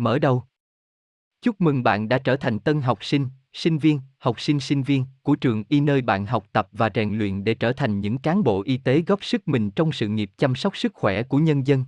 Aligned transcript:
Mở 0.00 0.18
đầu. 0.18 0.42
Chúc 1.42 1.60
mừng 1.60 1.82
bạn 1.82 2.08
đã 2.08 2.18
trở 2.18 2.36
thành 2.36 2.58
tân 2.58 2.80
học 2.80 3.04
sinh, 3.04 3.28
sinh 3.52 3.78
viên, 3.78 4.00
học 4.18 4.40
sinh 4.40 4.60
sinh 4.60 4.82
viên 4.82 5.04
của 5.22 5.36
trường 5.36 5.64
y 5.68 5.80
nơi 5.80 6.02
bạn 6.02 6.26
học 6.26 6.44
tập 6.52 6.68
và 6.72 6.90
rèn 6.94 7.18
luyện 7.18 7.44
để 7.44 7.54
trở 7.54 7.72
thành 7.72 8.00
những 8.00 8.18
cán 8.18 8.42
bộ 8.42 8.62
y 8.62 8.76
tế 8.76 9.02
góp 9.06 9.24
sức 9.24 9.48
mình 9.48 9.70
trong 9.70 9.92
sự 9.92 10.08
nghiệp 10.08 10.30
chăm 10.38 10.54
sóc 10.54 10.76
sức 10.76 10.94
khỏe 10.94 11.22
của 11.22 11.38
nhân 11.38 11.66
dân. 11.66 11.84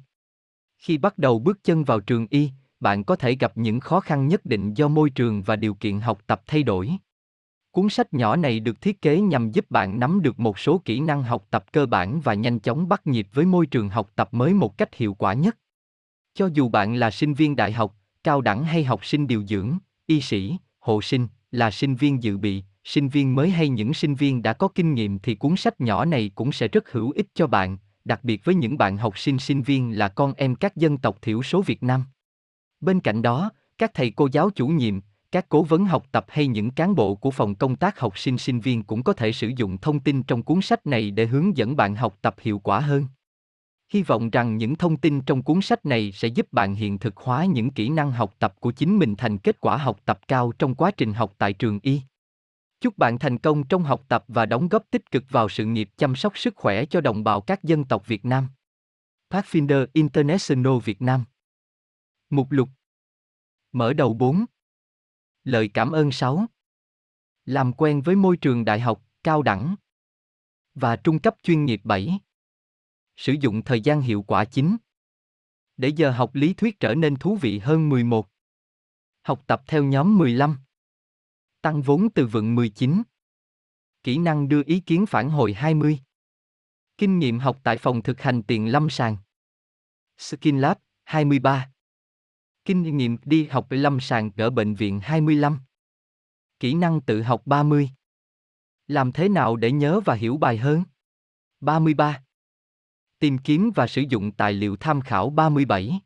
Khi 0.79 0.99
bắt 0.99 1.19
đầu 1.19 1.39
bước 1.39 1.65
chân 1.65 1.85
vào 1.85 2.01
trường 2.01 2.27
y, 2.31 2.51
bạn 2.81 3.05
có 3.05 3.17
thể 3.17 3.35
gặp 3.35 3.53
những 3.57 3.81
khó 3.81 4.01
khăn 4.01 4.29
nhất 4.29 4.45
định 4.45 4.75
do 4.75 4.89
môi 4.89 5.11
trường 5.11 5.43
và 5.43 5.57
điều 5.57 5.75
kiện 5.75 6.01
học 6.01 6.23
tập 6.27 6.43
thay 6.47 6.63
đổi. 6.63 6.91
Cuốn 7.71 7.89
sách 7.89 8.15
nhỏ 8.15 8.37
này 8.37 8.61
được 8.61 8.81
thiết 8.81 9.03
kế 9.03 9.21
nhằm 9.21 9.51
giúp 9.51 9.71
bạn 9.71 10.01
nắm 10.01 10.23
được 10.23 10.41
một 10.41 10.59
số 10.59 10.83
kỹ 10.85 11.01
năng 11.01 11.23
học 11.23 11.47
tập 11.51 11.65
cơ 11.73 11.87
bản 11.87 12.21
và 12.21 12.35
nhanh 12.35 12.59
chóng 12.59 12.89
bắt 12.89 13.07
nhịp 13.07 13.29
với 13.33 13.45
môi 13.45 13.67
trường 13.67 13.89
học 13.89 14.11
tập 14.15 14.29
mới 14.35 14.55
một 14.55 14.79
cách 14.79 14.95
hiệu 14.95 15.15
quả 15.15 15.33
nhất. 15.33 15.59
Cho 16.35 16.47
dù 16.53 16.69
bạn 16.69 16.95
là 16.95 17.11
sinh 17.11 17.35
viên 17.35 17.57
đại 17.57 17.73
học, 17.73 17.97
cao 18.25 18.41
đẳng 18.41 18.65
hay 18.65 18.85
học 18.85 19.05
sinh 19.05 19.27
điều 19.27 19.47
dưỡng, 19.47 19.79
y 20.07 20.21
sĩ, 20.21 20.57
hộ 20.79 21.03
sinh, 21.03 21.29
là 21.51 21.71
sinh 21.71 21.95
viên 21.95 22.23
dự 22.23 22.39
bị, 22.39 22.63
sinh 22.85 23.09
viên 23.09 23.35
mới 23.35 23.51
hay 23.51 23.69
những 23.69 23.95
sinh 23.95 24.15
viên 24.15 24.43
đã 24.43 24.53
có 24.53 24.69
kinh 24.69 24.95
nghiệm 24.95 25.19
thì 25.19 25.35
cuốn 25.35 25.57
sách 25.57 25.81
nhỏ 25.81 26.05
này 26.05 26.31
cũng 26.35 26.53
sẽ 26.53 26.69
rất 26.69 26.93
hữu 26.93 27.11
ích 27.11 27.27
cho 27.35 27.47
bạn, 27.47 27.79
đặc 28.05 28.25
biệt 28.25 28.45
với 28.45 28.55
những 28.55 28.79
bạn 28.79 28.97
học 28.97 29.19
sinh 29.19 29.39
sinh 29.39 29.63
viên 29.63 29.99
là 29.99 30.09
con 30.09 30.35
em 30.35 30.55
các 30.55 30.77
dân 30.77 30.99
tộc 30.99 31.19
thiểu 31.23 31.43
số 31.43 31.63
Việt 31.63 31.83
Nam. 31.83 32.05
Bên 32.81 33.01
cạnh 33.01 33.23
đó, 33.23 33.51
các 33.79 33.91
thầy 33.95 34.11
cô 34.11 34.29
giáo 34.33 34.51
chủ 34.51 34.67
nhiệm, 34.67 35.01
các 35.33 35.49
cố 35.49 35.63
vấn 35.63 35.85
học 35.85 36.07
tập 36.13 36.27
hay 36.29 36.47
những 36.47 36.71
cán 36.71 36.95
bộ 36.95 37.15
của 37.15 37.31
phòng 37.31 37.55
công 37.55 37.77
tác 37.77 38.01
học 38.01 38.19
sinh 38.19 38.39
sinh 38.39 38.61
viên 38.61 38.83
cũng 38.83 39.03
có 39.03 39.13
thể 39.13 39.33
sử 39.33 39.53
dụng 39.57 39.79
thông 39.79 40.01
tin 40.01 40.23
trong 40.23 40.43
cuốn 40.43 40.63
sách 40.63 40.87
này 40.87 41.11
để 41.11 41.27
hướng 41.27 41.57
dẫn 41.57 41.77
bạn 41.77 41.95
học 41.95 42.19
tập 42.23 42.35
hiệu 42.41 42.59
quả 42.59 42.81
hơn. 42.81 43.07
Hy 43.93 44.03
vọng 44.03 44.31
rằng 44.31 44.57
những 44.57 44.75
thông 44.75 44.97
tin 44.97 45.21
trong 45.21 45.43
cuốn 45.43 45.61
sách 45.63 45.87
này 45.87 46.13
sẽ 46.13 46.29
giúp 46.29 46.53
bạn 46.53 46.75
hiện 46.75 46.99
thực 46.99 47.17
hóa 47.17 47.45
những 47.45 47.71
kỹ 47.71 47.89
năng 47.89 48.13
học 48.13 48.35
tập 48.39 48.55
của 48.61 48.73
chính 48.73 48.99
mình 48.99 49.15
thành 49.17 49.39
kết 49.39 49.61
quả 49.61 49.77
học 49.77 50.01
tập 50.05 50.21
cao 50.29 50.53
trong 50.59 50.75
quá 50.75 50.91
trình 50.91 51.13
học 51.13 51.35
tại 51.39 51.53
trường 51.53 51.79
y. 51.83 52.01
Chúc 52.81 52.99
bạn 52.99 53.19
thành 53.19 53.39
công 53.39 53.67
trong 53.67 53.83
học 53.83 54.05
tập 54.09 54.25
và 54.29 54.47
đóng 54.47 54.69
góp 54.69 54.91
tích 54.91 55.11
cực 55.11 55.25
vào 55.31 55.49
sự 55.49 55.65
nghiệp 55.65 55.91
chăm 55.97 56.17
sóc 56.17 56.39
sức 56.39 56.57
khỏe 56.57 56.85
cho 56.85 57.01
đồng 57.01 57.25
bào 57.25 57.41
các 57.41 57.65
dân 57.65 57.85
tộc 57.85 58.07
Việt 58.07 58.25
Nam. 58.25 58.49
Pathfinder 59.31 59.87
International 59.93 60.79
Việt 60.85 61.03
Nam. 61.03 61.25
Mục 62.31 62.47
lục. 62.51 62.69
Mở 63.73 63.93
đầu 63.93 64.15
4 64.15 64.45
Lời 65.45 65.71
cảm 65.75 65.93
ơn 65.93 66.13
6 66.13 66.47
Làm 67.45 67.73
quen 67.73 68.03
với 68.03 68.17
môi 68.17 68.37
trường 68.37 68.65
đại 68.65 68.81
học, 68.81 69.03
cao 69.25 69.43
đẳng 69.43 69.75
và 70.75 70.97
trung 70.97 71.19
cấp 71.19 71.37
chuyên 71.43 71.65
nghiệp 71.65 71.81
7 71.85 72.19
Sử 73.17 73.33
dụng 73.41 73.63
thời 73.65 73.81
gian 73.81 74.01
hiệu 74.01 74.23
quả 74.23 74.45
chính 74.45 74.77
Để 75.77 75.89
giờ 75.89 76.11
học 76.11 76.35
lý 76.35 76.55
thuyết 76.55 76.81
trở 76.81 76.95
nên 76.95 77.17
thú 77.17 77.37
vị 77.37 77.59
hơn 77.59 77.89
11 77.89 78.29
Học 79.23 79.43
tập 79.47 79.63
theo 79.67 79.85
nhóm 79.85 80.19
15 80.19 80.59
Tăng 81.63 81.83
vốn 81.83 82.09
từ 82.15 82.27
vựng 82.27 82.55
19 82.55 83.03
Kỹ 84.03 84.19
năng 84.19 84.49
đưa 84.49 84.63
ý 84.67 84.81
kiến 84.81 85.07
phản 85.07 85.31
hồi 85.31 85.53
20 85.53 85.99
Kinh 86.99 87.19
nghiệm 87.19 87.39
học 87.39 87.61
tại 87.65 87.79
phòng 87.79 88.03
thực 88.03 88.21
hành 88.21 88.43
tiền 88.43 88.73
lâm 88.73 88.91
sàng 88.91 89.17
Skin 90.19 90.59
Lab 90.59 90.77
23 91.05 91.73
Kinh 92.65 92.97
nghiệm 92.97 93.17
đi 93.25 93.45
học 93.45 93.67
lâm 93.71 94.01
sàng 94.01 94.31
ở 94.37 94.51
bệnh 94.51 94.75
viện 94.75 95.01
25. 95.01 95.59
Kỹ 96.61 96.75
năng 96.75 97.01
tự 97.01 97.23
học 97.23 97.43
30. 97.47 97.91
Làm 98.87 99.13
thế 99.13 99.29
nào 99.29 99.57
để 99.57 99.73
nhớ 99.73 100.01
và 100.01 100.15
hiểu 100.15 100.37
bài 100.37 100.57
hơn? 100.57 100.85
33. 101.61 102.23
Tìm 103.23 103.39
kiếm 103.39 103.71
và 103.75 103.87
sử 103.87 104.03
dụng 104.09 104.33
tài 104.33 104.53
liệu 104.53 104.77
tham 104.77 105.01
khảo 105.01 105.31
37. 105.31 106.01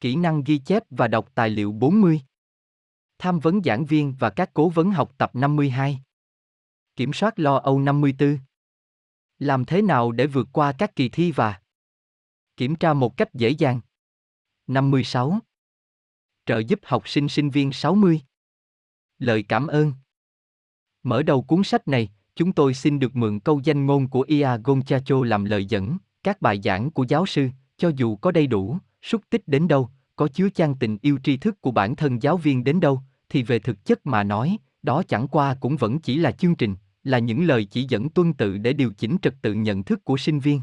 Kỹ 0.00 0.16
năng 0.16 0.44
ghi 0.44 0.58
chép 0.58 0.82
và 0.90 1.08
đọc 1.08 1.28
tài 1.34 1.50
liệu 1.50 1.72
40. 1.72 2.20
Tham 3.18 3.38
vấn 3.38 3.62
giảng 3.64 3.84
viên 3.84 4.14
và 4.18 4.30
các 4.30 4.50
cố 4.54 4.68
vấn 4.68 4.90
học 4.90 5.14
tập 5.18 5.30
52. 5.34 6.00
Kiểm 6.96 7.12
soát 7.12 7.38
lo 7.38 7.56
âu 7.56 7.78
54. 7.78 8.38
Làm 9.38 9.64
thế 9.64 9.82
nào 9.82 10.12
để 10.12 10.26
vượt 10.26 10.48
qua 10.52 10.72
các 10.78 10.96
kỳ 10.96 11.08
thi 11.08 11.32
và 11.32 11.60
kiểm 12.56 12.76
tra 12.76 12.94
một 12.94 13.16
cách 13.16 13.34
dễ 13.34 13.48
dàng? 13.48 13.80
56 14.66 15.38
trợ 16.46 16.58
giúp 16.58 16.80
học 16.82 17.08
sinh 17.08 17.28
sinh 17.28 17.50
viên 17.50 17.72
60. 17.72 18.20
Lời 19.18 19.44
cảm 19.48 19.66
ơn 19.66 19.92
Mở 21.02 21.22
đầu 21.22 21.42
cuốn 21.42 21.64
sách 21.64 21.88
này, 21.88 22.10
chúng 22.34 22.52
tôi 22.52 22.74
xin 22.74 22.98
được 22.98 23.16
mượn 23.16 23.40
câu 23.40 23.60
danh 23.64 23.86
ngôn 23.86 24.10
của 24.10 24.24
Ia 24.28 24.48
Gonchacho 24.64 25.24
làm 25.24 25.44
lời 25.44 25.64
dẫn, 25.64 25.98
các 26.24 26.42
bài 26.42 26.60
giảng 26.64 26.90
của 26.90 27.04
giáo 27.08 27.26
sư, 27.26 27.48
cho 27.76 27.90
dù 27.96 28.16
có 28.16 28.30
đầy 28.30 28.46
đủ, 28.46 28.78
xúc 29.02 29.22
tích 29.30 29.42
đến 29.48 29.68
đâu, 29.68 29.88
có 30.16 30.28
chứa 30.28 30.48
chan 30.54 30.74
tình 30.80 30.98
yêu 31.02 31.18
tri 31.24 31.36
thức 31.36 31.60
của 31.60 31.70
bản 31.70 31.96
thân 31.96 32.22
giáo 32.22 32.36
viên 32.36 32.64
đến 32.64 32.80
đâu, 32.80 33.00
thì 33.28 33.42
về 33.42 33.58
thực 33.58 33.84
chất 33.84 34.06
mà 34.06 34.22
nói, 34.22 34.56
đó 34.82 35.02
chẳng 35.08 35.28
qua 35.28 35.54
cũng 35.54 35.76
vẫn 35.76 35.98
chỉ 35.98 36.16
là 36.16 36.30
chương 36.32 36.54
trình, 36.54 36.74
là 37.04 37.18
những 37.18 37.44
lời 37.44 37.64
chỉ 37.64 37.86
dẫn 37.88 38.08
tuân 38.08 38.32
tự 38.32 38.58
để 38.58 38.72
điều 38.72 38.92
chỉnh 38.92 39.16
trật 39.22 39.34
tự 39.42 39.54
nhận 39.54 39.82
thức 39.82 40.04
của 40.04 40.16
sinh 40.16 40.40
viên. 40.40 40.60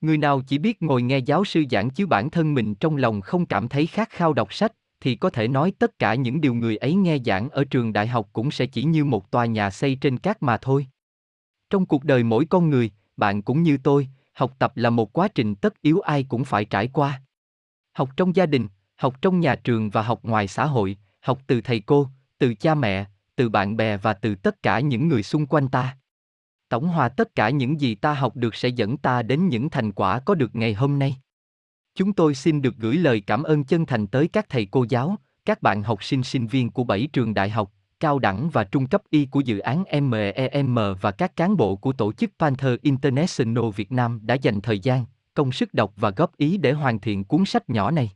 Người 0.00 0.18
nào 0.18 0.42
chỉ 0.46 0.58
biết 0.58 0.82
ngồi 0.82 1.02
nghe 1.02 1.18
giáo 1.18 1.44
sư 1.44 1.64
giảng 1.70 1.90
chứ 1.90 2.06
bản 2.06 2.30
thân 2.30 2.54
mình 2.54 2.74
trong 2.74 2.96
lòng 2.96 3.20
không 3.20 3.46
cảm 3.46 3.68
thấy 3.68 3.86
khát 3.86 4.10
khao 4.10 4.32
đọc 4.32 4.54
sách, 4.54 4.72
thì 5.00 5.14
có 5.16 5.30
thể 5.30 5.48
nói 5.48 5.72
tất 5.78 5.98
cả 5.98 6.14
những 6.14 6.40
điều 6.40 6.54
người 6.54 6.76
ấy 6.76 6.94
nghe 6.94 7.18
giảng 7.24 7.48
ở 7.48 7.64
trường 7.64 7.92
đại 7.92 8.06
học 8.06 8.28
cũng 8.32 8.50
sẽ 8.50 8.66
chỉ 8.66 8.84
như 8.84 9.04
một 9.04 9.30
tòa 9.30 9.46
nhà 9.46 9.70
xây 9.70 9.98
trên 10.00 10.18
cát 10.18 10.42
mà 10.42 10.56
thôi. 10.56 10.86
Trong 11.70 11.86
cuộc 11.86 12.04
đời 12.04 12.22
mỗi 12.22 12.44
con 12.44 12.70
người, 12.70 12.90
bạn 13.16 13.42
cũng 13.42 13.62
như 13.62 13.78
tôi, 13.82 14.08
học 14.36 14.52
tập 14.58 14.76
là 14.76 14.90
một 14.90 15.12
quá 15.12 15.28
trình 15.28 15.54
tất 15.54 15.82
yếu 15.82 16.00
ai 16.00 16.22
cũng 16.28 16.44
phải 16.44 16.64
trải 16.64 16.88
qua. 16.88 17.22
Học 17.92 18.08
trong 18.16 18.36
gia 18.36 18.46
đình, 18.46 18.68
học 18.96 19.22
trong 19.22 19.40
nhà 19.40 19.54
trường 19.54 19.90
và 19.90 20.02
học 20.02 20.20
ngoài 20.22 20.48
xã 20.48 20.66
hội, 20.66 20.96
học 21.20 21.38
từ 21.46 21.60
thầy 21.60 21.80
cô, 21.80 22.08
từ 22.38 22.54
cha 22.54 22.74
mẹ, 22.74 23.06
từ 23.36 23.48
bạn 23.48 23.76
bè 23.76 23.96
và 23.96 24.12
từ 24.12 24.34
tất 24.34 24.62
cả 24.62 24.80
những 24.80 25.08
người 25.08 25.22
xung 25.22 25.46
quanh 25.46 25.68
ta. 25.68 25.96
Tổng 26.68 26.88
hòa 26.88 27.08
tất 27.08 27.34
cả 27.34 27.50
những 27.50 27.80
gì 27.80 27.94
ta 27.94 28.14
học 28.14 28.36
được 28.36 28.54
sẽ 28.54 28.68
dẫn 28.68 28.96
ta 28.96 29.22
đến 29.22 29.48
những 29.48 29.70
thành 29.70 29.92
quả 29.92 30.20
có 30.20 30.34
được 30.34 30.56
ngày 30.56 30.74
hôm 30.74 30.98
nay. 30.98 31.16
Chúng 31.94 32.12
tôi 32.12 32.34
xin 32.34 32.62
được 32.62 32.76
gửi 32.76 32.96
lời 32.96 33.20
cảm 33.20 33.42
ơn 33.42 33.64
chân 33.64 33.86
thành 33.86 34.06
tới 34.06 34.28
các 34.28 34.48
thầy 34.48 34.66
cô 34.66 34.86
giáo, 34.88 35.16
các 35.44 35.62
bạn 35.62 35.82
học 35.82 36.04
sinh 36.04 36.22
sinh 36.22 36.46
viên 36.46 36.70
của 36.70 36.84
bảy 36.84 37.08
trường 37.12 37.34
đại 37.34 37.50
học, 37.50 37.72
cao 38.00 38.18
đẳng 38.18 38.50
và 38.50 38.64
trung 38.64 38.86
cấp 38.86 39.02
y 39.10 39.26
của 39.26 39.40
dự 39.40 39.58
án 39.58 39.84
MEM 40.02 40.74
và 41.00 41.10
các 41.10 41.36
cán 41.36 41.56
bộ 41.56 41.76
của 41.76 41.92
tổ 41.92 42.12
chức 42.12 42.30
Panther 42.38 42.80
International 42.82 43.70
Việt 43.76 43.92
Nam 43.92 44.20
đã 44.22 44.34
dành 44.34 44.60
thời 44.60 44.78
gian, 44.78 45.04
công 45.34 45.52
sức 45.52 45.74
đọc 45.74 45.92
và 45.96 46.10
góp 46.10 46.36
ý 46.36 46.56
để 46.56 46.72
hoàn 46.72 47.00
thiện 47.00 47.24
cuốn 47.24 47.44
sách 47.44 47.70
nhỏ 47.70 47.90
này. 47.90 48.10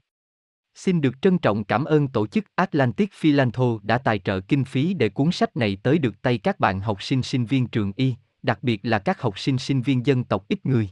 Xin 0.74 1.00
được 1.00 1.22
trân 1.22 1.38
trọng 1.38 1.64
cảm 1.64 1.84
ơn 1.84 2.08
tổ 2.08 2.26
chức 2.26 2.44
Atlantic 2.54 3.12
Philantho 3.12 3.64
đã 3.82 3.98
tài 3.98 4.18
trợ 4.18 4.40
kinh 4.40 4.64
phí 4.64 4.94
để 4.94 5.08
cuốn 5.08 5.32
sách 5.32 5.56
này 5.56 5.78
tới 5.82 5.98
được 5.98 6.22
tay 6.22 6.38
các 6.38 6.60
bạn 6.60 6.80
học 6.80 7.02
sinh 7.02 7.22
sinh 7.22 7.44
viên 7.46 7.66
trường 7.66 7.92
y, 7.96 8.14
đặc 8.42 8.58
biệt 8.62 8.80
là 8.82 8.98
các 8.98 9.20
học 9.20 9.38
sinh 9.38 9.58
sinh 9.58 9.82
viên 9.82 10.06
dân 10.06 10.24
tộc 10.24 10.44
ít 10.48 10.66
người. 10.66 10.90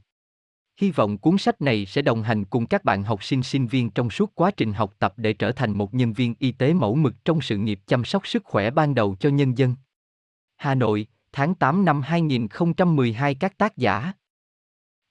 Hy 0.78 0.91
vọng 0.91 1.19
cuốn 1.19 1.39
sách 1.39 1.61
này 1.61 1.87
sẽ 1.87 2.03
đồng 2.03 2.22
hành 2.22 2.44
cùng 2.44 2.66
các 2.66 2.84
bạn 2.84 3.05
học 3.05 3.25
sinh 3.25 3.43
sinh 3.43 3.66
viên 3.66 3.91
trong 3.91 4.11
suốt 4.11 4.34
quá 4.34 4.50
trình 4.50 4.72
học 4.72 4.94
tập 4.99 5.15
để 5.16 5.33
trở 5.33 5.53
thành 5.53 5.78
một 5.78 5.94
nhân 5.94 6.12
viên 6.12 6.34
y 6.39 6.53
tế 6.53 6.72
mẫu 6.72 6.94
mực 6.94 7.25
trong 7.25 7.41
sự 7.41 7.56
nghiệp 7.56 7.81
chăm 7.87 8.05
sóc 8.05 8.27
sức 8.27 8.44
khỏe 8.44 8.71
ban 8.71 8.94
đầu 8.94 9.16
cho 9.21 9.28
nhân 9.28 9.59
dân. 9.59 9.75
Hà 10.56 10.75
Nội, 10.75 11.06
tháng 11.33 11.55
8 11.55 11.84
năm 11.84 12.03
2012 12.03 13.34
các 13.34 13.59
tác 13.59 13.77
giả 13.77 14.12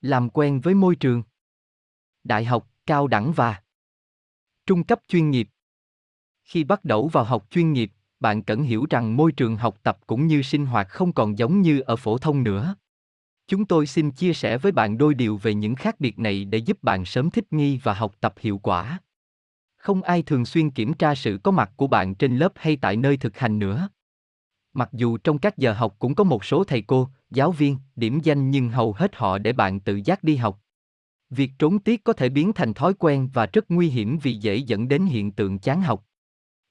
Làm 0.01 0.29
quen 0.29 0.59
với 0.59 0.73
môi 0.73 0.95
trường 0.95 1.23
Đại 2.23 2.45
học, 2.45 2.69
cao 2.85 3.07
đẳng 3.07 3.31
và 3.31 3.61
Trung 4.65 4.83
cấp 4.83 4.99
chuyên 5.07 5.29
nghiệp 5.29 5.49
Khi 6.43 6.63
bắt 6.63 6.85
đầu 6.85 7.07
vào 7.07 7.23
học 7.23 7.47
chuyên 7.49 7.73
nghiệp, 7.73 7.91
bạn 8.19 8.43
cần 8.43 8.63
hiểu 8.63 8.85
rằng 8.89 9.17
môi 9.17 9.31
trường 9.31 9.55
học 9.55 9.77
tập 9.83 9.99
cũng 10.07 10.27
như 10.27 10.41
sinh 10.41 10.65
hoạt 10.65 10.89
không 10.89 11.13
còn 11.13 11.37
giống 11.37 11.61
như 11.61 11.79
ở 11.79 11.95
phổ 11.95 12.17
thông 12.17 12.43
nữa. 12.43 12.75
Chúng 13.47 13.65
tôi 13.65 13.87
xin 13.87 14.11
chia 14.11 14.33
sẻ 14.33 14.57
với 14.57 14.71
bạn 14.71 14.97
đôi 14.97 15.13
điều 15.13 15.37
về 15.37 15.53
những 15.53 15.75
khác 15.75 15.99
biệt 15.99 16.19
này 16.19 16.45
để 16.45 16.57
giúp 16.57 16.83
bạn 16.83 17.05
sớm 17.05 17.29
thích 17.29 17.53
nghi 17.53 17.79
và 17.83 17.93
học 17.93 18.15
tập 18.19 18.33
hiệu 18.37 18.57
quả. 18.57 18.99
Không 19.77 20.01
ai 20.01 20.21
thường 20.21 20.45
xuyên 20.45 20.69
kiểm 20.69 20.93
tra 20.93 21.15
sự 21.15 21.39
có 21.43 21.51
mặt 21.51 21.71
của 21.75 21.87
bạn 21.87 22.15
trên 22.15 22.37
lớp 22.37 22.51
hay 22.55 22.75
tại 22.75 22.95
nơi 22.95 23.17
thực 23.17 23.37
hành 23.37 23.59
nữa. 23.59 23.89
Mặc 24.73 24.89
dù 24.93 25.17
trong 25.17 25.37
các 25.37 25.57
giờ 25.57 25.73
học 25.73 25.95
cũng 25.99 26.15
có 26.15 26.23
một 26.23 26.45
số 26.45 26.63
thầy 26.63 26.81
cô, 26.81 27.09
giáo 27.29 27.51
viên, 27.51 27.77
điểm 27.95 28.19
danh 28.23 28.51
nhưng 28.51 28.69
hầu 28.69 28.93
hết 28.93 29.15
họ 29.15 29.37
để 29.37 29.53
bạn 29.53 29.79
tự 29.79 30.01
giác 30.05 30.23
đi 30.23 30.35
học. 30.35 30.61
Việc 31.29 31.51
trốn 31.59 31.79
tiết 31.79 32.03
có 32.03 32.13
thể 32.13 32.29
biến 32.29 32.53
thành 32.53 32.73
thói 32.73 32.93
quen 32.93 33.29
và 33.33 33.45
rất 33.45 33.71
nguy 33.71 33.89
hiểm 33.89 34.19
vì 34.19 34.33
dễ 34.33 34.55
dẫn 34.55 34.87
đến 34.87 35.05
hiện 35.05 35.31
tượng 35.31 35.59
chán 35.59 35.81
học. 35.81 36.05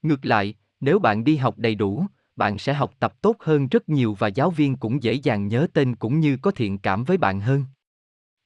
Ngược 0.03 0.25
lại, 0.25 0.55
nếu 0.81 0.99
bạn 0.99 1.25
đi 1.25 1.37
học 1.37 1.59
đầy 1.59 1.75
đủ, 1.75 2.07
bạn 2.37 2.59
sẽ 2.59 2.75
học 2.75 2.95
tập 2.99 3.23
tốt 3.23 3.37
hơn 3.41 3.69
rất 3.69 3.89
nhiều 3.89 4.15
và 4.19 4.29
giáo 4.29 4.51
viên 4.51 4.77
cũng 4.77 5.03
dễ 5.03 5.13
dàng 5.13 5.49
nhớ 5.49 5.67
tên 5.73 5.97
cũng 5.97 6.21
như 6.21 6.37
có 6.43 6.51
thiện 6.51 6.79
cảm 6.79 7.05
với 7.05 7.17
bạn 7.17 7.41
hơn. 7.41 7.65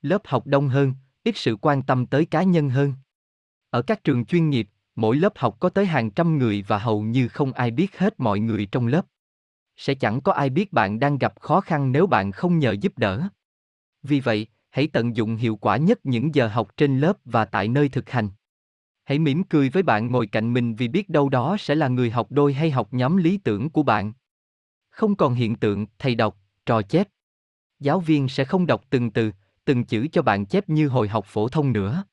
Lớp 0.02 0.22
học 0.24 0.46
đông 0.46 0.68
hơn, 0.68 0.94
ít 1.24 1.36
sự 1.36 1.56
quan 1.56 1.82
tâm 1.82 2.06
tới 2.06 2.26
cá 2.26 2.42
nhân 2.42 2.70
hơn. 2.70 2.94
Ở 3.70 3.82
các 3.82 4.04
trường 4.04 4.24
chuyên 4.24 4.50
nghiệp, 4.50 4.68
mỗi 4.96 5.16
lớp 5.16 5.32
học 5.36 5.56
có 5.60 5.68
tới 5.68 5.86
hàng 5.86 6.10
trăm 6.10 6.38
người 6.38 6.64
và 6.68 6.78
hầu 6.78 7.02
như 7.02 7.28
không 7.28 7.52
ai 7.52 7.70
biết 7.70 7.98
hết 7.98 8.20
mọi 8.20 8.40
người 8.40 8.66
trong 8.66 8.86
lớp. 8.86 9.06
Sẽ 9.76 9.94
chẳng 9.94 10.20
có 10.20 10.32
ai 10.32 10.50
biết 10.50 10.72
bạn 10.72 11.00
đang 11.00 11.18
gặp 11.18 11.40
khó 11.40 11.60
khăn 11.60 11.92
nếu 11.92 12.06
bạn 12.06 12.32
không 12.32 12.58
nhờ 12.58 12.72
giúp 12.80 12.98
đỡ. 12.98 13.28
Vì 14.02 14.20
vậy, 14.20 14.46
hãy 14.70 14.86
tận 14.86 15.16
dụng 15.16 15.36
hiệu 15.36 15.56
quả 15.56 15.76
nhất 15.76 15.98
những 16.04 16.34
giờ 16.34 16.48
học 16.48 16.76
trên 16.76 16.98
lớp 16.98 17.12
và 17.24 17.44
tại 17.44 17.68
nơi 17.68 17.88
thực 17.88 18.10
hành. 18.10 18.28
Hãy 19.10 19.18
mỉm 19.18 19.44
cười 19.44 19.68
với 19.68 19.82
bạn 19.82 20.12
ngồi 20.12 20.26
cạnh 20.26 20.52
mình 20.52 20.74
vì 20.74 20.88
biết 20.88 21.08
đâu 21.08 21.28
đó 21.28 21.56
sẽ 21.58 21.74
là 21.74 21.88
người 21.88 22.10
học 22.10 22.26
đôi 22.30 22.52
hay 22.52 22.70
học 22.70 22.88
nhóm 22.90 23.16
lý 23.16 23.38
tưởng 23.38 23.70
của 23.70 23.82
bạn. 23.82 24.12
Không 24.90 25.16
còn 25.16 25.34
hiện 25.34 25.56
tượng 25.56 25.86
thầy 25.98 26.14
đọc, 26.14 26.36
trò 26.66 26.82
chép. 26.82 27.08
Giáo 27.80 28.00
viên 28.00 28.28
sẽ 28.28 28.44
không 28.44 28.66
đọc 28.66 28.84
từng 28.90 29.10
từ, 29.10 29.32
từng 29.64 29.84
chữ 29.84 30.06
cho 30.12 30.22
bạn 30.22 30.46
chép 30.46 30.68
như 30.68 30.88
hồi 30.88 31.08
học 31.08 31.24
phổ 31.28 31.48
thông 31.48 31.72
nữa. 31.72 32.04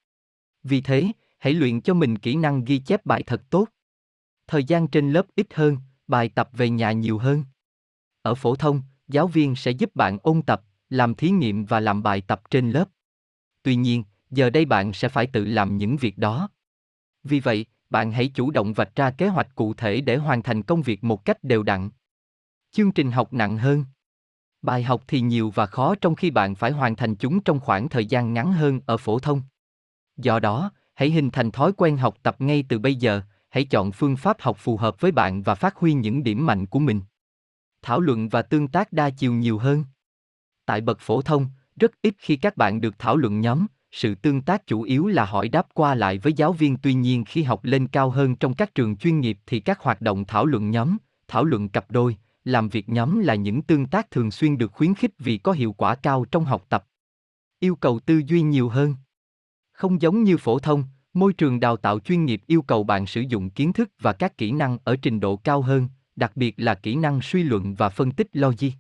Vì 0.63 0.81
thế, 0.81 1.11
hãy 1.39 1.53
luyện 1.53 1.81
cho 1.81 1.93
mình 1.93 2.17
kỹ 2.17 2.35
năng 2.35 2.65
ghi 2.65 2.79
chép 2.79 3.05
bài 3.05 3.23
thật 3.23 3.41
tốt. 3.49 3.67
Thời 4.47 4.63
gian 4.63 4.87
trên 4.87 5.11
lớp 5.11 5.25
ít 5.35 5.53
hơn, 5.53 5.77
bài 6.07 6.29
tập 6.29 6.49
về 6.53 6.69
nhà 6.69 6.91
nhiều 6.91 7.17
hơn. 7.17 7.43
Ở 8.21 8.35
phổ 8.35 8.55
thông, 8.55 8.81
giáo 9.07 9.27
viên 9.27 9.55
sẽ 9.55 9.71
giúp 9.71 9.95
bạn 9.95 10.17
ôn 10.23 10.41
tập, 10.41 10.61
làm 10.89 11.15
thí 11.15 11.29
nghiệm 11.29 11.65
và 11.65 11.79
làm 11.79 12.03
bài 12.03 12.21
tập 12.21 12.41
trên 12.49 12.71
lớp. 12.71 12.85
Tuy 13.63 13.75
nhiên, 13.75 14.03
giờ 14.31 14.49
đây 14.49 14.65
bạn 14.65 14.93
sẽ 14.93 15.09
phải 15.09 15.27
tự 15.27 15.45
làm 15.45 15.77
những 15.77 15.97
việc 15.97 16.17
đó. 16.17 16.49
Vì 17.27 17.39
vậy, 17.39 17.65
bạn 17.89 18.11
hãy 18.11 18.27
chủ 18.27 18.51
động 18.51 18.73
vạch 18.73 18.95
ra 18.95 19.11
kế 19.11 19.27
hoạch 19.27 19.55
cụ 19.55 19.73
thể 19.73 20.01
để 20.01 20.17
hoàn 20.17 20.43
thành 20.43 20.63
công 20.63 20.81
việc 20.81 21.03
một 21.03 21.25
cách 21.25 21.43
đều 21.43 21.63
đặn. 21.63 21.89
Chương 22.71 22.91
trình 22.91 23.11
học 23.11 23.33
nặng 23.33 23.57
hơn. 23.57 23.85
Bài 24.61 24.83
học 24.83 25.03
thì 25.07 25.21
nhiều 25.21 25.49
và 25.55 25.65
khó 25.65 25.95
trong 25.95 26.15
khi 26.15 26.31
bạn 26.31 26.55
phải 26.55 26.71
hoàn 26.71 26.95
thành 26.95 27.15
chúng 27.15 27.43
trong 27.43 27.59
khoảng 27.59 27.89
thời 27.89 28.05
gian 28.05 28.33
ngắn 28.33 28.53
hơn 28.53 28.79
ở 28.85 28.97
phổ 28.97 29.19
thông. 29.19 29.41
Do 30.17 30.39
đó, 30.39 30.71
hãy 30.95 31.09
hình 31.09 31.29
thành 31.31 31.51
thói 31.51 31.71
quen 31.77 31.97
học 31.97 32.17
tập 32.23 32.35
ngay 32.41 32.63
từ 32.69 32.79
bây 32.79 32.95
giờ, 32.95 33.21
hãy 33.49 33.65
chọn 33.65 33.91
phương 33.91 34.17
pháp 34.17 34.37
học 34.39 34.57
phù 34.59 34.77
hợp 34.77 35.01
với 35.01 35.11
bạn 35.11 35.43
và 35.43 35.55
phát 35.55 35.75
huy 35.75 35.93
những 35.93 36.23
điểm 36.23 36.45
mạnh 36.45 36.65
của 36.65 36.79
mình. 36.79 37.01
Thảo 37.81 37.99
luận 37.99 38.29
và 38.29 38.41
tương 38.41 38.67
tác 38.67 38.93
đa 38.93 39.09
chiều 39.09 39.33
nhiều 39.33 39.57
hơn. 39.57 39.85
Tại 40.65 40.81
bậc 40.81 40.99
phổ 40.99 41.21
thông, 41.21 41.47
rất 41.75 41.91
ít 42.01 42.15
khi 42.17 42.35
các 42.35 42.57
bạn 42.57 42.81
được 42.81 42.99
thảo 42.99 43.17
luận 43.17 43.41
nhóm, 43.41 43.67
sự 43.91 44.15
tương 44.15 44.41
tác 44.41 44.67
chủ 44.67 44.81
yếu 44.81 45.07
là 45.07 45.25
hỏi 45.25 45.49
đáp 45.49 45.67
qua 45.73 45.95
lại 45.95 46.17
với 46.17 46.33
giáo 46.33 46.53
viên 46.53 46.77
tuy 46.77 46.93
nhiên 46.93 47.25
khi 47.25 47.43
học 47.43 47.59
lên 47.63 47.87
cao 47.87 48.09
hơn 48.09 48.35
trong 48.35 48.53
các 48.53 48.75
trường 48.75 48.97
chuyên 48.97 49.19
nghiệp 49.19 49.39
thì 49.45 49.59
các 49.59 49.79
hoạt 49.79 50.01
động 50.01 50.25
thảo 50.25 50.45
luận 50.45 50.71
nhóm, 50.71 50.97
thảo 51.27 51.43
luận 51.43 51.69
cặp 51.69 51.91
đôi, 51.91 52.17
làm 52.43 52.69
việc 52.69 52.89
nhóm 52.89 53.19
là 53.19 53.35
những 53.35 53.61
tương 53.61 53.85
tác 53.85 54.11
thường 54.11 54.31
xuyên 54.31 54.57
được 54.57 54.71
khuyến 54.71 54.93
khích 54.93 55.11
vì 55.19 55.37
có 55.37 55.51
hiệu 55.51 55.73
quả 55.73 55.95
cao 55.95 56.25
trong 56.31 56.45
học 56.45 56.65
tập. 56.69 56.85
Yêu 57.59 57.75
cầu 57.75 57.99
tư 57.99 58.21
duy 58.27 58.41
nhiều 58.41 58.69
hơn. 58.69 58.95
Không 59.71 60.01
giống 60.01 60.23
như 60.23 60.37
phổ 60.37 60.59
thông, 60.59 60.83
môi 61.13 61.33
trường 61.33 61.59
đào 61.59 61.77
tạo 61.77 61.99
chuyên 61.99 62.25
nghiệp 62.25 62.41
yêu 62.47 62.61
cầu 62.61 62.83
bạn 62.83 63.05
sử 63.05 63.21
dụng 63.21 63.49
kiến 63.49 63.73
thức 63.73 63.89
và 63.99 64.13
các 64.13 64.37
kỹ 64.37 64.51
năng 64.51 64.77
ở 64.83 64.95
trình 65.01 65.19
độ 65.19 65.35
cao 65.35 65.61
hơn, 65.61 65.87
đặc 66.15 66.31
biệt 66.35 66.53
là 66.57 66.75
kỹ 66.75 66.95
năng 66.95 67.21
suy 67.21 67.43
luận 67.43 67.75
và 67.75 67.89
phân 67.89 68.11
tích 68.11 68.27
logic. 68.33 68.71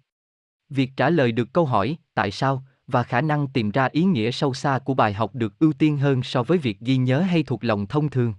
Việc 0.69 0.91
trả 0.97 1.09
lời 1.09 1.31
được 1.31 1.53
câu 1.53 1.65
hỏi 1.65 1.97
tại 2.13 2.31
sao 2.31 2.63
và 2.87 3.03
khả 3.03 3.21
năng 3.21 3.47
tìm 3.47 3.71
ra 3.71 3.85
ý 3.85 4.03
nghĩa 4.03 4.31
sâu 4.31 4.53
xa 4.53 4.79
của 4.79 4.93
bài 4.93 5.13
học 5.13 5.35
được 5.35 5.59
ưu 5.59 5.73
tiên 5.73 5.97
hơn 5.97 6.23
so 6.23 6.43
với 6.43 6.57
việc 6.57 6.79
ghi 6.79 6.97
nhớ 6.97 7.21
hay 7.21 7.43
thuộc 7.43 7.63
lòng 7.63 7.87
thông 7.87 8.09
thường. 8.09 8.33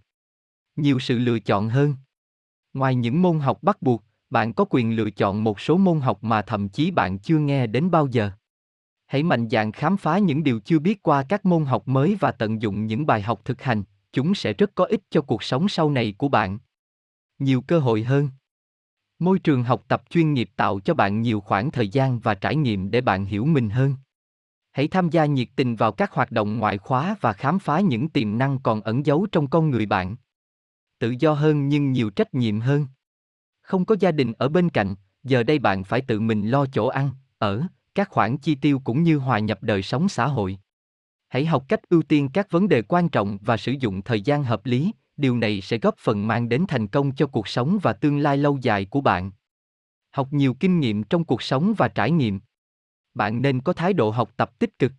Nhiều 0.77 0.99
sự 0.99 1.19
lựa 1.19 1.39
chọn 1.39 1.69
hơn. 1.69 1.95
Ngoài 2.75 2.95
những 2.95 3.23
môn 3.23 3.39
học 3.39 3.63
bắt 3.63 3.83
buộc, 3.83 4.05
bạn 4.31 4.53
có 4.53 4.65
quyền 4.71 4.97
lựa 4.97 5.11
chọn 5.11 5.45
một 5.45 5.61
số 5.61 5.77
môn 5.77 6.01
học 6.01 6.25
mà 6.25 6.43
thậm 6.43 6.69
chí 6.69 6.91
bạn 6.91 7.19
chưa 7.19 7.39
nghe 7.39 7.67
đến 7.67 7.91
bao 7.91 8.07
giờ. 8.07 8.31
Hãy 9.07 9.23
mạnh 9.23 9.49
dạn 9.49 9.73
khám 9.73 9.97
phá 9.97 10.19
những 10.19 10.45
điều 10.45 10.61
chưa 10.61 10.79
biết 10.79 11.03
qua 11.03 11.23
các 11.23 11.47
môn 11.47 11.65
học 11.65 11.89
mới 11.89 12.17
và 12.21 12.33
tận 12.33 12.63
dụng 12.63 12.87
những 12.87 13.07
bài 13.07 13.23
học 13.23 13.41
thực 13.45 13.63
hành, 13.63 13.83
chúng 14.13 14.35
sẽ 14.35 14.53
rất 14.53 14.75
có 14.75 14.85
ích 14.85 15.01
cho 15.11 15.21
cuộc 15.21 15.43
sống 15.43 15.69
sau 15.69 15.91
này 15.91 16.15
của 16.19 16.29
bạn. 16.29 16.59
Nhiều 17.39 17.61
cơ 17.61 17.79
hội 17.79 18.03
hơn. 18.03 18.29
Môi 19.19 19.39
trường 19.39 19.63
học 19.63 19.85
tập 19.89 20.03
chuyên 20.11 20.35
nghiệp 20.35 20.51
tạo 20.57 20.81
cho 20.81 20.95
bạn 20.95 21.23
nhiều 21.23 21.41
khoảng 21.41 21.71
thời 21.71 21.89
gian 21.89 22.21
và 22.21 22.35
trải 22.35 22.57
nghiệm 22.57 22.91
để 22.91 23.01
bạn 23.01 23.25
hiểu 23.25 23.45
mình 23.45 23.71
hơn. 23.71 23.95
Hãy 24.79 24.89
tham 24.89 25.11
gia 25.11 25.27
nhiệt 25.27 25.49
tình 25.57 25.77
vào 25.77 25.93
các 25.93 26.13
hoạt 26.13 26.33
động 26.33 26.59
ngoại 26.59 26.79
khóa 26.79 27.17
và 27.21 27.33
khám 27.33 27.59
phá 27.59 27.81
những 27.81 28.09
tiềm 28.09 28.39
năng 28.39 28.59
còn 28.59 28.81
ẩn 28.81 29.07
giấu 29.07 29.27
trong 29.33 29.51
con 29.51 29.71
người 29.71 29.87
bạn. 29.87 30.17
Tự 30.99 31.15
do 31.19 31.33
hơn 31.33 31.69
nhưng 31.69 31.93
nhiều 31.93 32.11
trách 32.11 32.35
nhiệm 32.35 32.61
hơn. 32.61 32.87
Không 33.61 33.85
có 33.85 33.97
gia 34.01 34.13
đình 34.13 34.33
ở 34.33 34.49
bên 34.49 34.69
cạnh, 34.69 34.95
giờ 35.23 35.43
đây 35.43 35.59
bạn 35.59 35.85
phải 35.85 36.01
tự 36.01 36.21
mình 36.21 36.51
lo 36.51 36.67
chỗ 36.67 36.87
ăn, 36.87 37.11
ở, 37.39 37.63
các 37.95 38.09
khoản 38.09 38.39
chi 38.39 38.55
tiêu 38.55 38.81
cũng 38.85 39.03
như 39.03 39.19
hòa 39.19 39.39
nhập 39.39 39.59
đời 39.63 39.83
sống 39.83 40.09
xã 40.09 40.27
hội. 40.27 40.59
Hãy 41.29 41.47
học 41.47 41.65
cách 41.69 41.89
ưu 41.89 42.03
tiên 42.03 42.29
các 42.33 42.51
vấn 42.51 42.69
đề 42.69 42.83
quan 42.83 43.09
trọng 43.09 43.39
và 43.41 43.57
sử 43.57 43.73
dụng 43.73 44.03
thời 44.03 44.21
gian 44.21 44.45
hợp 44.45 44.67
lý, 44.67 44.93
điều 45.17 45.37
này 45.37 45.61
sẽ 45.61 45.79
góp 45.79 45.95
phần 45.99 46.27
mang 46.27 46.49
đến 46.49 46.65
thành 46.69 46.89
công 46.89 47.15
cho 47.15 47.27
cuộc 47.27 47.49
sống 47.49 47.79
và 47.83 47.93
tương 47.93 48.19
lai 48.19 48.37
lâu 48.37 48.59
dài 48.63 48.85
của 48.85 49.01
bạn. 49.01 49.31
Học 50.11 50.29
nhiều 50.31 50.55
kinh 50.55 50.81
nghiệm 50.81 51.03
trong 51.03 51.25
cuộc 51.25 51.43
sống 51.43 51.75
và 51.77 51.89
trải 51.89 52.11
nghiệm. 52.11 52.41
Bạn 53.19 53.43
nên 53.43 53.61
có 53.61 53.73
thái 53.73 53.93
độ 53.93 54.11
học 54.11 54.31
tập 54.37 54.59
tích 54.59 54.79
cực. 54.79 54.93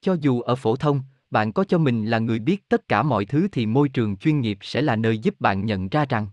Cho 0.00 0.16
dù 0.20 0.40
ở 0.40 0.56
phổ 0.56 0.76
thông, 0.76 1.00
bạn 1.30 1.52
có 1.52 1.64
cho 1.64 1.78
mình 1.78 2.06
là 2.06 2.18
người 2.18 2.38
biết 2.38 2.68
tất 2.68 2.88
cả 2.88 3.02
mọi 3.02 3.24
thứ 3.24 3.48
thì 3.52 3.66
môi 3.66 3.88
trường 3.88 4.16
chuyên 4.16 4.40
nghiệp 4.40 4.58
sẽ 4.60 4.82
là 4.82 4.96
nơi 4.96 5.18
giúp 5.18 5.40
bạn 5.40 5.66
nhận 5.66 5.88
ra 5.88 6.04
rằng 6.08 6.26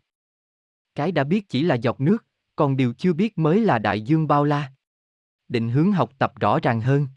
cái 0.96 1.12
đã 1.12 1.24
biết 1.24 1.50
chỉ 1.50 1.62
là 1.62 1.76
giọt 1.76 2.02
nước, 2.02 2.26
còn 2.56 2.78
điều 2.78 2.94
chưa 2.94 3.14
biết 3.14 3.38
mới 3.38 3.60
là 3.60 3.80
đại 3.80 4.02
dương 4.02 4.28
bao 4.28 4.44
la. 4.44 4.72
Định 5.48 5.70
hướng 5.70 5.92
học 5.92 6.12
tập 6.18 6.34
rõ 6.40 6.60
ràng 6.60 6.82
hơn. 6.82 7.08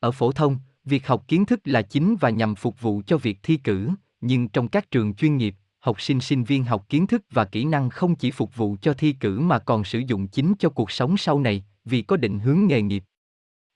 Ở 0.00 0.12
phổ 0.12 0.32
thông, 0.32 0.58
việc 0.84 1.06
học 1.06 1.24
kiến 1.28 1.46
thức 1.46 1.60
là 1.64 1.82
chính 1.82 2.16
và 2.20 2.30
nhằm 2.30 2.54
phục 2.54 2.80
vụ 2.80 3.02
cho 3.06 3.18
việc 3.18 3.38
thi 3.42 3.56
cử, 3.56 3.90
nhưng 4.20 4.48
trong 4.48 4.68
các 4.68 4.90
trường 4.90 5.14
chuyên 5.14 5.36
nghiệp, 5.36 5.54
học 5.78 6.00
sinh 6.00 6.20
sinh 6.20 6.44
viên 6.44 6.64
học 6.64 6.86
kiến 6.88 7.06
thức 7.06 7.22
và 7.30 7.44
kỹ 7.44 7.64
năng 7.64 7.90
không 7.90 8.14
chỉ 8.14 8.30
phục 8.30 8.56
vụ 8.56 8.76
cho 8.82 8.94
thi 8.94 9.12
cử 9.12 9.40
mà 9.40 9.58
còn 9.58 9.84
sử 9.84 9.98
dụng 9.98 10.28
chính 10.28 10.54
cho 10.58 10.70
cuộc 10.70 10.90
sống 10.90 11.16
sau 11.16 11.40
này, 11.40 11.64
vì 11.84 12.02
có 12.02 12.16
định 12.16 12.38
hướng 12.38 12.66
nghề 12.66 12.82
nghiệp. 12.82 13.04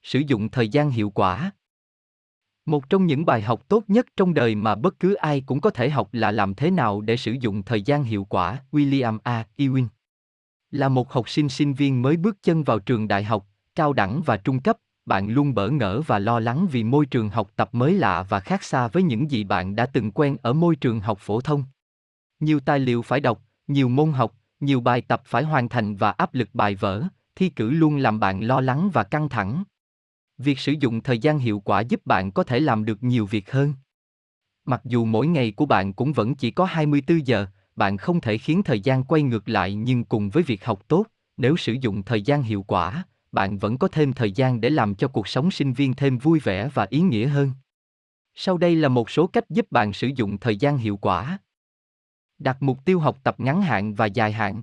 Sử 0.03 0.19
dụng 0.27 0.49
thời 0.49 0.69
gian 0.69 0.91
hiệu 0.91 1.11
quả. 1.11 1.51
Một 2.67 2.91
trong 2.91 3.07
những 3.07 3.27
bài 3.27 3.43
học 3.43 3.69
tốt 3.69 3.85
nhất 3.89 4.07
trong 4.17 4.35
đời 4.35 4.55
mà 4.55 4.75
bất 4.75 5.01
cứ 5.01 5.15
ai 5.15 5.41
cũng 5.41 5.61
có 5.61 5.71
thể 5.71 5.91
học 5.91 6.09
là 6.13 6.31
làm 6.31 6.55
thế 6.55 6.71
nào 6.71 7.01
để 7.01 7.17
sử 7.17 7.33
dụng 7.33 7.63
thời 7.63 7.83
gian 7.83 8.05
hiệu 8.05 8.25
quả. 8.25 8.63
William 8.73 9.19
A. 9.23 9.45
Ewing 9.57 9.87
là 10.71 10.89
một 10.89 11.13
học 11.13 11.29
sinh 11.29 11.49
sinh 11.49 11.75
viên 11.75 12.03
mới 12.03 12.17
bước 12.17 12.43
chân 12.43 12.65
vào 12.65 12.79
trường 12.79 13.09
đại 13.09 13.25
học, 13.25 13.47
cao 13.75 13.93
đẳng 13.93 14.23
và 14.27 14.37
trung 14.37 14.61
cấp, 14.61 14.77
bạn 15.07 15.29
luôn 15.29 15.55
bỡ 15.55 15.71
ngỡ 15.71 16.01
và 16.01 16.19
lo 16.19 16.41
lắng 16.41 16.67
vì 16.71 16.85
môi 16.85 17.07
trường 17.07 17.29
học 17.29 17.51
tập 17.57 17.69
mới 17.73 17.95
lạ 17.95 18.23
và 18.29 18.41
khác 18.41 18.65
xa 18.65 18.89
với 18.89 19.03
những 19.03 19.31
gì 19.31 19.45
bạn 19.45 19.77
đã 19.77 19.87
từng 19.87 20.11
quen 20.11 20.37
ở 20.43 20.53
môi 20.53 20.77
trường 20.77 21.01
học 21.01 21.19
phổ 21.21 21.41
thông. 21.41 21.65
Nhiều 22.41 22.61
tài 22.61 22.79
liệu 22.79 23.03
phải 23.03 23.21
đọc, 23.21 23.41
nhiều 23.67 23.89
môn 23.89 24.13
học, 24.13 24.35
nhiều 24.61 24.81
bài 24.81 25.01
tập 25.01 25.23
phải 25.25 25.43
hoàn 25.43 25.69
thành 25.69 25.97
và 25.97 26.11
áp 26.11 26.35
lực 26.35 26.49
bài 26.53 26.75
vở, 26.75 27.03
thi 27.35 27.49
cử 27.49 27.71
luôn 27.71 27.97
làm 27.97 28.21
bạn 28.21 28.41
lo 28.41 28.61
lắng 28.61 28.91
và 28.93 29.05
căng 29.05 29.29
thẳng. 29.29 29.65
Việc 30.43 30.59
sử 30.59 30.73
dụng 30.73 31.01
thời 31.01 31.19
gian 31.19 31.39
hiệu 31.39 31.61
quả 31.61 31.81
giúp 31.81 32.07
bạn 32.07 32.33
có 32.33 32.45
thể 32.45 32.61
làm 32.61 32.85
được 32.85 33.03
nhiều 33.03 33.27
việc 33.27 33.53
hơn. 33.53 33.75
Mặc 34.65 34.81
dù 34.85 35.05
mỗi 35.05 35.27
ngày 35.27 35.51
của 35.51 35.67
bạn 35.67 35.93
cũng 35.93 36.13
vẫn 36.13 36.35
chỉ 36.35 36.51
có 36.51 36.65
24 36.65 37.27
giờ, 37.27 37.47
bạn 37.77 37.97
không 37.97 38.21
thể 38.21 38.39
khiến 38.39 38.63
thời 38.63 38.81
gian 38.81 39.05
quay 39.05 39.23
ngược 39.23 39.49
lại 39.49 39.75
nhưng 39.75 40.05
cùng 40.05 40.31
với 40.31 40.43
việc 40.43 40.65
học 40.65 40.89
tốt, 40.89 41.07
nếu 41.37 41.57
sử 41.57 41.73
dụng 41.73 42.03
thời 42.03 42.23
gian 42.23 42.43
hiệu 42.43 42.63
quả, 42.63 43.05
bạn 43.33 43.59
vẫn 43.59 43.79
có 43.79 43.89
thêm 43.89 44.13
thời 44.13 44.33
gian 44.33 44.61
để 44.61 44.71
làm 44.71 44.95
cho 44.95 45.09
cuộc 45.09 45.29
sống 45.29 45.51
sinh 45.51 45.73
viên 45.73 45.95
thêm 45.95 46.19
vui 46.19 46.41
vẻ 46.41 46.69
và 46.75 46.87
ý 46.91 47.01
nghĩa 47.01 47.27
hơn. 47.27 47.51
Sau 48.35 48.59
đây 48.59 48.77
là 48.77 48.89
một 48.89 49.11
số 49.11 49.27
cách 49.27 49.51
giúp 49.51 49.67
bạn 49.71 49.93
sử 49.93 50.11
dụng 50.17 50.39
thời 50.39 50.57
gian 50.57 50.79
hiệu 50.79 50.97
quả. 50.97 51.39
Đặt 52.39 52.63
mục 52.63 52.79
tiêu 52.85 52.99
học 52.99 53.19
tập 53.23 53.41
ngắn 53.41 53.63
hạn 53.63 53.95
và 53.95 54.07
dài 54.07 54.33
hạn. 54.33 54.63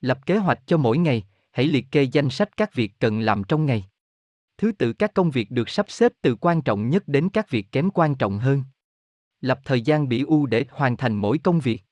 Lập 0.00 0.26
kế 0.26 0.36
hoạch 0.36 0.66
cho 0.66 0.76
mỗi 0.76 0.98
ngày, 0.98 1.24
hãy 1.50 1.66
liệt 1.66 1.86
kê 1.90 2.02
danh 2.02 2.30
sách 2.30 2.56
các 2.56 2.74
việc 2.74 2.92
cần 3.00 3.20
làm 3.20 3.44
trong 3.44 3.66
ngày. 3.66 3.88
Thứ 4.58 4.72
tự 4.72 4.92
các 4.92 5.14
công 5.14 5.30
việc 5.30 5.50
được 5.50 5.68
sắp 5.68 5.86
xếp 5.88 6.12
từ 6.22 6.34
quan 6.34 6.62
trọng 6.62 6.90
nhất 6.90 7.02
đến 7.06 7.28
các 7.32 7.50
việc 7.50 7.66
kém 7.72 7.90
quan 7.90 8.14
trọng 8.14 8.38
hơn. 8.38 8.64
Lập 9.40 9.60
thời 9.64 9.80
gian 9.80 10.08
biểu 10.08 10.26
ưu 10.26 10.46
để 10.46 10.64
hoàn 10.70 10.96
thành 10.96 11.14
mỗi 11.14 11.38
công 11.38 11.60
việc. 11.60 11.82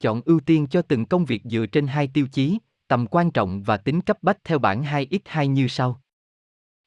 Chọn 0.00 0.20
ưu 0.24 0.40
tiên 0.40 0.66
cho 0.70 0.82
từng 0.82 1.06
công 1.06 1.24
việc 1.24 1.42
dựa 1.44 1.66
trên 1.66 1.86
hai 1.86 2.10
tiêu 2.14 2.26
chí, 2.32 2.58
tầm 2.88 3.06
quan 3.06 3.30
trọng 3.30 3.62
và 3.62 3.76
tính 3.76 4.00
cấp 4.00 4.18
bách 4.22 4.38
theo 4.44 4.58
bảng 4.58 4.82
2x2 4.82 5.46
như 5.46 5.68
sau. 5.68 6.02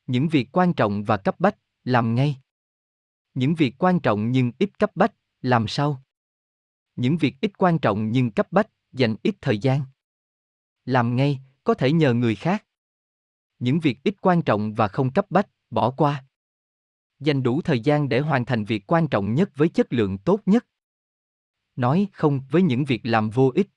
Những 0.08 0.28
việc 0.28 0.50
quan 0.52 0.74
trọng 0.74 1.04
và 1.04 1.18
cấp 1.18 1.40
bách, 1.40 1.58
làm 1.84 2.16
ngay. 2.16 2.36
Những 3.34 3.56
việc 3.56 3.76
quan 3.78 4.00
trọng 4.00 4.32
nhưng 4.32 4.52
ít 4.60 4.80
cấp 4.80 4.92
bách, 4.96 5.14
làm 5.42 5.68
sau. 5.68 6.04
Những 6.96 7.18
việc 7.18 7.36
ít 7.42 7.58
quan 7.58 7.80
trọng 7.80 8.12
nhưng 8.12 8.32
cấp 8.32 8.48
bách, 8.52 8.68
dành 8.92 9.16
ít 9.24 9.36
thời 9.42 9.58
gian. 9.58 9.82
Làm 10.86 11.16
ngay, 11.16 11.40
có 11.64 11.74
thể 11.74 11.92
nhờ 11.92 12.14
người 12.14 12.36
khác. 12.36 12.66
Những 13.62 13.80
việc 13.80 14.04
ít 14.04 14.16
quan 14.22 14.42
trọng 14.42 14.74
và 14.74 14.88
không 14.88 15.12
cấp 15.12 15.26
bách, 15.30 15.50
bỏ 15.70 15.92
qua. 15.92 16.26
Dành 17.20 17.44
đủ 17.44 17.62
thời 17.62 17.80
gian 17.80 18.10
để 18.10 18.20
hoàn 18.20 18.46
thành 18.46 18.66
việc 18.66 18.84
quan 18.88 19.08
trọng 19.08 19.34
nhất 19.34 19.50
với 19.56 19.70
chất 19.70 19.94
lượng 19.94 20.18
tốt 20.18 20.40
nhất. 20.46 20.66
Nói 21.76 22.08
không 22.14 22.42
với 22.50 22.62
những 22.62 22.86
việc 22.86 23.02
làm 23.04 23.30
vô 23.30 23.52
ích. 23.56 23.68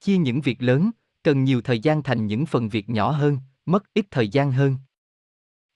Chia 0.00 0.16
những 0.16 0.40
việc 0.40 0.62
lớn, 0.62 0.90
cần 1.22 1.44
nhiều 1.44 1.62
thời 1.62 1.78
gian 1.78 2.02
thành 2.02 2.26
những 2.26 2.46
phần 2.46 2.68
việc 2.68 2.88
nhỏ 2.88 3.10
hơn, 3.10 3.38
mất 3.66 3.94
ít 3.94 4.06
thời 4.10 4.28
gian 4.28 4.52
hơn. 4.52 4.76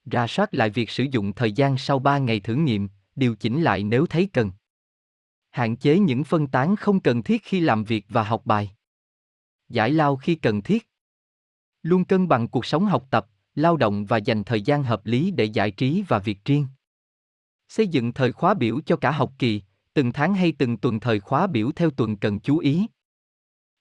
Ra 0.05 0.27
soát 0.27 0.53
lại 0.53 0.69
việc 0.69 0.89
sử 0.89 1.03
dụng 1.11 1.33
thời 1.33 1.51
gian 1.51 1.77
sau 1.77 1.99
3 1.99 2.17
ngày 2.17 2.39
thử 2.39 2.55
nghiệm, 2.55 2.89
điều 3.15 3.35
chỉnh 3.35 3.61
lại 3.61 3.83
nếu 3.83 4.05
thấy 4.05 4.29
cần. 4.33 4.51
Hạn 5.49 5.75
chế 5.75 5.99
những 5.99 6.23
phân 6.23 6.47
tán 6.47 6.75
không 6.75 6.99
cần 6.99 7.23
thiết 7.23 7.43
khi 7.43 7.59
làm 7.59 7.83
việc 7.83 8.05
và 8.09 8.23
học 8.23 8.41
bài. 8.45 8.71
Giải 9.69 9.91
lao 9.91 10.15
khi 10.15 10.35
cần 10.35 10.61
thiết. 10.61 10.88
Luôn 11.83 12.05
cân 12.05 12.27
bằng 12.27 12.47
cuộc 12.47 12.65
sống 12.65 12.85
học 12.85 13.07
tập, 13.09 13.27
lao 13.55 13.77
động 13.77 14.05
và 14.05 14.17
dành 14.17 14.43
thời 14.43 14.61
gian 14.61 14.83
hợp 14.83 15.05
lý 15.05 15.31
để 15.31 15.45
giải 15.45 15.71
trí 15.71 16.03
và 16.07 16.19
việc 16.19 16.45
riêng. 16.45 16.67
Xây 17.69 17.87
dựng 17.87 18.13
thời 18.13 18.31
khóa 18.31 18.53
biểu 18.53 18.81
cho 18.85 18.95
cả 18.95 19.11
học 19.11 19.33
kỳ, 19.39 19.61
từng 19.93 20.11
tháng 20.11 20.33
hay 20.33 20.51
từng 20.51 20.77
tuần 20.77 20.99
thời 20.99 21.19
khóa 21.19 21.47
biểu 21.47 21.71
theo 21.71 21.89
tuần 21.89 22.17
cần 22.17 22.39
chú 22.39 22.57
ý. 22.57 22.87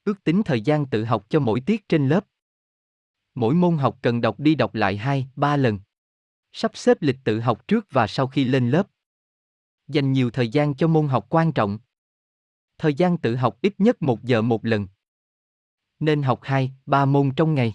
Ước 0.04 0.24
tính 0.24 0.42
thời 0.44 0.60
gian 0.60 0.86
tự 0.86 1.04
học 1.04 1.26
cho 1.28 1.40
mỗi 1.40 1.60
tiết 1.60 1.88
trên 1.88 2.08
lớp. 2.08 2.26
Mỗi 3.34 3.54
môn 3.54 3.78
học 3.78 3.98
cần 4.02 4.20
đọc 4.20 4.40
đi 4.40 4.54
đọc 4.54 4.74
lại 4.74 4.96
2, 4.96 5.28
3 5.36 5.56
lần. 5.56 5.78
Sắp 6.52 6.70
xếp 6.74 6.96
lịch 7.00 7.18
tự 7.24 7.40
học 7.40 7.68
trước 7.68 7.86
và 7.90 8.06
sau 8.06 8.26
khi 8.26 8.44
lên 8.44 8.70
lớp. 8.70 8.88
Dành 9.88 10.12
nhiều 10.12 10.30
thời 10.30 10.48
gian 10.48 10.74
cho 10.74 10.88
môn 10.88 11.08
học 11.08 11.26
quan 11.30 11.52
trọng. 11.52 11.78
Thời 12.78 12.94
gian 12.94 13.18
tự 13.18 13.36
học 13.36 13.58
ít 13.62 13.74
nhất 13.78 14.02
một 14.02 14.24
giờ 14.24 14.42
một 14.42 14.64
lần. 14.64 14.88
Nên 16.00 16.22
học 16.22 16.40
2, 16.42 16.72
3 16.86 17.04
môn 17.04 17.34
trong 17.34 17.54
ngày. 17.54 17.74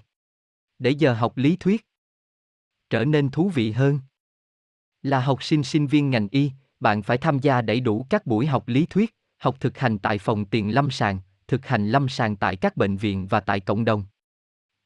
Để 0.83 0.91
giờ 0.91 1.13
học 1.13 1.37
lý 1.37 1.55
thuyết 1.55 1.85
trở 2.89 3.05
nên 3.05 3.29
thú 3.29 3.49
vị 3.49 3.71
hơn. 3.71 3.99
Là 5.01 5.19
học 5.19 5.43
sinh 5.43 5.63
sinh 5.63 5.87
viên 5.87 6.09
ngành 6.09 6.27
y, 6.31 6.51
bạn 6.79 7.03
phải 7.03 7.17
tham 7.17 7.39
gia 7.39 7.61
đầy 7.61 7.79
đủ 7.79 8.05
các 8.09 8.25
buổi 8.25 8.45
học 8.45 8.67
lý 8.67 8.85
thuyết, 8.85 9.15
học 9.37 9.59
thực 9.59 9.77
hành 9.77 9.99
tại 9.99 10.17
phòng 10.17 10.45
tiền 10.45 10.73
lâm 10.73 10.91
sàng, 10.91 11.19
thực 11.47 11.65
hành 11.65 11.89
lâm 11.89 12.09
sàng 12.09 12.35
tại 12.35 12.55
các 12.55 12.77
bệnh 12.77 12.97
viện 12.97 13.27
và 13.27 13.39
tại 13.39 13.59
cộng 13.59 13.85
đồng. 13.85 14.03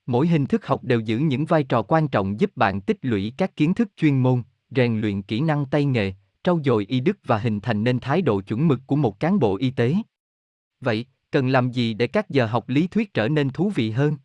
Mỗi 0.05 0.27
hình 0.27 0.45
thức 0.45 0.65
học 0.65 0.83
đều 0.83 0.99
giữ 0.99 1.17
những 1.17 1.45
vai 1.45 1.63
trò 1.63 1.81
quan 1.81 2.07
trọng 2.07 2.39
giúp 2.39 2.51
bạn 2.55 2.81
tích 2.81 2.97
lũy 3.01 3.33
các 3.37 3.55
kiến 3.55 3.73
thức 3.73 3.87
chuyên 3.97 4.23
môn, 4.23 4.43
rèn 4.69 5.01
luyện 5.01 5.21
kỹ 5.21 5.41
năng 5.41 5.65
tay 5.65 5.85
nghề, 5.85 6.13
trau 6.43 6.59
dồi 6.65 6.85
y 6.85 6.99
đức 6.99 7.17
và 7.23 7.37
hình 7.37 7.59
thành 7.59 7.83
nên 7.83 7.99
thái 7.99 8.21
độ 8.21 8.41
chuẩn 8.41 8.67
mực 8.67 8.79
của 8.87 8.95
một 8.95 9.19
cán 9.19 9.39
bộ 9.39 9.57
y 9.57 9.69
tế. 9.69 9.95
Vậy, 10.81 11.05
cần 11.31 11.47
làm 11.47 11.71
gì 11.71 11.93
để 11.93 12.07
các 12.07 12.29
giờ 12.29 12.45
học 12.45 12.69
lý 12.69 12.87
thuyết 12.87 13.13
trở 13.13 13.27
nên 13.27 13.49
thú 13.49 13.71
vị 13.75 13.91
hơn? 13.91 14.17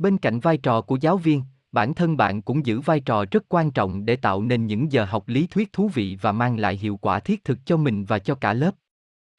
Bên 0.00 0.18
cạnh 0.18 0.40
vai 0.40 0.56
trò 0.56 0.80
của 0.80 0.98
giáo 1.00 1.18
viên, 1.18 1.42
bản 1.72 1.94
thân 1.94 2.16
bạn 2.16 2.42
cũng 2.42 2.66
giữ 2.66 2.80
vai 2.80 3.00
trò 3.00 3.24
rất 3.30 3.44
quan 3.48 3.70
trọng 3.70 4.04
để 4.04 4.16
tạo 4.16 4.42
nên 4.42 4.66
những 4.66 4.92
giờ 4.92 5.04
học 5.04 5.28
lý 5.28 5.46
thuyết 5.46 5.72
thú 5.72 5.88
vị 5.88 6.18
và 6.20 6.32
mang 6.32 6.58
lại 6.58 6.76
hiệu 6.76 6.96
quả 6.96 7.20
thiết 7.20 7.44
thực 7.44 7.58
cho 7.64 7.76
mình 7.76 8.04
và 8.04 8.18
cho 8.18 8.34
cả 8.34 8.52
lớp. 8.52 8.74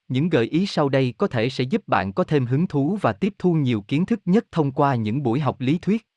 Những 0.07 0.29
gợi 0.29 0.45
ý 0.45 0.65
sau 0.65 0.89
đây 0.89 1.13
có 1.17 1.27
thể 1.27 1.49
sẽ 1.49 1.63
giúp 1.63 1.87
bạn 1.87 2.13
có 2.13 2.23
thêm 2.23 2.45
hứng 2.45 2.67
thú 2.67 2.97
và 3.01 3.13
tiếp 3.13 3.33
thu 3.39 3.53
nhiều 3.53 3.81
kiến 3.81 4.05
thức 4.05 4.21
nhất 4.25 4.45
thông 4.51 4.71
qua 4.71 4.95
những 4.95 5.23
buổi 5.23 5.39
học 5.39 5.61
lý 5.61 5.77
thuyết. 5.77 6.07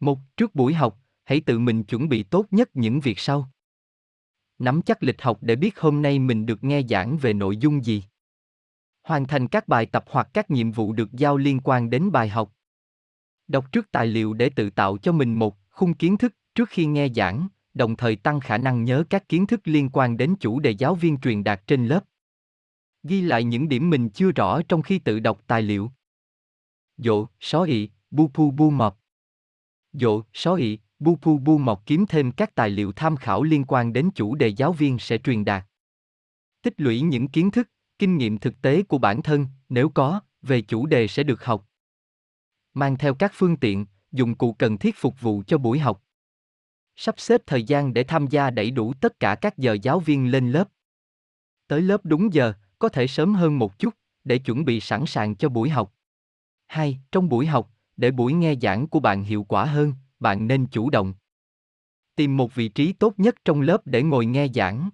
Một, 0.00 0.18
trước 0.36 0.54
buổi 0.54 0.74
học, 0.74 0.98
hãy 1.24 1.40
tự 1.40 1.58
mình 1.58 1.84
chuẩn 1.84 2.08
bị 2.08 2.22
tốt 2.22 2.46
nhất 2.50 2.70
những 2.74 3.00
việc 3.00 3.18
sau. 3.18 3.50
Nắm 4.58 4.82
chắc 4.82 5.02
lịch 5.02 5.22
học 5.22 5.38
để 5.40 5.56
biết 5.56 5.80
hôm 5.80 6.02
nay 6.02 6.18
mình 6.18 6.46
được 6.46 6.64
nghe 6.64 6.82
giảng 6.88 7.18
về 7.18 7.32
nội 7.32 7.56
dung 7.56 7.84
gì. 7.84 8.04
Hoàn 9.02 9.26
thành 9.26 9.48
các 9.48 9.68
bài 9.68 9.86
tập 9.86 10.04
hoặc 10.10 10.28
các 10.34 10.50
nhiệm 10.50 10.72
vụ 10.72 10.92
được 10.92 11.12
giao 11.12 11.36
liên 11.36 11.60
quan 11.64 11.90
đến 11.90 12.12
bài 12.12 12.28
học. 12.28 12.52
Đọc 13.48 13.72
trước 13.72 13.92
tài 13.92 14.06
liệu 14.06 14.32
để 14.32 14.50
tự 14.50 14.70
tạo 14.70 14.98
cho 14.98 15.12
mình 15.12 15.34
một 15.34 15.56
khung 15.70 15.94
kiến 15.94 16.16
thức 16.16 16.34
trước 16.54 16.68
khi 16.68 16.86
nghe 16.86 17.08
giảng, 17.08 17.48
đồng 17.74 17.96
thời 17.96 18.16
tăng 18.16 18.40
khả 18.40 18.58
năng 18.58 18.84
nhớ 18.84 19.04
các 19.10 19.28
kiến 19.28 19.46
thức 19.46 19.60
liên 19.64 19.90
quan 19.92 20.16
đến 20.16 20.34
chủ 20.40 20.60
đề 20.60 20.70
giáo 20.70 20.94
viên 20.94 21.18
truyền 21.18 21.44
đạt 21.44 21.66
trên 21.66 21.86
lớp. 21.86 22.04
Ghi 23.02 23.20
lại 23.20 23.44
những 23.44 23.68
điểm 23.68 23.90
mình 23.90 24.08
chưa 24.10 24.30
rõ 24.30 24.62
trong 24.62 24.82
khi 24.82 24.98
tự 24.98 25.20
đọc 25.20 25.42
tài 25.46 25.62
liệu. 25.62 25.90
dỗ 26.96 27.26
só 27.40 27.62
ị, 27.62 27.90
bu 28.10 28.30
pu 28.34 28.50
bu 28.50 28.70
mọc. 28.70 29.00
Dộ, 29.92 30.22
só 30.32 30.54
ị, 30.54 30.78
bu 30.98 31.16
pu 31.16 31.38
bu 31.38 31.58
mọc 31.58 31.82
kiếm 31.86 32.06
thêm 32.06 32.32
các 32.32 32.54
tài 32.54 32.70
liệu 32.70 32.92
tham 32.92 33.16
khảo 33.16 33.42
liên 33.42 33.64
quan 33.64 33.92
đến 33.92 34.10
chủ 34.14 34.34
đề 34.34 34.48
giáo 34.48 34.72
viên 34.72 34.98
sẽ 34.98 35.18
truyền 35.18 35.44
đạt. 35.44 35.66
Tích 36.62 36.74
lũy 36.80 37.00
những 37.00 37.28
kiến 37.28 37.50
thức, 37.50 37.70
kinh 37.98 38.16
nghiệm 38.18 38.38
thực 38.38 38.62
tế 38.62 38.82
của 38.82 38.98
bản 38.98 39.22
thân, 39.22 39.46
nếu 39.68 39.88
có, 39.88 40.20
về 40.42 40.60
chủ 40.62 40.86
đề 40.86 41.08
sẽ 41.08 41.22
được 41.22 41.44
học 41.44 41.67
mang 42.78 42.98
theo 42.98 43.14
các 43.14 43.32
phương 43.34 43.56
tiện, 43.56 43.86
dụng 44.12 44.34
cụ 44.34 44.52
cần 44.52 44.78
thiết 44.78 44.96
phục 44.96 45.20
vụ 45.20 45.42
cho 45.46 45.58
buổi 45.58 45.78
học. 45.78 46.02
Sắp 46.96 47.14
xếp 47.18 47.40
thời 47.46 47.62
gian 47.62 47.94
để 47.94 48.04
tham 48.04 48.26
gia 48.26 48.50
đầy 48.50 48.70
đủ 48.70 48.92
tất 49.00 49.20
cả 49.20 49.34
các 49.34 49.58
giờ 49.58 49.76
giáo 49.82 50.00
viên 50.00 50.30
lên 50.30 50.50
lớp. 50.50 50.68
Tới 51.66 51.82
lớp 51.82 52.00
đúng 52.04 52.34
giờ, 52.34 52.52
có 52.78 52.88
thể 52.88 53.06
sớm 53.06 53.34
hơn 53.34 53.58
một 53.58 53.78
chút, 53.78 53.94
để 54.24 54.38
chuẩn 54.38 54.64
bị 54.64 54.80
sẵn 54.80 55.06
sàng 55.06 55.36
cho 55.36 55.48
buổi 55.48 55.68
học. 55.68 55.94
2. 56.66 57.00
Trong 57.12 57.28
buổi 57.28 57.46
học, 57.46 57.70
để 57.96 58.10
buổi 58.10 58.32
nghe 58.32 58.54
giảng 58.62 58.88
của 58.88 59.00
bạn 59.00 59.24
hiệu 59.24 59.44
quả 59.44 59.64
hơn, 59.64 59.94
bạn 60.20 60.48
nên 60.48 60.66
chủ 60.66 60.90
động. 60.90 61.14
Tìm 62.16 62.36
một 62.36 62.54
vị 62.54 62.68
trí 62.68 62.92
tốt 62.92 63.14
nhất 63.16 63.34
trong 63.44 63.60
lớp 63.60 63.82
để 63.84 64.02
ngồi 64.02 64.26
nghe 64.26 64.48
giảng. 64.48 64.90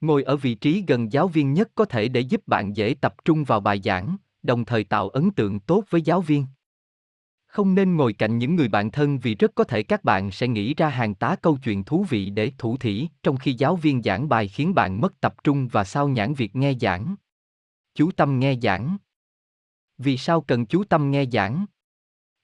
Ngồi 0.00 0.22
ở 0.22 0.36
vị 0.36 0.54
trí 0.54 0.84
gần 0.86 1.12
giáo 1.12 1.28
viên 1.28 1.52
nhất 1.52 1.68
có 1.74 1.84
thể 1.84 2.08
để 2.08 2.20
giúp 2.20 2.46
bạn 2.46 2.76
dễ 2.76 2.94
tập 3.00 3.14
trung 3.24 3.44
vào 3.44 3.60
bài 3.60 3.80
giảng, 3.84 4.16
đồng 4.42 4.64
thời 4.64 4.84
tạo 4.84 5.08
ấn 5.08 5.30
tượng 5.30 5.60
tốt 5.60 5.84
với 5.90 6.02
giáo 6.02 6.20
viên. 6.20 6.46
Không 7.48 7.74
nên 7.74 7.96
ngồi 7.96 8.12
cạnh 8.12 8.38
những 8.38 8.56
người 8.56 8.68
bạn 8.68 8.90
thân 8.90 9.18
vì 9.18 9.34
rất 9.34 9.54
có 9.54 9.64
thể 9.64 9.82
các 9.82 10.04
bạn 10.04 10.30
sẽ 10.30 10.48
nghĩ 10.48 10.74
ra 10.74 10.88
hàng 10.88 11.14
tá 11.14 11.36
câu 11.42 11.58
chuyện 11.64 11.84
thú 11.84 12.06
vị 12.08 12.30
để 12.30 12.52
thủ 12.58 12.76
thỉ, 12.76 13.08
trong 13.22 13.36
khi 13.36 13.52
giáo 13.52 13.76
viên 13.76 14.02
giảng 14.02 14.28
bài 14.28 14.48
khiến 14.48 14.74
bạn 14.74 15.00
mất 15.00 15.20
tập 15.20 15.34
trung 15.44 15.68
và 15.68 15.84
sao 15.84 16.08
nhãn 16.08 16.34
việc 16.34 16.56
nghe 16.56 16.74
giảng. 16.80 17.14
Chú 17.94 18.10
tâm 18.10 18.38
nghe 18.38 18.54
giảng. 18.62 18.96
Vì 19.98 20.16
sao 20.16 20.40
cần 20.40 20.66
chú 20.66 20.84
tâm 20.84 21.10
nghe 21.10 21.24
giảng? 21.32 21.66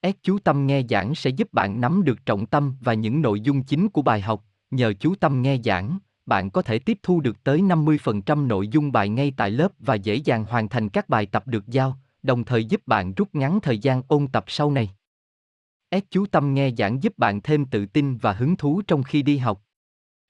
Ép 0.01 0.15
chú 0.23 0.39
tâm 0.39 0.67
nghe 0.67 0.83
giảng 0.91 1.15
sẽ 1.15 1.31
giúp 1.31 1.53
bạn 1.53 1.81
nắm 1.81 2.05
được 2.05 2.27
trọng 2.27 2.47
tâm 2.47 2.77
và 2.81 2.95
những 2.95 3.23
nội 3.23 3.41
dung 3.41 3.63
chính 3.63 3.89
của 3.89 4.03
bài 4.03 4.21
học, 4.21 4.45
nhờ 4.71 4.93
chú 4.93 5.15
tâm 5.15 5.43
nghe 5.43 5.59
giảng, 5.65 5.99
bạn 6.27 6.51
có 6.51 6.63
thể 6.63 6.79
tiếp 6.79 6.99
thu 7.03 7.21
được 7.21 7.45
tới 7.45 7.61
50% 7.61 8.47
nội 8.47 8.69
dung 8.69 8.93
bài 8.93 9.09
ngay 9.09 9.33
tại 9.37 9.51
lớp 9.51 9.73
và 9.79 9.95
dễ 9.95 10.15
dàng 10.15 10.45
hoàn 10.45 10.69
thành 10.69 10.89
các 10.89 11.09
bài 11.09 11.27
tập 11.27 11.47
được 11.47 11.67
giao, 11.67 11.99
đồng 12.25 12.45
thời 12.45 12.65
giúp 12.65 12.87
bạn 12.87 13.15
rút 13.15 13.35
ngắn 13.35 13.61
thời 13.61 13.79
gian 13.79 14.03
ôn 14.09 14.27
tập 14.29 14.45
sau 14.47 14.71
này. 14.71 14.91
Ép 15.89 16.05
chú 16.11 16.27
tâm 16.27 16.55
nghe 16.55 16.71
giảng 16.79 17.03
giúp 17.03 17.19
bạn 17.19 17.41
thêm 17.41 17.65
tự 17.67 17.87
tin 17.87 18.17
và 18.17 18.33
hứng 18.33 18.57
thú 18.57 18.83
trong 18.87 19.03
khi 19.03 19.23
đi 19.23 19.39
học. 19.39 19.63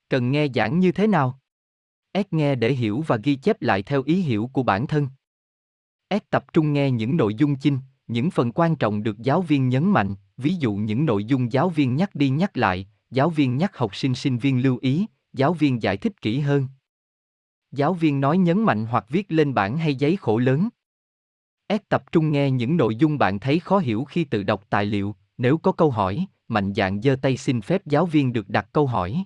Cần 0.09 0.31
nghe 0.31 0.47
giảng 0.55 0.79
như 0.79 0.93
thế 0.93 1.07
nào? 1.07 1.41
Ép 2.13 2.33
nghe 2.33 2.55
để 2.55 2.73
hiểu 2.73 3.05
và 3.07 3.17
ghi 3.17 3.37
chép 3.37 3.63
lại 3.63 3.83
theo 3.83 4.03
ý 4.03 4.21
hiểu 4.21 4.51
của 4.53 4.63
bản 4.63 4.87
thân. 4.87 5.09
Ép 6.09 6.31
tập 6.31 6.53
trung 6.53 6.73
nghe 6.73 6.91
những 6.91 7.17
nội 7.17 7.35
dung 7.35 7.57
chính, 7.57 7.79
những 8.07 8.31
phần 8.31 8.53
quan 8.53 8.77
trọng 8.77 9.03
được 9.03 9.19
giáo 9.19 9.43
viên 9.43 9.69
nhấn 9.69 9.91
mạnh, 9.91 10.15
ví 10.37 10.55
dụ 10.55 10.75
những 10.75 11.07
nội 11.07 11.25
dung 11.25 11.53
giáo 11.53 11.69
viên 11.69 11.97
nhắc 11.97 12.15
đi 12.15 12.29
nhắc 12.29 12.57
lại, 12.57 12.89
giáo 13.11 13.31
viên 13.31 13.57
nhắc 13.57 13.77
học 13.77 13.97
sinh 13.97 14.15
sinh 14.15 14.39
viên 14.39 14.63
lưu 14.63 14.79
ý, 14.83 15.07
giáo 15.33 15.55
viên 15.55 15.83
giải 15.83 15.97
thích 15.97 16.23
kỹ 16.23 16.41
hơn. 16.41 16.69
Giáo 17.73 17.95
viên 17.95 18.21
nói 18.21 18.39
nhấn 18.39 18.63
mạnh 18.63 18.87
hoặc 18.87 19.05
viết 19.09 19.33
lên 19.33 19.55
bảng 19.55 19.77
hay 19.77 19.95
giấy 19.95 20.17
khổ 20.17 20.39
lớn. 20.39 20.69
S 21.69 21.81
tập 21.89 22.13
trung 22.13 22.33
nghe 22.33 22.51
những 22.51 22.77
nội 22.77 22.97
dung 22.97 23.19
bạn 23.19 23.39
thấy 23.39 23.59
khó 23.59 23.79
hiểu 23.79 24.05
khi 24.05 24.25
tự 24.25 24.43
đọc 24.43 24.65
tài 24.71 24.87
liệu, 24.87 25.15
nếu 25.39 25.59
có 25.59 25.73
câu 25.73 25.91
hỏi, 25.91 26.27
mạnh 26.49 26.73
dạn 26.75 27.03
giơ 27.03 27.17
tay 27.23 27.37
xin 27.37 27.61
phép 27.61 27.87
giáo 27.87 28.07
viên 28.07 28.33
được 28.33 28.49
đặt 28.49 28.69
câu 28.73 28.87
hỏi. 28.87 29.25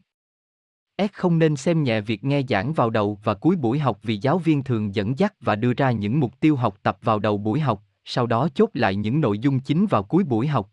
S 0.98 1.12
không 1.12 1.38
nên 1.38 1.56
xem 1.56 1.82
nhẹ 1.82 2.00
việc 2.00 2.24
nghe 2.24 2.42
giảng 2.48 2.72
vào 2.72 2.90
đầu 2.90 3.18
và 3.24 3.34
cuối 3.34 3.56
buổi 3.56 3.78
học 3.78 3.98
vì 4.02 4.16
giáo 4.16 4.38
viên 4.38 4.64
thường 4.64 4.94
dẫn 4.94 5.18
dắt 5.18 5.34
và 5.40 5.56
đưa 5.56 5.72
ra 5.72 5.90
những 5.90 6.20
mục 6.20 6.40
tiêu 6.40 6.56
học 6.56 6.78
tập 6.82 6.98
vào 7.02 7.18
đầu 7.18 7.38
buổi 7.38 7.60
học, 7.60 7.82
sau 8.04 8.26
đó 8.26 8.48
chốt 8.54 8.70
lại 8.74 8.96
những 8.96 9.20
nội 9.20 9.38
dung 9.38 9.60
chính 9.60 9.86
vào 9.86 10.02
cuối 10.02 10.24
buổi 10.24 10.46
học. 10.46 10.70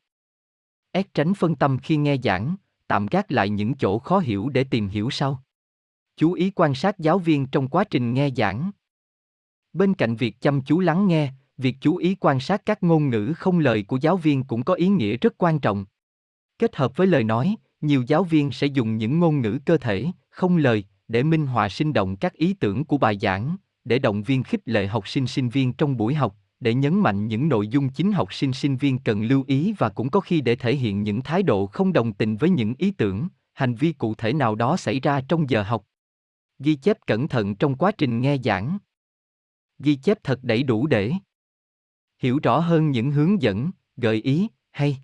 S 0.93 1.05
tránh 1.13 1.33
phân 1.33 1.55
tâm 1.55 1.77
khi 1.77 1.97
nghe 1.97 2.17
giảng, 2.23 2.55
tạm 2.87 3.05
gác 3.05 3.31
lại 3.31 3.49
những 3.49 3.75
chỗ 3.75 3.99
khó 3.99 4.19
hiểu 4.19 4.49
để 4.49 4.63
tìm 4.63 4.87
hiểu 4.87 5.09
sau. 5.09 5.43
Chú 6.17 6.33
ý 6.33 6.51
quan 6.55 6.75
sát 6.75 6.99
giáo 6.99 7.19
viên 7.19 7.45
trong 7.45 7.67
quá 7.67 7.83
trình 7.83 8.13
nghe 8.13 8.29
giảng. 8.35 8.71
Bên 9.73 9.93
cạnh 9.93 10.15
việc 10.15 10.41
chăm 10.41 10.61
chú 10.61 10.79
lắng 10.79 11.07
nghe, 11.07 11.31
việc 11.57 11.75
chú 11.81 11.95
ý 11.95 12.15
quan 12.19 12.39
sát 12.39 12.65
các 12.65 12.83
ngôn 12.83 13.09
ngữ 13.09 13.33
không 13.37 13.59
lời 13.59 13.83
của 13.83 13.97
giáo 14.01 14.17
viên 14.17 14.43
cũng 14.43 14.63
có 14.63 14.73
ý 14.73 14.87
nghĩa 14.87 15.17
rất 15.17 15.33
quan 15.37 15.59
trọng. 15.59 15.85
Kết 16.59 16.75
hợp 16.75 16.97
với 16.97 17.07
lời 17.07 17.23
nói, 17.23 17.55
nhiều 17.81 18.03
giáo 18.07 18.23
viên 18.23 18.51
sẽ 18.51 18.67
dùng 18.67 18.97
những 18.97 19.19
ngôn 19.19 19.41
ngữ 19.41 19.59
cơ 19.65 19.77
thể, 19.77 20.05
không 20.29 20.57
lời, 20.57 20.83
để 21.07 21.23
minh 21.23 21.47
họa 21.47 21.69
sinh 21.69 21.93
động 21.93 22.15
các 22.15 22.33
ý 22.33 22.53
tưởng 22.53 22.85
của 22.85 22.97
bài 22.97 23.17
giảng, 23.21 23.55
để 23.83 23.99
động 23.99 24.23
viên 24.23 24.43
khích 24.43 24.61
lệ 24.65 24.87
học 24.87 25.07
sinh 25.07 25.27
sinh 25.27 25.49
viên 25.49 25.73
trong 25.73 25.97
buổi 25.97 26.13
học, 26.13 26.35
để 26.59 26.73
nhấn 26.73 26.99
mạnh 26.99 27.27
những 27.27 27.49
nội 27.49 27.67
dung 27.67 27.89
chính 27.89 28.11
học 28.11 28.33
sinh 28.33 28.53
sinh 28.53 28.77
viên 28.77 28.99
cần 28.99 29.23
lưu 29.23 29.43
ý 29.47 29.73
và 29.77 29.89
cũng 29.89 30.09
có 30.09 30.19
khi 30.19 30.41
để 30.41 30.55
thể 30.55 30.75
hiện 30.75 31.03
những 31.03 31.21
thái 31.21 31.43
độ 31.43 31.67
không 31.67 31.93
đồng 31.93 32.13
tình 32.13 32.37
với 32.37 32.49
những 32.49 32.73
ý 32.77 32.91
tưởng, 32.91 33.27
hành 33.53 33.75
vi 33.75 33.93
cụ 33.93 34.15
thể 34.15 34.33
nào 34.33 34.55
đó 34.55 34.77
xảy 34.77 34.99
ra 34.99 35.21
trong 35.27 35.49
giờ 35.49 35.63
học. 35.63 35.85
Ghi 36.59 36.75
chép 36.75 36.97
cẩn 37.07 37.27
thận 37.27 37.55
trong 37.55 37.75
quá 37.75 37.91
trình 37.91 38.21
nghe 38.21 38.37
giảng. 38.43 38.77
Ghi 39.79 39.95
chép 39.95 40.17
thật 40.23 40.43
đầy 40.43 40.63
đủ 40.63 40.87
để 40.87 41.13
hiểu 42.25 42.39
rõ 42.43 42.59
hơn 42.59 42.91
những 42.91 43.11
hướng 43.11 43.41
dẫn, 43.41 43.71
gợi 43.97 44.21
ý, 44.21 44.47
hay 44.71 44.97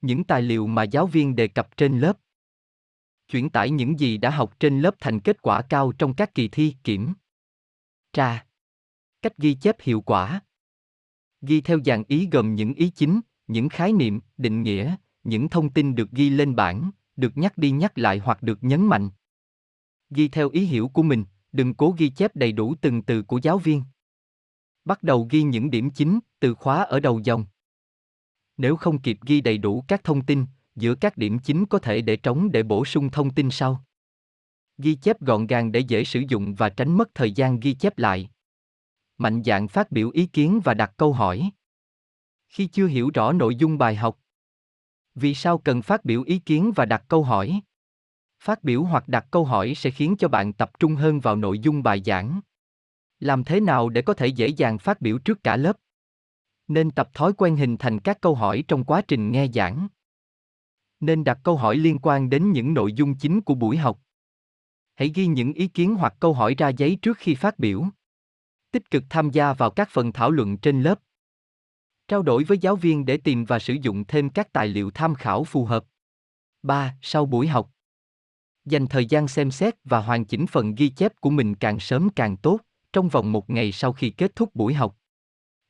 những 0.00 0.24
tài 0.24 0.42
liệu 0.42 0.66
mà 0.66 0.82
giáo 0.82 1.06
viên 1.06 1.36
đề 1.36 1.48
cập 1.48 1.76
trên 1.76 2.00
lớp. 2.00 2.18
Chuyển 3.28 3.50
tải 3.50 3.70
những 3.70 4.00
gì 4.00 4.18
đã 4.18 4.30
học 4.30 4.60
trên 4.60 4.80
lớp 4.80 4.94
thành 5.00 5.20
kết 5.20 5.42
quả 5.42 5.62
cao 5.62 5.92
trong 5.92 6.14
các 6.14 6.34
kỳ 6.34 6.48
thi, 6.48 6.74
kiểm 6.84 7.12
tra. 8.12 8.46
Cách 9.22 9.38
ghi 9.38 9.54
chép 9.54 9.76
hiệu 9.80 10.00
quả. 10.00 10.40
Ghi 11.40 11.60
theo 11.60 11.78
dạng 11.84 12.04
ý 12.08 12.28
gồm 12.32 12.54
những 12.54 12.74
ý 12.74 12.90
chính, 12.90 13.20
những 13.46 13.68
khái 13.68 13.92
niệm, 13.92 14.20
định 14.36 14.62
nghĩa, 14.62 14.96
những 15.24 15.48
thông 15.48 15.72
tin 15.72 15.94
được 15.94 16.10
ghi 16.10 16.30
lên 16.30 16.56
bảng, 16.56 16.90
được 17.16 17.36
nhắc 17.36 17.58
đi 17.58 17.70
nhắc 17.70 17.98
lại 17.98 18.18
hoặc 18.18 18.42
được 18.42 18.64
nhấn 18.64 18.86
mạnh. 18.86 19.10
Ghi 20.10 20.28
theo 20.28 20.48
ý 20.48 20.64
hiểu 20.64 20.88
của 20.88 21.02
mình, 21.02 21.24
đừng 21.52 21.74
cố 21.74 21.94
ghi 21.98 22.08
chép 22.10 22.36
đầy 22.36 22.52
đủ 22.52 22.74
từng 22.80 23.02
từ 23.02 23.22
của 23.22 23.38
giáo 23.42 23.58
viên. 23.58 23.82
Bắt 24.84 25.02
đầu 25.02 25.28
ghi 25.30 25.42
những 25.42 25.70
điểm 25.70 25.90
chính, 25.90 26.20
từ 26.40 26.54
khóa 26.54 26.82
ở 26.82 27.00
đầu 27.00 27.20
dòng. 27.24 27.44
Nếu 28.56 28.76
không 28.76 29.00
kịp 29.00 29.18
ghi 29.26 29.40
đầy 29.40 29.58
đủ 29.58 29.84
các 29.88 30.04
thông 30.04 30.24
tin, 30.24 30.46
giữa 30.74 30.94
các 30.94 31.16
điểm 31.16 31.38
chính 31.38 31.66
có 31.66 31.78
thể 31.78 32.00
để 32.00 32.16
trống 32.16 32.52
để 32.52 32.62
bổ 32.62 32.84
sung 32.84 33.10
thông 33.10 33.30
tin 33.30 33.50
sau. 33.50 33.84
Ghi 34.78 34.94
chép 34.94 35.20
gọn 35.20 35.46
gàng 35.46 35.72
để 35.72 35.80
dễ 35.80 36.04
sử 36.04 36.22
dụng 36.28 36.54
và 36.54 36.68
tránh 36.68 36.96
mất 36.96 37.14
thời 37.14 37.32
gian 37.32 37.60
ghi 37.60 37.74
chép 37.74 37.98
lại. 37.98 38.30
Mạnh 39.18 39.42
dạn 39.44 39.68
phát 39.68 39.92
biểu 39.92 40.10
ý 40.10 40.26
kiến 40.26 40.60
và 40.64 40.74
đặt 40.74 40.92
câu 40.96 41.12
hỏi. 41.12 41.50
Khi 42.48 42.66
chưa 42.66 42.86
hiểu 42.86 43.10
rõ 43.14 43.32
nội 43.32 43.56
dung 43.56 43.78
bài 43.78 43.96
học, 43.96 44.20
vì 45.14 45.34
sao 45.34 45.58
cần 45.58 45.82
phát 45.82 46.04
biểu 46.04 46.22
ý 46.22 46.38
kiến 46.38 46.72
và 46.76 46.84
đặt 46.84 47.04
câu 47.08 47.24
hỏi? 47.24 47.60
Phát 48.42 48.64
biểu 48.64 48.82
hoặc 48.82 49.08
đặt 49.08 49.26
câu 49.30 49.44
hỏi 49.44 49.74
sẽ 49.76 49.90
khiến 49.90 50.16
cho 50.18 50.28
bạn 50.28 50.52
tập 50.52 50.70
trung 50.78 50.94
hơn 50.94 51.20
vào 51.20 51.36
nội 51.36 51.58
dung 51.58 51.82
bài 51.82 52.02
giảng. 52.04 52.40
Làm 53.20 53.44
thế 53.44 53.60
nào 53.60 53.88
để 53.88 54.02
có 54.02 54.14
thể 54.14 54.26
dễ 54.26 54.48
dàng 54.48 54.78
phát 54.78 55.00
biểu 55.00 55.18
trước 55.18 55.44
cả 55.44 55.56
lớp? 55.56 55.76
Nên 56.68 56.90
tập 56.90 57.10
thói 57.14 57.32
quen 57.32 57.56
hình 57.56 57.76
thành 57.76 57.98
các 57.98 58.20
câu 58.20 58.34
hỏi 58.34 58.64
trong 58.68 58.84
quá 58.84 59.02
trình 59.08 59.32
nghe 59.32 59.46
giảng. 59.54 59.88
Nên 61.00 61.24
đặt 61.24 61.38
câu 61.42 61.56
hỏi 61.56 61.76
liên 61.76 61.98
quan 62.02 62.30
đến 62.30 62.52
những 62.52 62.74
nội 62.74 62.92
dung 62.92 63.14
chính 63.14 63.40
của 63.40 63.54
buổi 63.54 63.76
học. 63.76 64.00
Hãy 64.94 65.12
ghi 65.14 65.26
những 65.26 65.52
ý 65.52 65.68
kiến 65.68 65.94
hoặc 65.94 66.14
câu 66.20 66.34
hỏi 66.34 66.54
ra 66.58 66.68
giấy 66.68 66.98
trước 67.02 67.18
khi 67.18 67.34
phát 67.34 67.58
biểu. 67.58 67.84
Tích 68.70 68.90
cực 68.90 69.04
tham 69.10 69.30
gia 69.30 69.52
vào 69.52 69.70
các 69.70 69.88
phần 69.90 70.12
thảo 70.12 70.30
luận 70.30 70.56
trên 70.56 70.82
lớp. 70.82 71.00
Trao 72.08 72.22
đổi 72.22 72.44
với 72.44 72.58
giáo 72.58 72.76
viên 72.76 73.04
để 73.04 73.16
tìm 73.16 73.44
và 73.44 73.58
sử 73.58 73.76
dụng 73.82 74.04
thêm 74.04 74.30
các 74.30 74.52
tài 74.52 74.68
liệu 74.68 74.90
tham 74.90 75.14
khảo 75.14 75.44
phù 75.44 75.64
hợp. 75.64 75.84
3. 76.62 76.96
Sau 77.02 77.26
buổi 77.26 77.48
học, 77.48 77.70
dành 78.64 78.86
thời 78.86 79.06
gian 79.06 79.28
xem 79.28 79.50
xét 79.50 79.74
và 79.84 80.00
hoàn 80.00 80.24
chỉnh 80.24 80.46
phần 80.46 80.74
ghi 80.74 80.88
chép 80.88 81.20
của 81.20 81.30
mình 81.30 81.54
càng 81.54 81.80
sớm 81.80 82.08
càng 82.16 82.36
tốt, 82.36 82.60
trong 82.92 83.08
vòng 83.08 83.32
một 83.32 83.50
ngày 83.50 83.72
sau 83.72 83.92
khi 83.92 84.10
kết 84.10 84.36
thúc 84.36 84.54
buổi 84.54 84.74
học. 84.74 84.96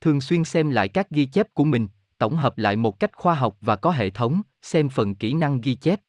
Thường 0.00 0.20
xuyên 0.20 0.44
xem 0.44 0.70
lại 0.70 0.88
các 0.88 1.10
ghi 1.10 1.26
chép 1.26 1.54
của 1.54 1.64
mình, 1.64 1.88
tổng 2.18 2.36
hợp 2.36 2.58
lại 2.58 2.76
một 2.76 3.00
cách 3.00 3.16
khoa 3.16 3.34
học 3.34 3.56
và 3.60 3.76
có 3.76 3.90
hệ 3.90 4.10
thống, 4.10 4.42
xem 4.62 4.88
phần 4.88 5.14
kỹ 5.14 5.32
năng 5.34 5.60
ghi 5.60 5.74
chép. 5.74 6.00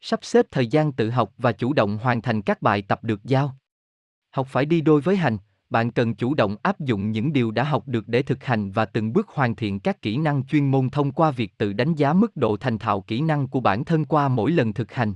Sắp 0.00 0.20
xếp 0.22 0.46
thời 0.50 0.66
gian 0.66 0.92
tự 0.92 1.10
học 1.10 1.32
và 1.38 1.52
chủ 1.52 1.72
động 1.72 1.98
hoàn 1.98 2.22
thành 2.22 2.42
các 2.42 2.62
bài 2.62 2.82
tập 2.82 3.04
được 3.04 3.24
giao. 3.24 3.56
Học 4.30 4.46
phải 4.50 4.64
đi 4.64 4.80
đôi 4.80 5.00
với 5.00 5.16
hành, 5.16 5.38
bạn 5.70 5.90
cần 5.90 6.14
chủ 6.14 6.34
động 6.34 6.56
áp 6.62 6.80
dụng 6.80 7.10
những 7.10 7.32
điều 7.32 7.50
đã 7.50 7.64
học 7.64 7.88
được 7.88 8.08
để 8.08 8.22
thực 8.22 8.44
hành 8.44 8.70
và 8.70 8.84
từng 8.84 9.12
bước 9.12 9.28
hoàn 9.28 9.56
thiện 9.56 9.80
các 9.80 10.02
kỹ 10.02 10.16
năng 10.16 10.46
chuyên 10.46 10.70
môn 10.70 10.90
thông 10.90 11.12
qua 11.12 11.30
việc 11.30 11.58
tự 11.58 11.72
đánh 11.72 11.94
giá 11.94 12.12
mức 12.12 12.36
độ 12.36 12.56
thành 12.56 12.78
thạo 12.78 13.00
kỹ 13.00 13.20
năng 13.20 13.48
của 13.48 13.60
bản 13.60 13.84
thân 13.84 14.04
qua 14.04 14.28
mỗi 14.28 14.50
lần 14.50 14.72
thực 14.72 14.92
hành 14.92 15.14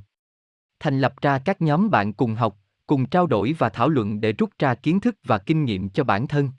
thành 0.80 1.00
lập 1.00 1.14
ra 1.20 1.38
các 1.38 1.62
nhóm 1.62 1.90
bạn 1.90 2.12
cùng 2.12 2.34
học, 2.34 2.58
cùng 2.88 3.06
trao 3.06 3.26
đổi 3.26 3.54
và 3.58 3.68
thảo 3.68 3.88
luận 3.88 4.20
để 4.20 4.32
rút 4.32 4.50
ra 4.58 4.74
kiến 4.74 5.00
thức 5.00 5.16
và 5.24 5.38
kinh 5.38 5.64
nghiệm 5.64 5.88
cho 5.88 6.04
bản 6.04 6.26
thân. 6.26 6.50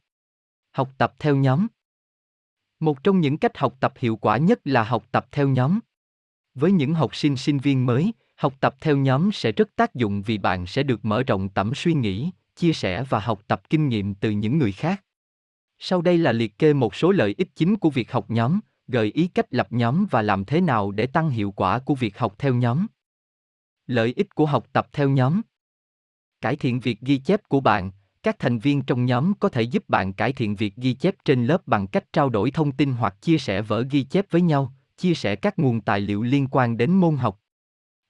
Học 0.71 0.89
tập 0.98 1.13
theo 1.19 1.36
nhóm 1.36 1.67
Một 2.79 3.03
trong 3.03 3.19
những 3.19 3.38
cách 3.38 3.57
học 3.57 3.75
tập 3.79 3.93
hiệu 3.98 4.15
quả 4.15 4.38
nhất 4.38 4.59
là 4.63 4.83
học 4.83 5.03
tập 5.12 5.27
theo 5.31 5.48
nhóm. 5.48 5.79
Với 6.53 6.71
những 6.71 6.93
học 6.93 7.15
sinh 7.15 7.38
sinh 7.38 7.57
viên 7.57 7.86
mới, 7.86 8.13
học 8.36 8.53
tập 8.59 8.75
theo 8.81 8.98
nhóm 8.98 9.31
sẽ 9.31 9.51
rất 9.51 9.75
tác 9.75 9.95
dụng 9.95 10.21
vì 10.21 10.38
bạn 10.38 10.65
sẽ 10.65 10.83
được 10.83 11.05
mở 11.05 11.24
rộng 11.24 11.50
tầm 11.50 11.71
suy 11.75 11.93
nghĩ, 11.93 12.31
chia 12.55 12.74
sẻ 12.74 13.03
và 13.09 13.19
học 13.19 13.41
tập 13.48 13.69
kinh 13.69 13.89
nghiệm 13.89 14.15
từ 14.15 14.31
những 14.31 14.57
người 14.57 14.71
khác. 14.71 15.03
Sau 15.79 16.01
đây 16.01 16.17
là 16.17 16.31
liệt 16.31 16.59
kê 16.59 16.74
một 16.74 16.95
số 16.95 17.12
lợi 17.12 17.36
ích 17.38 17.55
chính 17.55 17.75
của 17.75 17.89
việc 17.89 18.12
học 18.12 18.25
nhóm, 18.29 18.59
gợi 18.88 19.12
ý 19.12 19.27
cách 19.27 19.48
lập 19.50 19.67
nhóm 19.69 20.05
và 20.12 20.21
làm 20.21 20.45
thế 20.45 20.62
nào 20.62 20.91
để 20.91 21.07
tăng 21.07 21.29
hiệu 21.29 21.51
quả 21.51 21.79
của 21.79 21.95
việc 21.95 22.17
học 22.17 22.36
theo 22.38 22.53
nhóm. 22.53 22.88
Lợi 23.88 24.13
ích 24.15 24.36
của 24.36 24.45
học 24.45 24.67
tập 24.74 24.88
theo 24.91 25.09
nhóm 25.09 25.41
Cải 26.41 26.55
thiện 26.55 26.79
việc 26.79 27.01
ghi 27.01 27.17
chép 27.17 27.41
của 27.50 27.60
bạn, 27.60 27.91
các 28.24 28.39
thành 28.39 28.60
viên 28.60 28.81
trong 28.81 29.05
nhóm 29.05 29.34
có 29.39 29.50
thể 29.50 29.62
giúp 29.62 29.84
bạn 29.88 30.13
cải 30.13 30.34
thiện 30.34 30.55
việc 30.55 30.75
ghi 30.75 30.93
chép 30.93 31.15
trên 31.25 31.46
lớp 31.46 31.67
bằng 31.67 31.88
cách 31.88 32.13
trao 32.13 32.29
đổi 32.29 32.51
thông 32.51 32.72
tin 32.72 32.93
hoặc 32.93 33.22
chia 33.22 33.38
sẻ 33.38 33.62
vở 33.62 33.84
ghi 33.91 34.03
chép 34.03 34.25
với 34.29 34.41
nhau, 34.41 34.74
chia 34.98 35.13
sẻ 35.13 35.36
các 35.36 35.60
nguồn 35.60 35.81
tài 35.81 36.00
liệu 36.00 36.24
liên 36.24 36.48
quan 36.51 36.77
đến 36.77 36.91
môn 36.91 37.17
học. 37.17 37.39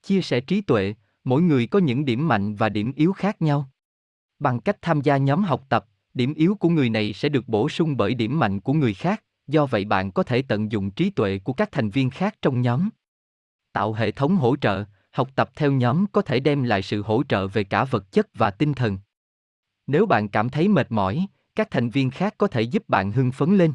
Chia 0.03 0.21
sẻ 0.21 0.41
trí 0.41 0.61
tuệ, 0.61 0.95
mỗi 1.23 1.41
người 1.41 1.67
có 1.67 1.79
những 1.79 2.05
điểm 2.05 2.27
mạnh 2.27 2.55
và 2.55 2.69
điểm 2.69 2.93
yếu 2.95 3.13
khác 3.13 3.41
nhau. 3.41 3.69
Bằng 4.39 4.59
cách 4.59 4.77
tham 4.81 5.01
gia 5.01 5.17
nhóm 5.17 5.43
học 5.43 5.63
tập, 5.69 5.85
điểm 6.13 6.33
yếu 6.33 6.55
của 6.55 6.69
người 6.69 6.89
này 6.89 7.13
sẽ 7.13 7.29
được 7.29 7.47
bổ 7.47 7.69
sung 7.69 7.97
bởi 7.97 8.13
điểm 8.13 8.39
mạnh 8.39 8.59
của 8.59 8.73
người 8.73 8.93
khác, 8.93 9.23
do 9.47 9.65
vậy 9.65 9.85
bạn 9.85 10.11
có 10.11 10.23
thể 10.23 10.41
tận 10.41 10.71
dụng 10.71 10.91
trí 10.91 11.09
tuệ 11.09 11.39
của 11.39 11.53
các 11.53 11.71
thành 11.71 11.89
viên 11.89 12.09
khác 12.09 12.35
trong 12.41 12.61
nhóm. 12.61 12.89
Tạo 13.71 13.93
hệ 13.93 14.11
thống 14.11 14.35
hỗ 14.35 14.55
trợ, 14.55 14.85
học 15.19 15.29
tập 15.35 15.49
theo 15.55 15.71
nhóm 15.71 16.05
có 16.11 16.21
thể 16.21 16.39
đem 16.39 16.63
lại 16.63 16.81
sự 16.81 17.01
hỗ 17.01 17.23
trợ 17.29 17.47
về 17.47 17.63
cả 17.63 17.83
vật 17.83 18.11
chất 18.11 18.27
và 18.33 18.51
tinh 18.51 18.73
thần. 18.73 18.97
Nếu 19.87 20.05
bạn 20.05 20.29
cảm 20.29 20.49
thấy 20.49 20.67
mệt 20.67 20.91
mỏi, 20.91 21.27
các 21.55 21.71
thành 21.71 21.89
viên 21.89 22.09
khác 22.09 22.35
có 22.37 22.47
thể 22.47 22.61
giúp 22.61 22.83
bạn 22.89 23.11
hưng 23.11 23.31
phấn 23.31 23.57
lên. 23.57 23.73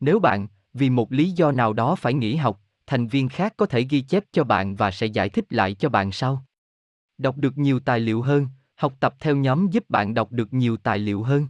Nếu 0.00 0.18
bạn, 0.18 0.48
vì 0.74 0.90
một 0.90 1.12
lý 1.12 1.30
do 1.30 1.52
nào 1.52 1.72
đó 1.72 1.94
phải 1.94 2.14
nghỉ 2.14 2.36
học, 2.36 2.60
thành 2.86 3.06
viên 3.06 3.28
khác 3.28 3.54
có 3.56 3.66
thể 3.66 3.82
ghi 3.82 4.00
chép 4.00 4.24
cho 4.32 4.44
bạn 4.44 4.76
và 4.76 4.90
sẽ 4.90 5.06
giải 5.06 5.28
thích 5.28 5.44
lại 5.50 5.74
cho 5.74 5.88
bạn 5.88 6.12
sau. 6.12 6.44
Đọc 7.18 7.36
được 7.36 7.58
nhiều 7.58 7.80
tài 7.80 8.00
liệu 8.00 8.22
hơn, 8.22 8.48
học 8.74 8.94
tập 9.00 9.14
theo 9.20 9.36
nhóm 9.36 9.70
giúp 9.70 9.90
bạn 9.90 10.14
đọc 10.14 10.32
được 10.32 10.54
nhiều 10.54 10.76
tài 10.76 10.98
liệu 10.98 11.22
hơn. 11.22 11.48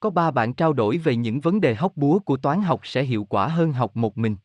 Có 0.00 0.10
ba 0.10 0.30
bạn 0.30 0.54
trao 0.54 0.72
đổi 0.72 0.98
về 0.98 1.16
những 1.16 1.40
vấn 1.40 1.60
đề 1.60 1.74
hóc 1.74 1.96
búa 1.96 2.18
của 2.18 2.36
toán 2.36 2.62
học 2.62 2.80
sẽ 2.84 3.02
hiệu 3.02 3.24
quả 3.24 3.48
hơn 3.48 3.72
học 3.72 3.96
một 3.96 4.18
mình. 4.18 4.36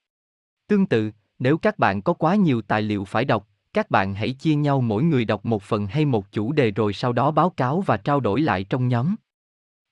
Tương 0.67 0.85
tự, 0.85 1.11
nếu 1.39 1.57
các 1.57 1.79
bạn 1.79 2.01
có 2.01 2.13
quá 2.13 2.35
nhiều 2.35 2.61
tài 2.61 2.81
liệu 2.81 3.05
phải 3.05 3.25
đọc, 3.25 3.48
các 3.73 3.91
bạn 3.91 4.13
hãy 4.13 4.33
chia 4.33 4.55
nhau 4.55 4.81
mỗi 4.81 5.03
người 5.03 5.25
đọc 5.25 5.45
một 5.45 5.63
phần 5.63 5.87
hay 5.87 6.05
một 6.05 6.31
chủ 6.31 6.51
đề 6.51 6.71
rồi 6.71 6.93
sau 6.93 7.13
đó 7.13 7.31
báo 7.31 7.49
cáo 7.49 7.81
và 7.81 7.97
trao 7.97 8.19
đổi 8.19 8.41
lại 8.41 8.63
trong 8.63 8.87
nhóm. 8.87 9.15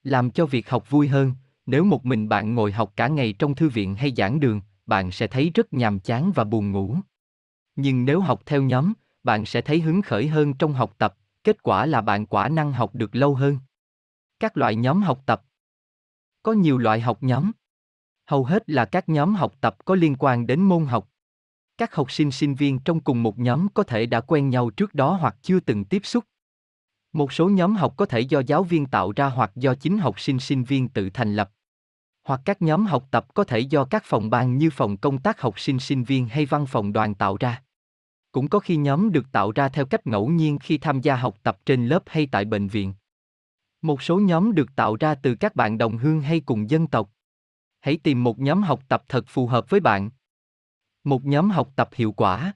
Làm 0.04 0.32
cho 0.32 0.46
việc 0.46 0.70
học 0.70 0.90
vui 0.90 1.08
hơn, 1.08 1.34
nếu 1.66 1.84
một 1.84 2.06
mình 2.06 2.30
bạn 2.30 2.56
ngồi 2.56 2.72
học 2.72 2.94
cả 2.96 3.08
ngày 3.08 3.34
trong 3.34 3.56
thư 3.56 3.70
viện 3.70 3.96
hay 3.96 4.13
giảng 4.18 4.40
đường, 4.40 4.62
bạn 4.86 5.12
sẽ 5.12 5.28
thấy 5.28 5.52
rất 5.54 5.74
nhàm 5.74 6.00
chán 6.00 6.32
và 6.36 6.44
buồn 6.44 6.72
ngủ. 6.72 6.98
Nhưng 7.76 8.06
nếu 8.06 8.20
học 8.20 8.42
theo 8.46 8.62
nhóm, 8.62 8.94
bạn 9.24 9.46
sẽ 9.46 9.62
thấy 9.62 9.82
hứng 9.82 10.02
khởi 10.02 10.28
hơn 10.28 10.54
trong 10.54 10.74
học 10.74 10.94
tập, 10.98 11.18
kết 11.44 11.63
quả 11.63 11.86
là 11.86 12.02
bạn 12.02 12.26
quả 12.26 12.50
năng 12.50 12.74
học 12.74 12.96
được 12.96 13.16
lâu 13.16 13.36
hơn. 13.36 13.60
Các 14.40 14.58
loại 14.58 14.76
nhóm 14.76 15.02
học 15.02 15.22
tập 15.26 15.44
Có 16.44 16.54
nhiều 16.54 16.78
loại 16.78 17.00
học 17.00 17.18
nhóm. 17.24 17.52
Hầu 18.26 18.44
hết 18.44 18.70
là 18.70 18.86
các 18.86 19.10
nhóm 19.10 19.36
học 19.36 19.54
tập 19.62 19.86
có 19.86 19.96
liên 19.96 20.16
quan 20.20 20.48
đến 20.48 20.62
môn 20.62 20.86
học. 20.86 21.10
Các 21.78 21.96
học 21.96 22.12
sinh 22.12 22.32
sinh 22.32 22.56
viên 22.56 22.80
trong 22.80 23.00
cùng 23.00 23.24
một 23.24 23.40
nhóm 23.40 23.68
có 23.74 23.84
thể 23.84 24.06
đã 24.06 24.22
quen 24.22 24.50
nhau 24.50 24.70
trước 24.70 24.94
đó 24.94 25.18
hoặc 25.22 25.36
chưa 25.42 25.60
từng 25.60 25.86
tiếp 25.86 26.02
xúc. 26.06 26.24
Một 27.13 27.34
số 27.34 27.50
nhóm 27.50 27.76
học 27.76 27.94
có 27.98 28.06
thể 28.06 28.20
do 28.20 28.40
giáo 28.40 28.63
viên 28.63 28.86
tạo 28.86 29.12
ra 29.16 29.30
hoặc 29.30 29.52
do 29.56 29.76
chính 29.76 29.98
học 29.98 30.20
sinh 30.20 30.40
sinh 30.40 30.63
viên 30.63 30.90
tự 30.90 31.10
thành 31.10 31.36
lập. 31.36 31.52
Hoặc 32.24 32.42
các 32.46 32.62
nhóm 32.62 32.86
học 32.86 33.08
tập 33.12 33.34
có 33.34 33.44
thể 33.44 33.60
do 33.60 33.86
các 33.86 34.04
phòng 34.06 34.30
ban 34.30 34.58
như 34.58 34.70
phòng 34.70 34.98
công 34.98 35.18
tác 35.18 35.42
học 35.42 35.60
sinh 35.60 35.80
sinh 35.80 36.04
viên 36.04 36.28
hay 36.28 36.46
văn 36.46 36.66
phòng 36.66 36.94
đoàn 36.94 37.16
tạo 37.16 37.38
ra. 37.40 37.63
Cũng 38.32 38.48
có 38.48 38.60
khi 38.60 38.78
nhóm 38.78 39.12
được 39.12 39.32
tạo 39.32 39.52
ra 39.52 39.70
theo 39.70 39.86
cách 39.86 40.08
ngẫu 40.08 40.30
nhiên 40.30 40.60
khi 40.60 40.78
tham 40.78 41.02
gia 41.02 41.16
học 41.16 41.36
tập 41.44 41.58
trên 41.66 41.88
lớp 41.88 42.04
hay 42.06 42.28
tại 42.32 42.46
bệnh 42.46 42.68
viện. 42.68 42.94
Một 43.82 44.02
số 44.02 44.20
nhóm 44.20 44.56
được 44.56 44.76
tạo 44.76 44.96
ra 44.96 45.16
từ 45.16 45.36
các 45.36 45.56
bạn 45.56 45.78
đồng 45.78 45.98
hương 45.98 46.22
hay 46.22 46.40
cùng 46.40 46.70
dân 46.70 46.88
tộc. 46.88 47.10
Hãy 47.80 47.98
tìm 48.04 48.24
một 48.24 48.40
nhóm 48.40 48.63
học 48.63 48.80
tập 48.88 49.04
thật 49.10 49.26
phù 49.28 49.48
hợp 49.48 49.70
với 49.70 49.80
bạn. 49.80 50.10
Một 51.08 51.26
nhóm 51.26 51.50
học 51.50 51.70
tập 51.76 51.89
hiệu 51.93 52.12
quả. 52.12 52.54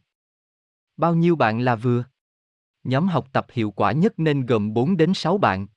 Bao 0.98 1.16
nhiêu 1.16 1.36
bạn 1.36 1.60
là 1.60 1.76
vừa? 1.76 2.04
Nhóm 2.84 3.08
học 3.08 3.28
tập 3.34 3.48
hiệu 3.52 3.72
quả 3.72 3.92
nhất 3.92 4.14
nên 4.20 4.46
gồm 4.46 4.74
4 4.74 4.98
đến 4.98 5.14
6 5.14 5.38
bạn. 5.38 5.68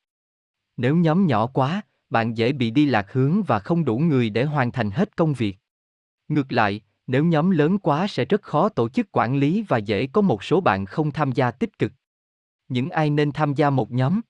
Nếu 0.77 0.97
nhóm 0.97 1.27
nhỏ 1.27 1.47
quá, 1.47 1.83
bạn 2.11 2.37
dễ 2.37 2.53
bị 2.53 2.71
đi 2.71 2.87
lạc 2.87 3.13
hướng 3.13 3.43
và 3.43 3.59
không 3.59 3.85
đủ 3.85 3.99
người 3.99 4.31
để 4.31 4.45
hoàn 4.45 4.73
thành 4.73 4.91
hết 4.91 5.17
công 5.17 5.35
việc. 5.35 5.59
Ngược 6.29 6.53
lại, 6.53 6.81
nếu 7.07 7.25
nhóm 7.25 7.51
lớn 7.51 7.79
quá 7.79 8.07
sẽ 8.07 8.25
rất 8.25 8.43
khó 8.43 8.69
tổ 8.69 8.89
chức 8.89 9.09
quản 9.13 9.37
lý 9.37 9.63
và 9.63 9.79
dễ 9.79 10.07
có 10.07 10.21
một 10.21 10.45
số 10.45 10.61
bạn 10.61 10.87
không 10.87 11.11
tham 11.11 11.33
gia 11.33 11.51
tích 11.51 11.79
cực. 11.79 11.93
Những 12.69 12.91
ai 12.91 13.11
nên 13.11 13.33
tham 13.33 13.55
gia 13.55 13.71
một 13.71 13.93
nhóm? 13.93 14.21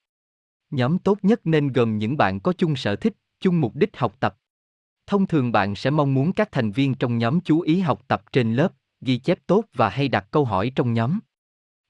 Nhóm 0.71 0.99
tốt 0.99 1.19
nhất 1.23 1.41
nên 1.45 1.73
gồm 1.73 1.99
những 1.99 2.17
bạn 2.17 2.41
có 2.41 2.53
chung 2.53 2.77
sở 2.77 2.97
thích, 2.97 3.15
chung 3.41 3.61
mục 3.61 3.75
đích 3.75 3.97
học 3.97 4.21
tập. 4.21 4.37
Thông 5.07 5.27
thường 5.27 5.53
bạn 5.53 5.75
sẽ 5.75 5.91
mong 5.91 6.15
muốn 6.15 6.33
các 6.33 6.53
thành 6.53 6.73
viên 6.73 6.95
trong 6.95 7.19
nhóm 7.19 7.41
chú 7.41 7.61
ý 7.61 7.81
học 7.81 8.03
tập 8.09 8.23
trên 8.33 8.55
lớp, 8.55 8.73
ghi 9.01 9.19
chép 9.19 9.39
tốt 9.47 9.65
và 9.75 9.89
hay 9.89 10.09
đặt 10.09 10.27
câu 10.31 10.45
hỏi 10.45 10.73
trong 10.75 10.93
nhóm. 10.93 11.19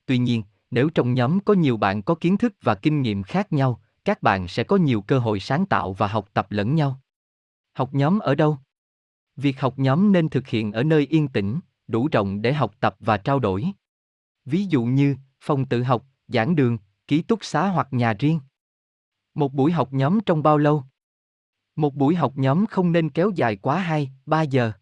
Tuy 0.07 0.19
nhiên, 0.19 0.43
nếu 0.71 0.91
trong 0.91 1.15
nhóm 1.15 1.41
có 1.41 1.55
nhiều 1.55 1.77
bạn 1.77 2.03
có 2.03 2.15
kiến 2.15 2.37
thức 2.37 2.55
và 2.63 2.75
kinh 2.75 3.03
nghiệm 3.03 3.23
khác 3.23 3.53
nhau, 3.53 3.81
các 4.05 4.23
bạn 4.23 4.49
sẽ 4.49 4.65
có 4.65 4.77
nhiều 4.77 5.01
cơ 5.01 5.19
hội 5.19 5.41
sáng 5.41 5.67
tạo 5.67 5.93
và 5.93 6.07
học 6.07 6.29
tập 6.35 6.47
lẫn 6.51 6.75
nhau. 6.75 7.01
Học 7.73 7.95
nhóm 7.95 8.19
ở 8.19 8.35
đâu? 8.35 8.59
Việc 9.37 9.61
học 9.61 9.79
nhóm 9.79 10.13
nên 10.13 10.29
thực 10.29 10.49
hiện 10.49 10.73
ở 10.73 10.83
nơi 10.83 11.07
yên 11.11 11.29
tĩnh, 11.29 11.61
đủ 11.89 12.09
rộng 12.13 12.43
để 12.43 12.53
học 12.53 12.75
tập 12.81 12.97
và 13.01 13.17
trao 13.17 13.39
đổi. 13.39 13.67
Ví 14.45 14.65
dụ 14.65 14.85
như 14.85 15.17
phòng 15.41 15.65
tự 15.65 15.83
học, 15.83 16.05
giảng 16.29 16.57
đường, 16.57 16.79
ký 17.07 17.23
túc 17.23 17.45
xá 17.45 17.69
hoặc 17.69 17.89
nhà 17.91 18.15
riêng. 18.19 18.41
Một 19.35 19.53
buổi 19.53 19.73
học 19.73 19.93
nhóm 19.93 20.21
trong 20.21 20.43
bao 20.43 20.59
lâu? 20.59 20.85
Một 21.77 21.95
buổi 21.95 22.15
học 22.15 22.33
nhóm 22.37 22.67
không 22.67 22.93
nên 22.93 23.11
kéo 23.11 23.31
dài 23.35 23.57
quá 23.57 23.79
2, 23.79 24.11
3 24.27 24.43
giờ. 24.43 24.73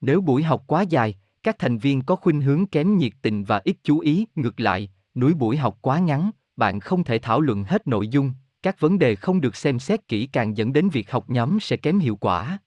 Nếu 0.00 0.20
buổi 0.20 0.42
học 0.42 0.64
quá 0.66 0.82
dài, 0.82 1.18
các 1.42 1.56
thành 1.58 1.78
viên 1.78 2.02
có 2.02 2.16
khuynh 2.16 2.40
hướng 2.40 2.66
kém 2.66 2.98
nhiệt 2.98 3.12
tình 3.22 3.44
và 3.44 3.60
ít 3.64 3.76
chú 3.82 3.98
ý, 3.98 4.26
ngược 4.34 4.60
lại, 4.60 4.90
núi 5.14 5.34
buổi 5.34 5.56
học 5.56 5.78
quá 5.80 5.98
ngắn, 5.98 6.30
bạn 6.56 6.80
không 6.80 7.04
thể 7.04 7.18
thảo 7.18 7.40
luận 7.40 7.64
hết 7.64 7.88
nội 7.88 8.08
dung, 8.08 8.32
các 8.62 8.80
vấn 8.80 8.98
đề 8.98 9.14
không 9.14 9.40
được 9.40 9.56
xem 9.56 9.78
xét 9.78 10.08
kỹ 10.08 10.26
càng 10.26 10.56
dẫn 10.56 10.72
đến 10.72 10.88
việc 10.88 11.10
học 11.10 11.30
nhóm 11.30 11.60
sẽ 11.60 11.76
kém 11.76 11.98
hiệu 11.98 12.16
quả. 12.16 12.58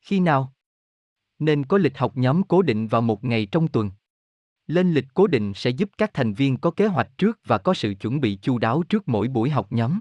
Khi 0.00 0.20
nào? 0.20 0.52
Nên 1.38 1.64
có 1.64 1.78
lịch 1.78 1.98
học 1.98 2.16
nhóm 2.16 2.42
cố 2.42 2.62
định 2.62 2.86
vào 2.86 3.00
một 3.00 3.24
ngày 3.24 3.46
trong 3.46 3.68
tuần. 3.68 3.90
Lên 4.66 4.92
lịch 4.92 5.06
cố 5.14 5.26
định 5.26 5.52
sẽ 5.54 5.70
giúp 5.70 5.90
các 5.98 6.10
thành 6.14 6.34
viên 6.34 6.56
có 6.56 6.70
kế 6.70 6.86
hoạch 6.86 7.18
trước 7.18 7.40
và 7.44 7.58
có 7.58 7.74
sự 7.74 7.94
chuẩn 8.00 8.20
bị 8.20 8.38
chu 8.42 8.58
đáo 8.58 8.82
trước 8.88 9.08
mỗi 9.08 9.28
buổi 9.28 9.50
học 9.50 9.66
nhóm. 9.72 9.98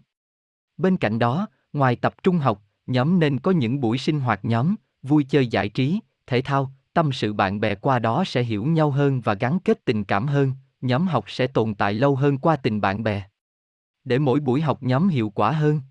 Bên 0.78 0.98
cạnh 0.98 1.20
đó, 1.20 1.48
ngoài 1.74 1.96
tập 1.96 2.24
trung 2.24 2.38
học, 2.38 2.64
nhóm 2.88 3.20
nên 3.20 3.40
có 3.40 3.52
những 3.52 3.82
buổi 3.82 3.98
sinh 3.98 4.20
hoạt 4.20 4.46
nhóm, 4.46 4.76
vui 5.04 5.24
chơi 5.24 5.48
giải 5.48 5.70
trí, 5.70 6.00
thể 6.28 6.42
thao, 6.42 6.72
tâm 6.94 7.12
sự 7.12 7.34
bạn 7.34 7.60
bè 7.60 7.76
qua 7.76 8.00
đó 8.00 8.24
sẽ 8.28 8.44
hiểu 8.44 8.66
nhau 8.66 8.92
hơn 8.92 9.22
và 9.22 9.34
gắn 9.34 9.60
kết 9.60 9.86
tình 9.86 10.04
cảm 10.04 10.28
hơn, 10.28 10.54
nhóm 10.82 11.08
học 11.08 11.26
sẽ 11.28 11.48
tồn 11.48 11.76
tại 11.76 11.94
lâu 11.94 12.16
hơn 12.16 12.38
qua 12.38 12.56
tình 12.56 12.82
bạn 12.82 13.04
bè. 13.04 13.24
Để 14.04 14.20
mỗi 14.20 14.40
buổi 14.40 14.62
học 14.62 14.84
nhóm 14.84 15.08
hiệu 15.08 15.30
quả 15.30 15.52
hơn. 15.52 15.82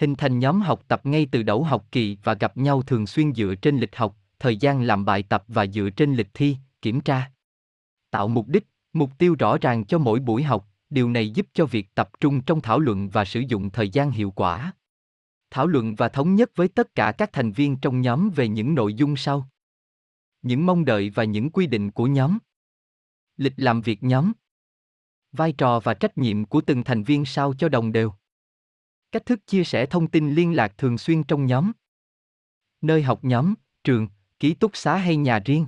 Hình 0.00 0.14
thành 0.14 0.38
nhóm 0.38 0.60
học 0.60 0.82
tập 0.88 1.06
ngay 1.06 1.26
từ 1.32 1.42
đầu 1.42 1.64
học 1.64 1.84
kỳ 1.92 2.18
và 2.24 2.34
gặp 2.34 2.56
nhau 2.56 2.82
thường 2.82 3.06
xuyên 3.06 3.34
dựa 3.34 3.54
trên 3.54 3.78
lịch 3.78 3.96
học, 3.96 4.16
thời 4.38 4.56
gian 4.56 4.82
làm 4.82 5.04
bài 5.04 5.22
tập 5.22 5.44
và 5.48 5.66
dựa 5.66 5.90
trên 5.90 6.14
lịch 6.14 6.28
thi, 6.34 6.56
kiểm 6.82 7.00
tra. 7.00 7.30
Tạo 8.10 8.28
mục 8.28 8.48
đích, 8.48 8.66
mục 8.92 9.10
tiêu 9.18 9.36
rõ 9.38 9.58
ràng 9.58 9.84
cho 9.84 9.98
mỗi 9.98 10.20
buổi 10.20 10.42
học, 10.42 10.68
điều 10.90 11.10
này 11.10 11.30
giúp 11.30 11.46
cho 11.54 11.66
việc 11.66 11.94
tập 11.94 12.10
trung 12.20 12.40
trong 12.42 12.60
thảo 12.60 12.78
luận 12.78 13.08
và 13.08 13.24
sử 13.24 13.40
dụng 13.40 13.70
thời 13.70 13.88
gian 13.88 14.10
hiệu 14.10 14.30
quả. 14.30 14.72
Thảo 15.50 15.66
luận 15.66 15.94
và 15.94 16.08
thống 16.08 16.34
nhất 16.34 16.50
với 16.54 16.68
tất 16.68 16.94
cả 16.94 17.12
các 17.18 17.32
thành 17.32 17.52
viên 17.52 17.76
trong 17.76 18.00
nhóm 18.00 18.30
về 18.30 18.48
những 18.48 18.74
nội 18.74 18.94
dung 18.94 19.16
sau. 19.16 19.48
Những 20.42 20.66
mong 20.66 20.84
đợi 20.84 21.10
và 21.10 21.24
những 21.24 21.50
quy 21.50 21.66
định 21.66 21.90
của 21.90 22.06
nhóm. 22.06 22.38
Lịch 23.36 23.54
làm 23.56 23.80
việc 23.80 24.02
nhóm. 24.02 24.32
Vai 25.32 25.52
trò 25.52 25.80
và 25.80 25.94
trách 25.94 26.18
nhiệm 26.18 26.44
của 26.44 26.60
từng 26.60 26.84
thành 26.84 27.02
viên 27.02 27.24
sao 27.24 27.54
cho 27.58 27.68
đồng 27.68 27.92
đều. 27.92 28.12
Cách 29.12 29.26
thức 29.26 29.46
chia 29.46 29.64
sẻ 29.64 29.86
thông 29.86 30.10
tin 30.10 30.34
liên 30.34 30.56
lạc 30.56 30.78
thường 30.78 30.98
xuyên 30.98 31.24
trong 31.24 31.46
nhóm. 31.46 31.72
Nơi 32.80 33.02
học 33.02 33.24
nhóm, 33.24 33.54
trường, 33.84 34.08
ký 34.38 34.54
túc 34.54 34.76
xá 34.76 34.96
hay 34.96 35.16
nhà 35.16 35.38
riêng. 35.44 35.66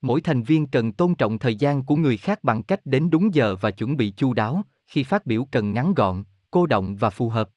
Mỗi 0.00 0.20
thành 0.20 0.42
viên 0.42 0.66
cần 0.66 0.92
tôn 0.92 1.14
trọng 1.14 1.38
thời 1.38 1.56
gian 1.56 1.84
của 1.84 1.96
người 1.96 2.16
khác 2.16 2.44
bằng 2.44 2.62
cách 2.62 2.80
đến 2.84 3.10
đúng 3.10 3.34
giờ 3.34 3.56
và 3.60 3.70
chuẩn 3.70 3.96
bị 3.96 4.12
chu 4.16 4.32
đáo, 4.32 4.62
khi 4.86 5.04
phát 5.04 5.26
biểu 5.26 5.44
cần 5.50 5.72
ngắn 5.72 5.94
gọn, 5.94 6.24
cô 6.50 6.66
động 6.66 6.96
và 6.96 7.10
phù 7.10 7.28
hợp. 7.28 7.50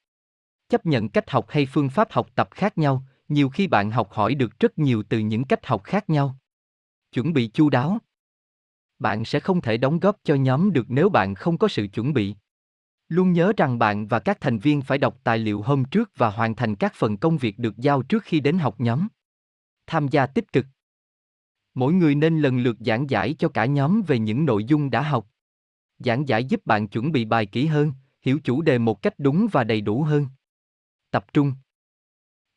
Chấp 0.70 0.86
nhận 0.86 1.10
cách 1.10 1.30
học 1.30 1.46
hay 1.50 1.66
phương 1.66 1.90
pháp 1.90 2.12
học 2.12 2.30
tập 2.36 2.50
khác 2.52 2.78
nhau, 2.78 3.04
nhiều 3.28 3.50
khi 3.50 3.68
bạn 3.68 3.92
học 3.92 4.12
hỏi 4.12 4.36
được 4.36 4.60
rất 4.60 4.80
nhiều 4.80 5.04
từ 5.10 5.20
những 5.20 5.44
cách 5.44 5.66
học 5.66 5.84
khác 5.84 6.10
nhau. 6.10 6.36
Chuẩn 7.12 7.34
bị 7.34 7.48
chu 7.48 7.70
đáo. 7.70 7.98
Bạn 9.00 9.26
sẽ 9.26 9.40
không 9.40 9.62
thể 9.62 9.78
đóng 9.78 10.00
góp 10.00 10.18
cho 10.24 10.36
nhóm 10.36 10.74
được 10.74 10.86
nếu 10.88 11.10
bạn 11.10 11.36
không 11.36 11.58
có 11.58 11.68
sự 11.68 11.88
chuẩn 11.88 12.14
bị. 12.14 12.36
Luôn 13.08 13.34
nhớ 13.34 13.54
rằng 13.58 13.80
bạn 13.80 14.08
và 14.08 14.20
các 14.20 14.42
thành 14.42 14.60
viên 14.60 14.82
phải 14.82 14.98
đọc 14.98 15.20
tài 15.24 15.38
liệu 15.38 15.62
hôm 15.62 15.86
trước 15.86 16.12
và 16.16 16.30
hoàn 16.30 16.56
thành 16.56 16.76
các 16.76 16.94
phần 16.96 17.18
công 17.18 17.38
việc 17.38 17.60
được 17.60 17.78
giao 17.78 18.02
trước 18.02 18.24
khi 18.24 18.40
đến 18.40 18.58
học 18.58 18.76
nhóm. 18.80 19.08
Tham 19.88 20.08
gia 20.08 20.26
tích 20.26 20.54
cực. 20.54 20.66
Mỗi 21.74 21.94
người 21.94 22.16
nên 22.16 22.42
lần 22.42 22.60
lượt 22.60 22.78
giảng 22.80 23.10
giải 23.10 23.36
cho 23.40 23.50
cả 23.50 23.66
nhóm 23.66 24.02
về 24.08 24.20
những 24.20 24.46
nội 24.46 24.64
dung 24.64 24.90
đã 24.90 25.02
học. 25.02 25.28
Giảng 26.00 26.28
giải 26.28 26.44
giúp 26.44 26.66
bạn 26.66 26.88
chuẩn 26.88 27.12
bị 27.12 27.26
bài 27.26 27.46
kỹ 27.46 27.66
hơn, 27.66 27.94
hiểu 28.22 28.40
chủ 28.44 28.62
đề 28.62 28.78
một 28.78 29.02
cách 29.02 29.14
đúng 29.18 29.48
và 29.52 29.64
đầy 29.64 29.82
đủ 29.82 30.04
hơn. 30.04 30.26
Tập 31.12 31.26
trung. 31.34 31.54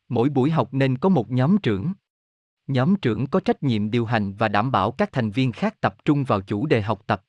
Mỗi 0.08 0.28
buổi 0.28 0.50
học 0.50 0.68
nên 0.74 0.98
có 0.98 1.08
một 1.08 1.30
nhóm 1.30 1.58
trưởng. 1.58 1.92
Nhóm 2.66 2.96
trưởng 2.96 3.26
có 3.26 3.40
trách 3.40 3.62
nhiệm 3.62 3.90
điều 3.90 4.04
hành 4.04 4.34
và 4.34 4.48
đảm 4.48 4.72
bảo 4.72 4.92
các 4.92 5.12
thành 5.12 5.30
viên 5.30 5.52
khác 5.52 5.80
tập 5.80 6.04
trung 6.04 6.24
vào 6.24 6.40
chủ 6.40 6.66
đề 6.66 6.82
học 6.82 7.02
tập. 7.06 7.24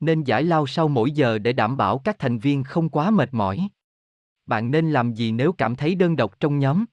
Nên 0.00 0.22
giải 0.24 0.42
lao 0.42 0.66
sau 0.66 0.88
mỗi 0.88 1.10
giờ 1.10 1.38
để 1.38 1.52
đảm 1.52 1.76
bảo 1.76 1.98
các 1.98 2.18
thành 2.18 2.38
viên 2.38 2.64
không 2.64 2.88
quá 2.88 3.10
mệt 3.10 3.34
mỏi. 3.34 3.68
Bạn 4.46 4.70
nên 4.70 4.90
làm 4.90 5.14
gì 5.14 5.32
nếu 5.32 5.52
cảm 5.52 5.76
thấy 5.76 5.94
đơn 5.94 6.16
độc 6.16 6.40
trong 6.40 6.58
nhóm? 6.58 6.84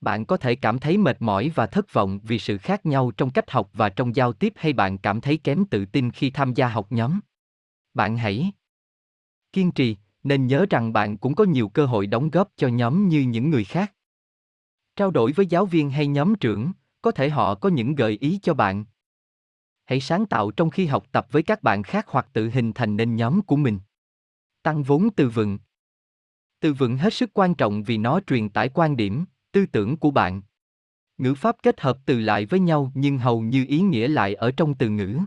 Bạn 0.00 0.24
có 0.24 0.36
thể 0.36 0.54
cảm 0.54 0.78
thấy 0.78 0.98
mệt 0.98 1.22
mỏi 1.22 1.52
và 1.54 1.66
thất 1.66 1.92
vọng 1.92 2.20
vì 2.22 2.38
sự 2.38 2.58
khác 2.58 2.86
nhau 2.86 3.10
trong 3.16 3.30
cách 3.30 3.50
học 3.50 3.70
và 3.72 3.88
trong 3.88 4.16
giao 4.16 4.32
tiếp 4.32 4.52
hay 4.56 4.72
bạn 4.72 4.98
cảm 4.98 5.20
thấy 5.20 5.36
kém 5.36 5.64
tự 5.64 5.84
tin 5.84 6.10
khi 6.10 6.30
tham 6.30 6.54
gia 6.54 6.68
học 6.68 6.92
nhóm. 6.92 7.20
Bạn 7.94 8.16
hãy 8.16 8.52
kiên 9.52 9.72
trì, 9.72 9.96
nên 10.22 10.46
nhớ 10.46 10.66
rằng 10.70 10.92
bạn 10.92 11.16
cũng 11.16 11.34
có 11.34 11.44
nhiều 11.44 11.68
cơ 11.68 11.86
hội 11.86 12.06
đóng 12.06 12.30
góp 12.30 12.48
cho 12.56 12.68
nhóm 12.68 13.08
như 13.08 13.20
những 13.20 13.50
người 13.50 13.64
khác. 13.64 13.92
Trao 14.96 15.10
đổi 15.10 15.32
với 15.32 15.46
giáo 15.46 15.66
viên 15.66 15.90
hay 15.90 16.06
nhóm 16.06 16.34
trưởng, 16.34 16.72
có 17.02 17.10
thể 17.10 17.30
họ 17.30 17.54
có 17.54 17.68
những 17.68 17.94
gợi 17.94 18.18
ý 18.20 18.38
cho 18.42 18.54
bạn. 18.54 18.84
Hãy 19.84 20.00
sáng 20.00 20.26
tạo 20.26 20.50
trong 20.50 20.70
khi 20.70 20.86
học 20.86 21.06
tập 21.12 21.26
với 21.30 21.42
các 21.42 21.62
bạn 21.62 21.82
khác 21.82 22.06
hoặc 22.08 22.28
tự 22.32 22.50
hình 22.50 22.72
thành 22.72 22.96
nên 22.96 23.16
nhóm 23.16 23.42
của 23.42 23.56
mình. 23.56 23.78
Tăng 24.62 24.82
vốn 24.82 25.08
từ 25.16 25.28
vựng. 25.28 25.58
Từ 26.60 26.72
vựng 26.72 26.96
hết 26.96 27.14
sức 27.14 27.30
quan 27.34 27.54
trọng 27.54 27.82
vì 27.82 27.98
nó 27.98 28.20
truyền 28.26 28.48
tải 28.48 28.68
quan 28.68 28.96
điểm, 28.96 29.24
tư 29.52 29.66
tưởng 29.66 29.96
của 29.96 30.10
bạn. 30.10 30.42
Ngữ 31.18 31.34
pháp 31.34 31.56
kết 31.62 31.80
hợp 31.80 31.98
từ 32.06 32.20
lại 32.20 32.46
với 32.46 32.60
nhau 32.60 32.92
nhưng 32.94 33.18
hầu 33.18 33.40
như 33.40 33.64
ý 33.68 33.80
nghĩa 33.80 34.08
lại 34.08 34.34
ở 34.34 34.50
trong 34.50 34.74
từ 34.74 34.88
ngữ. 34.88 35.18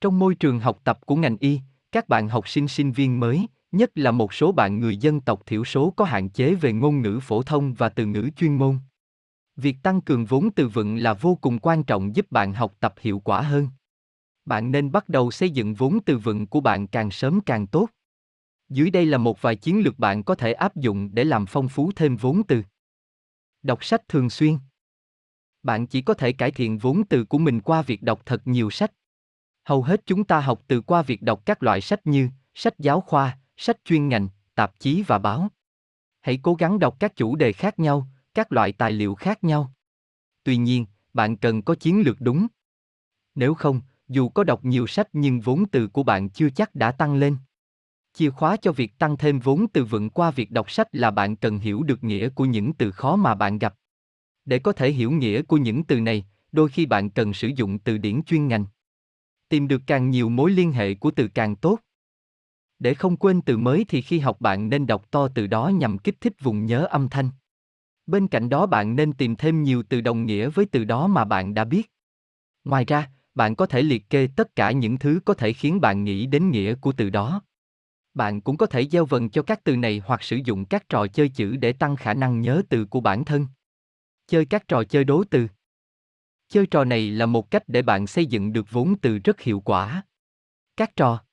Trong 0.00 0.18
môi 0.18 0.34
trường 0.34 0.60
học 0.60 0.80
tập 0.84 1.06
của 1.06 1.16
ngành 1.16 1.36
y, 1.40 1.60
các 1.92 2.08
bạn 2.08 2.28
học 2.28 2.48
sinh 2.48 2.68
sinh 2.68 2.92
viên 2.92 3.20
mới, 3.20 3.46
nhất 3.76 3.90
là 3.94 4.10
một 4.10 4.34
số 4.34 4.52
bạn 4.52 4.80
người 4.80 4.96
dân 4.96 5.20
tộc 5.20 5.42
thiểu 5.46 5.64
số 5.64 5.90
có 5.96 6.04
hạn 6.04 6.28
chế 6.28 6.54
về 6.54 6.72
ngôn 6.72 7.02
ngữ 7.02 7.20
phổ 7.22 7.42
thông 7.42 7.74
và 7.74 7.88
từ 7.88 8.06
ngữ 8.06 8.30
chuyên 8.36 8.54
môn. 8.54 8.78
Việc 9.56 9.76
tăng 9.82 10.00
cường 10.00 10.24
vốn 10.24 10.50
từ 10.50 10.68
vựng 10.68 10.96
là 10.96 11.14
vô 11.14 11.38
cùng 11.40 11.58
quan 11.58 11.84
trọng 11.84 12.16
giúp 12.16 12.30
bạn 12.30 12.52
học 12.52 12.74
tập 12.80 12.94
hiệu 13.00 13.18
quả 13.18 13.40
hơn. 13.40 13.68
Bạn 14.44 14.72
nên 14.72 14.92
bắt 14.92 15.08
đầu 15.08 15.30
xây 15.30 15.50
dựng 15.50 15.74
vốn 15.74 15.98
từ 16.06 16.18
vựng 16.18 16.46
của 16.46 16.60
bạn 16.60 16.86
càng 16.86 17.10
sớm 17.10 17.40
càng 17.40 17.66
tốt. 17.66 17.88
Dưới 18.68 18.90
đây 18.90 19.06
là 19.06 19.18
một 19.18 19.42
vài 19.42 19.56
chiến 19.56 19.80
lược 19.84 19.98
bạn 19.98 20.22
có 20.22 20.34
thể 20.34 20.52
áp 20.52 20.76
dụng 20.76 21.10
để 21.12 21.24
làm 21.24 21.46
phong 21.46 21.68
phú 21.68 21.92
thêm 21.96 22.16
vốn 22.16 22.42
từ. 22.42 22.62
Đọc 23.62 23.84
sách 23.84 24.08
thường 24.08 24.30
xuyên. 24.30 24.58
Bạn 25.62 25.86
chỉ 25.86 26.02
có 26.02 26.14
thể 26.14 26.32
cải 26.32 26.50
thiện 26.50 26.78
vốn 26.78 27.04
từ 27.04 27.24
của 27.24 27.38
mình 27.38 27.60
qua 27.60 27.82
việc 27.82 28.02
đọc 28.02 28.22
thật 28.26 28.46
nhiều 28.46 28.70
sách. 28.70 28.92
Hầu 29.64 29.82
hết 29.82 30.02
chúng 30.06 30.24
ta 30.24 30.40
học 30.40 30.62
từ 30.66 30.80
qua 30.80 31.02
việc 31.02 31.22
đọc 31.22 31.42
các 31.46 31.62
loại 31.62 31.80
sách 31.80 32.06
như 32.06 32.28
sách 32.54 32.78
giáo 32.78 33.00
khoa, 33.00 33.38
sách 33.56 33.76
chuyên 33.84 34.08
ngành, 34.08 34.28
tạp 34.54 34.80
chí 34.80 35.02
và 35.06 35.18
báo. 35.18 35.48
Hãy 36.20 36.38
cố 36.42 36.54
gắng 36.54 36.78
đọc 36.78 36.96
các 37.00 37.16
chủ 37.16 37.36
đề 37.36 37.52
khác 37.52 37.78
nhau, 37.78 38.06
các 38.34 38.52
loại 38.52 38.72
tài 38.72 38.92
liệu 38.92 39.14
khác 39.14 39.44
nhau. 39.44 39.72
Tuy 40.42 40.56
nhiên, 40.56 40.86
bạn 41.12 41.36
cần 41.36 41.62
có 41.62 41.74
chiến 41.74 42.00
lược 42.00 42.20
đúng. 42.20 42.46
Nếu 43.34 43.54
không, 43.54 43.80
dù 44.08 44.28
có 44.28 44.44
đọc 44.44 44.64
nhiều 44.64 44.86
sách 44.86 45.08
nhưng 45.12 45.40
vốn 45.40 45.64
từ 45.72 45.88
của 45.88 46.02
bạn 46.02 46.28
chưa 46.28 46.50
chắc 46.50 46.74
đã 46.74 46.92
tăng 46.92 47.14
lên. 47.14 47.36
Chìa 48.12 48.30
khóa 48.30 48.56
cho 48.56 48.72
việc 48.72 48.98
tăng 48.98 49.16
thêm 49.16 49.38
vốn 49.38 49.66
từ 49.72 49.84
vựng 49.84 50.10
qua 50.10 50.30
việc 50.30 50.50
đọc 50.50 50.70
sách 50.70 50.88
là 50.92 51.10
bạn 51.10 51.36
cần 51.36 51.58
hiểu 51.58 51.82
được 51.82 52.04
nghĩa 52.04 52.28
của 52.28 52.44
những 52.44 52.72
từ 52.72 52.90
khó 52.90 53.16
mà 53.16 53.34
bạn 53.34 53.58
gặp. 53.58 53.74
Để 54.44 54.58
có 54.58 54.72
thể 54.72 54.92
hiểu 54.92 55.10
nghĩa 55.10 55.42
của 55.42 55.56
những 55.56 55.84
từ 55.84 56.00
này, 56.00 56.26
đôi 56.52 56.68
khi 56.68 56.86
bạn 56.86 57.10
cần 57.10 57.32
sử 57.32 57.48
dụng 57.48 57.78
từ 57.78 57.98
điển 57.98 58.22
chuyên 58.22 58.48
ngành. 58.48 58.66
Tìm 59.48 59.68
được 59.68 59.82
càng 59.86 60.10
nhiều 60.10 60.28
mối 60.28 60.50
liên 60.50 60.72
hệ 60.72 60.94
của 60.94 61.10
từ 61.10 61.28
càng 61.28 61.56
tốt. 61.56 61.78
Để 62.78 62.94
không 62.94 63.16
quên 63.16 63.40
từ 63.42 63.56
mới 63.56 63.84
thì 63.88 64.02
khi 64.02 64.18
học 64.18 64.40
bạn 64.40 64.68
nên 64.68 64.86
đọc 64.86 65.10
to 65.10 65.28
từ 65.28 65.46
đó 65.46 65.68
nhằm 65.68 65.98
kích 65.98 66.20
thích 66.20 66.32
vùng 66.40 66.66
nhớ 66.66 66.86
âm 66.90 67.08
thanh. 67.08 67.30
Bên 68.06 68.28
cạnh 68.28 68.48
đó 68.48 68.66
bạn 68.66 68.96
nên 68.96 69.12
tìm 69.12 69.36
thêm 69.36 69.62
nhiều 69.62 69.82
từ 69.88 70.00
đồng 70.00 70.26
nghĩa 70.26 70.48
với 70.48 70.66
từ 70.66 70.84
đó 70.84 71.06
mà 71.06 71.24
bạn 71.24 71.54
đã 71.54 71.64
biết. 71.64 71.90
Ngoài 72.64 72.84
ra, 72.84 73.10
bạn 73.34 73.56
có 73.56 73.66
thể 73.66 73.82
liệt 73.82 74.10
kê 74.10 74.28
tất 74.36 74.56
cả 74.56 74.70
những 74.70 74.98
thứ 74.98 75.20
có 75.24 75.34
thể 75.34 75.52
khiến 75.52 75.80
bạn 75.80 76.04
nghĩ 76.04 76.26
đến 76.26 76.50
nghĩa 76.50 76.74
của 76.74 76.92
từ 76.92 77.10
đó. 77.10 77.42
Bạn 78.14 78.40
cũng 78.40 78.56
có 78.56 78.66
thể 78.66 78.86
gieo 78.88 79.04
vần 79.04 79.30
cho 79.30 79.42
các 79.42 79.64
từ 79.64 79.76
này 79.76 80.02
hoặc 80.06 80.22
sử 80.22 80.36
dụng 80.44 80.64
các 80.64 80.88
trò 80.88 81.06
chơi 81.06 81.28
chữ 81.28 81.56
để 81.56 81.72
tăng 81.72 81.96
khả 81.96 82.14
năng 82.14 82.40
nhớ 82.40 82.62
từ 82.68 82.84
của 82.84 83.00
bản 83.00 83.24
thân. 83.24 83.46
Chơi 84.26 84.46
các 84.46 84.68
trò 84.68 84.84
chơi 84.84 85.04
đố 85.04 85.24
từ. 85.30 85.48
Chơi 86.48 86.66
trò 86.66 86.84
này 86.84 87.10
là 87.10 87.26
một 87.26 87.50
cách 87.50 87.62
để 87.66 87.82
bạn 87.82 88.06
xây 88.06 88.26
dựng 88.26 88.52
được 88.52 88.66
vốn 88.70 88.94
từ 89.02 89.18
rất 89.18 89.40
hiệu 89.40 89.60
quả. 89.60 90.02
Các 90.76 90.96
trò 90.96 91.23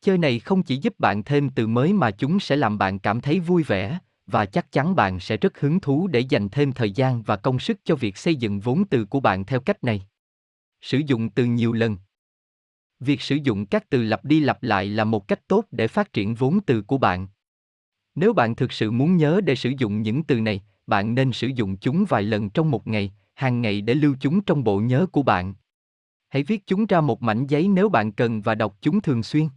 Chơi 0.00 0.18
này 0.18 0.38
không 0.38 0.62
chỉ 0.62 0.76
giúp 0.76 0.94
bạn 0.98 1.24
thêm 1.24 1.50
từ 1.50 1.66
mới 1.66 1.92
mà 1.92 2.10
chúng 2.10 2.40
sẽ 2.40 2.56
làm 2.56 2.78
bạn 2.78 2.98
cảm 2.98 3.20
thấy 3.20 3.40
vui 3.40 3.62
vẻ, 3.62 3.98
và 4.26 4.46
chắc 4.46 4.72
chắn 4.72 4.96
bạn 4.96 5.20
sẽ 5.20 5.36
rất 5.36 5.60
hứng 5.60 5.80
thú 5.80 6.06
để 6.06 6.20
dành 6.20 6.48
thêm 6.48 6.72
thời 6.72 6.90
gian 6.90 7.22
và 7.22 7.36
công 7.36 7.58
sức 7.58 7.80
cho 7.84 7.96
việc 7.96 8.16
xây 8.16 8.36
dựng 8.36 8.60
vốn 8.60 8.84
từ 8.84 9.04
của 9.04 9.20
bạn 9.20 9.44
theo 9.44 9.60
cách 9.60 9.84
này. 9.84 10.06
Sử 10.80 10.98
dụng 11.06 11.30
từ 11.30 11.44
nhiều 11.44 11.72
lần. 11.72 11.96
Việc 13.00 13.20
sử 13.20 13.36
dụng 13.42 13.66
các 13.66 13.90
từ 13.90 14.02
lặp 14.02 14.24
đi 14.24 14.40
lặp 14.40 14.62
lại 14.62 14.86
là 14.86 15.04
một 15.04 15.28
cách 15.28 15.48
tốt 15.48 15.64
để 15.70 15.88
phát 15.88 16.12
triển 16.12 16.34
vốn 16.34 16.60
từ 16.66 16.82
của 16.82 16.98
bạn. 16.98 17.28
Nếu 18.14 18.32
bạn 18.32 18.54
thực 18.54 18.72
sự 18.72 18.90
muốn 18.90 19.16
nhớ 19.16 19.40
để 19.44 19.54
sử 19.54 19.72
dụng 19.78 20.02
những 20.02 20.22
từ 20.22 20.40
này, 20.40 20.62
bạn 20.86 21.14
nên 21.14 21.32
sử 21.32 21.46
dụng 21.46 21.76
chúng 21.76 22.04
vài 22.08 22.22
lần 22.22 22.50
trong 22.50 22.70
một 22.70 22.86
ngày, 22.86 23.12
hàng 23.34 23.62
ngày 23.62 23.80
để 23.80 23.94
lưu 23.94 24.14
chúng 24.20 24.40
trong 24.40 24.64
bộ 24.64 24.80
nhớ 24.80 25.06
của 25.12 25.22
bạn. 25.22 25.54
Hãy 26.28 26.42
viết 26.42 26.66
chúng 26.66 26.86
ra 26.86 27.00
một 27.00 27.22
mảnh 27.22 27.46
giấy 27.46 27.68
nếu 27.68 27.88
bạn 27.88 28.12
cần 28.12 28.42
và 28.42 28.54
đọc 28.54 28.76
chúng 28.80 29.00
thường 29.00 29.22
xuyên. 29.22 29.48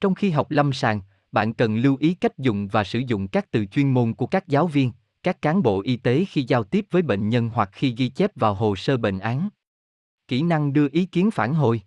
Trong 0.00 0.14
khi 0.14 0.30
học 0.30 0.50
lâm 0.50 0.72
sàng, 0.72 1.00
bạn 1.32 1.54
cần 1.54 1.76
lưu 1.76 1.96
ý 2.00 2.14
cách 2.14 2.38
dùng 2.38 2.68
và 2.68 2.84
sử 2.84 2.98
dụng 2.98 3.28
các 3.28 3.50
từ 3.50 3.66
chuyên 3.66 3.94
môn 3.94 4.14
của 4.14 4.26
các 4.26 4.48
giáo 4.48 4.66
viên, 4.66 4.92
các 5.22 5.42
cán 5.42 5.62
bộ 5.62 5.80
y 5.80 5.96
tế 5.96 6.24
khi 6.28 6.44
giao 6.48 6.64
tiếp 6.64 6.86
với 6.90 7.02
bệnh 7.02 7.28
nhân 7.28 7.50
hoặc 7.54 7.70
khi 7.72 7.94
ghi 7.96 8.08
chép 8.08 8.30
vào 8.36 8.54
hồ 8.54 8.76
sơ 8.76 8.96
bệnh 8.96 9.18
án. 9.18 9.48
Kỹ 10.28 10.42
năng 10.42 10.72
đưa 10.72 10.88
ý 10.92 11.06
kiến 11.06 11.30
phản 11.30 11.54
hồi 11.54 11.80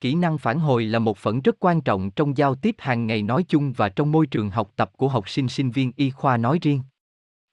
Kỹ 0.00 0.14
năng 0.14 0.38
phản 0.38 0.58
hồi 0.58 0.84
là 0.84 0.98
một 0.98 1.18
phần 1.18 1.40
rất 1.40 1.56
quan 1.60 1.80
trọng 1.80 2.10
trong 2.10 2.36
giao 2.36 2.54
tiếp 2.54 2.74
hàng 2.78 3.06
ngày 3.06 3.22
nói 3.22 3.44
chung 3.48 3.72
và 3.72 3.88
trong 3.88 4.12
môi 4.12 4.26
trường 4.26 4.50
học 4.50 4.70
tập 4.76 4.90
của 4.96 5.08
học 5.08 5.28
sinh 5.28 5.48
sinh 5.48 5.70
viên 5.70 5.92
y 5.96 6.10
khoa 6.10 6.36
nói 6.36 6.58
riêng. 6.62 6.80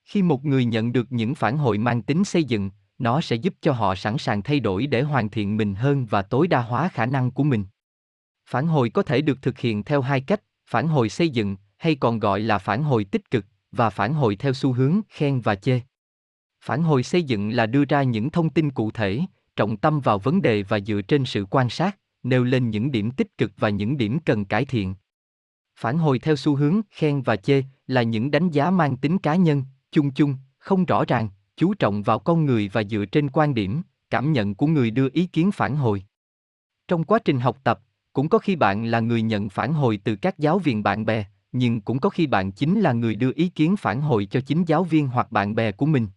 Khi 0.05 0.21
một 0.21 0.45
người 0.45 0.65
nhận 0.65 0.91
được 0.91 1.11
những 1.11 1.35
phản 1.35 1.57
hồi 1.57 1.77
mang 1.77 2.01
tính 2.01 2.23
xây 2.23 2.43
dựng, 2.43 2.69
nó 2.99 3.21
sẽ 3.21 3.35
giúp 3.35 3.53
cho 3.61 3.71
họ 3.71 3.95
sẵn 3.95 4.17
sàng 4.17 4.41
thay 4.41 4.59
đổi 4.59 4.87
để 4.87 5.01
hoàn 5.01 5.29
thiện 5.29 5.57
mình 5.57 5.75
hơn 5.75 6.05
và 6.05 6.21
tối 6.21 6.47
đa 6.47 6.61
hóa 6.61 6.89
khả 6.93 7.05
năng 7.05 7.31
của 7.31 7.43
mình. 7.43 7.65
Phản 8.51 8.67
hồi 8.67 8.89
có 8.89 9.03
thể 9.03 9.21
được 9.21 9.41
thực 9.41 9.59
hiện 9.59 9.83
theo 9.83 10.01
hai 10.01 10.21
cách, 10.21 10.41
phản 10.67 10.87
hồi 10.87 11.09
xây 11.09 11.29
dựng, 11.29 11.55
hay 11.77 11.95
còn 11.95 12.19
gọi 12.19 12.39
là 12.39 12.57
phản 12.57 12.83
hồi 12.83 13.03
tích 13.03 13.31
cực, 13.31 13.45
và 13.71 13.89
phản 13.89 14.13
hồi 14.13 14.35
theo 14.35 14.53
xu 14.53 14.73
hướng 14.73 15.01
khen 15.09 15.41
và 15.41 15.55
chê. 15.55 15.81
Phản 16.63 16.83
hồi 16.83 17.03
xây 17.03 17.23
dựng 17.23 17.49
là 17.49 17.65
đưa 17.65 17.85
ra 17.85 18.03
những 18.03 18.29
thông 18.29 18.49
tin 18.49 18.71
cụ 18.71 18.91
thể, 18.91 19.21
trọng 19.55 19.77
tâm 19.77 19.99
vào 19.99 20.19
vấn 20.19 20.41
đề 20.41 20.63
và 20.63 20.79
dựa 20.79 21.01
trên 21.01 21.25
sự 21.25 21.45
quan 21.49 21.69
sát, 21.69 21.97
nêu 22.23 22.43
lên 22.43 22.69
những 22.69 22.91
điểm 22.91 23.11
tích 23.11 23.37
cực 23.37 23.51
và 23.57 23.69
những 23.69 23.97
điểm 23.97 24.19
cần 24.19 24.45
cải 24.45 24.65
thiện. 24.65 24.95
Phản 25.79 25.97
hồi 25.97 26.19
theo 26.19 26.35
xu 26.35 26.55
hướng 26.55 26.81
khen 26.89 27.21
và 27.21 27.35
chê 27.35 27.63
là 27.87 28.03
những 28.03 28.31
đánh 28.31 28.49
giá 28.49 28.71
mang 28.71 28.97
tính 28.97 29.17
cá 29.17 29.35
nhân, 29.35 29.63
chung 29.91 30.11
chung, 30.11 30.35
không 30.57 30.85
rõ 30.85 31.05
ràng, 31.07 31.29
chú 31.57 31.73
trọng 31.73 32.03
vào 32.03 32.19
con 32.19 32.45
người 32.45 32.69
và 32.73 32.83
dựa 32.83 33.05
trên 33.05 33.29
quan 33.29 33.53
điểm, 33.53 33.81
cảm 34.09 34.33
nhận 34.33 34.55
của 34.55 34.67
người 34.67 34.91
đưa 34.91 35.09
ý 35.13 35.25
kiến 35.25 35.51
phản 35.51 35.75
hồi. 35.75 36.03
Trong 36.87 37.03
quá 37.03 37.19
trình 37.25 37.39
học 37.39 37.57
tập, 37.63 37.79
cũng 38.13 38.29
có 38.29 38.39
khi 38.39 38.55
bạn 38.55 38.85
là 38.85 38.99
người 38.99 39.21
nhận 39.21 39.49
phản 39.49 39.73
hồi 39.73 39.99
từ 40.03 40.15
các 40.15 40.39
giáo 40.39 40.59
viên 40.59 40.83
bạn 40.83 41.05
bè, 41.05 41.25
nhưng 41.51 41.81
cũng 41.81 41.99
có 41.99 42.09
khi 42.09 42.27
bạn 42.27 42.51
chính 42.51 42.79
là 42.79 42.93
người 42.93 43.15
đưa 43.15 43.31
ý 43.35 43.49
kiến 43.49 43.75
phản 43.75 44.01
hồi 44.01 44.25
cho 44.25 44.41
chính 44.41 44.63
giáo 44.67 44.83
viên 44.83 45.07
hoặc 45.07 45.31
bạn 45.31 45.55
bè 45.55 45.71
của 45.71 45.85
mình. 45.85 46.07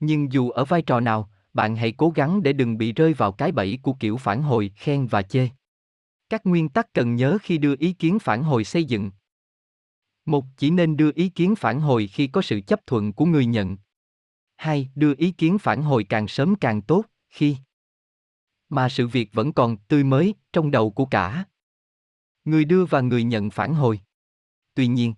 Nhưng 0.00 0.32
dù 0.32 0.50
ở 0.50 0.64
vai 0.64 0.82
trò 0.82 1.00
nào, 1.00 1.30
bạn 1.54 1.76
hãy 1.76 1.92
cố 1.92 2.10
gắng 2.10 2.42
để 2.42 2.52
đừng 2.52 2.78
bị 2.78 2.92
rơi 2.92 3.14
vào 3.14 3.32
cái 3.32 3.52
bẫy 3.52 3.78
của 3.82 3.92
kiểu 3.92 4.16
phản 4.16 4.42
hồi 4.42 4.72
khen 4.76 5.06
và 5.06 5.22
chê. 5.22 5.48
Các 6.28 6.46
nguyên 6.46 6.68
tắc 6.68 6.92
cần 6.92 7.14
nhớ 7.14 7.38
khi 7.42 7.58
đưa 7.58 7.74
ý 7.78 7.92
kiến 7.92 8.18
phản 8.18 8.42
hồi 8.42 8.64
xây 8.64 8.84
dựng. 8.84 9.10
Một, 10.26 10.44
chỉ 10.56 10.70
nên 10.70 10.96
đưa 10.96 11.10
ý 11.14 11.28
kiến 11.28 11.54
phản 11.56 11.80
hồi 11.80 12.06
khi 12.06 12.26
có 12.26 12.42
sự 12.42 12.60
chấp 12.60 12.86
thuận 12.86 13.12
của 13.12 13.24
người 13.24 13.46
nhận. 13.46 13.76
Hai, 14.56 14.88
đưa 14.94 15.14
ý 15.18 15.30
kiến 15.30 15.58
phản 15.58 15.82
hồi 15.82 16.04
càng 16.04 16.28
sớm 16.28 16.54
càng 16.54 16.82
tốt, 16.82 17.04
khi 17.28 17.56
mà 18.68 18.88
sự 18.88 19.06
việc 19.06 19.32
vẫn 19.32 19.52
còn 19.52 19.76
tươi 19.76 20.04
mới 20.04 20.34
trong 20.52 20.70
đầu 20.70 20.90
của 20.90 21.04
cả 21.04 21.44
người 22.44 22.64
đưa 22.64 22.84
và 22.84 23.00
người 23.00 23.24
nhận 23.24 23.50
phản 23.50 23.74
hồi. 23.74 24.00
Tuy 24.74 24.86
nhiên, 24.86 25.14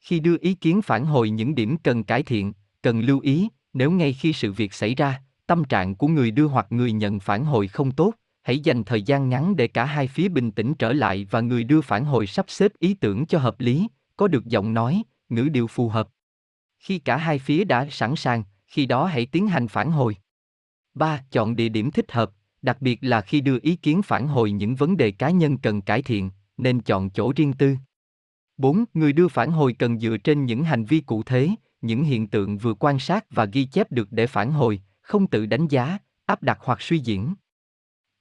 khi 0.00 0.20
đưa 0.20 0.36
ý 0.40 0.54
kiến 0.54 0.82
phản 0.82 1.04
hồi 1.04 1.30
những 1.30 1.54
điểm 1.54 1.76
cần 1.76 2.04
cải 2.04 2.22
thiện, 2.22 2.52
cần 2.82 3.00
lưu 3.00 3.20
ý, 3.20 3.48
nếu 3.72 3.90
ngay 3.90 4.12
khi 4.12 4.32
sự 4.32 4.52
việc 4.52 4.72
xảy 4.72 4.94
ra, 4.94 5.22
tâm 5.46 5.64
trạng 5.64 5.94
của 5.94 6.08
người 6.08 6.30
đưa 6.30 6.46
hoặc 6.46 6.66
người 6.70 6.92
nhận 6.92 7.20
phản 7.20 7.44
hồi 7.44 7.68
không 7.68 7.90
tốt, 7.90 8.12
hãy 8.42 8.58
dành 8.58 8.84
thời 8.84 9.02
gian 9.02 9.28
ngắn 9.28 9.56
để 9.56 9.68
cả 9.68 9.84
hai 9.84 10.06
phía 10.06 10.28
bình 10.28 10.52
tĩnh 10.52 10.74
trở 10.74 10.92
lại 10.92 11.26
và 11.30 11.40
người 11.40 11.64
đưa 11.64 11.80
phản 11.80 12.04
hồi 12.04 12.26
sắp 12.26 12.44
xếp 12.48 12.72
ý 12.78 12.94
tưởng 12.94 13.26
cho 13.26 13.38
hợp 13.38 13.60
lý, 13.60 13.88
có 14.16 14.28
được 14.28 14.46
giọng 14.46 14.74
nói, 14.74 15.02
ngữ 15.28 15.48
điệu 15.48 15.66
phù 15.66 15.88
hợp. 15.88 16.08
Khi 16.78 16.98
cả 16.98 17.16
hai 17.16 17.38
phía 17.38 17.64
đã 17.64 17.86
sẵn 17.90 18.16
sàng, 18.16 18.42
khi 18.66 18.86
đó 18.86 19.06
hãy 19.06 19.26
tiến 19.26 19.48
hành 19.48 19.68
phản 19.68 19.90
hồi. 19.90 20.16
3. 20.94 21.22
Chọn 21.30 21.56
địa 21.56 21.68
điểm 21.68 21.90
thích 21.90 22.12
hợp, 22.12 22.30
đặc 22.62 22.82
biệt 22.82 22.98
là 23.02 23.20
khi 23.20 23.40
đưa 23.40 23.58
ý 23.62 23.76
kiến 23.76 24.02
phản 24.02 24.28
hồi 24.28 24.50
những 24.50 24.74
vấn 24.74 24.96
đề 24.96 25.10
cá 25.10 25.30
nhân 25.30 25.58
cần 25.58 25.82
cải 25.82 26.02
thiện, 26.02 26.30
nên 26.56 26.80
chọn 26.80 27.10
chỗ 27.10 27.32
riêng 27.36 27.52
tư. 27.52 27.76
4. 28.56 28.84
Người 28.94 29.12
đưa 29.12 29.28
phản 29.28 29.50
hồi 29.50 29.72
cần 29.72 29.98
dựa 29.98 30.16
trên 30.16 30.44
những 30.44 30.64
hành 30.64 30.84
vi 30.84 31.00
cụ 31.00 31.22
thể, 31.22 31.48
những 31.80 32.04
hiện 32.04 32.26
tượng 32.26 32.58
vừa 32.58 32.74
quan 32.74 32.98
sát 32.98 33.24
và 33.30 33.44
ghi 33.44 33.64
chép 33.64 33.92
được 33.92 34.12
để 34.12 34.26
phản 34.26 34.50
hồi, 34.50 34.80
không 35.00 35.26
tự 35.26 35.46
đánh 35.46 35.68
giá, 35.68 35.98
áp 36.26 36.42
đặt 36.42 36.58
hoặc 36.62 36.82
suy 36.82 36.98
diễn. 36.98 37.34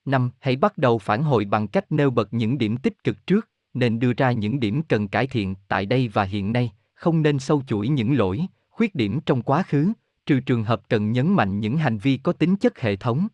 5. 0.06 0.30
Hãy 0.40 0.56
bắt 0.56 0.78
đầu 0.78 0.98
phản 0.98 1.24
hồi 1.24 1.46
bằng 1.46 1.68
cách 1.68 1.92
nêu 1.92 2.10
bật 2.10 2.34
những 2.34 2.58
điểm 2.58 2.78
tích 2.78 3.04
cực 3.04 3.28
trước, 3.28 3.50
nên 3.74 4.00
đưa 4.00 4.14
ra 4.14 4.32
những 4.32 4.60
điểm 4.60 4.82
cần 4.84 5.08
cải 5.08 5.28
thiện 5.28 5.56
tại 5.68 5.86
đây 5.86 6.08
và 6.08 6.24
hiện 6.24 6.54
nay, 6.54 6.72
không 6.94 7.22
nên 7.22 7.40
sâu 7.40 7.64
chuỗi 7.68 7.88
những 7.88 8.18
lỗi, 8.18 8.46
khuyết 8.70 8.96
điểm 8.96 9.20
trong 9.26 9.42
quá 9.42 9.64
khứ, 9.64 9.92
trừ 10.26 10.40
trường 10.40 10.64
hợp 10.64 10.82
cần 10.90 11.12
nhấn 11.12 11.34
mạnh 11.34 11.60
những 11.60 11.78
hành 11.78 11.98
vi 11.98 12.18
có 12.18 12.34
tính 12.34 12.56
chất 12.56 12.80
hệ 12.80 12.96
thống. 12.96 13.28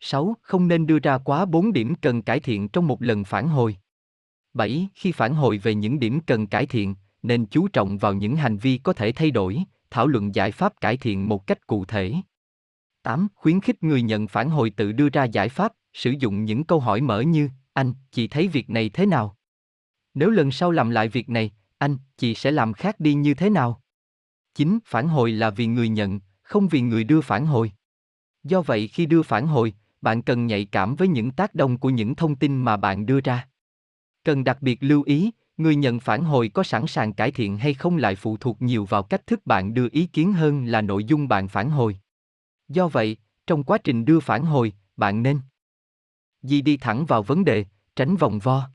6. 0.00 0.36
Không 0.42 0.68
nên 0.68 0.86
đưa 0.86 0.98
ra 0.98 1.18
quá 1.18 1.44
4 1.44 1.72
điểm 1.72 1.94
cần 1.94 2.22
cải 2.22 2.40
thiện 2.40 2.68
trong 2.68 2.86
một 2.86 3.02
lần 3.02 3.24
phản 3.24 3.48
hồi. 3.48 3.76
7. 4.54 4.88
Khi 4.94 5.12
phản 5.12 5.34
hồi 5.34 5.58
về 5.58 5.74
những 5.74 5.98
điểm 5.98 6.20
cần 6.20 6.46
cải 6.46 6.66
thiện, 6.66 6.94
nên 7.22 7.46
chú 7.46 7.68
trọng 7.68 7.98
vào 7.98 8.14
những 8.14 8.36
hành 8.36 8.56
vi 8.56 8.78
có 8.78 8.92
thể 8.92 9.12
thay 9.12 9.30
đổi, 9.30 9.58
thảo 9.90 10.06
luận 10.06 10.34
giải 10.34 10.52
pháp 10.52 10.80
cải 10.80 10.96
thiện 10.96 11.28
một 11.28 11.46
cách 11.46 11.66
cụ 11.66 11.84
thể. 11.84 12.14
8. 13.02 13.28
Khuyến 13.34 13.60
khích 13.60 13.82
người 13.82 14.02
nhận 14.02 14.28
phản 14.28 14.50
hồi 14.50 14.70
tự 14.70 14.92
đưa 14.92 15.08
ra 15.08 15.24
giải 15.24 15.48
pháp, 15.48 15.72
sử 15.92 16.10
dụng 16.10 16.44
những 16.44 16.64
câu 16.64 16.80
hỏi 16.80 17.00
mở 17.00 17.20
như, 17.20 17.48
anh, 17.72 17.94
chị 18.12 18.28
thấy 18.28 18.48
việc 18.48 18.70
này 18.70 18.88
thế 18.88 19.06
nào? 19.06 19.36
Nếu 20.14 20.30
lần 20.30 20.50
sau 20.50 20.70
làm 20.70 20.90
lại 20.90 21.08
việc 21.08 21.28
này, 21.28 21.50
anh, 21.78 21.96
chị 22.16 22.34
sẽ 22.34 22.50
làm 22.50 22.72
khác 22.72 23.00
đi 23.00 23.14
như 23.14 23.34
thế 23.34 23.50
nào? 23.50 23.80
9. 24.54 24.78
Phản 24.84 25.08
hồi 25.08 25.32
là 25.32 25.50
vì 25.50 25.66
người 25.66 25.88
nhận, 25.88 26.20
không 26.42 26.68
vì 26.68 26.80
người 26.80 27.04
đưa 27.04 27.20
phản 27.20 27.46
hồi. 27.46 27.72
Do 28.44 28.62
vậy 28.62 28.88
khi 28.88 29.06
đưa 29.06 29.22
phản 29.22 29.46
hồi, 29.46 29.74
bạn 30.00 30.22
cần 30.22 30.46
nhạy 30.46 30.64
cảm 30.64 30.94
với 30.94 31.08
những 31.08 31.30
tác 31.30 31.54
động 31.54 31.78
của 31.78 31.90
những 31.90 32.14
thông 32.14 32.36
tin 32.36 32.62
mà 32.62 32.76
bạn 32.76 33.06
đưa 33.06 33.20
ra. 33.20 33.48
Cần 34.24 34.44
đặc 34.44 34.62
biệt 34.62 34.78
lưu 34.80 35.02
ý, 35.02 35.30
người 35.56 35.76
nhận 35.76 36.00
phản 36.00 36.24
hồi 36.24 36.48
có 36.48 36.62
sẵn 36.62 36.86
sàng 36.86 37.12
cải 37.12 37.30
thiện 37.30 37.56
hay 37.56 37.74
không 37.74 37.96
lại 37.96 38.14
phụ 38.14 38.36
thuộc 38.36 38.62
nhiều 38.62 38.84
vào 38.84 39.02
cách 39.02 39.26
thức 39.26 39.46
bạn 39.46 39.74
đưa 39.74 39.88
ý 39.92 40.06
kiến 40.06 40.32
hơn 40.32 40.64
là 40.64 40.80
nội 40.80 41.04
dung 41.04 41.28
bạn 41.28 41.48
phản 41.48 41.70
hồi. 41.70 41.96
Do 42.68 42.88
vậy, 42.88 43.16
trong 43.46 43.64
quá 43.64 43.78
trình 43.78 44.04
đưa 44.04 44.20
phản 44.20 44.44
hồi, 44.44 44.72
bạn 44.96 45.22
nên 45.22 45.40
Di 46.42 46.60
đi 46.60 46.76
thẳng 46.76 47.06
vào 47.06 47.22
vấn 47.22 47.44
đề, 47.44 47.64
tránh 47.96 48.16
vòng 48.16 48.38
vo. 48.38 48.70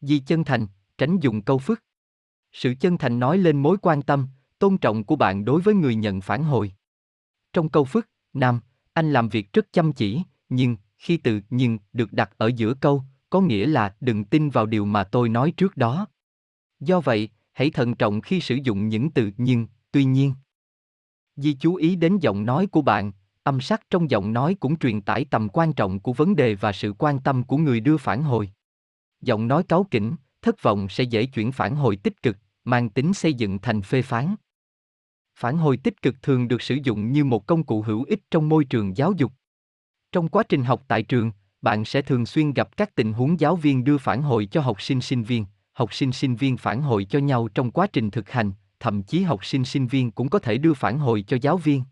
Di 0.00 0.18
chân 0.18 0.44
thành, 0.44 0.66
tránh 0.98 1.18
dùng 1.20 1.42
câu 1.42 1.58
phức. 1.58 1.80
Sự 2.52 2.74
chân 2.80 2.98
thành 2.98 3.18
nói 3.18 3.38
lên 3.38 3.62
mối 3.62 3.76
quan 3.82 4.02
tâm, 4.02 4.28
tôn 4.58 4.78
trọng 4.78 5.04
của 5.04 5.16
bạn 5.16 5.44
đối 5.44 5.60
với 5.60 5.74
người 5.74 5.94
nhận 5.94 6.20
phản 6.20 6.44
hồi. 6.44 6.72
Trong 7.52 7.68
câu 7.68 7.84
phức, 7.84 8.08
Nam, 8.32 8.60
anh 8.94 9.12
làm 9.12 9.28
việc 9.28 9.52
rất 9.52 9.72
chăm 9.72 9.92
chỉ, 9.92 10.22
nhưng, 10.48 10.76
khi 10.98 11.16
từ 11.16 11.40
nhưng 11.50 11.78
được 11.92 12.12
đặt 12.12 12.30
ở 12.36 12.50
giữa 12.56 12.74
câu, 12.74 13.02
có 13.30 13.40
nghĩa 13.40 13.66
là 13.66 13.96
đừng 14.00 14.24
tin 14.24 14.50
vào 14.50 14.66
điều 14.66 14.84
mà 14.84 15.04
tôi 15.04 15.28
nói 15.28 15.52
trước 15.56 15.76
đó. 15.76 16.06
Do 16.80 17.00
vậy, 17.00 17.28
hãy 17.52 17.70
thận 17.70 17.94
trọng 17.94 18.20
khi 18.20 18.40
sử 18.40 18.54
dụng 18.54 18.88
những 18.88 19.10
từ 19.10 19.30
nhưng, 19.36 19.66
tuy 19.92 20.04
nhiên. 20.04 20.34
Di 21.36 21.52
chú 21.60 21.74
ý 21.74 21.96
đến 21.96 22.18
giọng 22.18 22.44
nói 22.44 22.66
của 22.66 22.82
bạn, 22.82 23.12
âm 23.42 23.60
sắc 23.60 23.82
trong 23.90 24.10
giọng 24.10 24.32
nói 24.32 24.56
cũng 24.60 24.78
truyền 24.78 25.00
tải 25.00 25.24
tầm 25.24 25.48
quan 25.48 25.72
trọng 25.72 26.00
của 26.00 26.12
vấn 26.12 26.36
đề 26.36 26.54
và 26.54 26.72
sự 26.72 26.92
quan 26.98 27.20
tâm 27.20 27.42
của 27.42 27.56
người 27.56 27.80
đưa 27.80 27.96
phản 27.96 28.22
hồi. 28.22 28.50
Giọng 29.20 29.48
nói 29.48 29.62
cáu 29.62 29.86
kỉnh, 29.90 30.14
thất 30.42 30.62
vọng 30.62 30.88
sẽ 30.88 31.04
dễ 31.04 31.26
chuyển 31.26 31.52
phản 31.52 31.76
hồi 31.76 31.96
tích 31.96 32.22
cực, 32.22 32.36
mang 32.64 32.90
tính 32.90 33.14
xây 33.14 33.34
dựng 33.34 33.58
thành 33.58 33.82
phê 33.82 34.02
phán. 34.02 34.34
Phản 35.36 35.56
hồi 35.56 35.76
tích 35.76 36.02
cực 36.02 36.22
thường 36.22 36.48
được 36.48 36.62
sử 36.62 36.78
dụng 36.82 37.12
như 37.12 37.24
một 37.24 37.46
công 37.46 37.64
cụ 37.64 37.82
hữu 37.82 38.04
ích 38.04 38.20
trong 38.30 38.48
môi 38.48 38.64
trường 38.64 38.96
giáo 38.96 39.12
dục. 39.12 39.32
Trong 40.12 40.28
quá 40.28 40.42
trình 40.48 40.64
học 40.64 40.82
tại 40.88 41.02
trường, 41.02 41.30
bạn 41.62 41.84
sẽ 41.84 42.02
thường 42.02 42.26
xuyên 42.26 42.52
gặp 42.52 42.76
các 42.76 42.94
tình 42.94 43.12
huống 43.12 43.40
giáo 43.40 43.56
viên 43.56 43.84
đưa 43.84 43.98
phản 43.98 44.22
hồi 44.22 44.46
cho 44.46 44.60
học 44.60 44.82
sinh 44.82 45.00
sinh 45.00 45.22
viên, 45.22 45.46
học 45.72 45.94
sinh 45.94 46.12
sinh 46.12 46.36
viên 46.36 46.56
phản 46.56 46.82
hồi 46.82 47.04
cho 47.04 47.18
nhau 47.18 47.48
trong 47.48 47.70
quá 47.70 47.86
trình 47.92 48.10
thực 48.10 48.30
hành, 48.30 48.52
thậm 48.80 49.02
chí 49.02 49.22
học 49.22 49.44
sinh 49.44 49.64
sinh 49.64 49.86
viên 49.86 50.10
cũng 50.10 50.28
có 50.28 50.38
thể 50.38 50.58
đưa 50.58 50.74
phản 50.74 50.98
hồi 50.98 51.24
cho 51.26 51.36
giáo 51.42 51.56
viên. 51.56 51.82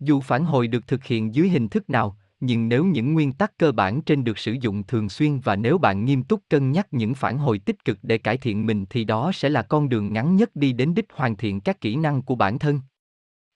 Dù 0.00 0.20
phản 0.20 0.44
hồi 0.44 0.66
được 0.66 0.86
thực 0.86 1.04
hiện 1.04 1.34
dưới 1.34 1.48
hình 1.48 1.68
thức 1.68 1.90
nào, 1.90 2.18
nhưng 2.46 2.68
nếu 2.68 2.84
những 2.84 3.14
nguyên 3.14 3.32
tắc 3.32 3.58
cơ 3.58 3.72
bản 3.72 4.02
trên 4.02 4.24
được 4.24 4.38
sử 4.38 4.52
dụng 4.52 4.82
thường 4.82 5.08
xuyên 5.08 5.40
và 5.40 5.56
nếu 5.56 5.78
bạn 5.78 6.04
nghiêm 6.04 6.22
túc 6.22 6.42
cân 6.48 6.72
nhắc 6.72 6.86
những 6.90 7.14
phản 7.14 7.38
hồi 7.38 7.58
tích 7.58 7.84
cực 7.84 7.98
để 8.02 8.18
cải 8.18 8.36
thiện 8.36 8.66
mình 8.66 8.86
thì 8.90 9.04
đó 9.04 9.30
sẽ 9.34 9.48
là 9.48 9.62
con 9.62 9.88
đường 9.88 10.12
ngắn 10.12 10.36
nhất 10.36 10.56
đi 10.56 10.72
đến 10.72 10.94
đích 10.94 11.06
hoàn 11.12 11.36
thiện 11.36 11.60
các 11.60 11.80
kỹ 11.80 11.96
năng 11.96 12.22
của 12.22 12.34
bản 12.34 12.58
thân. 12.58 12.80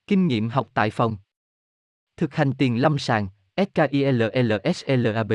Kinh 0.07 0.27
nghiệm 0.27 0.49
học 0.49 0.69
tại 0.73 0.89
phòng 0.89 1.17
Thực 2.17 2.35
hành 2.35 2.53
tiền 2.53 2.81
lâm 2.81 2.99
sàng, 2.99 3.27
SKILLSLAB 3.57 5.33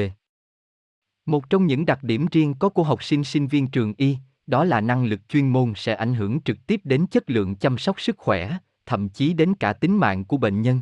Một 1.27 1.51
trong 1.51 1.67
những 1.67 1.87
đặc 1.87 2.03
điểm 2.03 2.27
riêng 2.31 2.55
có 2.59 2.69
của 2.69 2.83
học 2.83 3.05
sinh 3.05 3.25
sinh 3.25 3.47
viên 3.47 3.67
trường 3.67 3.95
y, 3.97 4.17
đó 4.47 4.65
là 4.65 4.81
năng 4.81 5.05
lực 5.05 5.29
chuyên 5.29 5.49
môn 5.49 5.73
sẽ 5.77 5.95
ảnh 5.95 6.15
hưởng 6.15 6.41
trực 6.41 6.67
tiếp 6.67 6.81
đến 6.85 7.07
chất 7.07 7.31
lượng 7.31 7.55
chăm 7.55 7.79
sóc 7.79 8.01
sức 8.01 8.19
khỏe, 8.19 8.59
thậm 8.87 9.09
chí 9.09 9.33
đến 9.33 9.55
cả 9.55 9.73
tính 9.73 9.97
mạng 9.97 10.25
của 10.25 10.37
bệnh 10.37 10.63
nhân. 10.63 10.81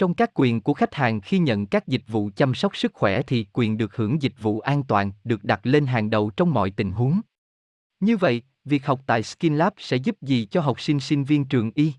Trong 0.00 0.14
các 0.14 0.30
quyền 0.34 0.60
của 0.60 0.74
khách 0.74 0.94
hàng 0.94 1.20
khi 1.20 1.38
nhận 1.38 1.66
các 1.66 1.88
dịch 1.88 2.02
vụ 2.08 2.30
chăm 2.36 2.54
sóc 2.54 2.76
sức 2.76 2.92
khỏe 2.94 3.22
thì 3.22 3.46
quyền 3.52 3.78
được 3.78 3.96
hưởng 3.96 4.22
dịch 4.22 4.32
vụ 4.40 4.60
an 4.60 4.82
toàn 4.82 5.12
được 5.24 5.44
đặt 5.44 5.60
lên 5.62 5.86
hàng 5.86 6.10
đầu 6.10 6.30
trong 6.36 6.54
mọi 6.54 6.70
tình 6.70 6.92
huống. 6.92 7.20
Như 8.00 8.16
vậy, 8.16 8.42
việc 8.64 8.86
học 8.86 9.00
tại 9.06 9.22
SkinLab 9.22 9.72
sẽ 9.78 9.96
giúp 9.96 10.16
gì 10.22 10.46
cho 10.50 10.60
học 10.60 10.80
sinh 10.80 11.00
sinh 11.00 11.24
viên 11.24 11.44
trường 11.44 11.70
y? 11.74 11.92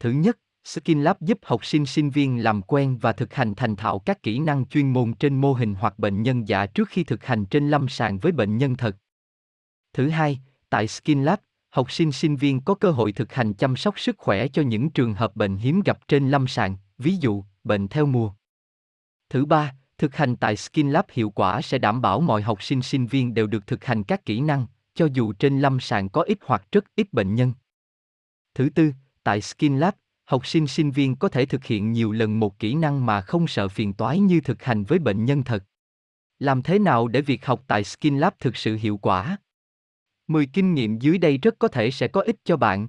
Thứ 0.00 0.10
nhất, 0.10 0.38
SkinLab 0.64 1.16
giúp 1.20 1.38
học 1.42 1.64
sinh 1.64 1.86
sinh 1.86 2.10
viên 2.10 2.42
làm 2.42 2.62
quen 2.62 2.98
và 2.98 3.12
thực 3.12 3.34
hành 3.34 3.54
thành 3.54 3.76
thạo 3.76 3.98
các 3.98 4.22
kỹ 4.22 4.38
năng 4.38 4.66
chuyên 4.66 4.92
môn 4.92 5.14
trên 5.14 5.40
mô 5.40 5.52
hình 5.52 5.74
hoặc 5.74 5.98
bệnh 5.98 6.22
nhân 6.22 6.48
giả 6.48 6.66
trước 6.66 6.88
khi 6.88 7.04
thực 7.04 7.24
hành 7.24 7.44
trên 7.46 7.70
lâm 7.70 7.88
sàng 7.88 8.18
với 8.18 8.32
bệnh 8.32 8.56
nhân 8.56 8.76
thật. 8.76 8.96
Thứ 9.92 10.08
hai, 10.08 10.40
tại 10.70 10.88
SkinLab, 10.88 11.38
học 11.70 11.92
sinh 11.92 12.12
sinh 12.12 12.36
viên 12.36 12.60
có 12.60 12.74
cơ 12.74 12.90
hội 12.90 13.12
thực 13.12 13.32
hành 13.32 13.54
chăm 13.54 13.76
sóc 13.76 14.00
sức 14.00 14.18
khỏe 14.18 14.48
cho 14.48 14.62
những 14.62 14.90
trường 14.90 15.14
hợp 15.14 15.36
bệnh 15.36 15.56
hiếm 15.56 15.80
gặp 15.80 16.08
trên 16.08 16.30
lâm 16.30 16.46
sàng, 16.46 16.76
ví 16.98 17.16
dụ, 17.16 17.44
bệnh 17.64 17.88
theo 17.88 18.06
mùa. 18.06 18.32
Thứ 19.28 19.44
ba, 19.44 19.74
thực 19.98 20.16
hành 20.16 20.36
tại 20.36 20.56
skin 20.56 20.90
lab 20.90 21.04
hiệu 21.12 21.30
quả 21.30 21.62
sẽ 21.62 21.78
đảm 21.78 22.02
bảo 22.02 22.20
mọi 22.20 22.42
học 22.42 22.62
sinh 22.62 22.82
sinh 22.82 23.06
viên 23.06 23.34
đều 23.34 23.46
được 23.46 23.66
thực 23.66 23.84
hành 23.84 24.04
các 24.04 24.24
kỹ 24.24 24.40
năng, 24.40 24.66
cho 24.94 25.08
dù 25.12 25.32
trên 25.32 25.60
lâm 25.60 25.80
sàng 25.80 26.08
có 26.08 26.22
ít 26.22 26.38
hoặc 26.40 26.62
rất 26.72 26.84
ít 26.94 27.12
bệnh 27.12 27.34
nhân. 27.34 27.52
Thứ 28.54 28.68
tư, 28.74 28.92
tại 29.22 29.40
skin 29.40 29.78
lab 29.78 29.94
học 30.24 30.46
sinh 30.46 30.66
sinh 30.66 30.90
viên 30.90 31.16
có 31.16 31.28
thể 31.28 31.46
thực 31.46 31.64
hiện 31.64 31.92
nhiều 31.92 32.12
lần 32.12 32.40
một 32.40 32.58
kỹ 32.58 32.74
năng 32.74 33.06
mà 33.06 33.20
không 33.20 33.46
sợ 33.46 33.68
phiền 33.68 33.92
toái 33.92 34.18
như 34.18 34.40
thực 34.40 34.62
hành 34.62 34.84
với 34.84 34.98
bệnh 34.98 35.24
nhân 35.24 35.44
thật. 35.44 35.64
Làm 36.38 36.62
thế 36.62 36.78
nào 36.78 37.08
để 37.08 37.20
việc 37.20 37.46
học 37.46 37.64
tại 37.66 37.84
skin 37.84 38.18
lab 38.18 38.32
thực 38.40 38.56
sự 38.56 38.76
hiệu 38.76 38.96
quả? 38.96 39.36
10 40.26 40.46
kinh 40.46 40.74
nghiệm 40.74 40.98
dưới 40.98 41.18
đây 41.18 41.38
rất 41.38 41.58
có 41.58 41.68
thể 41.68 41.90
sẽ 41.90 42.08
có 42.08 42.20
ích 42.20 42.36
cho 42.44 42.56
bạn. 42.56 42.88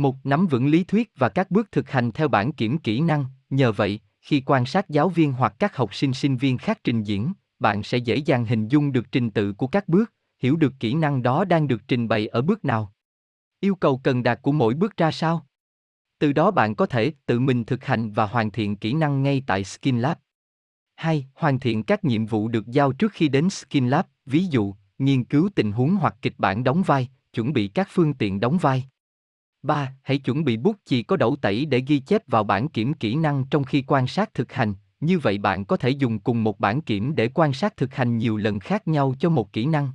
Một, 0.00 0.16
nắm 0.24 0.46
vững 0.46 0.66
lý 0.66 0.84
thuyết 0.84 1.12
và 1.16 1.28
các 1.28 1.50
bước 1.50 1.72
thực 1.72 1.90
hành 1.90 2.12
theo 2.12 2.28
bản 2.28 2.52
kiểm 2.52 2.78
kỹ 2.78 3.00
năng, 3.00 3.24
nhờ 3.50 3.72
vậy, 3.72 4.00
khi 4.20 4.42
quan 4.46 4.66
sát 4.66 4.90
giáo 4.90 5.08
viên 5.08 5.32
hoặc 5.32 5.54
các 5.58 5.76
học 5.76 5.94
sinh 5.94 6.14
sinh 6.14 6.36
viên 6.36 6.58
khác 6.58 6.80
trình 6.84 7.02
diễn, 7.02 7.32
bạn 7.58 7.82
sẽ 7.82 7.98
dễ 7.98 8.16
dàng 8.16 8.44
hình 8.44 8.68
dung 8.68 8.92
được 8.92 9.12
trình 9.12 9.30
tự 9.30 9.52
của 9.52 9.66
các 9.66 9.88
bước, 9.88 10.12
hiểu 10.38 10.56
được 10.56 10.72
kỹ 10.80 10.94
năng 10.94 11.22
đó 11.22 11.44
đang 11.44 11.68
được 11.68 11.82
trình 11.88 12.08
bày 12.08 12.26
ở 12.26 12.42
bước 12.42 12.64
nào. 12.64 12.92
Yêu 13.60 13.74
cầu 13.74 14.00
cần 14.04 14.22
đạt 14.22 14.42
của 14.42 14.52
mỗi 14.52 14.74
bước 14.74 14.96
ra 14.96 15.10
sao? 15.10 15.46
Từ 16.18 16.32
đó 16.32 16.50
bạn 16.50 16.74
có 16.74 16.86
thể 16.86 17.12
tự 17.26 17.40
mình 17.40 17.64
thực 17.64 17.84
hành 17.84 18.12
và 18.12 18.26
hoàn 18.26 18.50
thiện 18.50 18.76
kỹ 18.76 18.92
năng 18.92 19.22
ngay 19.22 19.42
tại 19.46 19.64
SkinLab. 19.64 20.16
2. 20.96 21.26
Hoàn 21.34 21.60
thiện 21.60 21.82
các 21.82 22.04
nhiệm 22.04 22.26
vụ 22.26 22.48
được 22.48 22.66
giao 22.66 22.92
trước 22.92 23.12
khi 23.12 23.28
đến 23.28 23.50
SkinLab, 23.50 24.06
ví 24.26 24.44
dụ, 24.44 24.74
nghiên 24.98 25.24
cứu 25.24 25.48
tình 25.54 25.72
huống 25.72 25.96
hoặc 25.96 26.16
kịch 26.22 26.34
bản 26.38 26.64
đóng 26.64 26.82
vai, 26.82 27.08
chuẩn 27.32 27.52
bị 27.52 27.68
các 27.68 27.88
phương 27.90 28.14
tiện 28.14 28.40
đóng 28.40 28.58
vai. 28.58 28.84
3. 29.62 29.94
Hãy 30.02 30.18
chuẩn 30.18 30.44
bị 30.44 30.56
bút 30.56 30.76
chì 30.84 31.02
có 31.02 31.16
đậu 31.16 31.36
tẩy 31.36 31.66
để 31.66 31.80
ghi 31.86 31.98
chép 31.98 32.22
vào 32.26 32.44
bản 32.44 32.68
kiểm 32.68 32.94
kỹ 32.94 33.14
năng 33.14 33.44
trong 33.50 33.64
khi 33.64 33.84
quan 33.86 34.06
sát 34.06 34.34
thực 34.34 34.52
hành, 34.52 34.74
như 35.00 35.18
vậy 35.18 35.38
bạn 35.38 35.64
có 35.64 35.76
thể 35.76 35.90
dùng 35.90 36.18
cùng 36.18 36.44
một 36.44 36.60
bản 36.60 36.80
kiểm 36.80 37.14
để 37.14 37.28
quan 37.34 37.52
sát 37.52 37.76
thực 37.76 37.94
hành 37.94 38.18
nhiều 38.18 38.36
lần 38.36 38.60
khác 38.60 38.88
nhau 38.88 39.14
cho 39.18 39.30
một 39.30 39.52
kỹ 39.52 39.66
năng. 39.66 39.92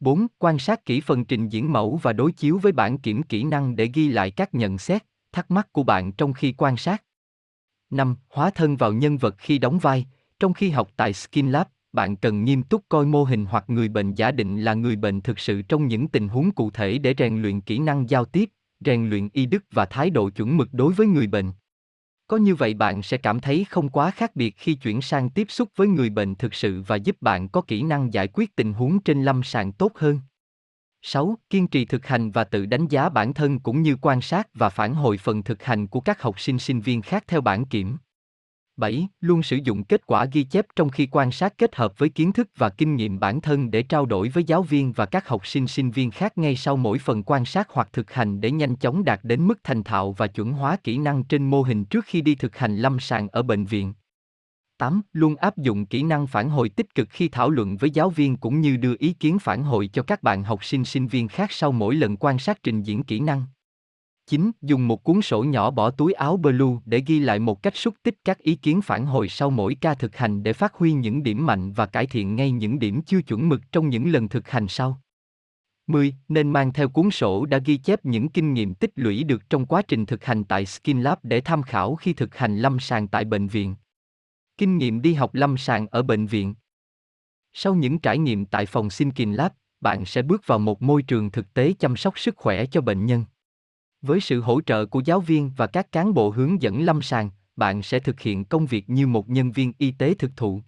4. 0.00 0.26
Quan 0.38 0.58
sát 0.58 0.84
kỹ 0.84 1.00
phần 1.00 1.24
trình 1.24 1.48
diễn 1.48 1.72
mẫu 1.72 2.00
và 2.02 2.12
đối 2.12 2.32
chiếu 2.32 2.58
với 2.58 2.72
bản 2.72 2.98
kiểm 2.98 3.22
kỹ 3.22 3.44
năng 3.44 3.76
để 3.76 3.90
ghi 3.94 4.08
lại 4.08 4.30
các 4.30 4.54
nhận 4.54 4.78
xét, 4.78 5.04
thắc 5.32 5.50
mắc 5.50 5.72
của 5.72 5.82
bạn 5.82 6.12
trong 6.12 6.32
khi 6.32 6.54
quan 6.58 6.76
sát. 6.76 7.04
5. 7.90 8.16
Hóa 8.30 8.50
thân 8.50 8.76
vào 8.76 8.92
nhân 8.92 9.16
vật 9.16 9.34
khi 9.38 9.58
đóng 9.58 9.78
vai, 9.78 10.06
trong 10.40 10.52
khi 10.52 10.70
học 10.70 10.90
tại 10.96 11.12
skin 11.12 11.50
lab, 11.50 11.66
bạn 11.92 12.16
cần 12.16 12.44
nghiêm 12.44 12.62
túc 12.62 12.84
coi 12.88 13.06
mô 13.06 13.24
hình 13.24 13.44
hoặc 13.44 13.70
người 13.70 13.88
bệnh 13.88 14.14
giả 14.14 14.30
định 14.30 14.62
là 14.62 14.74
người 14.74 14.96
bệnh 14.96 15.20
thực 15.20 15.38
sự 15.38 15.62
trong 15.62 15.86
những 15.86 16.08
tình 16.08 16.28
huống 16.28 16.50
cụ 16.50 16.70
thể 16.70 16.98
để 16.98 17.14
rèn 17.18 17.42
luyện 17.42 17.60
kỹ 17.60 17.78
năng 17.78 18.10
giao 18.10 18.24
tiếp, 18.24 18.50
rèn 18.80 19.10
luyện 19.10 19.28
y 19.32 19.46
đức 19.46 19.64
và 19.72 19.86
thái 19.86 20.10
độ 20.10 20.30
chuẩn 20.30 20.56
mực 20.56 20.68
đối 20.72 20.92
với 20.92 21.06
người 21.06 21.26
bệnh. 21.26 21.52
Có 22.26 22.36
như 22.36 22.54
vậy 22.54 22.74
bạn 22.74 23.02
sẽ 23.02 23.16
cảm 23.16 23.40
thấy 23.40 23.66
không 23.70 23.88
quá 23.88 24.10
khác 24.10 24.36
biệt 24.36 24.54
khi 24.56 24.74
chuyển 24.74 25.02
sang 25.02 25.30
tiếp 25.30 25.46
xúc 25.50 25.68
với 25.76 25.88
người 25.88 26.10
bệnh 26.10 26.34
thực 26.34 26.54
sự 26.54 26.82
và 26.86 26.96
giúp 26.96 27.16
bạn 27.20 27.48
có 27.48 27.60
kỹ 27.60 27.82
năng 27.82 28.12
giải 28.12 28.28
quyết 28.32 28.56
tình 28.56 28.72
huống 28.72 29.02
trên 29.02 29.22
lâm 29.22 29.42
sàng 29.42 29.72
tốt 29.72 29.92
hơn. 29.94 30.20
6. 31.02 31.38
Kiên 31.50 31.68
trì 31.68 31.84
thực 31.84 32.06
hành 32.06 32.30
và 32.30 32.44
tự 32.44 32.66
đánh 32.66 32.86
giá 32.86 33.08
bản 33.08 33.34
thân 33.34 33.58
cũng 33.58 33.82
như 33.82 33.96
quan 34.00 34.20
sát 34.20 34.48
và 34.54 34.68
phản 34.68 34.94
hồi 34.94 35.18
phần 35.18 35.42
thực 35.42 35.62
hành 35.62 35.86
của 35.86 36.00
các 36.00 36.22
học 36.22 36.40
sinh 36.40 36.58
sinh 36.58 36.80
viên 36.80 37.02
khác 37.02 37.24
theo 37.26 37.40
bản 37.40 37.64
kiểm. 37.64 37.96
7. 38.78 39.08
Luôn 39.20 39.42
sử 39.42 39.56
dụng 39.56 39.84
kết 39.84 40.06
quả 40.06 40.24
ghi 40.24 40.44
chép 40.44 40.66
trong 40.76 40.88
khi 40.88 41.08
quan 41.10 41.32
sát 41.32 41.58
kết 41.58 41.76
hợp 41.76 41.98
với 41.98 42.08
kiến 42.08 42.32
thức 42.32 42.48
và 42.56 42.68
kinh 42.68 42.96
nghiệm 42.96 43.20
bản 43.20 43.40
thân 43.40 43.70
để 43.70 43.82
trao 43.82 44.06
đổi 44.06 44.28
với 44.28 44.44
giáo 44.44 44.62
viên 44.62 44.92
và 44.92 45.06
các 45.06 45.28
học 45.28 45.46
sinh 45.46 45.66
sinh 45.66 45.90
viên 45.90 46.10
khác 46.10 46.38
ngay 46.38 46.56
sau 46.56 46.76
mỗi 46.76 46.98
phần 46.98 47.22
quan 47.22 47.44
sát 47.44 47.68
hoặc 47.70 47.88
thực 47.92 48.12
hành 48.12 48.40
để 48.40 48.50
nhanh 48.50 48.76
chóng 48.76 49.04
đạt 49.04 49.20
đến 49.22 49.46
mức 49.46 49.58
thành 49.64 49.84
thạo 49.84 50.12
và 50.12 50.26
chuẩn 50.26 50.52
hóa 50.52 50.76
kỹ 50.84 50.98
năng 50.98 51.24
trên 51.24 51.50
mô 51.50 51.62
hình 51.62 51.84
trước 51.84 52.04
khi 52.04 52.20
đi 52.20 52.34
thực 52.34 52.56
hành 52.56 52.76
lâm 52.76 53.00
sàng 53.00 53.28
ở 53.28 53.42
bệnh 53.42 53.64
viện. 53.64 53.92
8. 54.78 55.00
Luôn 55.12 55.36
áp 55.36 55.56
dụng 55.56 55.86
kỹ 55.86 56.02
năng 56.02 56.26
phản 56.26 56.48
hồi 56.48 56.68
tích 56.68 56.94
cực 56.94 57.08
khi 57.10 57.28
thảo 57.28 57.50
luận 57.50 57.76
với 57.76 57.90
giáo 57.90 58.10
viên 58.10 58.36
cũng 58.36 58.60
như 58.60 58.76
đưa 58.76 58.94
ý 58.98 59.12
kiến 59.12 59.38
phản 59.38 59.62
hồi 59.62 59.90
cho 59.92 60.02
các 60.02 60.22
bạn 60.22 60.44
học 60.44 60.64
sinh 60.64 60.84
sinh 60.84 61.06
viên 61.06 61.28
khác 61.28 61.52
sau 61.52 61.72
mỗi 61.72 61.94
lần 61.94 62.16
quan 62.16 62.38
sát 62.38 62.62
trình 62.62 62.82
diễn 62.82 63.02
kỹ 63.02 63.20
năng. 63.20 63.44
9. 64.28 64.50
Dùng 64.62 64.88
một 64.88 65.04
cuốn 65.04 65.22
sổ 65.22 65.42
nhỏ 65.42 65.70
bỏ 65.70 65.90
túi 65.90 66.12
áo 66.12 66.36
blue 66.36 66.76
để 66.84 67.02
ghi 67.06 67.18
lại 67.18 67.38
một 67.38 67.62
cách 67.62 67.76
xúc 67.76 67.94
tích 68.02 68.14
các 68.24 68.38
ý 68.38 68.54
kiến 68.54 68.80
phản 68.80 69.06
hồi 69.06 69.28
sau 69.28 69.50
mỗi 69.50 69.76
ca 69.80 69.94
thực 69.94 70.16
hành 70.16 70.42
để 70.42 70.52
phát 70.52 70.74
huy 70.74 70.92
những 70.92 71.22
điểm 71.22 71.46
mạnh 71.46 71.72
và 71.72 71.86
cải 71.86 72.06
thiện 72.06 72.36
ngay 72.36 72.50
những 72.50 72.78
điểm 72.78 73.02
chưa 73.02 73.22
chuẩn 73.22 73.48
mực 73.48 73.60
trong 73.72 73.88
những 73.88 74.12
lần 74.12 74.28
thực 74.28 74.48
hành 74.48 74.68
sau. 74.68 75.00
10. 75.86 76.14
Nên 76.28 76.52
mang 76.52 76.72
theo 76.72 76.88
cuốn 76.88 77.10
sổ 77.10 77.46
đã 77.46 77.58
ghi 77.58 77.76
chép 77.76 78.04
những 78.04 78.28
kinh 78.28 78.54
nghiệm 78.54 78.74
tích 78.74 78.90
lũy 78.94 79.24
được 79.24 79.50
trong 79.50 79.66
quá 79.66 79.82
trình 79.88 80.06
thực 80.06 80.24
hành 80.24 80.44
tại 80.44 80.66
skin 80.66 81.02
lab 81.02 81.18
để 81.22 81.40
tham 81.40 81.62
khảo 81.62 81.94
khi 81.94 82.12
thực 82.12 82.36
hành 82.36 82.58
lâm 82.58 82.78
sàng 82.78 83.08
tại 83.08 83.24
bệnh 83.24 83.46
viện. 83.46 83.74
Kinh 84.58 84.78
nghiệm 84.78 85.02
đi 85.02 85.14
học 85.14 85.34
lâm 85.34 85.56
sàng 85.56 85.86
ở 85.86 86.02
bệnh 86.02 86.26
viện. 86.26 86.54
Sau 87.52 87.74
những 87.74 87.98
trải 87.98 88.18
nghiệm 88.18 88.44
tại 88.44 88.66
phòng 88.66 88.90
skin 88.90 89.32
lab, 89.32 89.52
bạn 89.80 90.04
sẽ 90.04 90.22
bước 90.22 90.46
vào 90.46 90.58
một 90.58 90.82
môi 90.82 91.02
trường 91.02 91.30
thực 91.30 91.54
tế 91.54 91.72
chăm 91.78 91.96
sóc 91.96 92.18
sức 92.18 92.36
khỏe 92.36 92.66
cho 92.66 92.80
bệnh 92.80 93.06
nhân. 93.06 93.24
Với 94.02 94.20
sự 94.20 94.40
hỗ 94.40 94.60
trợ 94.60 94.86
của 94.86 95.02
giáo 95.04 95.20
viên 95.20 95.50
và 95.56 95.66
các 95.66 95.92
cán 95.92 96.14
bộ 96.14 96.30
hướng 96.30 96.62
dẫn 96.62 96.82
lâm 96.82 97.02
sàng, 97.02 97.30
bạn 97.56 97.82
sẽ 97.82 97.98
thực 97.98 98.20
hiện 98.20 98.44
công 98.44 98.66
việc 98.66 98.90
như 98.90 99.06
một 99.06 99.28
nhân 99.28 99.52
viên 99.52 99.72
y 99.78 99.90
tế 99.90 100.14
thực 100.14 100.30
thụ. 100.36 100.62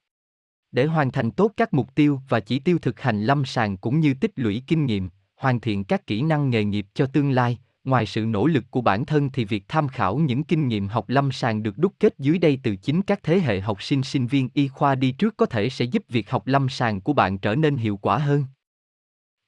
Để 0.73 0.87
hoàn 0.87 1.11
thành 1.11 1.31
tốt 1.31 1.53
các 1.57 1.75
mục 1.75 1.95
tiêu 1.95 2.21
và 2.29 2.40
chỉ 2.40 2.59
tiêu 2.59 2.79
thực 2.79 3.01
hành 3.01 3.23
lâm 3.23 3.45
sàng 3.45 3.77
cũng 3.77 4.01
như 4.01 4.14
tích 4.14 4.33
lũy 4.37 4.62
kinh 4.66 4.87
nghiệm, 4.87 5.09
hoàn 5.37 5.61
thiện 5.61 5.85
các 5.85 6.07
kỹ 6.07 6.23
năng 6.23 6.51
nghề 6.51 6.64
nghiệp 6.64 6.87
cho 6.95 7.07
tương 7.07 7.31
lai, 7.31 7.59
ngoài 7.85 8.07
sự 8.07 8.27
nỗ 8.27 8.47
lực 8.47 8.64
của 8.71 8.81
bản 8.81 9.07
thân 9.07 9.31
thì 9.33 9.45
việc 9.45 9.64
tham 9.69 9.88
khảo 9.88 10.16
những 10.16 10.45
kinh 10.45 10.69
nghiệm 10.69 10.88
học 10.88 11.09
lâm 11.09 11.33
sàng 11.33 11.62
được 11.62 11.79
đúc 11.79 11.95
kết 12.01 12.14
dưới 12.19 12.38
đây 12.38 12.61
từ 12.62 12.77
chính 12.77 13.03
các 13.03 13.21
thế 13.23 13.40
hệ 13.40 13.61
học 13.61 13.83
sinh 13.83 14.03
sinh 14.03 14.27
viên 14.27 14.49
y 14.55 14.69
khoa 14.69 14.95
đi 14.95 15.12
trước 15.12 15.37
có 15.37 15.47
thể 15.47 15.71
sẽ 15.71 15.85
giúp 15.85 16.05
việc 16.09 16.31
học 16.31 16.47
lâm 16.47 16.69
sàng 16.69 17.01
của 17.01 17.12
bạn 17.12 17.38
trở 17.38 17.55
nên 17.55 17.77
hiệu 17.77 17.97
quả 17.97 18.19
hơn. 18.19 18.45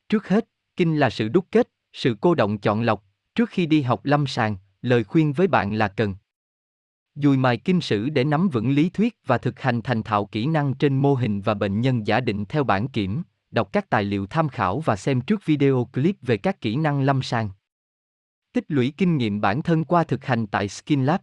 Trước 0.08 0.28
hết, 0.28 0.48
kinh 0.76 0.96
là 0.96 1.10
sự 1.10 1.28
đúc 1.28 1.46
kết, 1.50 1.68
sự 1.92 2.16
cô 2.20 2.34
động 2.34 2.58
chọn 2.58 2.82
lọc, 2.82 3.04
Trước 3.34 3.50
khi 3.50 3.66
đi 3.66 3.82
học 3.82 4.00
lâm 4.04 4.26
sàng, 4.26 4.56
lời 4.82 5.04
khuyên 5.04 5.32
với 5.32 5.46
bạn 5.46 5.74
là 5.74 5.88
cần 5.88 6.14
dùi 7.14 7.36
mài 7.36 7.56
kinh 7.56 7.80
sử 7.80 8.08
để 8.08 8.24
nắm 8.24 8.48
vững 8.48 8.70
lý 8.70 8.90
thuyết 8.90 9.16
và 9.26 9.38
thực 9.38 9.60
hành 9.60 9.82
thành 9.82 10.02
thạo 10.02 10.26
kỹ 10.26 10.46
năng 10.46 10.74
trên 10.74 10.96
mô 10.96 11.14
hình 11.14 11.40
và 11.40 11.54
bệnh 11.54 11.80
nhân 11.80 12.06
giả 12.06 12.20
định 12.20 12.44
theo 12.44 12.64
bản 12.64 12.88
kiểm, 12.88 13.22
đọc 13.50 13.72
các 13.72 13.90
tài 13.90 14.04
liệu 14.04 14.26
tham 14.26 14.48
khảo 14.48 14.80
và 14.80 14.96
xem 14.96 15.20
trước 15.20 15.46
video 15.46 15.88
clip 15.92 16.16
về 16.22 16.36
các 16.36 16.60
kỹ 16.60 16.76
năng 16.76 17.02
lâm 17.02 17.22
sàng. 17.22 17.50
Tích 18.52 18.64
lũy 18.68 18.92
kinh 18.96 19.16
nghiệm 19.16 19.40
bản 19.40 19.62
thân 19.62 19.84
qua 19.84 20.04
thực 20.04 20.24
hành 20.24 20.46
tại 20.46 20.68
SkinLab. 20.68 21.20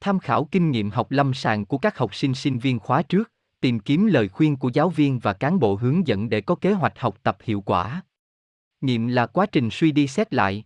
Tham 0.00 0.18
khảo 0.18 0.44
kinh 0.44 0.70
nghiệm 0.70 0.90
học 0.90 1.10
lâm 1.10 1.34
sàng 1.34 1.64
của 1.66 1.78
các 1.78 1.98
học 1.98 2.14
sinh 2.14 2.34
sinh 2.34 2.58
viên 2.58 2.78
khóa 2.78 3.02
trước, 3.02 3.32
tìm 3.60 3.80
kiếm 3.80 4.06
lời 4.06 4.28
khuyên 4.28 4.56
của 4.56 4.70
giáo 4.74 4.90
viên 4.90 5.18
và 5.18 5.32
cán 5.32 5.58
bộ 5.58 5.74
hướng 5.74 6.06
dẫn 6.06 6.28
để 6.28 6.40
có 6.40 6.54
kế 6.54 6.72
hoạch 6.72 6.98
học 6.98 7.18
tập 7.22 7.38
hiệu 7.42 7.60
quả. 7.60 8.02
Nghiệm 8.80 9.08
là 9.08 9.26
quá 9.26 9.46
trình 9.46 9.68
suy 9.70 9.92
đi 9.92 10.06
xét 10.06 10.34
lại, 10.34 10.64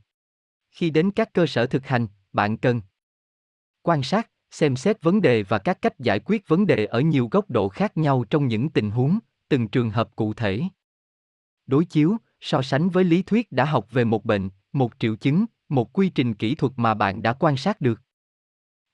khi 0.77 0.91
đến 0.91 1.11
các 1.11 1.33
cơ 1.33 1.47
sở 1.47 1.67
thực 1.67 1.87
hành, 1.87 2.07
bạn 2.33 2.57
cần 2.57 2.81
quan 3.83 4.03
sát, 4.03 4.31
xem 4.51 4.77
xét 4.77 5.03
vấn 5.03 5.21
đề 5.21 5.43
và 5.43 5.59
các 5.59 5.83
cách 5.83 5.99
giải 5.99 6.21
quyết 6.25 6.49
vấn 6.49 6.67
đề 6.67 6.87
ở 6.87 7.01
nhiều 7.01 7.29
góc 7.31 7.51
độ 7.51 7.69
khác 7.69 7.97
nhau 7.97 8.25
trong 8.31 8.49
những 8.49 8.71
tình 8.71 8.91
huống, 8.91 9.19
từng 9.49 9.69
trường 9.69 9.91
hợp 9.91 10.17
cụ 10.17 10.35
thể. 10.35 10.63
Đối 11.67 11.85
chiếu, 11.85 12.17
so 12.41 12.63
sánh 12.63 12.89
với 12.89 13.05
lý 13.05 13.23
thuyết 13.23 13.53
đã 13.53 13.65
học 13.65 13.87
về 13.91 14.05
một 14.05 14.25
bệnh, 14.25 14.51
một 14.73 14.93
triệu 14.99 15.17
chứng, 15.17 15.45
một 15.69 15.93
quy 15.93 16.09
trình 16.09 16.35
kỹ 16.35 16.55
thuật 16.55 16.73
mà 16.77 16.95
bạn 16.95 17.23
đã 17.23 17.33
quan 17.33 17.57
sát 17.57 17.81
được. 17.81 18.01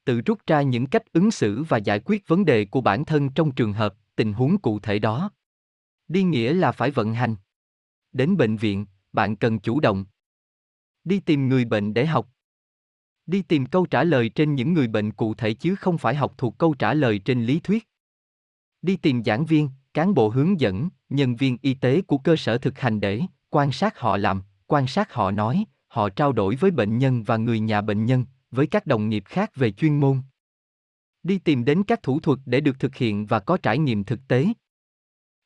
Tự 0.05 0.21
rút 0.21 0.39
ra 0.47 0.63
những 0.63 0.87
cách 0.87 1.13
ứng 1.13 1.31
xử 1.31 1.63
và 1.63 1.79
giải 1.79 2.01
quyết 2.05 2.29
vấn 2.29 2.45
đề 2.45 2.65
của 2.65 2.81
bản 2.81 3.05
thân 3.05 3.31
trong 3.31 3.55
trường 3.55 3.73
hợp, 3.73 3.95
tình 4.17 4.33
huống 4.33 4.59
cụ 4.59 4.79
thể 4.81 4.99
đó. 4.99 5.31
Đi 6.09 6.23
nghĩa 6.23 6.55
là 6.55 6.73
phải 6.73 6.91
vận 6.91 7.15
hành. 7.15 7.37
Đến 8.13 8.37
bệnh 8.37 8.57
viện, 8.57 8.87
bạn 9.13 9.37
cần 9.37 9.59
chủ 9.59 9.81
động 9.81 10.05
Đi 11.05 11.21
tìm 11.21 11.49
người 11.49 11.65
bệnh 11.65 11.95
để 11.95 12.07
học. 12.07 12.29
Đi 13.27 13.43
tìm 13.43 13.67
câu 13.67 13.87
trả 13.87 14.05
lời 14.05 14.29
trên 14.29 14.55
những 14.55 14.73
người 14.73 14.89
bệnh 14.89 15.13
cụ 15.13 15.35
thể 15.35 15.55
chứ 15.55 15.75
không 15.75 15.99
phải 15.99 16.15
học 16.15 16.35
thuộc 16.39 16.59
câu 16.59 16.75
trả 16.75 16.95
lời 16.95 17.19
trên 17.19 17.45
lý 17.45 17.61
thuyết. 17.61 17.89
Đi 18.83 18.97
tìm 18.97 19.25
giảng 19.25 19.47
viên, 19.47 19.69
cán 19.95 20.15
bộ 20.15 20.29
hướng 20.29 20.61
dẫn, 20.61 20.89
nhân 21.09 21.37
viên 21.37 21.57
y 21.63 21.75
tế 21.75 22.03
của 22.03 22.19
cơ 22.19 22.37
sở 22.37 22.59
thực 22.59 22.79
hành 22.79 23.01
để 23.01 23.21
quan 23.51 23.73
sát 23.73 23.99
họ 23.99 24.17
làm, 24.17 24.43
quan 24.67 24.87
sát 24.87 25.13
họ 25.13 25.31
nói, 25.31 25.65
họ 25.89 26.09
trao 26.09 26.33
đổi 26.33 26.57
với 26.57 26.71
bệnh 26.71 26.99
nhân 26.99 27.23
và 27.23 27.37
người 27.37 27.61
nhà 27.61 27.81
bệnh 27.81 28.05
nhân, 28.07 28.25
với 28.51 28.67
các 28.67 28.87
đồng 28.87 29.09
nghiệp 29.09 29.25
khác 29.27 29.57
về 29.57 29.73
chuyên 29.73 30.01
môn. 30.01 30.23
Đi 31.23 31.39
tìm 31.39 31.65
đến 31.65 31.83
các 31.83 32.03
thủ 32.03 32.21
thuật 32.21 32.39
để 32.47 32.61
được 32.61 32.79
thực 32.79 32.95
hiện 32.95 33.27
và 33.27 33.41
có 33.41 33.57
trải 33.57 33.79
nghiệm 33.79 34.05
thực 34.05 34.21
tế. 34.29 34.47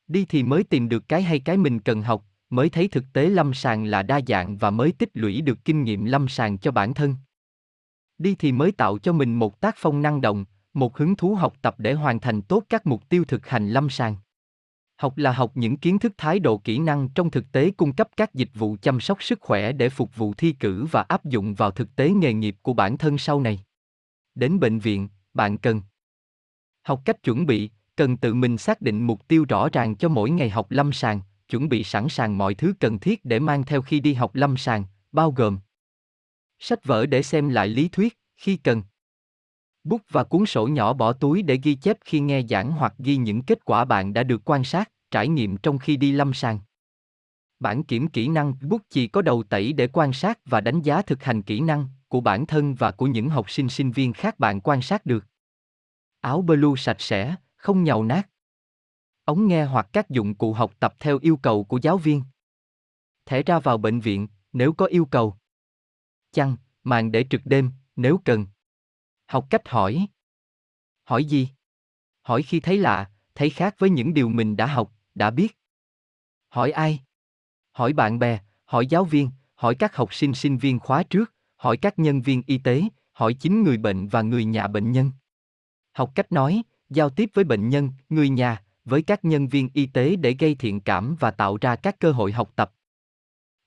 Đi 0.07 0.25
thì 0.29 0.43
mới 0.43 0.63
tìm 0.63 0.89
được 0.89 1.09
cái 1.09 1.23
hay 1.23 1.39
cái 1.39 1.57
mình 1.57 1.79
cần 1.79 2.01
học, 2.01 2.25
mới 2.49 2.69
thấy 2.69 2.87
thực 2.87 3.03
tế 3.13 3.29
lâm 3.29 3.53
sàng 3.53 3.85
là 3.85 4.03
đa 4.03 4.19
dạng 4.27 4.57
và 4.57 4.69
mới 4.69 4.91
tích 4.91 5.09
lũy 5.13 5.41
được 5.41 5.65
kinh 5.65 5.83
nghiệm 5.83 6.05
lâm 6.05 6.27
sàng 6.27 6.57
cho 6.57 6.71
bản 6.71 6.93
thân. 6.93 7.15
Đi 8.17 8.35
thì 8.39 8.51
mới 8.51 8.71
tạo 8.71 8.97
cho 8.97 9.13
mình 9.13 9.35
một 9.35 9.61
tác 9.61 9.75
phong 9.77 10.01
năng 10.01 10.21
động, 10.21 10.45
một 10.73 10.97
hứng 10.97 11.15
thú 11.15 11.35
học 11.35 11.53
tập 11.61 11.75
để 11.77 11.93
hoàn 11.93 12.19
thành 12.19 12.41
tốt 12.41 12.63
các 12.69 12.85
mục 12.85 13.09
tiêu 13.09 13.25
thực 13.25 13.47
hành 13.47 13.69
lâm 13.69 13.89
sàng. 13.89 14.15
Học 14.97 15.17
là 15.17 15.31
học 15.31 15.51
những 15.55 15.77
kiến 15.77 15.99
thức 15.99 16.13
thái 16.17 16.39
độ 16.39 16.57
kỹ 16.57 16.79
năng 16.79 17.09
trong 17.09 17.31
thực 17.31 17.51
tế 17.51 17.71
cung 17.71 17.93
cấp 17.93 18.09
các 18.17 18.33
dịch 18.33 18.49
vụ 18.53 18.77
chăm 18.81 18.99
sóc 18.99 19.23
sức 19.23 19.39
khỏe 19.41 19.71
để 19.71 19.89
phục 19.89 20.15
vụ 20.15 20.33
thi 20.33 20.55
cử 20.59 20.85
và 20.85 21.01
áp 21.01 21.25
dụng 21.25 21.55
vào 21.55 21.71
thực 21.71 21.95
tế 21.95 22.09
nghề 22.09 22.33
nghiệp 22.33 22.55
của 22.61 22.73
bản 22.73 22.97
thân 22.97 23.17
sau 23.17 23.41
này. 23.41 23.59
Đến 24.35 24.59
bệnh 24.59 24.79
viện, 24.79 25.09
bạn 25.33 25.57
cần 25.57 25.81
học 26.83 27.01
cách 27.05 27.23
chuẩn 27.23 27.45
bị, 27.45 27.69
cần 27.95 28.17
tự 28.17 28.33
mình 28.33 28.57
xác 28.57 28.81
định 28.81 29.07
mục 29.07 29.27
tiêu 29.27 29.45
rõ 29.49 29.69
ràng 29.69 29.95
cho 29.95 30.09
mỗi 30.09 30.29
ngày 30.29 30.49
học 30.49 30.67
lâm 30.69 30.93
sàng, 30.93 31.21
chuẩn 31.49 31.69
bị 31.69 31.83
sẵn 31.83 32.09
sàng 32.09 32.37
mọi 32.37 32.53
thứ 32.53 32.73
cần 32.79 32.99
thiết 32.99 33.25
để 33.25 33.39
mang 33.39 33.63
theo 33.63 33.81
khi 33.81 33.99
đi 33.99 34.13
học 34.13 34.35
lâm 34.35 34.57
sàng, 34.57 34.85
bao 35.11 35.31
gồm 35.31 35.59
Sách 36.59 36.85
vở 36.85 37.05
để 37.05 37.23
xem 37.23 37.49
lại 37.49 37.67
lý 37.67 37.87
thuyết, 37.87 38.19
khi 38.37 38.57
cần. 38.57 38.83
Bút 39.83 40.01
và 40.09 40.23
cuốn 40.23 40.45
sổ 40.45 40.67
nhỏ 40.67 40.93
bỏ 40.93 41.13
túi 41.13 41.41
để 41.41 41.59
ghi 41.63 41.75
chép 41.75 41.97
khi 42.05 42.19
nghe 42.19 42.41
giảng 42.49 42.71
hoặc 42.71 42.93
ghi 42.97 43.17
những 43.17 43.41
kết 43.41 43.65
quả 43.65 43.85
bạn 43.85 44.13
đã 44.13 44.23
được 44.23 44.41
quan 44.45 44.63
sát, 44.63 44.91
trải 45.11 45.27
nghiệm 45.27 45.57
trong 45.57 45.77
khi 45.77 45.97
đi 45.97 46.11
lâm 46.11 46.33
sàng. 46.33 46.59
Bản 47.59 47.83
kiểm 47.83 48.07
kỹ 48.07 48.27
năng 48.27 48.53
bút 48.61 48.81
chì 48.89 49.07
có 49.07 49.21
đầu 49.21 49.43
tẩy 49.43 49.73
để 49.73 49.87
quan 49.87 50.13
sát 50.13 50.39
và 50.45 50.61
đánh 50.61 50.81
giá 50.81 51.01
thực 51.01 51.23
hành 51.23 51.41
kỹ 51.41 51.59
năng 51.59 51.87
của 52.07 52.21
bản 52.21 52.45
thân 52.45 52.75
và 52.75 52.91
của 52.91 53.07
những 53.07 53.29
học 53.29 53.49
sinh 53.49 53.69
sinh 53.69 53.91
viên 53.91 54.13
khác 54.13 54.39
bạn 54.39 54.61
quan 54.61 54.81
sát 54.81 55.05
được. 55.05 55.25
Áo 56.21 56.41
blue 56.41 56.75
sạch 56.77 57.01
sẽ, 57.01 57.35
không 57.55 57.83
nhàu 57.83 58.03
nát. 58.03 58.29
Ống 59.27 59.47
nghe 59.47 59.65
hoặc 59.65 59.89
các 59.93 60.09
dụng 60.09 60.35
cụ 60.35 60.53
học 60.53 60.73
tập 60.79 60.95
theo 60.99 61.19
yêu 61.21 61.37
cầu 61.37 61.63
của 61.63 61.79
giáo 61.81 61.97
viên. 61.97 62.23
Thẻ 63.25 63.43
ra 63.43 63.59
vào 63.59 63.77
bệnh 63.77 63.99
viện, 63.99 64.27
nếu 64.53 64.73
có 64.73 64.85
yêu 64.85 65.05
cầu. 65.05 65.37
Chăn, 66.31 66.57
màn 66.83 67.11
để 67.11 67.25
trực 67.29 67.41
đêm, 67.45 67.71
nếu 67.95 68.19
cần. 68.25 68.47
Học 69.25 69.47
cách 69.49 69.69
hỏi. 69.69 70.07
Hỏi 71.03 71.25
gì? 71.25 71.49
Hỏi 72.21 72.43
khi 72.43 72.59
thấy 72.59 72.77
lạ, 72.77 73.11
thấy 73.35 73.49
khác 73.49 73.75
với 73.79 73.89
những 73.89 74.13
điều 74.13 74.29
mình 74.29 74.57
đã 74.57 74.65
học, 74.65 74.93
đã 75.15 75.31
biết. 75.31 75.57
Hỏi 76.49 76.71
ai? 76.71 76.99
Hỏi 77.71 77.93
bạn 77.93 78.19
bè, 78.19 78.39
hỏi 78.65 78.87
giáo 78.87 79.05
viên, 79.05 79.29
hỏi 79.55 79.75
các 79.75 79.95
học 79.95 80.13
sinh 80.13 80.33
sinh 80.33 80.57
viên 80.57 80.79
khóa 80.79 81.03
trước, 81.03 81.33
hỏi 81.55 81.77
các 81.77 81.99
nhân 81.99 82.21
viên 82.21 82.41
y 82.47 82.57
tế, 82.57 82.83
hỏi 83.11 83.33
chính 83.33 83.63
người 83.63 83.77
bệnh 83.77 84.07
và 84.07 84.21
người 84.21 84.45
nhà 84.45 84.67
bệnh 84.67 84.91
nhân. 84.91 85.11
Học 85.93 86.11
cách 86.15 86.31
nói, 86.31 86.63
giao 86.89 87.09
tiếp 87.09 87.29
với 87.33 87.43
bệnh 87.43 87.69
nhân, 87.69 87.91
người 88.09 88.29
nhà, 88.29 88.63
với 88.87 89.01
các 89.01 89.25
nhân 89.25 89.47
viên 89.47 89.69
y 89.73 89.85
tế 89.85 90.15
để 90.15 90.35
gây 90.39 90.55
thiện 90.55 90.79
cảm 90.79 91.15
và 91.19 91.31
tạo 91.31 91.57
ra 91.61 91.75
các 91.75 91.99
cơ 91.99 92.11
hội 92.11 92.31
học 92.31 92.51
tập. 92.55 92.71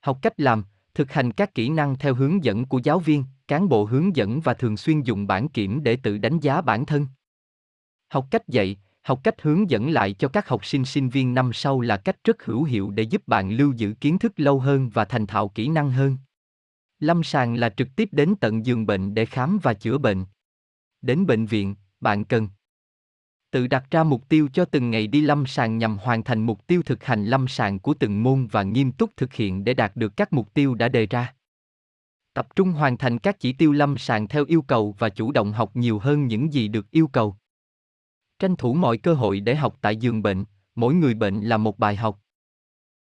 Học 0.01 0.19
cách 0.23 0.41
làm, 0.41 0.65
thực 0.95 1.13
hành 1.13 1.33
các 1.33 1.55
kỹ 1.55 1.69
năng 1.69 1.99
theo 1.99 2.15
hướng 2.15 2.45
dẫn 2.45 2.65
của 2.65 2.81
giáo 2.85 2.99
viên, 2.99 3.25
cán 3.49 3.69
bộ 3.69 3.85
hướng 3.85 4.17
dẫn 4.17 4.41
và 4.41 4.55
thường 4.55 4.77
xuyên 4.77 5.03
dùng 5.03 5.27
bản 5.27 5.49
kiểm 5.49 5.83
để 5.83 5.97
tự 5.97 6.19
đánh 6.19 6.39
giá 6.41 6.61
bản 6.61 6.87
thân. 6.87 7.07
Học 8.09 8.27
cách 8.31 8.49
dạy, 8.49 8.77
học 9.03 9.21
cách 9.25 9.43
hướng 9.43 9.71
dẫn 9.71 9.91
lại 9.91 10.13
cho 10.13 10.29
các 10.29 10.49
học 10.49 10.67
sinh 10.67 10.85
sinh 10.85 11.09
viên 11.09 11.35
năm 11.35 11.53
sau 11.53 11.81
là 11.81 11.97
cách 11.97 12.17
rất 12.25 12.45
hữu 12.45 12.65
hiệu 12.65 12.91
để 12.91 13.03
giúp 13.03 13.23
bạn 13.27 13.51
lưu 13.51 13.73
giữ 13.73 13.95
kiến 14.01 14.19
thức 14.19 14.33
lâu 14.37 14.61
hơn 14.61 14.89
và 14.89 15.05
thành 15.05 15.27
thạo 15.27 15.49
kỹ 15.49 15.69
năng 15.69 15.91
hơn. 15.91 16.17
Lâm 16.99 17.23
sàng 17.23 17.55
là 17.55 17.69
trực 17.69 17.89
tiếp 17.97 18.09
đến 18.13 18.35
tận 18.41 18.67
giường 18.67 18.87
bệnh 18.87 19.15
để 19.15 19.27
khám 19.27 19.59
và 19.63 19.75
chữa 19.75 19.99
bệnh. 19.99 20.25
Đến 21.03 21.27
bệnh 21.27 21.47
viện, 21.47 21.75
bạn 22.01 22.25
cần 22.25 22.49
tự 23.51 23.67
đặt 23.67 23.91
ra 23.91 24.05
mục 24.05 24.29
tiêu 24.29 24.49
cho 24.53 24.65
từng 24.65 24.91
ngày 24.91 25.07
đi 25.07 25.21
lâm 25.21 25.47
sàng 25.47 25.79
nhằm 25.79 25.99
hoàn 25.99 26.25
thành 26.25 26.47
mục 26.47 26.67
tiêu 26.67 26.83
thực 26.83 27.05
hành 27.05 27.25
lâm 27.25 27.49
sàng 27.49 27.79
của 27.79 27.95
từng 27.95 28.23
môn 28.23 28.47
và 28.47 28.63
nghiêm 28.63 28.93
túc 28.93 29.17
thực 29.17 29.35
hiện 29.35 29.65
để 29.65 29.75
đạt 29.75 29.97
được 29.97 30.17
các 30.17 30.33
mục 30.33 30.55
tiêu 30.55 30.75
đã 30.75 30.89
đề 30.89 31.07
ra. 31.07 31.35
Tập 32.35 32.57
trung 32.57 32.73
hoàn 32.73 32.99
thành 32.99 33.19
các 33.19 33.41
chỉ 33.41 33.53
tiêu 33.53 33.73
lâm 33.73 33.99
sàng 33.99 34.29
theo 34.29 34.45
yêu 34.45 34.63
cầu 34.63 34.95
và 34.99 35.09
chủ 35.09 35.33
động 35.33 35.53
học 35.53 35.77
nhiều 35.77 35.99
hơn 35.99 36.27
những 36.27 36.53
gì 36.53 36.69
được 36.69 36.91
yêu 36.91 37.07
cầu. 37.07 37.37
Tranh 38.39 38.57
thủ 38.57 38.75
mọi 38.75 38.99
cơ 38.99 39.15
hội 39.15 39.41
để 39.41 39.55
học 39.55 39.79
tại 39.81 39.97
giường 39.97 40.23
bệnh, 40.23 40.45
mỗi 40.75 40.95
người 40.95 41.15
bệnh 41.15 41.41
là 41.41 41.57
một 41.57 41.79
bài 41.79 41.97
học. 41.97 42.21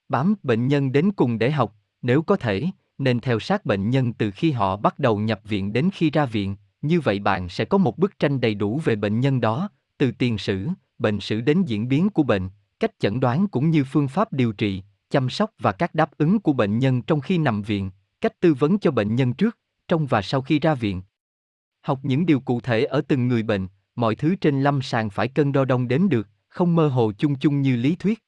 Bám 0.09 0.35
bệnh 0.43 0.69
nhân 0.69 0.93
đến 0.93 1.13
cùng 1.13 1.39
để 1.39 1.51
học, 1.51 1.77
nếu 2.03 2.23
có 2.23 2.37
thể, 2.37 2.67
nên 2.99 3.21
theo 3.21 3.41
sát 3.41 3.67
bệnh 3.67 3.91
nhân 3.91 4.13
từ 4.13 4.31
khi 4.31 4.53
họ 4.53 4.77
bắt 4.77 4.99
đầu 4.99 5.19
nhập 5.19 5.41
viện 5.45 5.73
đến 5.73 5.91
khi 5.93 6.11
ra 6.11 6.27
viện, 6.27 6.57
như 6.83 7.01
vậy 7.01 7.19
bạn 7.19 7.49
sẽ 7.49 7.65
có 7.65 7.79
một 7.79 7.99
bức 7.99 8.19
tranh 8.19 8.41
đầy 8.41 8.55
đủ 8.55 8.81
về 8.85 8.97
bệnh 8.97 9.21
nhân 9.21 9.41
đó 9.41 9.69
từ 9.99 10.11
tiền 10.19 10.39
sử 10.39 10.69
bệnh 10.99 11.21
sử 11.21 11.41
đến 11.41 11.63
diễn 11.63 11.89
biến 11.89 12.11
của 12.11 12.23
bệnh 12.23 12.49
cách 12.81 12.91
chẩn 12.99 13.21
đoán 13.21 13.49
cũng 13.49 13.71
như 13.71 13.85
phương 13.85 14.09
pháp 14.09 14.33
điều 14.33 14.53
trị 14.53 14.83
chăm 15.11 15.31
sóc 15.31 15.51
và 15.59 15.73
các 15.73 15.95
đáp 15.95 16.11
ứng 16.19 16.39
của 16.39 16.53
bệnh 16.53 16.79
nhân 16.79 17.03
trong 17.03 17.21
khi 17.21 17.39
nằm 17.39 17.63
viện 17.63 17.91
cách 18.21 18.41
tư 18.41 18.55
vấn 18.55 18.79
cho 18.79 18.91
bệnh 18.91 19.15
nhân 19.15 19.35
trước 19.35 19.59
trong 19.89 20.07
và 20.07 20.23
sau 20.23 20.43
khi 20.43 20.59
ra 20.59 20.75
viện. 20.75 21.03
Học 21.83 22.01
những 22.03 22.27
điều 22.27 22.41
cụ 22.41 22.61
thể 22.61 22.85
ở 22.85 23.01
từng 23.09 23.29
người 23.29 23.43
bệnh 23.43 23.69
mọi 23.95 24.15
thứ 24.15 24.37
trên 24.37 24.63
lâm 24.63 24.83
sàng 24.83 25.11
phải 25.11 25.29
cân 25.29 25.53
đo 25.53 25.65
đong 25.65 25.89
đếm 25.89 26.09
được 26.09 26.29
không 26.49 26.77
mơ 26.77 26.89
hồ 26.89 27.13
chung 27.19 27.35
chung 27.35 27.63
như 27.63 27.77
lý 27.77 27.97
thuyết. 27.97 28.23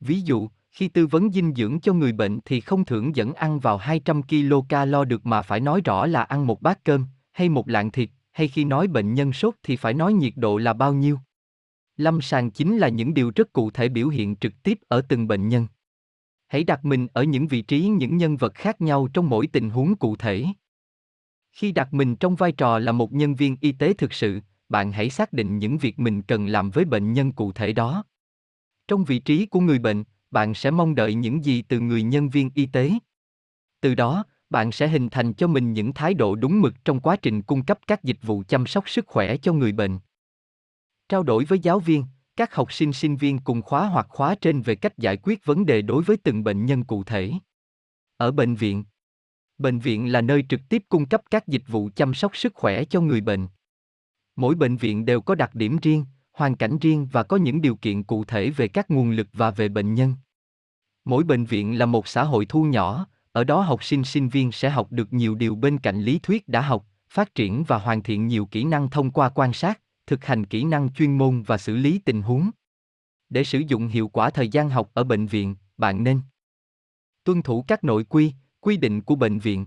Ví 0.00 0.20
dụ 0.20 0.48
khi 0.70 0.88
tư 0.88 1.06
vấn 1.06 1.32
dinh 1.32 1.54
dưỡng 1.54 1.80
cho 1.80 1.92
người 1.92 2.12
bệnh 2.12 2.40
thì 2.44 2.60
không 2.60 2.84
thưởng 2.84 3.16
dẫn 3.16 3.34
ăn 3.34 3.60
vào 3.60 3.76
200 3.76 4.22
kcal 4.22 4.94
được 5.08 5.26
mà 5.26 5.42
phải 5.42 5.60
nói 5.60 5.80
rõ 5.84 6.06
là 6.06 6.22
ăn 6.22 6.46
một 6.46 6.62
bát 6.62 6.84
cơm, 6.84 7.06
hay 7.32 7.48
một 7.48 7.68
lạng 7.68 7.90
thịt, 7.90 8.10
hay 8.32 8.48
khi 8.48 8.64
nói 8.64 8.88
bệnh 8.88 9.14
nhân 9.14 9.32
sốt 9.32 9.54
thì 9.62 9.76
phải 9.76 9.94
nói 9.94 10.12
nhiệt 10.12 10.32
độ 10.36 10.58
là 10.58 10.72
bao 10.72 10.94
nhiêu. 10.94 11.18
Lâm 11.96 12.20
sàng 12.20 12.50
chính 12.50 12.78
là 12.78 12.88
những 12.88 13.14
điều 13.14 13.32
rất 13.34 13.52
cụ 13.52 13.70
thể 13.70 13.88
biểu 13.88 14.08
hiện 14.08 14.36
trực 14.36 14.52
tiếp 14.62 14.78
ở 14.88 15.02
từng 15.08 15.28
bệnh 15.28 15.48
nhân. 15.48 15.66
Hãy 16.48 16.64
đặt 16.64 16.84
mình 16.84 17.06
ở 17.12 17.22
những 17.22 17.46
vị 17.46 17.62
trí 17.62 17.88
những 17.88 18.16
nhân 18.16 18.36
vật 18.36 18.54
khác 18.54 18.80
nhau 18.80 19.08
trong 19.14 19.28
mỗi 19.28 19.46
tình 19.46 19.70
huống 19.70 19.96
cụ 19.96 20.16
thể. 20.16 20.46
Khi 21.52 21.72
đặt 21.72 21.94
mình 21.94 22.16
trong 22.16 22.34
vai 22.34 22.52
trò 22.52 22.78
là 22.78 22.92
một 22.92 23.12
nhân 23.12 23.34
viên 23.34 23.56
y 23.60 23.72
tế 23.72 23.92
thực 23.92 24.12
sự, 24.12 24.40
bạn 24.68 24.92
hãy 24.92 25.10
xác 25.10 25.32
định 25.32 25.58
những 25.58 25.78
việc 25.78 25.98
mình 25.98 26.22
cần 26.22 26.46
làm 26.46 26.70
với 26.70 26.84
bệnh 26.84 27.12
nhân 27.12 27.32
cụ 27.32 27.52
thể 27.52 27.72
đó. 27.72 28.04
Trong 28.88 29.04
vị 29.04 29.18
trí 29.18 29.46
của 29.46 29.60
người 29.60 29.78
bệnh, 29.78 30.04
bạn 30.30 30.54
sẽ 30.54 30.70
mong 30.70 30.94
đợi 30.94 31.14
những 31.14 31.44
gì 31.44 31.62
từ 31.62 31.80
người 31.80 32.02
nhân 32.02 32.28
viên 32.28 32.50
y 32.54 32.66
tế. 32.66 32.92
Từ 33.80 33.94
đó, 33.94 34.24
bạn 34.52 34.72
sẽ 34.72 34.88
hình 34.88 35.08
thành 35.08 35.32
cho 35.32 35.46
mình 35.46 35.72
những 35.72 35.92
thái 35.92 36.14
độ 36.14 36.34
đúng 36.34 36.60
mực 36.60 36.84
trong 36.84 37.00
quá 37.00 37.16
trình 37.16 37.42
cung 37.42 37.64
cấp 37.64 37.78
các 37.86 38.04
dịch 38.04 38.18
vụ 38.22 38.42
chăm 38.48 38.66
sóc 38.66 38.88
sức 38.88 39.06
khỏe 39.06 39.36
cho 39.36 39.52
người 39.52 39.72
bệnh. 39.72 39.98
Trao 41.08 41.22
đổi 41.22 41.44
với 41.44 41.58
giáo 41.58 41.80
viên, 41.80 42.04
các 42.36 42.54
học 42.54 42.72
sinh 42.72 42.92
sinh 42.92 43.16
viên 43.16 43.38
cùng 43.38 43.62
khóa 43.62 43.86
hoặc 43.86 44.06
khóa 44.08 44.34
trên 44.34 44.62
về 44.62 44.74
cách 44.74 44.98
giải 44.98 45.16
quyết 45.22 45.44
vấn 45.44 45.66
đề 45.66 45.82
đối 45.82 46.02
với 46.02 46.16
từng 46.16 46.44
bệnh 46.44 46.66
nhân 46.66 46.84
cụ 46.84 47.04
thể. 47.04 47.32
Ở 48.16 48.32
bệnh 48.32 48.54
viện, 48.54 48.84
bệnh 49.58 49.78
viện 49.78 50.12
là 50.12 50.20
nơi 50.20 50.44
trực 50.48 50.60
tiếp 50.68 50.82
cung 50.88 51.06
cấp 51.06 51.22
các 51.30 51.48
dịch 51.48 51.62
vụ 51.68 51.90
chăm 51.94 52.14
sóc 52.14 52.36
sức 52.36 52.54
khỏe 52.54 52.84
cho 52.84 53.00
người 53.00 53.20
bệnh. 53.20 53.46
Mỗi 54.36 54.54
bệnh 54.54 54.76
viện 54.76 55.04
đều 55.04 55.20
có 55.20 55.34
đặc 55.34 55.54
điểm 55.54 55.76
riêng, 55.82 56.04
hoàn 56.32 56.56
cảnh 56.56 56.78
riêng 56.78 57.08
và 57.12 57.22
có 57.22 57.36
những 57.36 57.60
điều 57.60 57.76
kiện 57.76 58.02
cụ 58.02 58.24
thể 58.24 58.50
về 58.50 58.68
các 58.68 58.90
nguồn 58.90 59.10
lực 59.10 59.28
và 59.32 59.50
về 59.50 59.68
bệnh 59.68 59.94
nhân. 59.94 60.14
Mỗi 61.04 61.24
bệnh 61.24 61.44
viện 61.44 61.78
là 61.78 61.86
một 61.86 62.08
xã 62.08 62.24
hội 62.24 62.46
thu 62.46 62.64
nhỏ, 62.64 63.06
ở 63.32 63.44
đó 63.44 63.60
học 63.60 63.84
sinh 63.84 64.04
sinh 64.04 64.28
viên 64.28 64.52
sẽ 64.52 64.70
học 64.70 64.92
được 64.92 65.12
nhiều 65.12 65.34
điều 65.34 65.54
bên 65.54 65.78
cạnh 65.78 66.00
lý 66.00 66.18
thuyết 66.18 66.48
đã 66.48 66.60
học, 66.60 66.86
phát 67.08 67.34
triển 67.34 67.64
và 67.64 67.78
hoàn 67.78 68.02
thiện 68.02 68.26
nhiều 68.26 68.46
kỹ 68.46 68.64
năng 68.64 68.90
thông 68.90 69.10
qua 69.10 69.28
quan 69.28 69.52
sát, 69.52 69.80
thực 70.06 70.24
hành 70.24 70.46
kỹ 70.46 70.64
năng 70.64 70.92
chuyên 70.92 71.18
môn 71.18 71.42
và 71.42 71.58
xử 71.58 71.76
lý 71.76 71.98
tình 71.98 72.22
huống. 72.22 72.50
Để 73.28 73.44
sử 73.44 73.58
dụng 73.58 73.88
hiệu 73.88 74.08
quả 74.08 74.30
thời 74.30 74.48
gian 74.48 74.70
học 74.70 74.90
ở 74.94 75.04
bệnh 75.04 75.26
viện, 75.26 75.56
bạn 75.76 76.04
nên 76.04 76.20
tuân 77.24 77.42
thủ 77.42 77.64
các 77.68 77.84
nội 77.84 78.04
quy, 78.04 78.32
quy 78.60 78.76
định 78.76 79.02
của 79.02 79.14
bệnh 79.14 79.38
viện. 79.38 79.66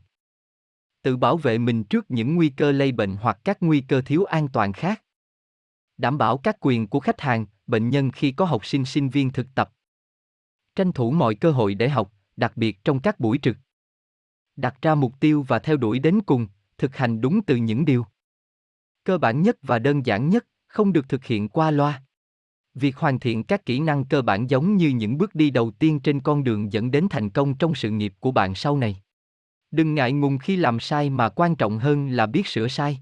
Tự 1.02 1.18
bảo 1.18 1.38
vệ 1.38 1.58
mình 1.58 1.84
trước 1.84 2.06
những 2.10 2.36
nguy 2.36 2.50
cơ 2.50 2.72
lây 2.72 2.92
bệnh 2.92 3.16
hoặc 3.16 3.40
các 3.44 3.58
nguy 3.62 3.82
cơ 3.82 4.02
thiếu 4.02 4.24
an 4.24 4.48
toàn 4.48 4.74
khác. 4.74 5.04
Đảm 5.98 6.18
bảo 6.18 6.38
các 6.38 6.58
quyền 6.60 6.88
của 6.88 7.00
khách 7.00 7.22
hàng, 7.22 7.46
bệnh 7.68 7.90
nhân 7.90 8.12
khi 8.12 8.32
có 8.32 8.46
học 8.46 8.66
sinh 8.66 8.86
sinh 8.86 9.10
viên 9.10 9.32
thực 9.32 9.48
tập. 9.56 9.72
Tranh 10.76 10.92
thủ 10.92 11.12
mọi 11.12 11.36
cơ 11.36 11.52
hội 11.52 11.76
để 11.76 11.90
học, 11.90 12.12
đặc 12.38 12.54
biệt 12.56 12.84
trong 12.84 13.00
các 13.00 13.20
buổi 13.20 13.38
trực. 13.42 13.58
Đặt 14.56 14.82
ra 14.82 14.96
mục 14.96 15.14
tiêu 15.20 15.46
và 15.48 15.60
theo 15.60 15.78
đuổi 15.78 16.00
đến 16.00 16.22
cùng, 16.26 16.48
thực 16.78 16.96
hành 16.96 17.22
đúng 17.22 17.42
từ 17.46 17.56
những 17.56 17.86
điều 17.86 18.06
cơ 19.06 19.18
bản 19.18 19.42
nhất 19.42 19.58
và 19.62 19.80
đơn 19.80 20.06
giản 20.06 20.30
nhất, 20.30 20.46
không 20.68 20.94
được 20.94 21.10
thực 21.10 21.26
hiện 21.26 21.50
qua 21.50 21.72
loa. 21.72 22.04
Việc 22.74 22.98
hoàn 22.98 23.20
thiện 23.20 23.44
các 23.44 23.66
kỹ 23.66 23.80
năng 23.80 24.06
cơ 24.06 24.22
bản 24.22 24.50
giống 24.50 24.78
như 24.78 24.90
những 24.90 25.18
bước 25.18 25.36
đi 25.36 25.50
đầu 25.50 25.72
tiên 25.72 26.00
trên 26.00 26.22
con 26.22 26.44
đường 26.44 26.74
dẫn 26.74 26.92
đến 26.92 27.08
thành 27.10 27.30
công 27.30 27.58
trong 27.58 27.76
sự 27.76 27.90
nghiệp 27.90 28.14
của 28.20 28.32
bạn 28.32 28.56
sau 28.56 28.78
này. 28.78 28.98
Đừng 29.72 29.96
ngại 29.96 30.12
ngùng 30.12 30.38
khi 30.38 30.56
làm 30.56 30.80
sai 30.80 31.10
mà 31.10 31.30
quan 31.30 31.56
trọng 31.56 31.80
hơn 31.80 32.08
là 32.08 32.26
biết 32.26 32.48
sửa 32.48 32.68
sai. 32.68 33.00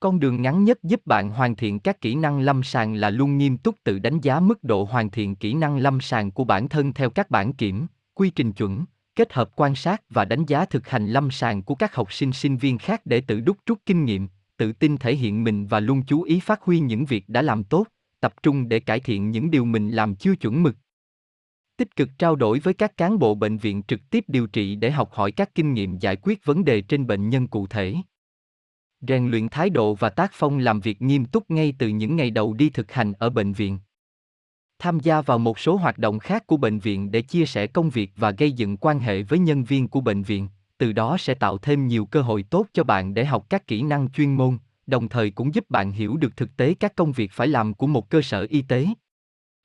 Con 0.00 0.20
đường 0.20 0.42
ngắn 0.42 0.64
nhất 0.64 0.78
giúp 0.82 1.06
bạn 1.06 1.30
hoàn 1.30 1.56
thiện 1.56 1.80
các 1.80 2.00
kỹ 2.00 2.14
năng 2.14 2.40
lâm 2.40 2.62
sàng 2.62 2.94
là 2.94 3.10
luôn 3.10 3.38
nghiêm 3.38 3.58
túc 3.58 3.84
tự 3.84 3.98
đánh 3.98 4.20
giá 4.20 4.40
mức 4.40 4.64
độ 4.64 4.84
hoàn 4.84 5.10
thiện 5.10 5.36
kỹ 5.36 5.54
năng 5.54 5.78
lâm 5.78 6.00
sàng 6.00 6.30
của 6.30 6.44
bản 6.44 6.68
thân 6.68 6.92
theo 6.92 7.10
các 7.10 7.30
bản 7.30 7.52
kiểm, 7.52 7.86
quy 8.18 8.30
trình 8.30 8.52
chuẩn, 8.52 8.84
kết 9.14 9.32
hợp 9.32 9.50
quan 9.56 9.74
sát 9.74 10.02
và 10.10 10.24
đánh 10.24 10.46
giá 10.46 10.64
thực 10.64 10.88
hành 10.88 11.06
lâm 11.06 11.30
sàng 11.30 11.62
của 11.62 11.74
các 11.74 11.94
học 11.94 12.12
sinh 12.12 12.32
sinh 12.32 12.56
viên 12.56 12.78
khác 12.78 13.00
để 13.04 13.20
tự 13.20 13.40
đúc 13.40 13.56
rút 13.66 13.78
kinh 13.86 14.04
nghiệm, 14.04 14.28
tự 14.56 14.72
tin 14.72 14.96
thể 14.96 15.16
hiện 15.16 15.44
mình 15.44 15.66
và 15.66 15.80
luôn 15.80 16.02
chú 16.06 16.22
ý 16.22 16.40
phát 16.40 16.62
huy 16.62 16.80
những 16.80 17.04
việc 17.04 17.28
đã 17.28 17.42
làm 17.42 17.64
tốt, 17.64 17.86
tập 18.20 18.34
trung 18.42 18.68
để 18.68 18.80
cải 18.80 19.00
thiện 19.00 19.30
những 19.30 19.50
điều 19.50 19.64
mình 19.64 19.90
làm 19.90 20.14
chưa 20.14 20.36
chuẩn 20.36 20.62
mực. 20.62 20.76
Tích 21.76 21.96
cực 21.96 22.08
trao 22.18 22.36
đổi 22.36 22.58
với 22.58 22.74
các 22.74 22.96
cán 22.96 23.18
bộ 23.18 23.34
bệnh 23.34 23.58
viện 23.58 23.82
trực 23.82 24.00
tiếp 24.10 24.24
điều 24.28 24.46
trị 24.46 24.76
để 24.76 24.90
học 24.90 25.12
hỏi 25.12 25.32
các 25.32 25.54
kinh 25.54 25.74
nghiệm 25.74 25.98
giải 25.98 26.16
quyết 26.16 26.44
vấn 26.44 26.64
đề 26.64 26.80
trên 26.80 27.06
bệnh 27.06 27.28
nhân 27.28 27.48
cụ 27.48 27.66
thể. 27.66 27.94
Rèn 29.00 29.28
luyện 29.30 29.48
thái 29.48 29.70
độ 29.70 29.94
và 29.94 30.10
tác 30.10 30.30
phong 30.34 30.58
làm 30.58 30.80
việc 30.80 31.02
nghiêm 31.02 31.24
túc 31.24 31.50
ngay 31.50 31.74
từ 31.78 31.88
những 31.88 32.16
ngày 32.16 32.30
đầu 32.30 32.54
đi 32.54 32.70
thực 32.70 32.92
hành 32.92 33.12
ở 33.12 33.30
bệnh 33.30 33.52
viện 33.52 33.78
tham 34.78 35.00
gia 35.00 35.20
vào 35.20 35.38
một 35.38 35.58
số 35.58 35.76
hoạt 35.76 35.98
động 35.98 36.18
khác 36.18 36.46
của 36.46 36.56
bệnh 36.56 36.78
viện 36.78 37.10
để 37.10 37.22
chia 37.22 37.46
sẻ 37.46 37.66
công 37.66 37.90
việc 37.90 38.10
và 38.16 38.30
gây 38.30 38.52
dựng 38.52 38.76
quan 38.76 39.00
hệ 39.00 39.22
với 39.22 39.38
nhân 39.38 39.64
viên 39.64 39.88
của 39.88 40.00
bệnh 40.00 40.22
viện. 40.22 40.48
Từ 40.78 40.92
đó 40.92 41.16
sẽ 41.18 41.34
tạo 41.34 41.58
thêm 41.58 41.86
nhiều 41.86 42.06
cơ 42.06 42.22
hội 42.22 42.42
tốt 42.42 42.66
cho 42.72 42.84
bạn 42.84 43.14
để 43.14 43.24
học 43.24 43.46
các 43.50 43.66
kỹ 43.66 43.82
năng 43.82 44.10
chuyên 44.10 44.34
môn, 44.34 44.58
đồng 44.86 45.08
thời 45.08 45.30
cũng 45.30 45.54
giúp 45.54 45.70
bạn 45.70 45.92
hiểu 45.92 46.16
được 46.16 46.36
thực 46.36 46.56
tế 46.56 46.74
các 46.74 46.94
công 46.96 47.12
việc 47.12 47.32
phải 47.32 47.48
làm 47.48 47.74
của 47.74 47.86
một 47.86 48.10
cơ 48.10 48.22
sở 48.22 48.46
y 48.50 48.62
tế. 48.62 48.86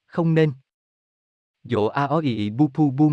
Không 0.05 0.33
nên. 0.33 0.51
Dỗ 1.63 1.85
a 1.85 2.03
o 2.03 2.19
i 2.19 2.49
bu 2.49 2.67
pu 2.67 2.89
bu 2.91 3.09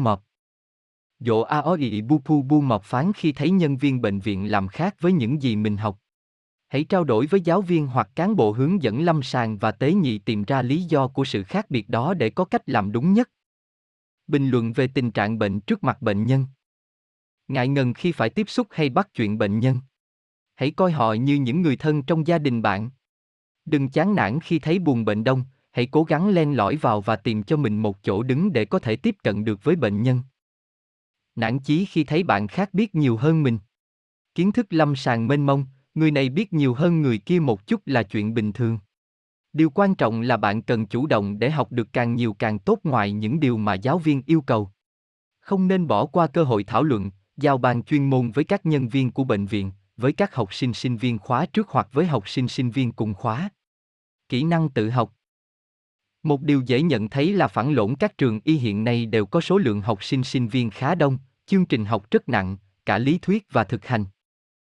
Dỗ 1.20 1.40
Aoi 1.40 2.02
Bu 2.02 2.18
Pu 2.24 2.42
Bu 2.42 2.60
mập 2.60 2.82
phán 2.84 3.12
khi 3.12 3.32
thấy 3.32 3.50
nhân 3.50 3.76
viên 3.76 4.00
bệnh 4.00 4.20
viện 4.20 4.50
làm 4.50 4.68
khác 4.68 4.96
với 5.00 5.12
những 5.12 5.42
gì 5.42 5.56
mình 5.56 5.76
học. 5.76 5.98
Hãy 6.70 6.84
trao 6.84 7.04
đổi 7.04 7.26
với 7.26 7.40
giáo 7.40 7.62
viên 7.62 7.86
hoặc 7.86 8.10
cán 8.14 8.36
bộ 8.36 8.52
hướng 8.52 8.82
dẫn 8.82 9.02
lâm 9.02 9.22
sàng 9.22 9.58
và 9.58 9.72
tế 9.72 9.92
nhị 9.92 10.18
tìm 10.18 10.44
ra 10.44 10.62
lý 10.62 10.82
do 10.82 11.08
của 11.08 11.24
sự 11.24 11.42
khác 11.42 11.70
biệt 11.70 11.88
đó 11.88 12.14
để 12.14 12.30
có 12.30 12.44
cách 12.44 12.62
làm 12.66 12.92
đúng 12.92 13.12
nhất. 13.12 13.30
Bình 14.26 14.48
luận 14.48 14.72
về 14.72 14.86
tình 14.86 15.10
trạng 15.10 15.38
bệnh 15.38 15.60
trước 15.60 15.84
mặt 15.84 16.02
bệnh 16.02 16.26
nhân. 16.26 16.46
Ngại 17.48 17.68
ngần 17.68 17.94
khi 17.94 18.12
phải 18.12 18.30
tiếp 18.30 18.48
xúc 18.48 18.66
hay 18.70 18.88
bắt 18.88 19.08
chuyện 19.14 19.38
bệnh 19.38 19.58
nhân. 19.58 19.80
Hãy 20.54 20.70
coi 20.70 20.92
họ 20.92 21.12
như 21.12 21.34
những 21.34 21.62
người 21.62 21.76
thân 21.76 22.02
trong 22.02 22.26
gia 22.26 22.38
đình 22.38 22.62
bạn. 22.62 22.90
Đừng 23.64 23.88
chán 23.88 24.14
nản 24.14 24.40
khi 24.40 24.58
thấy 24.58 24.78
buồn 24.78 25.04
bệnh 25.04 25.24
đông, 25.24 25.44
hãy 25.70 25.86
cố 25.86 26.04
gắng 26.04 26.28
len 26.28 26.56
lỏi 26.56 26.76
vào 26.76 27.00
và 27.00 27.16
tìm 27.16 27.42
cho 27.42 27.56
mình 27.56 27.82
một 27.82 28.02
chỗ 28.02 28.22
đứng 28.22 28.52
để 28.52 28.64
có 28.64 28.78
thể 28.78 28.96
tiếp 28.96 29.16
cận 29.22 29.44
được 29.44 29.64
với 29.64 29.76
bệnh 29.76 30.02
nhân. 30.02 30.22
Nản 31.36 31.58
chí 31.58 31.84
khi 31.84 32.04
thấy 32.04 32.22
bạn 32.22 32.48
khác 32.48 32.74
biết 32.74 32.94
nhiều 32.94 33.16
hơn 33.16 33.42
mình. 33.42 33.58
Kiến 34.34 34.52
thức 34.52 34.66
lâm 34.70 34.96
sàng 34.96 35.28
mênh 35.28 35.46
mông, 35.46 35.66
người 35.94 36.10
này 36.10 36.28
biết 36.28 36.52
nhiều 36.52 36.74
hơn 36.74 37.02
người 37.02 37.18
kia 37.18 37.40
một 37.40 37.66
chút 37.66 37.80
là 37.86 38.02
chuyện 38.02 38.34
bình 38.34 38.52
thường. 38.52 38.78
Điều 39.52 39.70
quan 39.70 39.94
trọng 39.94 40.20
là 40.20 40.36
bạn 40.36 40.62
cần 40.62 40.86
chủ 40.86 41.06
động 41.06 41.38
để 41.38 41.50
học 41.50 41.72
được 41.72 41.92
càng 41.92 42.14
nhiều 42.14 42.32
càng 42.32 42.58
tốt 42.58 42.78
ngoài 42.84 43.12
những 43.12 43.40
điều 43.40 43.56
mà 43.56 43.74
giáo 43.74 43.98
viên 43.98 44.22
yêu 44.26 44.40
cầu. 44.40 44.70
Không 45.40 45.68
nên 45.68 45.86
bỏ 45.86 46.06
qua 46.06 46.26
cơ 46.26 46.44
hội 46.44 46.64
thảo 46.64 46.82
luận, 46.82 47.10
giao 47.36 47.58
ban 47.58 47.82
chuyên 47.82 48.10
môn 48.10 48.30
với 48.30 48.44
các 48.44 48.66
nhân 48.66 48.88
viên 48.88 49.10
của 49.10 49.24
bệnh 49.24 49.46
viện, 49.46 49.72
với 49.96 50.12
các 50.12 50.34
học 50.34 50.54
sinh 50.54 50.72
sinh 50.72 50.96
viên 50.96 51.18
khóa 51.18 51.46
trước 51.46 51.68
hoặc 51.68 51.88
với 51.92 52.06
học 52.06 52.28
sinh 52.28 52.48
sinh 52.48 52.70
viên 52.70 52.92
cùng 52.92 53.14
khóa. 53.14 53.50
Kỹ 54.28 54.44
năng 54.44 54.68
tự 54.68 54.90
học 54.90 55.12
một 56.22 56.42
điều 56.42 56.62
dễ 56.66 56.82
nhận 56.82 57.08
thấy 57.08 57.32
là 57.32 57.48
phản 57.48 57.72
lộn 57.72 57.96
các 57.96 58.18
trường 58.18 58.40
y 58.44 58.56
hiện 58.56 58.84
nay 58.84 59.06
đều 59.06 59.26
có 59.26 59.40
số 59.40 59.58
lượng 59.58 59.80
học 59.80 60.04
sinh 60.04 60.24
sinh 60.24 60.48
viên 60.48 60.70
khá 60.70 60.94
đông, 60.94 61.18
chương 61.46 61.66
trình 61.66 61.84
học 61.84 62.10
rất 62.10 62.28
nặng, 62.28 62.56
cả 62.86 62.98
lý 62.98 63.18
thuyết 63.18 63.46
và 63.50 63.64
thực 63.64 63.86
hành. 63.86 64.04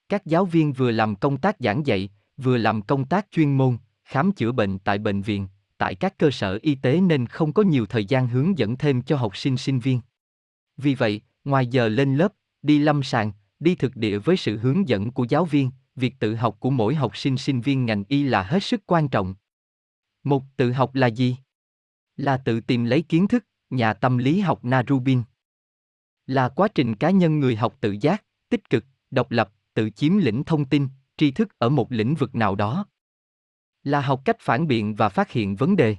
Các 0.08 0.26
giáo 0.26 0.44
viên 0.44 0.72
vừa 0.72 0.90
làm 0.90 1.16
công 1.16 1.36
tác 1.36 1.56
giảng 1.58 1.86
dạy, 1.86 2.10
vừa 2.36 2.56
làm 2.56 2.82
công 2.82 3.04
tác 3.04 3.26
chuyên 3.30 3.56
môn, 3.56 3.78
khám 4.04 4.32
chữa 4.32 4.52
bệnh 4.52 4.78
tại 4.78 4.98
bệnh 4.98 5.22
viện, 5.22 5.48
tại 5.78 5.94
các 5.94 6.18
cơ 6.18 6.30
sở 6.30 6.58
y 6.62 6.74
tế 6.74 7.00
nên 7.00 7.26
không 7.26 7.52
có 7.52 7.62
nhiều 7.62 7.86
thời 7.86 8.04
gian 8.04 8.28
hướng 8.28 8.58
dẫn 8.58 8.76
thêm 8.76 9.02
cho 9.02 9.16
học 9.16 9.36
sinh 9.36 9.56
sinh 9.56 9.78
viên. 9.78 10.00
Vì 10.76 10.94
vậy, 10.94 11.20
ngoài 11.44 11.66
giờ 11.66 11.88
lên 11.88 12.16
lớp, 12.16 12.32
đi 12.62 12.78
lâm 12.78 13.02
sàng, 13.02 13.32
đi 13.60 13.74
thực 13.74 13.96
địa 13.96 14.18
với 14.18 14.36
sự 14.36 14.58
hướng 14.58 14.88
dẫn 14.88 15.10
của 15.10 15.26
giáo 15.28 15.44
viên, 15.44 15.70
việc 15.96 16.14
tự 16.18 16.34
học 16.34 16.56
của 16.60 16.70
mỗi 16.70 16.94
học 16.94 17.16
sinh 17.16 17.36
sinh 17.36 17.60
viên 17.60 17.86
ngành 17.86 18.04
y 18.08 18.22
là 18.22 18.42
hết 18.42 18.62
sức 18.62 18.82
quan 18.86 19.08
trọng. 19.08 19.34
Một, 20.24 20.44
tự 20.56 20.72
học 20.72 20.94
là 20.94 21.06
gì? 21.06 21.36
Là 22.16 22.36
tự 22.36 22.60
tìm 22.60 22.84
lấy 22.84 23.02
kiến 23.02 23.28
thức, 23.28 23.44
nhà 23.70 23.94
tâm 23.94 24.18
lý 24.18 24.40
học 24.40 24.64
Narubin. 24.64 25.22
Là 26.26 26.48
quá 26.48 26.68
trình 26.68 26.94
cá 26.94 27.10
nhân 27.10 27.40
người 27.40 27.56
học 27.56 27.76
tự 27.80 27.96
giác, 28.00 28.24
tích 28.48 28.70
cực, 28.70 28.84
độc 29.10 29.30
lập, 29.30 29.52
tự 29.78 29.90
chiếm 29.90 30.16
lĩnh 30.16 30.44
thông 30.44 30.64
tin, 30.64 30.88
tri 31.16 31.30
thức 31.30 31.58
ở 31.58 31.68
một 31.68 31.92
lĩnh 31.92 32.14
vực 32.14 32.34
nào 32.34 32.54
đó. 32.54 32.86
Là 33.82 34.00
học 34.00 34.22
cách 34.24 34.36
phản 34.40 34.66
biện 34.66 34.94
và 34.94 35.08
phát 35.08 35.30
hiện 35.30 35.56
vấn 35.56 35.76
đề. 35.76 35.96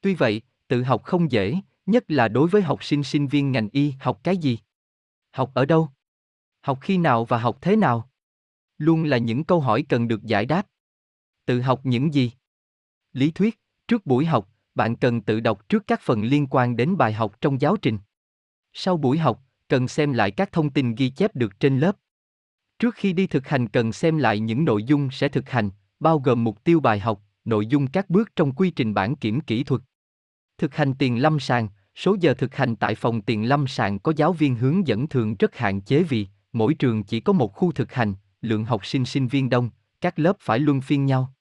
Tuy 0.00 0.14
vậy, 0.14 0.42
tự 0.68 0.82
học 0.82 1.02
không 1.04 1.30
dễ, 1.32 1.54
nhất 1.86 2.04
là 2.08 2.28
đối 2.28 2.48
với 2.48 2.62
học 2.62 2.84
sinh 2.84 3.02
sinh 3.02 3.26
viên 3.26 3.52
ngành 3.52 3.68
y 3.72 3.94
học 4.00 4.20
cái 4.24 4.36
gì? 4.36 4.58
Học 5.30 5.50
ở 5.54 5.64
đâu? 5.64 5.88
Học 6.60 6.78
khi 6.80 6.98
nào 6.98 7.24
và 7.24 7.38
học 7.38 7.58
thế 7.60 7.76
nào? 7.76 8.10
Luôn 8.78 9.04
là 9.04 9.18
những 9.18 9.44
câu 9.44 9.60
hỏi 9.60 9.84
cần 9.88 10.08
được 10.08 10.22
giải 10.22 10.46
đáp. 10.46 10.66
Tự 11.44 11.60
học 11.60 11.80
những 11.84 12.14
gì? 12.14 12.32
Lý 13.12 13.30
thuyết, 13.30 13.60
trước 13.88 14.06
buổi 14.06 14.26
học, 14.26 14.48
bạn 14.74 14.96
cần 14.96 15.20
tự 15.20 15.40
đọc 15.40 15.68
trước 15.68 15.86
các 15.86 16.00
phần 16.00 16.22
liên 16.22 16.46
quan 16.50 16.76
đến 16.76 16.96
bài 16.96 17.12
học 17.12 17.40
trong 17.40 17.60
giáo 17.60 17.76
trình. 17.76 17.98
Sau 18.72 18.96
buổi 18.96 19.18
học, 19.18 19.42
cần 19.68 19.88
xem 19.88 20.12
lại 20.12 20.30
các 20.30 20.52
thông 20.52 20.70
tin 20.70 20.94
ghi 20.94 21.10
chép 21.10 21.36
được 21.36 21.60
trên 21.60 21.78
lớp. 21.78 21.96
Trước 22.82 22.94
khi 22.94 23.12
đi 23.12 23.26
thực 23.26 23.48
hành 23.48 23.68
cần 23.68 23.92
xem 23.92 24.18
lại 24.18 24.40
những 24.40 24.64
nội 24.64 24.84
dung 24.84 25.10
sẽ 25.10 25.28
thực 25.28 25.50
hành, 25.50 25.70
bao 26.00 26.18
gồm 26.18 26.44
mục 26.44 26.64
tiêu 26.64 26.80
bài 26.80 26.98
học, 27.00 27.20
nội 27.44 27.66
dung 27.66 27.86
các 27.86 28.10
bước 28.10 28.36
trong 28.36 28.52
quy 28.52 28.70
trình 28.70 28.94
bản 28.94 29.16
kiểm 29.16 29.40
kỹ 29.40 29.64
thuật. 29.64 29.82
Thực 30.58 30.74
hành 30.74 30.94
tiền 30.94 31.22
lâm 31.22 31.40
sàng, 31.40 31.68
số 31.94 32.16
giờ 32.20 32.34
thực 32.34 32.54
hành 32.54 32.76
tại 32.76 32.94
phòng 32.94 33.22
tiền 33.22 33.48
lâm 33.48 33.66
sàng 33.66 33.98
có 33.98 34.12
giáo 34.16 34.32
viên 34.32 34.56
hướng 34.56 34.86
dẫn 34.86 35.08
thường 35.08 35.34
rất 35.38 35.56
hạn 35.56 35.80
chế 35.80 36.02
vì 36.02 36.26
mỗi 36.52 36.74
trường 36.74 37.02
chỉ 37.02 37.20
có 37.20 37.32
một 37.32 37.54
khu 37.54 37.72
thực 37.72 37.92
hành, 37.92 38.14
lượng 38.40 38.64
học 38.64 38.86
sinh 38.86 39.04
sinh 39.04 39.28
viên 39.28 39.50
đông, 39.50 39.70
các 40.00 40.18
lớp 40.18 40.36
phải 40.40 40.58
luân 40.58 40.80
phiên 40.80 41.06
nhau. 41.06 41.34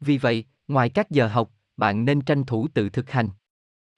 Vì 0.00 0.18
vậy, 0.18 0.44
ngoài 0.68 0.90
các 0.90 1.10
giờ 1.10 1.28
học, 1.28 1.50
bạn 1.76 2.04
nên 2.04 2.20
tranh 2.20 2.44
thủ 2.44 2.68
tự 2.74 2.88
thực 2.88 3.10
hành. 3.10 3.28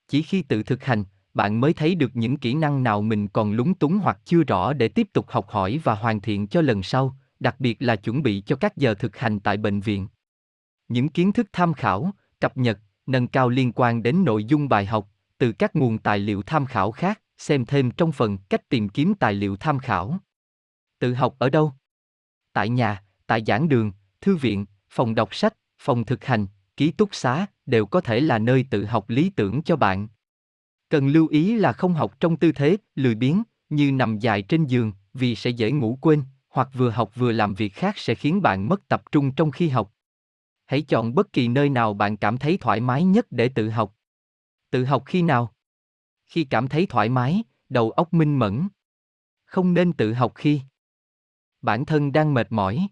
Chỉ 0.09 0.23
khi 0.23 0.43
tự 0.43 0.63
thực 0.63 0.85
hành, 0.85 1.05
bạn 1.35 1.61
mới 1.61 1.73
thấy 1.73 1.95
được 1.95 2.11
những 2.15 2.37
kỹ 2.37 2.55
năng 2.55 2.83
nào 2.83 3.03
mình 3.03 3.29
còn 3.29 3.53
lúng 3.53 3.75
túng 3.75 3.99
hoặc 3.99 4.19
chưa 4.25 4.43
rõ 4.43 4.73
để 4.73 4.89
tiếp 4.89 5.09
tục 5.13 5.27
học 5.29 5.49
hỏi 5.49 5.81
và 5.85 5.95
hoàn 5.95 6.21
thiện 6.21 6.47
cho 6.47 6.61
lần 6.61 6.83
sau, 6.83 7.17
đặc 7.41 7.61
biệt 7.61 7.83
là 7.83 7.97
chuẩn 7.97 8.23
bị 8.23 8.43
cho 8.47 8.57
các 8.57 8.77
giờ 8.77 8.95
thực 8.95 9.17
hành 9.17 9.41
tại 9.41 9.57
bệnh 9.57 9.81
viện. 9.81 10.09
Những 10.89 11.09
kiến 11.09 11.33
thức 11.33 11.49
tham 11.53 11.75
khảo, 11.75 12.13
cập 12.41 12.57
nhật, 12.57 12.79
nâng 13.07 13.29
cao 13.29 13.49
liên 13.49 13.73
quan 13.75 14.03
đến 14.03 14.25
nội 14.25 14.45
dung 14.45 14.69
bài 14.69 14.87
học 14.87 15.09
từ 15.39 15.53
các 15.53 15.77
nguồn 15.77 15.99
tài 15.99 16.19
liệu 16.19 16.43
tham 16.43 16.67
khảo 16.67 16.93
khác, 16.93 17.21
xem 17.39 17.65
thêm 17.65 17.91
trong 17.91 18.13
phần 18.13 18.39
cách 18.39 18.69
tìm 18.69 18.89
kiếm 18.89 19.15
tài 19.15 19.35
liệu 19.35 19.57
tham 19.57 19.79
khảo. 19.79 20.19
Tự 20.99 21.15
học 21.15 21.35
ở 21.39 21.51
đâu? 21.51 21.73
Tại 22.53 22.69
nhà, 22.69 23.03
tại 23.27 23.43
giảng 23.47 23.69
đường, 23.69 23.93
thư 24.21 24.37
viện, 24.37 24.67
phòng 24.91 25.15
đọc 25.15 25.35
sách, 25.35 25.55
phòng 25.79 26.05
thực 26.05 26.25
hành, 26.25 26.47
ký 26.77 26.91
túc 26.91 27.15
xá 27.15 27.47
đều 27.67 27.87
có 27.87 28.01
thể 28.01 28.21
là 28.21 28.39
nơi 28.39 28.65
tự 28.71 28.85
học 28.85 29.11
lý 29.11 29.31
tưởng 29.31 29.63
cho 29.63 29.77
bạn. 29.77 30.09
Cần 30.93 31.09
lưu 31.09 31.29
ý 31.29 31.57
là 31.57 31.73
không 31.73 31.95
học 31.95 32.21
trong 32.21 32.37
tư 32.37 32.53
thế 32.53 32.77
lười 32.95 33.15
biếng 33.15 33.43
như 33.69 33.93
nằm 33.93 34.19
dài 34.19 34.43
trên 34.43 34.65
giường 34.65 34.93
vì 35.15 35.35
sẽ 35.35 35.51
dễ 35.51 35.71
ngủ 35.71 35.99
quên, 36.01 36.23
hoặc 36.49 36.69
vừa 36.75 36.91
học 36.91 37.13
vừa 37.15 37.33
làm 37.33 37.55
việc 37.55 37.75
khác 37.75 37.99
sẽ 37.99 38.15
khiến 38.15 38.43
bạn 38.43 38.69
mất 38.69 38.89
tập 38.89 39.03
trung 39.13 39.35
trong 39.35 39.51
khi 39.51 39.69
học. 39.69 39.95
Hãy 40.65 40.83
chọn 40.83 41.15
bất 41.15 41.33
kỳ 41.33 41.49
nơi 41.49 41.69
nào 41.69 41.95
bạn 41.95 42.17
cảm 42.17 42.39
thấy 42.39 42.57
thoải 42.57 42.81
mái 42.81 43.05
nhất 43.05 43.27
để 43.31 43.49
tự 43.49 43.71
học. 43.71 43.97
Tự 44.71 44.85
học 44.85 45.03
khi 45.07 45.23
nào? 45.23 45.55
Khi 46.27 46.45
cảm 46.45 46.69
thấy 46.69 46.87
thoải 46.87 47.09
mái, 47.09 47.43
đầu 47.69 47.91
óc 47.91 48.15
minh 48.15 48.39
mẫn. 48.39 48.69
Không 49.45 49.75
nên 49.75 49.93
tự 49.93 50.13
học 50.13 50.33
khi 50.35 50.61
bản 51.63 51.85
thân 51.85 52.13
đang 52.13 52.35
mệt 52.35 52.47
mỏi. 52.51 52.89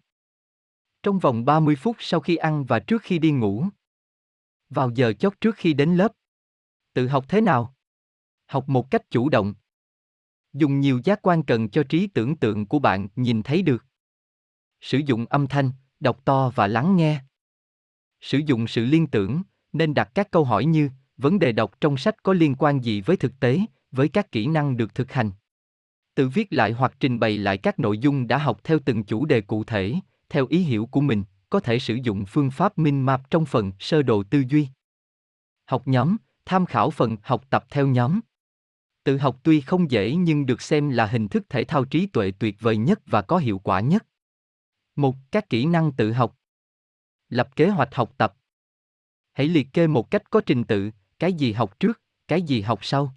Trong 1.03 1.19
vòng 1.19 1.45
30 1.45 1.77
phút 1.77 1.97
sau 1.99 2.21
khi 2.21 2.37
ăn 2.37 2.65
và 2.65 2.79
trước 2.79 3.03
khi 3.03 3.19
đi 3.19 3.31
ngủ. 3.31 3.65
Vào 4.71 4.91
giờ 4.91 5.13
chót 5.13 5.41
trước 5.41 5.57
khi 5.57 5.73
đến 5.73 5.97
lớp. 5.97 6.13
Tự 6.95 7.09
học 7.09 7.25
thế 7.29 7.41
nào? 7.41 7.75
Học 8.51 8.69
một 8.69 8.91
cách 8.91 9.11
chủ 9.11 9.29
động. 9.29 9.55
Dùng 10.53 10.81
nhiều 10.81 11.01
giác 11.05 11.23
quan 11.23 11.43
cần 11.43 11.69
cho 11.69 11.83
trí 11.83 12.07
tưởng 12.07 12.37
tượng 12.37 12.67
của 12.67 12.79
bạn 12.79 13.09
nhìn 13.17 13.43
thấy 13.43 13.63
được. 13.63 13.85
Sử 14.81 14.99
dụng 14.99 15.27
âm 15.27 15.47
thanh, 15.47 15.71
đọc 16.01 16.25
to 16.25 16.53
và 16.55 16.67
lắng 16.67 16.97
nghe. 16.97 17.21
Sử 18.21 18.39
dụng 18.39 18.67
sự 18.67 18.85
liên 18.85 19.07
tưởng, 19.07 19.43
nên 19.73 19.95
đặt 19.95 20.11
các 20.15 20.31
câu 20.31 20.45
hỏi 20.45 20.65
như 20.65 20.91
vấn 21.17 21.39
đề 21.39 21.53
đọc 21.53 21.81
trong 21.81 21.97
sách 21.97 22.23
có 22.23 22.33
liên 22.33 22.55
quan 22.55 22.85
gì 22.85 23.01
với 23.01 23.17
thực 23.17 23.41
tế, 23.41 23.61
với 23.91 24.09
các 24.09 24.33
kỹ 24.33 24.47
năng 24.47 24.77
được 24.77 24.95
thực 24.95 25.13
hành. 25.13 25.31
Tự 26.15 26.29
viết 26.29 26.53
lại 26.53 26.73
hoặc 26.73 26.93
trình 27.01 27.21
bày 27.21 27.39
lại 27.39 27.59
các 27.59 27.79
nội 27.79 27.99
dung 27.99 28.29
đã 28.29 28.39
học 28.39 28.61
theo 28.65 28.79
từng 28.85 29.05
chủ 29.05 29.25
đề 29.25 29.41
cụ 29.41 29.65
thể, 29.65 29.95
theo 30.29 30.47
ý 30.47 30.59
hiểu 30.59 30.87
của 30.87 31.01
mình, 31.01 31.25
có 31.51 31.61
thể 31.61 31.79
sử 31.79 31.95
dụng 31.95 32.25
phương 32.27 32.51
pháp 32.51 32.79
minh 32.79 33.07
map 33.07 33.31
trong 33.31 33.47
phần 33.47 33.73
sơ 33.79 34.03
đồ 34.03 34.23
tư 34.23 34.45
duy. 34.49 34.69
Học 35.67 35.89
nhóm, 35.89 36.17
tham 36.45 36.67
khảo 36.67 36.91
phần 36.91 37.17
học 37.23 37.45
tập 37.51 37.65
theo 37.71 37.87
nhóm. 37.87 38.21
Tự 39.05 39.19
học 39.19 39.41
tuy 39.43 39.61
không 39.61 39.91
dễ 39.91 40.15
nhưng 40.15 40.47
được 40.47 40.63
xem 40.63 40.91
là 40.91 41.07
hình 41.07 41.29
thức 41.29 41.47
thể 41.49 41.65
thao 41.65 41.85
trí 41.85 42.07
tuệ 42.07 42.33
tuyệt 42.39 42.57
vời 42.61 42.77
nhất 42.77 43.01
và 43.07 43.23
có 43.23 43.39
hiệu 43.39 43.59
quả 43.59 43.81
nhất. 43.81 44.07
Một, 44.97 45.17
các 45.31 45.49
kỹ 45.49 45.67
năng 45.67 45.93
tự 45.93 46.13
học. 46.13 46.39
Lập 47.29 47.57
kế 47.57 47.69
hoạch 47.69 47.95
học 47.95 48.15
tập. 48.19 48.37
Hãy 49.33 49.49
liệt 49.49 49.69
kê 49.73 49.87
một 49.87 50.11
cách 50.11 50.31
có 50.31 50.41
trình 50.47 50.65
tự, 50.65 50.91
cái 51.19 51.33
gì 51.33 51.53
học 51.53 51.81
trước, 51.81 52.01
cái 52.29 52.43
gì 52.43 52.61
học 52.61 52.79
sau. 52.83 53.15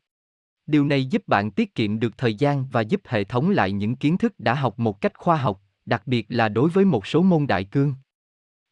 Điều 0.66 0.86
này 0.86 1.06
giúp 1.06 1.28
bạn 1.28 1.52
tiết 1.52 1.76
kiệm 1.76 2.00
được 2.00 2.18
thời 2.18 2.36
gian 2.36 2.66
và 2.72 2.82
giúp 2.82 3.02
hệ 3.06 3.24
thống 3.24 3.50
lại 3.50 3.72
những 3.72 3.96
kiến 3.96 4.18
thức 4.18 4.40
đã 4.40 4.54
học 4.54 4.80
một 4.80 5.02
cách 5.02 5.18
khoa 5.18 5.38
học, 5.38 5.62
đặc 5.86 6.08
biệt 6.08 6.26
là 6.30 6.50
đối 6.50 6.70
với 6.70 6.86
một 6.86 7.08
số 7.08 7.22
môn 7.22 7.48
đại 7.48 7.64
cương. 7.64 7.96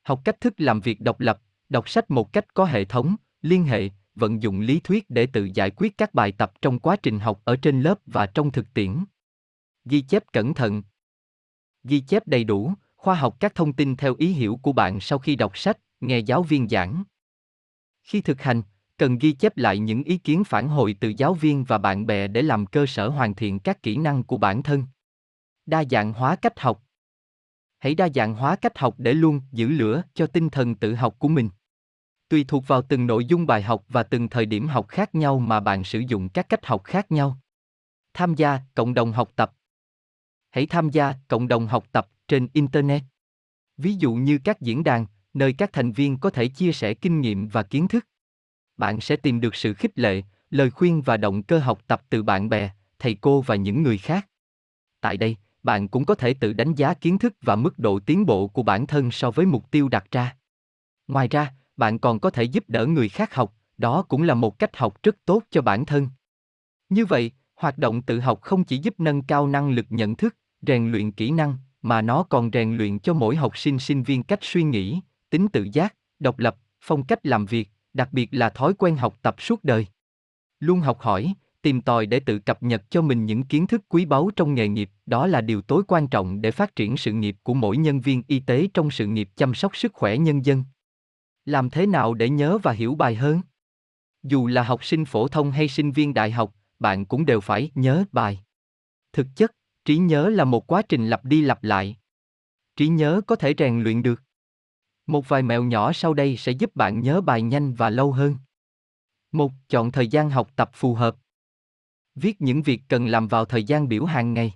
Học 0.03 0.21
cách 0.25 0.41
thức 0.41 0.53
làm 0.57 0.81
việc 0.81 1.01
độc 1.01 1.19
lập, 1.19 1.41
đọc 1.69 1.89
sách 1.89 2.11
một 2.11 2.33
cách 2.33 2.53
có 2.53 2.65
hệ 2.65 2.85
thống, 2.85 3.15
liên 3.41 3.63
hệ, 3.63 3.89
vận 4.15 4.41
dụng 4.41 4.59
lý 4.59 4.79
thuyết 4.79 5.09
để 5.09 5.25
tự 5.25 5.49
giải 5.53 5.71
quyết 5.71 5.97
các 5.97 6.13
bài 6.13 6.31
tập 6.31 6.53
trong 6.61 6.79
quá 6.79 6.95
trình 6.95 7.19
học 7.19 7.41
ở 7.43 7.55
trên 7.55 7.81
lớp 7.81 7.99
và 8.05 8.25
trong 8.25 8.51
thực 8.51 8.73
tiễn. 8.73 9.03
Ghi 9.85 10.01
chép 10.01 10.23
cẩn 10.33 10.53
thận. 10.53 10.83
Ghi 11.83 11.99
chép 11.99 12.27
đầy 12.27 12.43
đủ, 12.43 12.73
khoa 12.95 13.15
học 13.15 13.37
các 13.39 13.55
thông 13.55 13.73
tin 13.73 13.95
theo 13.95 14.15
ý 14.17 14.27
hiểu 14.27 14.59
của 14.61 14.73
bạn 14.73 14.99
sau 14.99 15.19
khi 15.19 15.35
đọc 15.35 15.57
sách, 15.57 15.77
nghe 15.99 16.19
giáo 16.19 16.43
viên 16.43 16.69
giảng. 16.69 17.03
Khi 18.03 18.21
thực 18.21 18.41
hành, 18.41 18.61
cần 18.97 19.17
ghi 19.17 19.31
chép 19.31 19.57
lại 19.57 19.79
những 19.79 20.03
ý 20.03 20.17
kiến 20.17 20.43
phản 20.43 20.67
hồi 20.67 20.95
từ 20.99 21.13
giáo 21.17 21.33
viên 21.33 21.63
và 21.63 21.77
bạn 21.77 22.05
bè 22.05 22.27
để 22.27 22.41
làm 22.41 22.65
cơ 22.65 22.85
sở 22.85 23.09
hoàn 23.09 23.35
thiện 23.35 23.59
các 23.59 23.83
kỹ 23.83 23.97
năng 23.97 24.23
của 24.23 24.37
bản 24.37 24.63
thân. 24.63 24.85
Đa 25.65 25.83
dạng 25.89 26.13
hóa 26.13 26.35
cách 26.35 26.59
học 26.59 26.83
hãy 27.81 27.95
đa 27.95 28.09
dạng 28.15 28.35
hóa 28.35 28.55
cách 28.55 28.77
học 28.77 28.95
để 28.97 29.13
luôn 29.13 29.41
giữ 29.51 29.67
lửa 29.67 30.03
cho 30.13 30.27
tinh 30.27 30.49
thần 30.49 30.75
tự 30.75 30.95
học 30.95 31.15
của 31.19 31.27
mình 31.27 31.49
tùy 32.31 32.45
thuộc 32.47 32.67
vào 32.67 32.81
từng 32.81 33.07
nội 33.07 33.25
dung 33.25 33.47
bài 33.47 33.61
học 33.61 33.83
và 33.89 34.03
từng 34.03 34.29
thời 34.29 34.45
điểm 34.45 34.67
học 34.67 34.87
khác 34.87 35.15
nhau 35.15 35.39
mà 35.39 35.59
bạn 35.59 35.83
sử 35.83 35.99
dụng 35.99 36.29
các 36.29 36.49
cách 36.49 36.65
học 36.65 36.83
khác 36.83 37.11
nhau 37.11 37.37
Tham 38.13 38.35
gia 38.35 38.59
cộng 38.75 38.93
đồng 38.93 39.11
học 39.11 39.31
tập. 39.35 39.53
Hãy 40.49 40.65
tham 40.65 40.89
gia 40.89 41.13
cộng 41.27 41.47
đồng 41.47 41.67
học 41.67 41.85
tập 41.91 42.07
trên 42.27 42.47
internet. 42.53 43.01
Ví 43.77 43.93
dụ 43.93 44.13
như 44.13 44.39
các 44.43 44.61
diễn 44.61 44.83
đàn, 44.83 45.05
nơi 45.33 45.53
các 45.53 45.73
thành 45.73 45.91
viên 45.91 46.17
có 46.17 46.29
thể 46.29 46.47
chia 46.47 46.71
sẻ 46.71 46.93
kinh 46.93 47.21
nghiệm 47.21 47.47
và 47.47 47.63
kiến 47.63 47.87
thức. 47.87 48.07
Bạn 48.77 49.01
sẽ 49.01 49.15
tìm 49.15 49.41
được 49.41 49.55
sự 49.55 49.73
khích 49.73 49.99
lệ, 49.99 50.21
lời 50.49 50.71
khuyên 50.71 51.01
và 51.01 51.17
động 51.17 51.43
cơ 51.43 51.59
học 51.59 51.87
tập 51.87 52.01
từ 52.09 52.23
bạn 52.23 52.49
bè, 52.49 52.69
thầy 52.99 53.17
cô 53.21 53.41
và 53.41 53.55
những 53.55 53.83
người 53.83 53.97
khác. 53.97 54.27
Tại 55.01 55.17
đây, 55.17 55.37
bạn 55.63 55.87
cũng 55.87 56.05
có 56.05 56.15
thể 56.15 56.33
tự 56.33 56.53
đánh 56.53 56.73
giá 56.73 56.93
kiến 56.93 57.17
thức 57.17 57.33
và 57.41 57.55
mức 57.55 57.79
độ 57.79 57.99
tiến 57.99 58.25
bộ 58.25 58.47
của 58.47 58.63
bản 58.63 58.87
thân 58.87 59.11
so 59.11 59.31
với 59.31 59.45
mục 59.45 59.71
tiêu 59.71 59.89
đặt 59.89 60.11
ra. 60.11 60.37
Ngoài 61.07 61.27
ra, 61.27 61.53
bạn 61.77 61.99
còn 61.99 62.19
có 62.19 62.29
thể 62.29 62.43
giúp 62.43 62.63
đỡ 62.67 62.85
người 62.85 63.09
khác 63.09 63.35
học, 63.35 63.53
đó 63.77 64.01
cũng 64.01 64.23
là 64.23 64.33
một 64.33 64.59
cách 64.59 64.77
học 64.77 65.03
rất 65.03 65.15
tốt 65.25 65.43
cho 65.51 65.61
bản 65.61 65.85
thân. 65.85 66.07
Như 66.89 67.05
vậy, 67.05 67.31
hoạt 67.55 67.77
động 67.77 68.01
tự 68.01 68.19
học 68.19 68.41
không 68.41 68.63
chỉ 68.63 68.77
giúp 68.77 68.99
nâng 68.99 69.21
cao 69.21 69.47
năng 69.47 69.71
lực 69.71 69.85
nhận 69.89 70.15
thức, 70.15 70.35
rèn 70.61 70.91
luyện 70.91 71.11
kỹ 71.11 71.31
năng, 71.31 71.57
mà 71.81 72.01
nó 72.01 72.23
còn 72.23 72.49
rèn 72.53 72.77
luyện 72.77 72.99
cho 72.99 73.13
mỗi 73.13 73.35
học 73.35 73.57
sinh 73.57 73.79
sinh 73.79 74.03
viên 74.03 74.23
cách 74.23 74.39
suy 74.41 74.63
nghĩ, 74.63 75.01
tính 75.29 75.47
tự 75.47 75.67
giác, 75.73 75.95
độc 76.19 76.39
lập, 76.39 76.57
phong 76.81 77.03
cách 77.03 77.25
làm 77.25 77.45
việc, 77.45 77.69
đặc 77.93 78.09
biệt 78.11 78.29
là 78.31 78.49
thói 78.49 78.73
quen 78.73 78.95
học 78.95 79.17
tập 79.21 79.35
suốt 79.39 79.63
đời. 79.63 79.87
Luôn 80.59 80.79
học 80.79 80.99
hỏi, 80.99 81.33
tìm 81.61 81.81
tòi 81.81 82.05
để 82.05 82.19
tự 82.19 82.39
cập 82.39 82.63
nhật 82.63 82.83
cho 82.89 83.01
mình 83.01 83.25
những 83.25 83.43
kiến 83.43 83.67
thức 83.67 83.81
quý 83.89 84.05
báu 84.05 84.29
trong 84.35 84.55
nghề 84.55 84.67
nghiệp, 84.67 84.89
đó 85.05 85.27
là 85.27 85.41
điều 85.41 85.61
tối 85.61 85.83
quan 85.87 86.07
trọng 86.07 86.41
để 86.41 86.51
phát 86.51 86.75
triển 86.75 86.97
sự 86.97 87.11
nghiệp 87.11 87.35
của 87.43 87.53
mỗi 87.53 87.77
nhân 87.77 88.01
viên 88.01 88.23
y 88.27 88.39
tế 88.39 88.67
trong 88.73 88.91
sự 88.91 89.07
nghiệp 89.07 89.29
chăm 89.35 89.53
sóc 89.53 89.75
sức 89.75 89.93
khỏe 89.93 90.17
nhân 90.17 90.45
dân. 90.45 90.63
Làm 91.45 91.69
thế 91.69 91.85
nào 91.85 92.13
để 92.13 92.29
nhớ 92.29 92.57
và 92.57 92.71
hiểu 92.71 92.95
bài 92.95 93.15
hơn? 93.15 93.41
Dù 94.23 94.47
là 94.47 94.63
học 94.63 94.85
sinh 94.85 95.05
phổ 95.05 95.27
thông 95.27 95.51
hay 95.51 95.67
sinh 95.67 95.91
viên 95.91 96.13
đại 96.13 96.31
học, 96.31 96.55
bạn 96.79 97.05
cũng 97.05 97.25
đều 97.25 97.41
phải 97.41 97.71
nhớ 97.75 98.03
bài. 98.11 98.43
Thực 99.13 99.27
chất, 99.35 99.55
trí 99.85 99.97
nhớ 99.97 100.29
là 100.29 100.43
một 100.43 100.67
quá 100.67 100.81
trình 100.81 101.07
lặp 101.07 101.25
đi 101.25 101.41
lặp 101.41 101.63
lại. 101.63 101.97
Trí 102.75 102.87
nhớ 102.87 103.21
có 103.27 103.35
thể 103.35 103.53
rèn 103.57 103.83
luyện 103.83 104.03
được. 104.03 104.23
Một 105.07 105.29
vài 105.29 105.43
mẹo 105.43 105.63
nhỏ 105.63 105.93
sau 105.93 106.13
đây 106.13 106.37
sẽ 106.37 106.51
giúp 106.51 106.75
bạn 106.75 107.01
nhớ 107.01 107.21
bài 107.21 107.41
nhanh 107.41 107.73
và 107.73 107.89
lâu 107.89 108.11
hơn. 108.11 108.35
Một, 109.31 109.51
chọn 109.69 109.91
thời 109.91 110.07
gian 110.07 110.29
học 110.29 110.49
tập 110.55 110.71
phù 110.73 110.93
hợp. 110.93 111.15
Viết 112.15 112.41
những 112.41 112.61
việc 112.61 112.81
cần 112.87 113.07
làm 113.07 113.27
vào 113.27 113.45
thời 113.45 113.63
gian 113.63 113.87
biểu 113.87 114.05
hàng 114.05 114.33
ngày. 114.33 114.53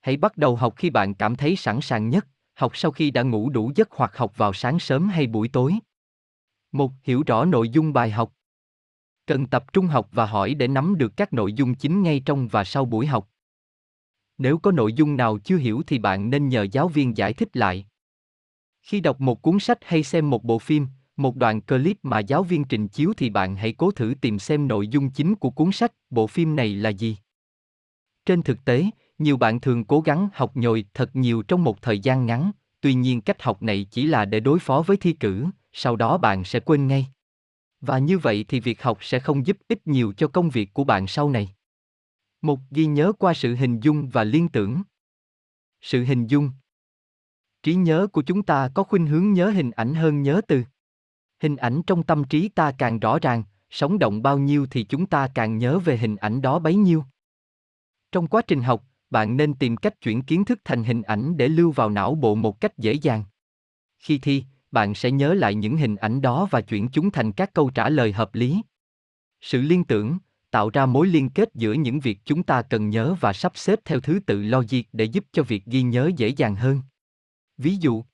Hãy 0.00 0.16
bắt 0.16 0.36
đầu 0.36 0.56
học 0.56 0.74
khi 0.76 0.90
bạn 0.90 1.14
cảm 1.14 1.36
thấy 1.36 1.56
sẵn 1.56 1.80
sàng 1.80 2.08
nhất, 2.08 2.26
học 2.60 2.76
sau 2.76 2.90
khi 2.90 3.10
đã 3.10 3.22
ngủ 3.22 3.50
đủ 3.50 3.72
giấc 3.74 3.88
hoặc 3.90 4.16
học 4.16 4.36
vào 4.36 4.52
sáng 4.52 4.78
sớm 4.78 5.08
hay 5.08 5.26
buổi 5.26 5.48
tối. 5.48 5.74
Một, 6.72 6.92
hiểu 7.02 7.22
rõ 7.26 7.44
nội 7.44 7.68
dung 7.68 7.92
bài 7.92 8.10
học. 8.10 8.32
Cần 9.26 9.46
tập 9.46 9.72
trung 9.72 9.86
học 9.86 10.08
và 10.12 10.26
hỏi 10.26 10.54
để 10.54 10.68
nắm 10.68 10.98
được 10.98 11.12
các 11.16 11.32
nội 11.32 11.52
dung 11.52 11.74
chính 11.74 12.02
ngay 12.02 12.22
trong 12.24 12.48
và 12.48 12.64
sau 12.64 12.84
buổi 12.84 13.06
học. 13.06 13.30
Nếu 14.38 14.58
có 14.58 14.72
nội 14.72 14.92
dung 14.92 15.16
nào 15.16 15.38
chưa 15.38 15.56
hiểu 15.56 15.82
thì 15.86 15.98
bạn 15.98 16.30
nên 16.30 16.48
nhờ 16.48 16.66
giáo 16.72 16.88
viên 16.88 17.16
giải 17.16 17.32
thích 17.32 17.56
lại. 17.56 17.86
Khi 18.82 19.00
đọc 19.00 19.20
một 19.20 19.42
cuốn 19.42 19.58
sách 19.58 19.78
hay 19.82 20.02
xem 20.02 20.30
một 20.30 20.44
bộ 20.44 20.58
phim, 20.58 20.86
một 21.16 21.36
đoạn 21.36 21.60
clip 21.60 21.98
mà 22.02 22.18
giáo 22.18 22.42
viên 22.42 22.64
trình 22.64 22.88
chiếu 22.88 23.12
thì 23.16 23.30
bạn 23.30 23.56
hãy 23.56 23.72
cố 23.72 23.90
thử 23.90 24.14
tìm 24.20 24.38
xem 24.38 24.68
nội 24.68 24.88
dung 24.88 25.10
chính 25.10 25.34
của 25.34 25.50
cuốn 25.50 25.72
sách, 25.72 25.92
bộ 26.10 26.26
phim 26.26 26.56
này 26.56 26.74
là 26.74 26.90
gì. 26.90 27.16
Trên 28.26 28.42
thực 28.42 28.64
tế, 28.64 28.90
nhiều 29.20 29.36
bạn 29.36 29.60
thường 29.60 29.84
cố 29.84 30.00
gắng 30.00 30.28
học 30.34 30.56
nhồi 30.56 30.84
thật 30.94 31.16
nhiều 31.16 31.42
trong 31.42 31.64
một 31.64 31.82
thời 31.82 31.98
gian 31.98 32.26
ngắn, 32.26 32.50
tuy 32.80 32.94
nhiên 32.94 33.20
cách 33.20 33.42
học 33.42 33.62
này 33.62 33.86
chỉ 33.90 34.06
là 34.06 34.24
để 34.24 34.40
đối 34.40 34.58
phó 34.58 34.82
với 34.86 34.96
thi 34.96 35.12
cử, 35.12 35.46
sau 35.72 35.96
đó 35.96 36.18
bạn 36.18 36.44
sẽ 36.44 36.60
quên 36.60 36.86
ngay. 36.86 37.06
Và 37.80 37.98
như 37.98 38.18
vậy 38.18 38.44
thì 38.48 38.60
việc 38.60 38.82
học 38.82 38.98
sẽ 39.00 39.20
không 39.20 39.46
giúp 39.46 39.56
ích 39.68 39.86
nhiều 39.86 40.12
cho 40.16 40.28
công 40.28 40.50
việc 40.50 40.74
của 40.74 40.84
bạn 40.84 41.06
sau 41.06 41.30
này. 41.30 41.54
Một 42.42 42.60
ghi 42.70 42.86
nhớ 42.86 43.12
qua 43.18 43.34
sự 43.34 43.54
hình 43.54 43.80
dung 43.80 44.08
và 44.08 44.24
liên 44.24 44.48
tưởng. 44.48 44.82
Sự 45.80 46.04
hình 46.04 46.26
dung. 46.26 46.50
Trí 47.62 47.74
nhớ 47.74 48.06
của 48.12 48.22
chúng 48.22 48.42
ta 48.42 48.70
có 48.74 48.82
khuynh 48.82 49.06
hướng 49.06 49.32
nhớ 49.32 49.50
hình 49.50 49.70
ảnh 49.70 49.94
hơn 49.94 50.22
nhớ 50.22 50.40
từ. 50.48 50.62
Hình 51.42 51.56
ảnh 51.56 51.82
trong 51.86 52.02
tâm 52.02 52.24
trí 52.24 52.48
ta 52.48 52.72
càng 52.78 52.98
rõ 52.98 53.18
ràng, 53.18 53.42
sống 53.70 53.98
động 53.98 54.22
bao 54.22 54.38
nhiêu 54.38 54.66
thì 54.70 54.84
chúng 54.84 55.06
ta 55.06 55.28
càng 55.34 55.58
nhớ 55.58 55.78
về 55.78 55.96
hình 55.96 56.16
ảnh 56.16 56.42
đó 56.42 56.58
bấy 56.58 56.74
nhiêu. 56.74 57.04
Trong 58.12 58.26
quá 58.26 58.42
trình 58.42 58.62
học, 58.62 58.84
bạn 59.10 59.36
nên 59.36 59.54
tìm 59.54 59.76
cách 59.76 60.00
chuyển 60.00 60.22
kiến 60.22 60.44
thức 60.44 60.60
thành 60.64 60.84
hình 60.84 61.02
ảnh 61.02 61.36
để 61.36 61.48
lưu 61.48 61.70
vào 61.70 61.90
não 61.90 62.14
bộ 62.14 62.34
một 62.34 62.60
cách 62.60 62.78
dễ 62.78 62.92
dàng. 62.92 63.24
Khi 63.98 64.18
thi, 64.18 64.44
bạn 64.70 64.94
sẽ 64.94 65.10
nhớ 65.10 65.34
lại 65.34 65.54
những 65.54 65.76
hình 65.76 65.96
ảnh 65.96 66.22
đó 66.22 66.48
và 66.50 66.60
chuyển 66.60 66.88
chúng 66.88 67.10
thành 67.10 67.32
các 67.32 67.54
câu 67.54 67.70
trả 67.70 67.88
lời 67.88 68.12
hợp 68.12 68.34
lý. 68.34 68.62
Sự 69.40 69.60
liên 69.60 69.84
tưởng 69.84 70.18
tạo 70.50 70.70
ra 70.70 70.86
mối 70.86 71.06
liên 71.06 71.30
kết 71.30 71.54
giữa 71.54 71.72
những 71.72 72.00
việc 72.00 72.18
chúng 72.24 72.42
ta 72.42 72.62
cần 72.62 72.90
nhớ 72.90 73.14
và 73.20 73.32
sắp 73.32 73.52
xếp 73.54 73.78
theo 73.84 74.00
thứ 74.00 74.20
tự 74.26 74.42
logic 74.42 74.82
để 74.92 75.04
giúp 75.04 75.24
cho 75.32 75.42
việc 75.42 75.64
ghi 75.66 75.82
nhớ 75.82 76.10
dễ 76.16 76.28
dàng 76.28 76.56
hơn. 76.56 76.82
Ví 77.58 77.76
dụ, 77.76 78.04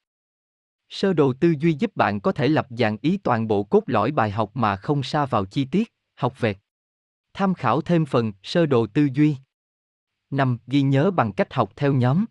sơ 0.88 1.12
đồ 1.12 1.32
tư 1.40 1.54
duy 1.60 1.72
giúp 1.72 1.96
bạn 1.96 2.20
có 2.20 2.32
thể 2.32 2.48
lập 2.48 2.66
dàn 2.70 2.96
ý 3.02 3.16
toàn 3.16 3.48
bộ 3.48 3.64
cốt 3.64 3.82
lõi 3.86 4.10
bài 4.10 4.30
học 4.30 4.50
mà 4.54 4.76
không 4.76 5.02
xa 5.02 5.26
vào 5.26 5.44
chi 5.44 5.64
tiết, 5.64 5.92
học 6.14 6.40
vẹt. 6.40 6.56
Tham 7.34 7.54
khảo 7.54 7.80
thêm 7.80 8.06
phần 8.06 8.32
sơ 8.42 8.66
đồ 8.66 8.86
tư 8.86 9.08
duy. 9.14 9.36
5. 10.36 10.58
Ghi 10.66 10.82
nhớ 10.82 11.10
bằng 11.10 11.32
cách 11.32 11.54
học 11.54 11.72
theo 11.76 11.92
nhóm. 11.92 12.24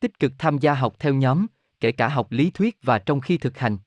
Tích 0.00 0.18
cực 0.18 0.32
tham 0.38 0.58
gia 0.58 0.74
học 0.74 0.94
theo 0.98 1.14
nhóm, 1.14 1.46
kể 1.80 1.92
cả 1.92 2.08
học 2.08 2.32
lý 2.32 2.50
thuyết 2.50 2.78
và 2.82 2.98
trong 2.98 3.20
khi 3.20 3.38
thực 3.38 3.58
hành. 3.58 3.78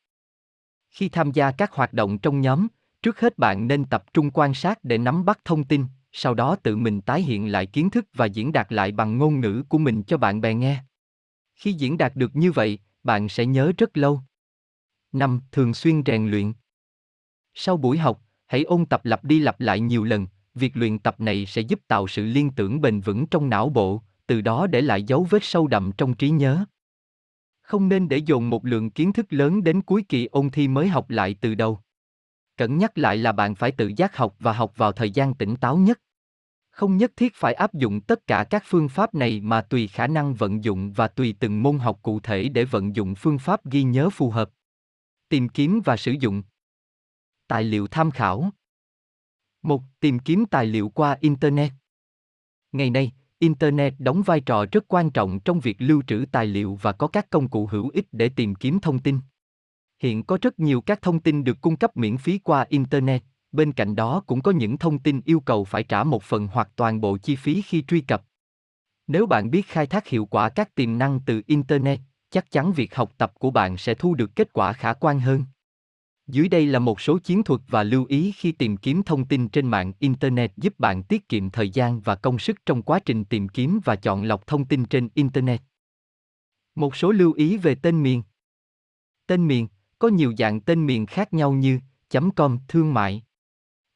Khi 0.89 1.09
tham 1.09 1.31
gia 1.31 1.51
các 1.51 1.71
hoạt 1.71 1.93
động 1.93 2.17
trong 2.17 2.41
nhóm, 2.41 2.67
trước 3.01 3.19
hết 3.19 3.37
bạn 3.37 3.67
nên 3.67 3.85
tập 3.85 4.13
trung 4.13 4.31
quan 4.31 4.53
sát 4.53 4.83
để 4.83 4.97
nắm 4.97 5.25
bắt 5.25 5.39
thông 5.45 5.63
tin, 5.63 5.85
sau 6.11 6.33
đó 6.33 6.55
tự 6.55 6.75
mình 6.75 7.01
tái 7.01 7.21
hiện 7.21 7.51
lại 7.51 7.65
kiến 7.65 7.89
thức 7.89 8.05
và 8.13 8.25
diễn 8.25 8.51
đạt 8.51 8.73
lại 8.73 8.91
bằng 8.91 9.17
ngôn 9.17 9.39
ngữ 9.39 9.63
của 9.69 9.77
mình 9.77 10.03
cho 10.03 10.17
bạn 10.17 10.41
bè 10.41 10.53
nghe. 10.53 10.83
Khi 11.55 11.73
diễn 11.73 11.97
đạt 11.97 12.15
được 12.15 12.35
như 12.35 12.51
vậy, 12.51 12.79
bạn 13.03 13.29
sẽ 13.29 13.45
nhớ 13.45 13.71
rất 13.77 13.97
lâu. 13.97 14.21
5. 15.11 15.41
Thường 15.51 15.73
xuyên 15.73 16.01
rèn 16.05 16.27
luyện. 16.27 16.53
Sau 17.53 17.77
buổi 17.77 17.97
học, 17.97 18.21
hãy 18.45 18.63
ôn 18.63 18.85
tập 18.85 19.05
lặp 19.05 19.23
đi 19.23 19.39
lặp 19.39 19.59
lại 19.59 19.79
nhiều 19.79 20.03
lần, 20.03 20.27
việc 20.55 20.77
luyện 20.77 20.99
tập 20.99 21.19
này 21.19 21.45
sẽ 21.45 21.61
giúp 21.61 21.79
tạo 21.87 22.07
sự 22.07 22.25
liên 22.25 22.51
tưởng 22.51 22.81
bền 22.81 22.99
vững 22.99 23.25
trong 23.25 23.49
não 23.49 23.69
bộ, 23.69 24.01
từ 24.27 24.41
đó 24.41 24.67
để 24.67 24.81
lại 24.81 25.03
dấu 25.03 25.27
vết 25.29 25.43
sâu 25.43 25.67
đậm 25.67 25.91
trong 25.97 26.13
trí 26.13 26.29
nhớ. 26.29 26.65
Không 27.61 27.89
nên 27.89 28.09
để 28.09 28.17
dồn 28.17 28.49
một 28.49 28.65
lượng 28.65 28.89
kiến 28.89 29.13
thức 29.13 29.25
lớn 29.29 29.63
đến 29.63 29.81
cuối 29.81 30.05
kỳ 30.09 30.25
ôn 30.25 30.49
thi 30.49 30.67
mới 30.67 30.87
học 30.87 31.09
lại 31.09 31.35
từ 31.41 31.55
đầu. 31.55 31.79
Cẩn 32.57 32.77
nhắc 32.77 32.97
lại 32.97 33.17
là 33.17 33.31
bạn 33.31 33.55
phải 33.55 33.71
tự 33.71 33.91
giác 33.97 34.17
học 34.17 34.35
và 34.39 34.53
học 34.53 34.73
vào 34.77 34.91
thời 34.91 35.11
gian 35.11 35.33
tỉnh 35.33 35.55
táo 35.55 35.77
nhất. 35.77 35.99
Không 36.69 36.97
nhất 36.97 37.11
thiết 37.15 37.35
phải 37.35 37.53
áp 37.53 37.73
dụng 37.73 38.01
tất 38.01 38.27
cả 38.27 38.43
các 38.49 38.63
phương 38.65 38.89
pháp 38.89 39.15
này 39.15 39.41
mà 39.41 39.61
tùy 39.61 39.87
khả 39.87 40.07
năng 40.07 40.33
vận 40.33 40.63
dụng 40.63 40.93
và 40.93 41.07
tùy 41.07 41.35
từng 41.39 41.63
môn 41.63 41.79
học 41.79 41.99
cụ 42.01 42.19
thể 42.19 42.49
để 42.49 42.65
vận 42.65 42.95
dụng 42.95 43.15
phương 43.15 43.39
pháp 43.39 43.65
ghi 43.65 43.83
nhớ 43.83 44.09
phù 44.09 44.29
hợp. 44.29 44.49
Tìm 45.29 45.49
kiếm 45.49 45.81
và 45.85 45.97
sử 45.97 46.11
dụng 46.11 46.43
Tài 47.47 47.63
liệu 47.63 47.87
tham 47.87 48.11
khảo 48.11 48.51
một 49.63 49.83
Tìm 49.99 50.19
kiếm 50.19 50.45
tài 50.45 50.65
liệu 50.65 50.89
qua 50.89 51.17
Internet 51.21 51.71
Ngày 52.71 52.89
nay, 52.89 53.11
Internet 53.39 53.93
đóng 53.99 54.21
vai 54.21 54.41
trò 54.41 54.65
rất 54.71 54.87
quan 54.87 55.09
trọng 55.09 55.39
trong 55.39 55.59
việc 55.59 55.75
lưu 55.79 56.01
trữ 56.07 56.25
tài 56.31 56.45
liệu 56.45 56.79
và 56.81 56.91
có 56.91 57.07
các 57.07 57.29
công 57.29 57.49
cụ 57.49 57.67
hữu 57.71 57.89
ích 57.89 58.07
để 58.11 58.29
tìm 58.29 58.55
kiếm 58.55 58.79
thông 58.79 58.99
tin. 58.99 59.19
Hiện 59.99 60.23
có 60.23 60.37
rất 60.41 60.59
nhiều 60.59 60.81
các 60.81 61.01
thông 61.01 61.19
tin 61.19 61.43
được 61.43 61.61
cung 61.61 61.75
cấp 61.75 61.97
miễn 61.97 62.17
phí 62.17 62.37
qua 62.37 62.65
Internet, 62.69 63.23
bên 63.51 63.71
cạnh 63.71 63.95
đó 63.95 64.23
cũng 64.27 64.41
có 64.41 64.51
những 64.51 64.77
thông 64.77 64.99
tin 64.99 65.21
yêu 65.25 65.39
cầu 65.39 65.63
phải 65.63 65.83
trả 65.83 66.03
một 66.03 66.23
phần 66.23 66.47
hoặc 66.47 66.69
toàn 66.75 67.01
bộ 67.01 67.17
chi 67.17 67.35
phí 67.35 67.61
khi 67.61 67.83
truy 67.87 68.01
cập. 68.01 68.23
Nếu 69.07 69.25
bạn 69.25 69.51
biết 69.51 69.67
khai 69.67 69.87
thác 69.87 70.07
hiệu 70.07 70.25
quả 70.25 70.49
các 70.49 70.75
tiềm 70.75 70.97
năng 70.97 71.19
từ 71.25 71.41
Internet, 71.47 71.99
chắc 72.29 72.51
chắn 72.51 72.73
việc 72.73 72.95
học 72.95 73.11
tập 73.17 73.33
của 73.39 73.51
bạn 73.51 73.77
sẽ 73.77 73.93
thu 73.93 74.13
được 74.15 74.35
kết 74.35 74.53
quả 74.53 74.73
khả 74.73 74.93
quan 74.93 75.19
hơn. 75.19 75.43
Dưới 76.27 76.49
đây 76.49 76.65
là 76.65 76.79
một 76.79 77.01
số 77.01 77.17
chiến 77.17 77.43
thuật 77.43 77.61
và 77.67 77.83
lưu 77.83 78.05
ý 78.05 78.31
khi 78.31 78.51
tìm 78.51 78.77
kiếm 78.77 79.03
thông 79.03 79.25
tin 79.25 79.49
trên 79.49 79.67
mạng 79.67 79.93
Internet 79.99 80.57
giúp 80.57 80.79
bạn 80.79 81.03
tiết 81.03 81.29
kiệm 81.29 81.49
thời 81.49 81.69
gian 81.69 82.01
và 82.01 82.15
công 82.15 82.39
sức 82.39 82.65
trong 82.65 82.81
quá 82.81 82.99
trình 82.99 83.25
tìm 83.25 83.49
kiếm 83.49 83.79
và 83.85 83.95
chọn 83.95 84.23
lọc 84.23 84.47
thông 84.47 84.65
tin 84.65 84.85
trên 84.85 85.09
Internet. 85.13 85.61
Một 86.75 86.95
số 86.95 87.11
lưu 87.11 87.33
ý 87.33 87.57
về 87.57 87.75
tên 87.75 88.03
miền. 88.03 88.23
Tên 89.27 89.47
miền 89.47 89.67
có 89.99 90.07
nhiều 90.07 90.33
dạng 90.37 90.61
tên 90.61 90.85
miền 90.85 91.05
khác 91.05 91.33
nhau 91.33 91.53
như 91.53 91.79
.com 92.35 92.59
thương 92.67 92.93
mại, 92.93 93.23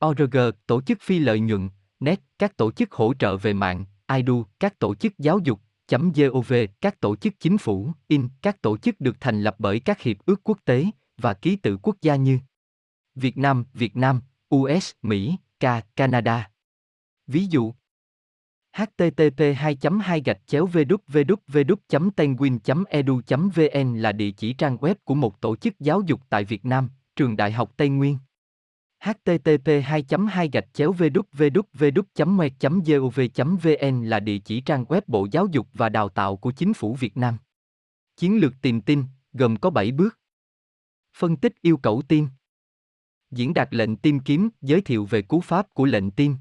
org 0.05 0.37
tổ 0.67 0.81
chức 0.81 1.01
phi 1.01 1.19
lợi 1.19 1.39
nhuận, 1.39 1.69
net 1.99 2.21
các 2.39 2.57
tổ 2.57 2.71
chức 2.71 2.91
hỗ 2.91 3.13
trợ 3.13 3.37
về 3.37 3.53
mạng, 3.53 3.85
idu 4.15 4.43
các 4.59 4.79
tổ 4.79 4.95
chức 4.95 5.17
giáo 5.17 5.39
dục, 5.39 5.59
.gov 6.15 6.53
các 6.81 6.99
tổ 6.99 7.15
chức 7.15 7.33
chính 7.39 7.57
phủ, 7.57 7.91
in 8.07 8.29
các 8.41 8.61
tổ 8.61 8.77
chức 8.77 9.01
được 9.01 9.15
thành 9.19 9.41
lập 9.41 9.55
bởi 9.59 9.79
các 9.79 10.01
hiệp 10.01 10.17
ước 10.25 10.41
quốc 10.43 10.57
tế, 10.65 10.85
và 11.17 11.33
ký 11.33 11.55
tự 11.55 11.77
quốc 11.77 11.95
gia 12.01 12.15
như 12.15 12.39
Việt 13.15 13.37
Nam, 13.37 13.65
Việt 13.73 13.95
Nam, 13.95 14.21
US, 14.55 14.91
Mỹ, 15.01 15.37
Ca, 15.59 15.81
Canada. 15.95 16.49
Ví 17.27 17.45
dụ 17.45 17.73
http 18.77 19.39
2 19.55 19.77
2 20.01 20.21
gạch 20.25 20.47
chéo 20.47 20.67
www 20.67 22.09
tenguin 22.15 22.59
edu 22.89 23.21
vn 23.55 23.97
là 23.97 24.11
địa 24.11 24.31
chỉ 24.31 24.53
trang 24.53 24.77
web 24.77 24.95
của 25.03 25.15
một 25.15 25.41
tổ 25.41 25.55
chức 25.55 25.79
giáo 25.79 26.01
dục 26.01 26.21
tại 26.29 26.43
Việt 26.43 26.65
Nam, 26.65 26.89
Trường 27.15 27.37
Đại 27.37 27.51
học 27.51 27.71
Tây 27.77 27.89
Nguyên. 27.89 28.17
http 29.03 29.69
2 29.83 30.03
2 30.29 30.49
gạch 30.49 30.73
chéo 30.73 30.93
www 30.93 32.03
gov 32.83 33.19
vn 33.63 34.05
là 34.05 34.19
địa 34.19 34.37
chỉ 34.37 34.61
trang 34.61 34.83
web 34.83 35.01
Bộ 35.07 35.27
Giáo 35.31 35.47
dục 35.51 35.67
và 35.73 35.89
Đào 35.89 36.09
tạo 36.09 36.37
của 36.37 36.51
Chính 36.51 36.73
phủ 36.73 36.93
Việt 36.93 37.17
Nam. 37.17 37.37
Chiến 38.17 38.39
lược 38.39 38.53
tìm 38.61 38.81
tin, 38.81 39.03
gồm 39.33 39.55
có 39.55 39.69
7 39.69 39.91
bước. 39.91 40.19
Phân 41.19 41.37
tích 41.37 41.53
yêu 41.61 41.77
cầu 41.77 42.01
tim. 42.07 42.27
Diễn 43.31 43.53
đạt 43.53 43.67
lệnh 43.71 43.95
tìm 43.95 44.19
kiếm, 44.19 44.49
giới 44.61 44.81
thiệu 44.81 45.05
về 45.05 45.21
cú 45.21 45.41
pháp 45.41 45.73
của 45.73 45.85
lệnh 45.85 46.11
tìm. 46.11 46.35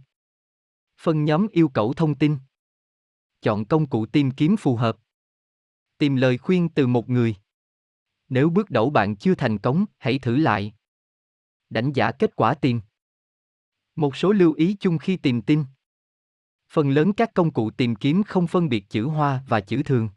Phân 1.01 1.25
nhóm 1.25 1.47
yêu 1.53 1.69
cầu 1.69 1.93
thông 1.93 2.19
tin. 2.19 2.37
Chọn 3.41 3.65
công 3.65 3.87
cụ 3.87 4.07
tìm 4.07 4.31
kiếm 4.31 4.57
phù 4.57 4.77
hợp. 4.77 4.97
Tìm 5.99 6.17
lời 6.17 6.39
khuyên 6.39 6.69
từ 6.69 6.87
một 6.87 7.09
người. 7.09 7.37
Nếu 8.29 8.51
bước 8.51 8.71
đầu 8.71 8.91
bạn 8.91 9.17
chưa 9.17 9.35
thành 9.35 9.59
công, 9.59 9.87
hãy 9.99 10.19
thử 10.19 10.37
lại. 10.37 10.75
Đánh 11.71 11.93
giá 11.93 12.13
kết 12.13 12.37
quả 12.37 12.55
tìm. 12.55 12.81
Một 13.95 14.17
số 14.17 14.33
lưu 14.33 14.53
ý 14.53 14.77
chung 14.81 14.99
khi 14.99 15.17
tìm 15.17 15.43
tin. 15.43 15.65
Phần 16.69 16.91
lớn 16.91 17.13
các 17.13 17.35
công 17.35 17.53
cụ 17.53 17.71
tìm 17.71 17.97
kiếm 17.97 18.23
không 18.23 18.47
phân 18.47 18.69
biệt 18.69 18.85
chữ 18.89 19.05
hoa 19.07 19.45
và 19.49 19.61
chữ 19.61 19.83
thường. 19.83 20.09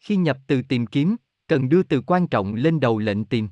Khi 0.00 0.16
nhập 0.16 0.38
từ 0.46 0.62
tìm 0.68 0.86
kiếm, 0.86 1.16
cần 1.48 1.68
đưa 1.68 1.82
từ 1.82 2.00
quan 2.00 2.28
trọng 2.28 2.54
lên 2.54 2.80
đầu 2.80 2.98
lệnh 2.98 3.24
tìm. 3.24 3.48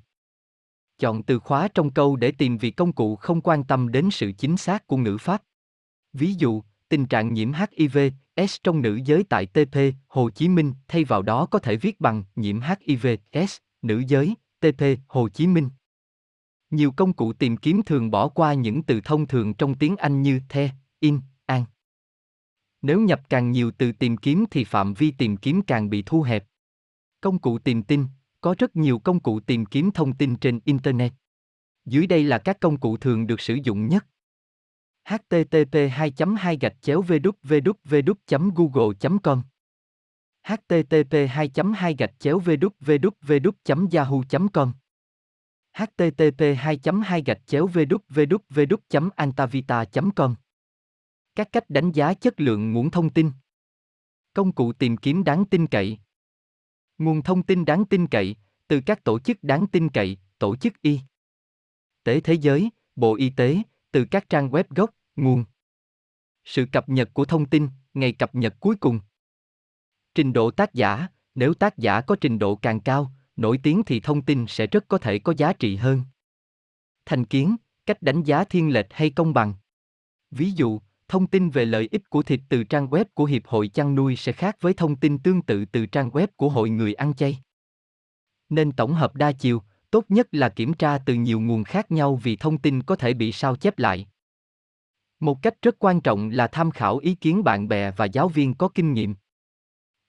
Chọn 0.99 1.23
từ 1.23 1.39
khóa 1.39 1.69
trong 1.75 1.91
câu 1.91 2.17
để 2.17 2.33
tìm 2.33 2.59
vì 2.59 2.71
công 2.71 2.93
cụ 2.93 3.17
không 3.17 3.41
quan 3.41 3.65
tâm 3.65 3.93
đến 3.93 4.09
sự 4.11 4.33
chính 4.39 4.57
xác 4.57 4.87
của 4.87 4.97
ngữ 4.97 5.19
pháp. 5.19 5.43
Ví 6.13 6.35
dụ, 6.35 6.63
tình 6.89 7.07
trạng 7.07 7.35
nhiễm 7.35 7.53
HIV, 7.53 7.99
S 8.49 8.57
trong 8.63 8.83
nữ 8.83 9.01
giới 9.05 9.25
tại 9.29 9.47
TP, 9.47 9.77
Hồ 10.09 10.31
Chí 10.31 10.49
Minh, 10.49 10.75
thay 10.89 11.05
vào 11.05 11.23
đó 11.23 11.47
có 11.47 11.59
thể 11.59 11.77
viết 11.77 12.01
bằng 12.01 12.25
nhiễm 12.37 12.61
HIV, 12.61 13.07
S, 13.49 13.57
nữ 13.83 14.03
giới, 14.09 14.35
TP, 14.61 14.83
Hồ 15.07 15.29
Chí 15.29 15.47
Minh. 15.47 15.71
Nhiều 16.71 16.93
công 16.93 17.13
cụ 17.13 17.33
tìm 17.33 17.57
kiếm 17.57 17.83
thường 17.83 18.11
bỏ 18.11 18.29
qua 18.29 18.55
những 18.55 18.83
từ 18.83 19.01
thông 19.05 19.27
thường 19.27 19.55
trong 19.55 19.75
tiếng 19.75 19.97
Anh 19.97 20.23
như 20.23 20.41
the, 20.49 20.71
in, 21.01 21.21
an. 21.47 21.65
Nếu 22.83 23.01
nhập 23.01 23.21
càng 23.29 23.51
nhiều 23.51 23.71
từ 23.79 23.93
tìm 23.93 24.17
kiếm 24.17 24.45
thì 24.51 24.65
phạm 24.65 24.95
vi 24.95 25.11
tìm 25.11 25.37
kiếm 25.37 25.63
càng 25.63 25.91
bị 25.91 26.03
thu 26.07 26.23
hẹp. 26.23 26.45
Công 27.25 27.39
cụ 27.39 27.59
tìm 27.59 27.83
tin, 27.83 28.07
có 28.41 28.55
rất 28.59 28.77
nhiều 28.77 28.99
công 28.99 29.21
cụ 29.21 29.41
tìm 29.41 29.67
kiếm 29.67 29.91
thông 29.91 30.17
tin 30.17 30.37
trên 30.37 30.61
Internet. 30.65 31.13
Dưới 31.85 32.07
đây 32.07 32.25
là 32.25 32.39
các 32.39 32.61
công 32.61 32.81
cụ 32.81 32.97
thường 32.97 33.27
được 33.27 33.41
sử 33.41 33.59
dụng 33.63 33.89
nhất. 33.89 34.07
Http 35.05 35.75
2 35.91 36.13
2 36.39 36.59
gạch 36.61 36.83
chéo 36.83 37.03
www 37.03 38.51
google 38.55 39.19
com. 39.23 39.43
Http 40.43 41.13
2 41.29 41.51
2 41.75 41.95
gạch 41.99 42.13
chéo 42.19 42.41
www 42.41 43.87
yahoo 43.93 44.23
com. 44.53 44.73
Http 45.73 46.41
2 46.59 46.79
2 47.05 47.23
gạch 47.27 47.47
chéo 47.47 47.69
www 47.69 49.11
antavita 49.17 49.85
com. 50.17 50.35
Các 51.35 51.53
cách 51.53 51.71
đánh 51.71 51.93
giá 51.93 52.15
chất 52.15 52.41
lượng 52.41 52.73
nguồn 52.73 52.91
thông 52.91 53.11
tin. 53.11 53.31
Công 54.35 54.53
cụ 54.53 54.73
tìm 54.73 54.97
kiếm 54.97 55.25
đáng 55.25 55.45
tin 55.45 55.67
cậy. 55.67 55.99
Nguồn 56.99 57.23
thông 57.23 57.43
tin 57.43 57.65
đáng 57.65 57.85
tin 57.85 58.07
cậy, 58.07 58.37
từ 58.69 58.81
các 58.87 59.05
tổ 59.05 59.19
chức 59.19 59.43
đáng 59.43 59.67
tin 59.67 59.89
cậy, 59.89 60.19
tổ 60.39 60.57
chức 60.57 60.83
y 60.83 61.01
tế 62.05 62.21
thế 62.21 62.35
giới, 62.35 62.71
Bộ 62.97 63.17
Y 63.17 63.31
tế, 63.31 63.63
từ 63.91 64.05
các 64.05 64.29
trang 64.29 64.51
web 64.51 64.65
gốc, 64.71 64.91
nguồn. 65.17 65.45
Sự 66.45 66.67
cập 66.73 66.89
nhật 66.89 67.11
của 67.15 67.25
thông 67.25 67.47
tin, 67.47 67.69
ngày 67.95 68.13
cập 68.13 68.35
nhật 68.35 68.55
cuối 68.61 68.77
cùng. 68.77 69.01
Trình 70.15 70.33
độ 70.33 70.51
tác 70.51 70.75
giả, 70.75 71.09
nếu 71.35 71.55
tác 71.55 71.79
giả 71.79 72.01
có 72.01 72.17
trình 72.21 72.39
độ 72.39 72.57
càng 72.57 72.81
cao, 72.81 73.13
nổi 73.37 73.59
tiếng 73.63 73.83
thì 73.87 74.01
thông 74.01 74.23
tin 74.23 74.47
sẽ 74.49 74.67
rất 74.67 74.85
có 74.89 74.99
thể 74.99 75.19
có 75.19 75.35
giá 75.37 75.53
trị 75.53 75.77
hơn. 75.77 76.03
Thành 77.07 77.25
kiến, 77.25 77.57
cách 77.87 78.03
đánh 78.03 78.23
giá 78.23 78.45
thiên 78.45 78.73
lệch 78.73 78.87
hay 78.91 79.11
công 79.11 79.35
bằng. 79.35 79.55
Ví 80.31 80.51
dụ, 80.51 80.81
thông 81.09 81.27
tin 81.27 81.51
về 81.51 81.65
lợi 81.65 81.89
ích 81.91 82.11
của 82.11 82.23
thịt 82.23 82.41
từ 82.49 82.65
trang 82.65 82.89
web 82.89 83.05
của 83.15 83.25
Hiệp 83.25 83.47
hội 83.47 83.69
chăn 83.69 83.95
nuôi 83.95 84.17
sẽ 84.17 84.33
khác 84.33 84.57
với 84.61 84.75
thông 84.75 84.97
tin 84.97 85.19
tương 85.19 85.43
tự 85.43 85.65
từ 85.65 85.87
trang 85.87 86.11
web 86.11 86.27
của 86.37 86.49
Hội 86.49 86.71
người 86.71 86.95
ăn 86.95 87.15
chay. 87.15 87.39
Nên 88.49 88.73
tổng 88.73 88.95
hợp 88.95 89.17
đa 89.17 89.33
chiều, 89.33 89.63
tốt 89.91 90.05
nhất 90.09 90.29
là 90.33 90.49
kiểm 90.49 90.75
tra 90.75 90.99
từ 90.99 91.15
nhiều 91.15 91.41
nguồn 91.41 91.65
khác 91.65 91.91
nhau 91.91 92.17
vì 92.17 92.37
thông 92.37 92.59
tin 92.59 92.83
có 92.83 92.97
thể 92.97 93.15
bị 93.15 93.33
sao 93.33 93.57
chép 93.57 93.79
lại. 93.79 94.07
Một 95.21 95.43
cách 95.43 95.55
rất 95.63 95.77
quan 95.79 96.01
trọng 96.01 96.31
là 96.31 96.47
tham 96.47 96.71
khảo 96.71 96.99
ý 96.99 97.15
kiến 97.15 97.45
bạn 97.45 97.69
bè 97.69 97.91
và 97.91 98.05
giáo 98.05 98.29
viên 98.29 98.55
có 98.55 98.69
kinh 98.69 98.93
nghiệm. 98.93 99.15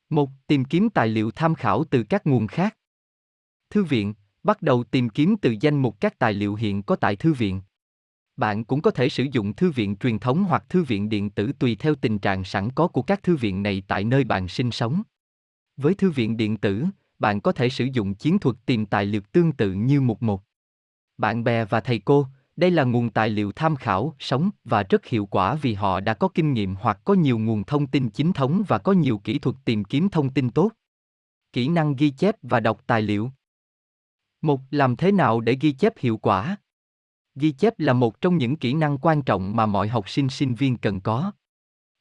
Một, 0.10 0.30
tìm 0.48 0.66
kiếm 0.66 0.90
tài 0.90 1.08
liệu 1.08 1.32
tham 1.32 1.56
khảo 1.56 1.84
từ 1.84 2.04
các 2.04 2.28
nguồn 2.28 2.48
khác. 2.48 2.78
Thư 3.70 3.84
viện, 3.84 4.14
bắt 4.44 4.62
đầu 4.62 4.84
tìm 4.84 5.10
kiếm 5.10 5.36
từ 5.42 5.56
danh 5.62 5.78
mục 5.78 6.00
các 6.00 6.20
tài 6.20 6.34
liệu 6.34 6.56
hiện 6.56 6.84
có 6.84 6.96
tại 6.96 7.16
thư 7.16 7.34
viện. 7.34 7.62
Bạn 8.38 8.64
cũng 8.64 8.82
có 8.82 8.92
thể 8.92 9.10
sử 9.10 9.26
dụng 9.32 9.54
thư 9.54 9.72
viện 9.72 9.96
truyền 9.96 10.20
thống 10.20 10.44
hoặc 10.44 10.66
thư 10.70 10.84
viện 10.84 11.10
điện 11.10 11.30
tử 11.30 11.52
tùy 11.60 11.76
theo 11.76 11.96
tình 11.96 12.20
trạng 12.20 12.44
sẵn 12.44 12.72
có 12.72 12.88
của 12.88 13.02
các 13.02 13.24
thư 13.24 13.36
viện 13.36 13.64
này 13.64 13.84
tại 13.88 14.04
nơi 14.04 14.24
bạn 14.24 14.48
sinh 14.48 14.72
sống. 14.72 15.02
Với 15.78 15.94
thư 15.94 16.12
viện 16.12 16.38
điện 16.38 16.58
tử, 16.58 16.86
bạn 17.20 17.42
có 17.42 17.52
thể 17.52 17.70
sử 17.70 17.86
dụng 17.94 18.16
chiến 18.16 18.40
thuật 18.40 18.56
tìm 18.66 18.86
tài 18.86 19.06
liệu 19.06 19.22
tương 19.32 19.52
tự 19.52 19.74
như 19.74 20.02
mục 20.02 20.24
một. 20.24 20.42
Bạn 21.18 21.44
bè 21.44 21.66
và 21.66 21.82
thầy 21.82 22.00
cô, 22.00 22.28
đây 22.56 22.72
là 22.72 22.84
nguồn 22.84 23.10
tài 23.10 23.30
liệu 23.30 23.52
tham 23.52 23.76
khảo, 23.76 24.16
sống 24.20 24.50
và 24.64 24.84
rất 24.84 25.06
hiệu 25.06 25.26
quả 25.26 25.56
vì 25.56 25.74
họ 25.74 26.00
đã 26.00 26.14
có 26.14 26.28
kinh 26.28 26.54
nghiệm 26.54 26.76
hoặc 26.76 27.00
có 27.06 27.14
nhiều 27.14 27.40
nguồn 27.40 27.64
thông 27.64 27.88
tin 27.88 28.10
chính 28.10 28.34
thống 28.34 28.64
và 28.68 28.78
có 28.78 28.92
nhiều 28.92 29.18
kỹ 29.18 29.40
thuật 29.40 29.56
tìm 29.66 29.84
kiếm 29.84 30.10
thông 30.10 30.30
tin 30.30 30.50
tốt. 30.50 30.72
Kỹ 31.54 31.68
năng 31.68 31.96
ghi 31.96 32.10
chép 32.10 32.36
và 32.42 32.60
đọc 32.60 32.82
tài 32.88 33.02
liệu. 33.02 33.32
Một, 34.42 34.62
làm 34.72 34.96
thế 34.96 35.12
nào 35.12 35.42
để 35.42 35.58
ghi 35.62 35.72
chép 35.72 35.94
hiệu 35.98 36.18
quả? 36.18 36.58
Ghi 37.36 37.52
chép 37.52 37.80
là 37.80 37.94
một 37.94 38.22
trong 38.22 38.38
những 38.38 38.56
kỹ 38.56 38.74
năng 38.74 38.98
quan 38.98 39.22
trọng 39.22 39.56
mà 39.56 39.66
mọi 39.66 39.88
học 39.88 40.10
sinh 40.10 40.30
sinh 40.30 40.56
viên 40.56 40.78
cần 40.78 41.02
có. 41.02 41.32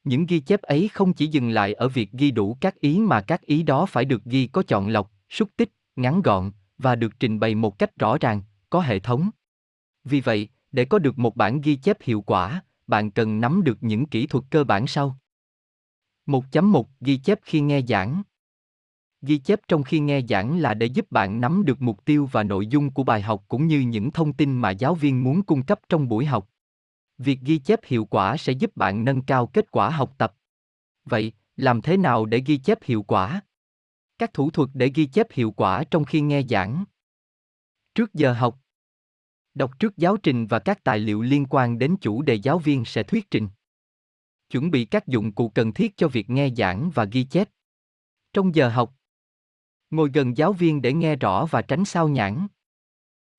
Những 0.05 0.27
ghi 0.27 0.41
chép 0.41 0.63
ấy 0.63 0.89
không 0.89 1.13
chỉ 1.13 1.27
dừng 1.27 1.51
lại 1.51 1.75
ở 1.75 1.89
việc 1.89 2.13
ghi 2.13 2.31
đủ 2.31 2.57
các 2.61 2.81
ý 2.81 2.99
mà 2.99 3.21
các 3.21 3.41
ý 3.41 3.63
đó 3.63 3.87
phải 3.87 4.05
được 4.05 4.25
ghi 4.25 4.47
có 4.47 4.63
chọn 4.63 4.89
lọc, 4.89 5.13
súc 5.29 5.49
tích, 5.57 5.71
ngắn 5.97 6.23
gọn 6.23 6.53
và 6.79 6.97
được 6.97 7.21
trình 7.21 7.41
bày 7.41 7.55
một 7.55 7.79
cách 7.79 7.97
rõ 7.97 8.19
ràng, 8.21 8.43
có 8.71 8.81
hệ 8.81 8.99
thống. 8.99 9.31
Vì 10.05 10.21
vậy, 10.21 10.49
để 10.73 10.85
có 10.85 10.99
được 10.99 11.19
một 11.19 11.37
bản 11.37 11.61
ghi 11.61 11.77
chép 11.77 12.03
hiệu 12.03 12.21
quả, 12.21 12.63
bạn 12.87 13.11
cần 13.11 13.41
nắm 13.41 13.63
được 13.65 13.79
những 13.81 14.07
kỹ 14.07 14.27
thuật 14.27 14.45
cơ 14.51 14.65
bản 14.65 14.87
sau. 14.87 15.19
1.1 16.27 16.85
Ghi 17.01 17.17
chép 17.17 17.39
khi 17.43 17.61
nghe 17.61 17.83
giảng 17.89 18.23
Ghi 19.27 19.39
chép 19.39 19.61
trong 19.69 19.83
khi 19.83 20.01
nghe 20.01 20.21
giảng 20.29 20.59
là 20.59 20.75
để 20.75 20.87
giúp 20.87 21.11
bạn 21.11 21.41
nắm 21.41 21.65
được 21.65 21.83
mục 21.83 22.05
tiêu 22.05 22.29
và 22.33 22.43
nội 22.43 22.67
dung 22.67 22.91
của 22.91 23.03
bài 23.03 23.23
học 23.23 23.45
cũng 23.49 23.67
như 23.67 23.81
những 23.81 24.11
thông 24.11 24.33
tin 24.33 24.59
mà 24.59 24.71
giáo 24.71 24.95
viên 24.95 25.25
muốn 25.25 25.43
cung 25.43 25.63
cấp 25.63 25.81
trong 25.89 26.09
buổi 26.09 26.25
học. 26.25 26.49
Việc 27.19 27.41
ghi 27.41 27.59
chép 27.59 27.81
hiệu 27.85 28.05
quả 28.05 28.37
sẽ 28.37 28.53
giúp 28.53 28.77
bạn 28.77 29.05
nâng 29.05 29.23
cao 29.23 29.47
kết 29.47 29.71
quả 29.71 29.91
học 29.91 30.15
tập. 30.19 30.35
Vậy, 31.05 31.33
làm 31.57 31.83
thế 31.83 31.97
nào 31.97 32.27
để 32.27 32.43
ghi 32.47 32.59
chép 32.59 32.79
hiệu 32.83 33.03
quả? 33.03 33.41
Các 34.19 34.35
thủ 34.35 34.51
thuật 34.51 34.69
để 34.75 34.91
ghi 34.95 35.07
chép 35.07 35.27
hiệu 35.33 35.51
quả 35.51 35.85
trong 35.85 36.05
khi 36.05 36.21
nghe 36.21 36.43
giảng. 36.43 36.85
Trước 37.95 38.15
giờ 38.15 38.33
học, 38.33 38.61
Đọc 39.55 39.79
trước 39.79 39.97
giáo 39.97 40.17
trình 40.17 40.47
và 40.47 40.59
các 40.59 40.85
tài 40.85 40.99
liệu 40.99 41.23
liên 41.23 41.47
quan 41.51 41.79
đến 41.79 41.97
chủ 42.01 42.23
đề 42.23 42.35
giáo 42.35 42.59
viên 42.59 42.85
sẽ 42.85 43.03
thuyết 43.03 43.31
trình. 43.31 43.49
Chuẩn 44.51 44.71
bị 44.71 44.85
các 44.85 45.07
dụng 45.07 45.33
cụ 45.33 45.49
cần 45.49 45.73
thiết 45.73 45.97
cho 45.97 46.09
việc 46.09 46.31
nghe 46.31 46.51
giảng 46.57 46.91
và 46.95 47.05
ghi 47.05 47.25
chép. 47.25 47.49
Trong 48.33 48.55
giờ 48.55 48.69
học, 48.69 48.95
ngồi 49.97 50.11
gần 50.15 50.37
giáo 50.37 50.53
viên 50.53 50.83
để 50.83 50.93
nghe 50.93 51.17
rõ 51.17 51.47
và 51.51 51.63
tránh 51.63 51.85
sao 51.85 52.09
nhãng. 52.09 52.47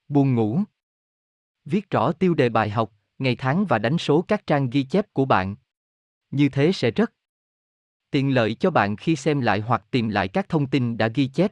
Buồn 0.08 0.36
ngủ. 0.36 0.60
Viết 1.66 1.89
rõ 1.89 2.12
tiêu 2.12 2.34
đề 2.34 2.49
bài 2.49 2.70
học, 2.70 2.91
ngày 3.20 3.36
tháng 3.36 3.66
và 3.66 3.80
đánh 3.80 3.97
số 3.97 4.22
các 4.28 4.47
trang 4.47 4.70
ghi 4.70 4.84
chép 4.84 5.14
của 5.14 5.26
bạn. 5.26 5.56
Như 6.32 6.49
thế 6.49 6.72
sẽ 6.72 6.91
rất 6.91 7.12
tiện 8.12 8.34
lợi 8.34 8.56
cho 8.56 8.72
bạn 8.72 8.95
khi 8.95 9.16
xem 9.16 9.41
lại 9.41 9.60
hoặc 9.60 9.86
tìm 9.91 10.10
lại 10.10 10.28
các 10.28 10.49
thông 10.49 10.68
tin 10.68 10.97
đã 10.97 11.08
ghi 11.08 11.28
chép. 11.28 11.51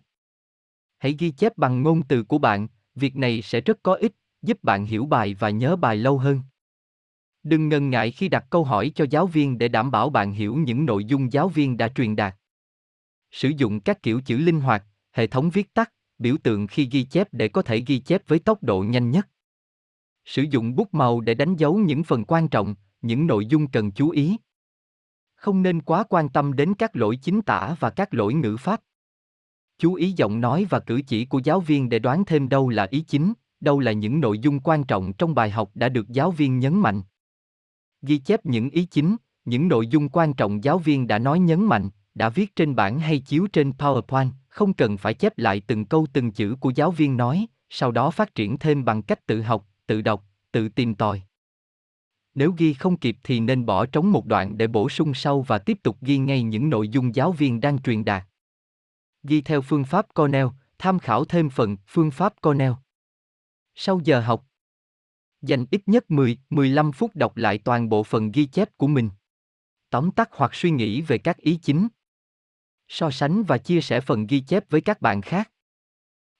Hãy 0.97 1.15
ghi 1.19 1.31
chép 1.31 1.57
bằng 1.57 1.83
ngôn 1.83 2.03
từ 2.07 2.23
của 2.23 2.37
bạn, 2.37 2.67
việc 2.95 3.15
này 3.15 3.41
sẽ 3.41 3.61
rất 3.61 3.79
có 3.83 3.93
ích 3.93 4.13
giúp 4.41 4.63
bạn 4.63 4.85
hiểu 4.85 5.05
bài 5.05 5.33
và 5.33 5.49
nhớ 5.49 5.75
bài 5.75 5.95
lâu 5.95 6.17
hơn. 6.17 6.41
Đừng 7.43 7.69
ngần 7.69 7.89
ngại 7.89 8.11
khi 8.11 8.29
đặt 8.29 8.45
câu 8.49 8.63
hỏi 8.63 8.91
cho 8.95 9.05
giáo 9.09 9.27
viên 9.27 9.57
để 9.57 9.67
đảm 9.67 9.91
bảo 9.91 10.09
bạn 10.09 10.31
hiểu 10.31 10.55
những 10.55 10.85
nội 10.85 11.05
dung 11.05 11.33
giáo 11.33 11.49
viên 11.49 11.77
đã 11.77 11.87
truyền 11.87 12.15
đạt. 12.15 12.35
Sử 13.31 13.49
dụng 13.49 13.79
các 13.79 14.03
kiểu 14.03 14.21
chữ 14.25 14.37
linh 14.37 14.61
hoạt, 14.61 14.83
hệ 15.13 15.27
thống 15.27 15.49
viết 15.49 15.73
tắt, 15.73 15.93
biểu 16.17 16.35
tượng 16.43 16.67
khi 16.67 16.87
ghi 16.91 17.03
chép 17.03 17.27
để 17.31 17.47
có 17.47 17.61
thể 17.61 17.83
ghi 17.87 17.99
chép 17.99 18.27
với 18.27 18.39
tốc 18.39 18.63
độ 18.63 18.83
nhanh 18.83 19.11
nhất. 19.11 19.27
Sử 20.25 20.41
dụng 20.41 20.75
bút 20.75 20.93
màu 20.93 21.21
để 21.21 21.33
đánh 21.33 21.55
dấu 21.55 21.77
những 21.77 22.03
phần 22.03 22.25
quan 22.25 22.47
trọng, 22.47 22.75
những 23.01 23.27
nội 23.27 23.45
dung 23.45 23.67
cần 23.67 23.91
chú 23.91 24.09
ý. 24.09 24.37
Không 25.35 25.63
nên 25.63 25.81
quá 25.81 26.03
quan 26.03 26.29
tâm 26.29 26.53
đến 26.53 26.73
các 26.73 26.95
lỗi 26.95 27.15
chính 27.15 27.41
tả 27.41 27.75
và 27.79 27.89
các 27.89 28.13
lỗi 28.13 28.33
ngữ 28.33 28.57
pháp. 28.57 28.81
Chú 29.77 29.93
ý 29.93 30.11
giọng 30.11 30.41
nói 30.41 30.65
và 30.69 30.79
cử 30.79 31.01
chỉ 31.07 31.25
của 31.25 31.39
giáo 31.43 31.59
viên 31.59 31.89
để 31.89 31.99
đoán 31.99 32.25
thêm 32.25 32.49
đâu 32.49 32.69
là 32.69 32.87
ý 32.91 33.01
chính, 33.01 33.33
đâu 33.59 33.79
là 33.79 33.91
những 33.91 34.19
nội 34.19 34.39
dung 34.39 34.59
quan 34.59 34.83
trọng 34.83 35.13
trong 35.13 35.35
bài 35.35 35.49
học 35.49 35.71
đã 35.73 35.89
được 35.89 36.09
giáo 36.09 36.31
viên 36.31 36.59
nhấn 36.59 36.79
mạnh. 36.79 37.01
Ghi 38.01 38.17
chép 38.17 38.45
những 38.45 38.69
ý 38.69 38.85
chính, 38.85 39.15
những 39.45 39.67
nội 39.67 39.87
dung 39.87 40.09
quan 40.09 40.33
trọng 40.33 40.63
giáo 40.63 40.79
viên 40.79 41.07
đã 41.07 41.19
nói 41.19 41.39
nhấn 41.39 41.65
mạnh, 41.65 41.89
đã 42.15 42.29
viết 42.29 42.55
trên 42.55 42.75
bảng 42.75 42.99
hay 42.99 43.19
chiếu 43.19 43.47
trên 43.53 43.71
PowerPoint, 43.71 44.29
không 44.53 44.73
cần 44.73 44.97
phải 44.97 45.13
chép 45.13 45.37
lại 45.37 45.61
từng 45.67 45.85
câu 45.85 46.07
từng 46.13 46.31
chữ 46.31 46.55
của 46.59 46.69
giáo 46.75 46.91
viên 46.91 47.17
nói, 47.17 47.47
sau 47.69 47.91
đó 47.91 48.11
phát 48.11 48.35
triển 48.35 48.57
thêm 48.57 48.85
bằng 48.85 49.01
cách 49.01 49.25
tự 49.25 49.41
học, 49.41 49.67
tự 49.87 50.01
đọc, 50.01 50.23
tự 50.51 50.69
tìm 50.69 50.95
tòi. 50.95 51.21
Nếu 52.35 52.53
ghi 52.57 52.73
không 52.73 52.97
kịp 52.97 53.17
thì 53.23 53.39
nên 53.39 53.65
bỏ 53.65 53.85
trống 53.85 54.11
một 54.11 54.25
đoạn 54.25 54.57
để 54.57 54.67
bổ 54.67 54.89
sung 54.89 55.13
sau 55.13 55.41
và 55.41 55.57
tiếp 55.57 55.77
tục 55.83 55.97
ghi 56.01 56.17
ngay 56.17 56.43
những 56.43 56.69
nội 56.69 56.89
dung 56.89 57.15
giáo 57.15 57.31
viên 57.31 57.61
đang 57.61 57.81
truyền 57.81 58.05
đạt. 58.05 58.23
Ghi 59.23 59.41
theo 59.41 59.61
phương 59.61 59.83
pháp 59.83 60.13
Cornell, 60.13 60.47
tham 60.77 60.99
khảo 60.99 61.25
thêm 61.25 61.49
phần 61.49 61.77
phương 61.87 62.11
pháp 62.11 62.41
Cornell. 62.41 62.73
Sau 63.75 64.01
giờ 64.03 64.19
học, 64.19 64.45
dành 65.41 65.65
ít 65.71 65.81
nhất 65.85 66.05
10-15 66.09 66.91
phút 66.91 67.15
đọc 67.15 67.37
lại 67.37 67.57
toàn 67.57 67.89
bộ 67.89 68.03
phần 68.03 68.31
ghi 68.31 68.45
chép 68.45 68.77
của 68.77 68.87
mình. 68.87 69.09
Tóm 69.89 70.11
tắt 70.11 70.29
hoặc 70.31 70.55
suy 70.55 70.71
nghĩ 70.71 71.01
về 71.01 71.17
các 71.17 71.37
ý 71.37 71.59
chính. 71.61 71.87
So 72.95 73.11
sánh 73.11 73.43
và 73.43 73.57
chia 73.57 73.81
sẻ 73.81 74.01
phần 74.01 74.27
ghi 74.27 74.39
chép 74.39 74.69
với 74.69 74.81
các 74.81 75.01
bạn 75.01 75.21
khác. 75.21 75.51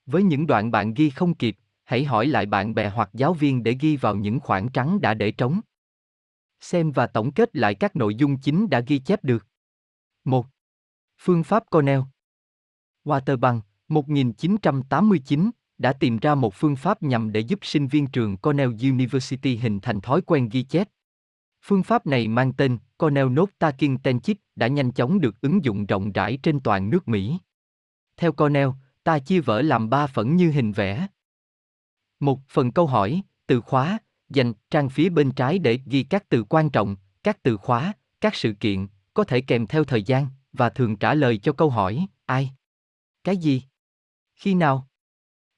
Với 0.05 0.23
những 0.23 0.47
đoạn 0.47 0.71
bạn 0.71 0.93
ghi 0.93 1.09
không 1.09 1.35
kịp, 1.35 1.57
hãy 1.83 2.03
hỏi 2.03 2.27
lại 2.27 2.45
bạn 2.45 2.73
bè 2.73 2.89
hoặc 2.89 3.09
giáo 3.13 3.33
viên 3.33 3.63
để 3.63 3.77
ghi 3.79 3.97
vào 3.97 4.15
những 4.15 4.39
khoảng 4.39 4.69
trắng 4.69 5.01
đã 5.01 5.13
để 5.13 5.31
trống. 5.31 5.61
Xem 6.59 6.91
và 6.91 7.07
tổng 7.07 7.31
kết 7.31 7.55
lại 7.55 7.75
các 7.75 7.95
nội 7.95 8.15
dung 8.15 8.37
chính 8.37 8.69
đã 8.69 8.79
ghi 8.79 8.99
chép 8.99 9.23
được. 9.23 9.47
1. 10.23 10.45
Phương 11.19 11.43
pháp 11.43 11.63
Cornell 11.69 12.01
Waterbank, 13.05 13.61
1989, 13.87 15.51
đã 15.77 15.93
tìm 15.93 16.17
ra 16.17 16.35
một 16.35 16.53
phương 16.55 16.75
pháp 16.75 17.03
nhằm 17.03 17.31
để 17.31 17.39
giúp 17.39 17.59
sinh 17.61 17.87
viên 17.87 18.07
trường 18.07 18.37
Cornell 18.37 18.71
University 18.71 19.55
hình 19.55 19.79
thành 19.79 20.01
thói 20.01 20.21
quen 20.21 20.49
ghi 20.49 20.63
chép. 20.63 20.89
Phương 21.61 21.83
pháp 21.83 22.05
này 22.07 22.27
mang 22.27 22.53
tên 22.53 22.77
Cornell 23.03 23.29
Note 23.29 23.51
Taking 23.59 23.97
Tenchit 23.97 24.37
đã 24.55 24.67
nhanh 24.67 24.91
chóng 24.91 25.21
được 25.21 25.41
ứng 25.41 25.63
dụng 25.63 25.85
rộng 25.85 26.11
rãi 26.11 26.37
trên 26.43 26.59
toàn 26.59 26.89
nước 26.89 27.07
Mỹ. 27.07 27.37
Theo 28.17 28.31
Cornell, 28.31 28.69
ta 29.03 29.19
chia 29.19 29.39
vở 29.39 29.61
làm 29.61 29.89
ba 29.89 30.07
phần 30.07 30.35
như 30.35 30.51
hình 30.51 30.71
vẽ. 30.71 31.07
Một 32.19 32.39
phần 32.49 32.71
câu 32.71 32.87
hỏi, 32.87 33.21
từ 33.47 33.61
khóa, 33.61 33.97
dành 34.29 34.53
trang 34.71 34.89
phía 34.89 35.09
bên 35.09 35.31
trái 35.31 35.59
để 35.59 35.79
ghi 35.85 36.03
các 36.03 36.29
từ 36.29 36.43
quan 36.43 36.69
trọng, 36.69 36.95
các 37.23 37.43
từ 37.43 37.57
khóa, 37.57 37.93
các 38.21 38.35
sự 38.35 38.53
kiện, 38.59 38.87
có 39.13 39.23
thể 39.23 39.41
kèm 39.41 39.67
theo 39.67 39.83
thời 39.83 40.03
gian, 40.03 40.27
và 40.53 40.69
thường 40.69 40.95
trả 40.95 41.13
lời 41.13 41.37
cho 41.37 41.53
câu 41.53 41.69
hỏi, 41.69 42.07
ai? 42.25 42.51
Cái 43.23 43.37
gì? 43.37 43.63
Khi 44.35 44.53
nào? 44.53 44.87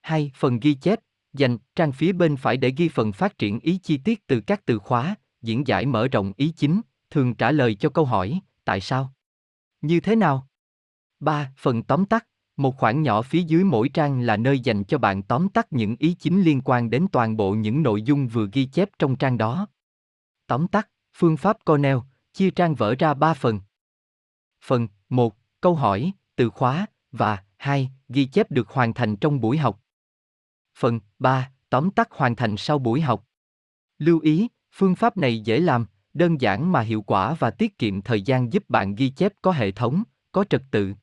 Hai, 0.01 0.31
phần 0.35 0.59
ghi 0.59 0.73
chép, 0.73 0.99
dành 1.33 1.57
trang 1.75 1.91
phía 1.91 2.13
bên 2.13 2.37
phải 2.37 2.57
để 2.57 2.73
ghi 2.77 2.89
phần 2.89 3.11
phát 3.11 3.37
triển 3.37 3.59
ý 3.59 3.77
chi 3.77 3.97
tiết 3.97 4.27
từ 4.27 4.41
các 4.41 4.65
từ 4.65 4.79
khóa, 4.79 5.15
diễn 5.41 5.67
giải 5.67 5.85
mở 5.85 6.07
rộng 6.07 6.33
ý 6.37 6.53
chính, 6.57 6.81
thường 7.15 7.35
trả 7.35 7.51
lời 7.51 7.75
cho 7.75 7.89
câu 7.89 8.05
hỏi, 8.05 8.39
tại 8.65 8.81
sao? 8.81 9.13
Như 9.81 9.99
thế 9.99 10.15
nào? 10.15 10.47
Ba, 11.19 11.51
phần 11.57 11.83
tóm 11.83 12.05
tắt, 12.05 12.27
một 12.57 12.77
khoảng 12.77 13.01
nhỏ 13.01 13.21
phía 13.21 13.41
dưới 13.41 13.63
mỗi 13.63 13.89
trang 13.89 14.21
là 14.21 14.37
nơi 14.37 14.59
dành 14.59 14.83
cho 14.83 14.97
bạn 14.97 15.23
tóm 15.23 15.49
tắt 15.49 15.67
những 15.71 15.95
ý 15.99 16.13
chính 16.13 16.41
liên 16.41 16.61
quan 16.65 16.89
đến 16.89 17.07
toàn 17.11 17.37
bộ 17.37 17.51
những 17.53 17.83
nội 17.83 18.01
dung 18.01 18.27
vừa 18.27 18.47
ghi 18.53 18.65
chép 18.65 18.89
trong 18.99 19.15
trang 19.15 19.37
đó. 19.37 19.67
Tóm 20.47 20.67
tắt, 20.67 20.89
phương 21.13 21.37
pháp 21.37 21.57
Cornell, 21.65 21.99
chia 22.33 22.51
trang 22.51 22.75
vỡ 22.75 22.95
ra 22.99 23.13
3 23.13 23.33
phần. 23.33 23.59
Phần 24.63 24.87
1. 25.09 25.35
Câu 25.61 25.75
hỏi, 25.75 26.11
từ 26.35 26.49
khóa, 26.49 26.85
và 27.11 27.43
2. 27.57 27.91
Ghi 28.09 28.25
chép 28.25 28.51
được 28.51 28.69
hoàn 28.69 28.93
thành 28.93 29.15
trong 29.15 29.41
buổi 29.41 29.57
học. 29.57 29.79
Phần 30.77 30.99
3. 31.19 31.51
Tóm 31.69 31.91
tắt 31.91 32.11
hoàn 32.11 32.35
thành 32.35 32.57
sau 32.57 32.79
buổi 32.79 33.01
học. 33.01 33.27
Lưu 33.97 34.19
ý, 34.19 34.47
phương 34.71 34.95
pháp 34.95 35.17
này 35.17 35.39
dễ 35.39 35.59
làm, 35.59 35.85
đơn 36.15 36.41
giản 36.41 36.71
mà 36.71 36.81
hiệu 36.81 37.01
quả 37.01 37.33
và 37.33 37.51
tiết 37.51 37.77
kiệm 37.77 38.01
thời 38.01 38.21
gian 38.21 38.53
giúp 38.53 38.63
bạn 38.69 38.95
ghi 38.95 39.09
chép 39.09 39.33
có 39.41 39.51
hệ 39.51 39.71
thống, 39.71 40.03
có 40.31 40.43
trật 40.49 40.63
tự. 40.71 40.93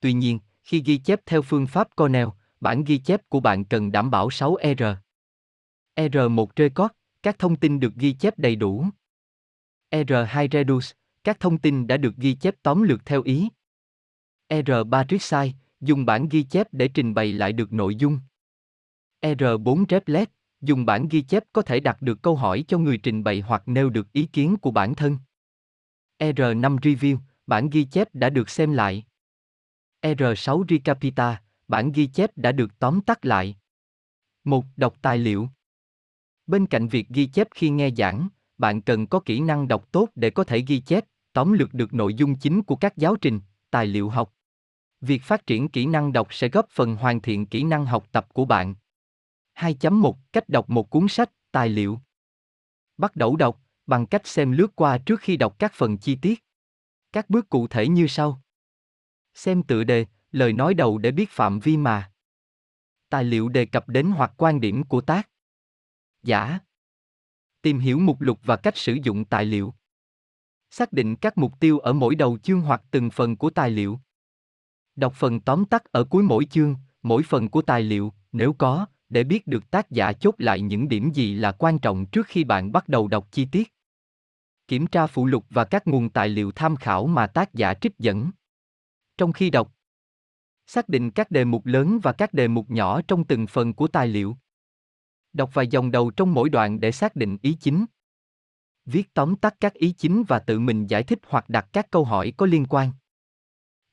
Tuy 0.00 0.12
nhiên, 0.12 0.38
khi 0.62 0.82
ghi 0.86 0.98
chép 0.98 1.20
theo 1.26 1.42
phương 1.42 1.66
pháp 1.66 1.96
Cornell, 1.96 2.28
bản 2.60 2.84
ghi 2.84 2.98
chép 2.98 3.28
của 3.28 3.40
bạn 3.40 3.64
cần 3.64 3.92
đảm 3.92 4.10
bảo 4.10 4.28
6R. 4.28 4.96
R1 5.96 6.46
Record, 6.56 6.92
các 7.22 7.38
thông 7.38 7.56
tin 7.56 7.80
được 7.80 7.94
ghi 7.94 8.12
chép 8.12 8.38
đầy 8.38 8.56
đủ. 8.56 8.86
R2 9.90 10.48
Reduce, 10.52 10.96
các 11.24 11.40
thông 11.40 11.58
tin 11.58 11.86
đã 11.86 11.96
được 11.96 12.16
ghi 12.16 12.34
chép 12.34 12.54
tóm 12.62 12.82
lược 12.82 13.06
theo 13.06 13.22
ý. 13.22 13.48
R3 14.48 15.06
Resize, 15.06 15.50
dùng 15.80 16.06
bản 16.06 16.28
ghi 16.28 16.42
chép 16.42 16.68
để 16.72 16.88
trình 16.88 17.14
bày 17.14 17.32
lại 17.32 17.52
được 17.52 17.72
nội 17.72 17.94
dung. 17.94 18.20
R4 19.22 19.84
Replet, 19.88 20.30
dùng 20.66 20.86
bản 20.86 21.08
ghi 21.08 21.22
chép 21.22 21.44
có 21.52 21.62
thể 21.62 21.80
đặt 21.80 22.02
được 22.02 22.22
câu 22.22 22.36
hỏi 22.36 22.64
cho 22.68 22.78
người 22.78 22.98
trình 22.98 23.24
bày 23.24 23.40
hoặc 23.40 23.62
nêu 23.68 23.90
được 23.90 24.12
ý 24.12 24.26
kiến 24.26 24.56
của 24.56 24.70
bản 24.70 24.94
thân. 24.94 25.18
R5 26.18 26.78
Review, 26.78 27.18
bản 27.46 27.70
ghi 27.70 27.84
chép 27.84 28.08
đã 28.14 28.30
được 28.30 28.50
xem 28.50 28.72
lại. 28.72 29.04
R6 30.02 30.64
Recapita, 30.68 31.42
bản 31.68 31.92
ghi 31.92 32.06
chép 32.06 32.30
đã 32.36 32.52
được 32.52 32.78
tóm 32.78 33.00
tắt 33.00 33.24
lại. 33.24 33.56
1. 34.44 34.64
Đọc 34.76 34.94
tài 35.02 35.18
liệu. 35.18 35.48
Bên 36.46 36.66
cạnh 36.66 36.88
việc 36.88 37.08
ghi 37.08 37.26
chép 37.26 37.48
khi 37.54 37.70
nghe 37.70 37.90
giảng, 37.96 38.28
bạn 38.58 38.82
cần 38.82 39.06
có 39.06 39.20
kỹ 39.20 39.40
năng 39.40 39.68
đọc 39.68 39.92
tốt 39.92 40.08
để 40.14 40.30
có 40.30 40.44
thể 40.44 40.64
ghi 40.66 40.80
chép, 40.80 41.04
tóm 41.32 41.52
lược 41.52 41.74
được 41.74 41.94
nội 41.94 42.14
dung 42.14 42.34
chính 42.34 42.62
của 42.62 42.76
các 42.76 42.96
giáo 42.96 43.16
trình, 43.16 43.40
tài 43.70 43.86
liệu 43.86 44.08
học. 44.08 44.32
Việc 45.00 45.22
phát 45.22 45.46
triển 45.46 45.68
kỹ 45.68 45.86
năng 45.86 46.12
đọc 46.12 46.34
sẽ 46.34 46.48
góp 46.48 46.66
phần 46.70 46.96
hoàn 46.96 47.20
thiện 47.20 47.46
kỹ 47.46 47.64
năng 47.64 47.86
học 47.86 48.06
tập 48.12 48.34
của 48.34 48.44
bạn. 48.44 48.74
2.1 49.56 50.14
Cách 50.32 50.48
đọc 50.48 50.70
một 50.70 50.90
cuốn 50.90 51.08
sách, 51.08 51.30
tài 51.52 51.68
liệu. 51.68 52.00
Bắt 52.96 53.16
đầu 53.16 53.36
đọc 53.36 53.62
bằng 53.86 54.06
cách 54.06 54.26
xem 54.26 54.52
lướt 54.52 54.76
qua 54.76 54.98
trước 54.98 55.20
khi 55.20 55.36
đọc 55.36 55.56
các 55.58 55.72
phần 55.74 55.98
chi 55.98 56.18
tiết. 56.22 56.44
Các 57.12 57.30
bước 57.30 57.48
cụ 57.48 57.66
thể 57.66 57.88
như 57.88 58.06
sau. 58.06 58.42
Xem 59.34 59.62
tựa 59.62 59.84
đề, 59.84 60.06
lời 60.32 60.52
nói 60.52 60.74
đầu 60.74 60.98
để 60.98 61.10
biết 61.10 61.30
phạm 61.30 61.60
vi 61.60 61.76
mà. 61.76 62.12
Tài 63.08 63.24
liệu 63.24 63.48
đề 63.48 63.66
cập 63.66 63.88
đến 63.88 64.10
hoặc 64.16 64.32
quan 64.36 64.60
điểm 64.60 64.84
của 64.84 65.00
tác 65.00 65.28
giả. 66.22 66.58
Tìm 67.62 67.78
hiểu 67.78 67.98
mục 67.98 68.20
lục 68.20 68.40
và 68.44 68.56
cách 68.56 68.76
sử 68.76 68.98
dụng 69.02 69.24
tài 69.24 69.44
liệu. 69.44 69.74
Xác 70.70 70.92
định 70.92 71.16
các 71.16 71.38
mục 71.38 71.52
tiêu 71.60 71.78
ở 71.78 71.92
mỗi 71.92 72.14
đầu 72.14 72.38
chương 72.38 72.60
hoặc 72.60 72.82
từng 72.90 73.10
phần 73.10 73.36
của 73.36 73.50
tài 73.50 73.70
liệu. 73.70 74.00
Đọc 74.96 75.14
phần 75.16 75.40
tóm 75.40 75.64
tắt 75.64 75.84
ở 75.84 76.04
cuối 76.04 76.22
mỗi 76.22 76.44
chương, 76.44 76.76
mỗi 77.02 77.22
phần 77.22 77.50
của 77.50 77.62
tài 77.62 77.82
liệu, 77.82 78.12
nếu 78.32 78.52
có, 78.52 78.86
để 79.08 79.24
biết 79.24 79.46
được 79.46 79.70
tác 79.70 79.90
giả 79.90 80.12
chốt 80.12 80.34
lại 80.38 80.60
những 80.60 80.88
điểm 80.88 81.10
gì 81.10 81.34
là 81.34 81.52
quan 81.52 81.78
trọng 81.78 82.06
trước 82.06 82.26
khi 82.26 82.44
bạn 82.44 82.72
bắt 82.72 82.88
đầu 82.88 83.08
đọc 83.08 83.28
chi 83.30 83.46
tiết. 83.52 83.72
Kiểm 84.68 84.86
tra 84.86 85.06
phụ 85.06 85.26
lục 85.26 85.44
và 85.50 85.64
các 85.64 85.86
nguồn 85.86 86.10
tài 86.10 86.28
liệu 86.28 86.52
tham 86.52 86.76
khảo 86.76 87.06
mà 87.06 87.26
tác 87.26 87.54
giả 87.54 87.74
trích 87.74 87.98
dẫn. 87.98 88.30
Trong 89.18 89.32
khi 89.32 89.50
đọc, 89.50 89.72
xác 90.66 90.88
định 90.88 91.10
các 91.10 91.30
đề 91.30 91.44
mục 91.44 91.66
lớn 91.66 91.98
và 92.02 92.12
các 92.12 92.34
đề 92.34 92.48
mục 92.48 92.70
nhỏ 92.70 93.02
trong 93.08 93.24
từng 93.24 93.46
phần 93.46 93.74
của 93.74 93.88
tài 93.88 94.08
liệu. 94.08 94.36
Đọc 95.32 95.50
vài 95.54 95.66
dòng 95.66 95.90
đầu 95.90 96.10
trong 96.10 96.34
mỗi 96.34 96.48
đoạn 96.48 96.80
để 96.80 96.92
xác 96.92 97.16
định 97.16 97.38
ý 97.42 97.56
chính. 97.60 97.86
Viết 98.84 99.14
tóm 99.14 99.36
tắt 99.36 99.54
các 99.60 99.74
ý 99.74 99.92
chính 99.92 100.24
và 100.28 100.38
tự 100.38 100.58
mình 100.58 100.86
giải 100.86 101.02
thích 101.02 101.18
hoặc 101.28 101.48
đặt 101.48 101.68
các 101.72 101.90
câu 101.90 102.04
hỏi 102.04 102.32
có 102.36 102.46
liên 102.46 102.66
quan. 102.68 102.92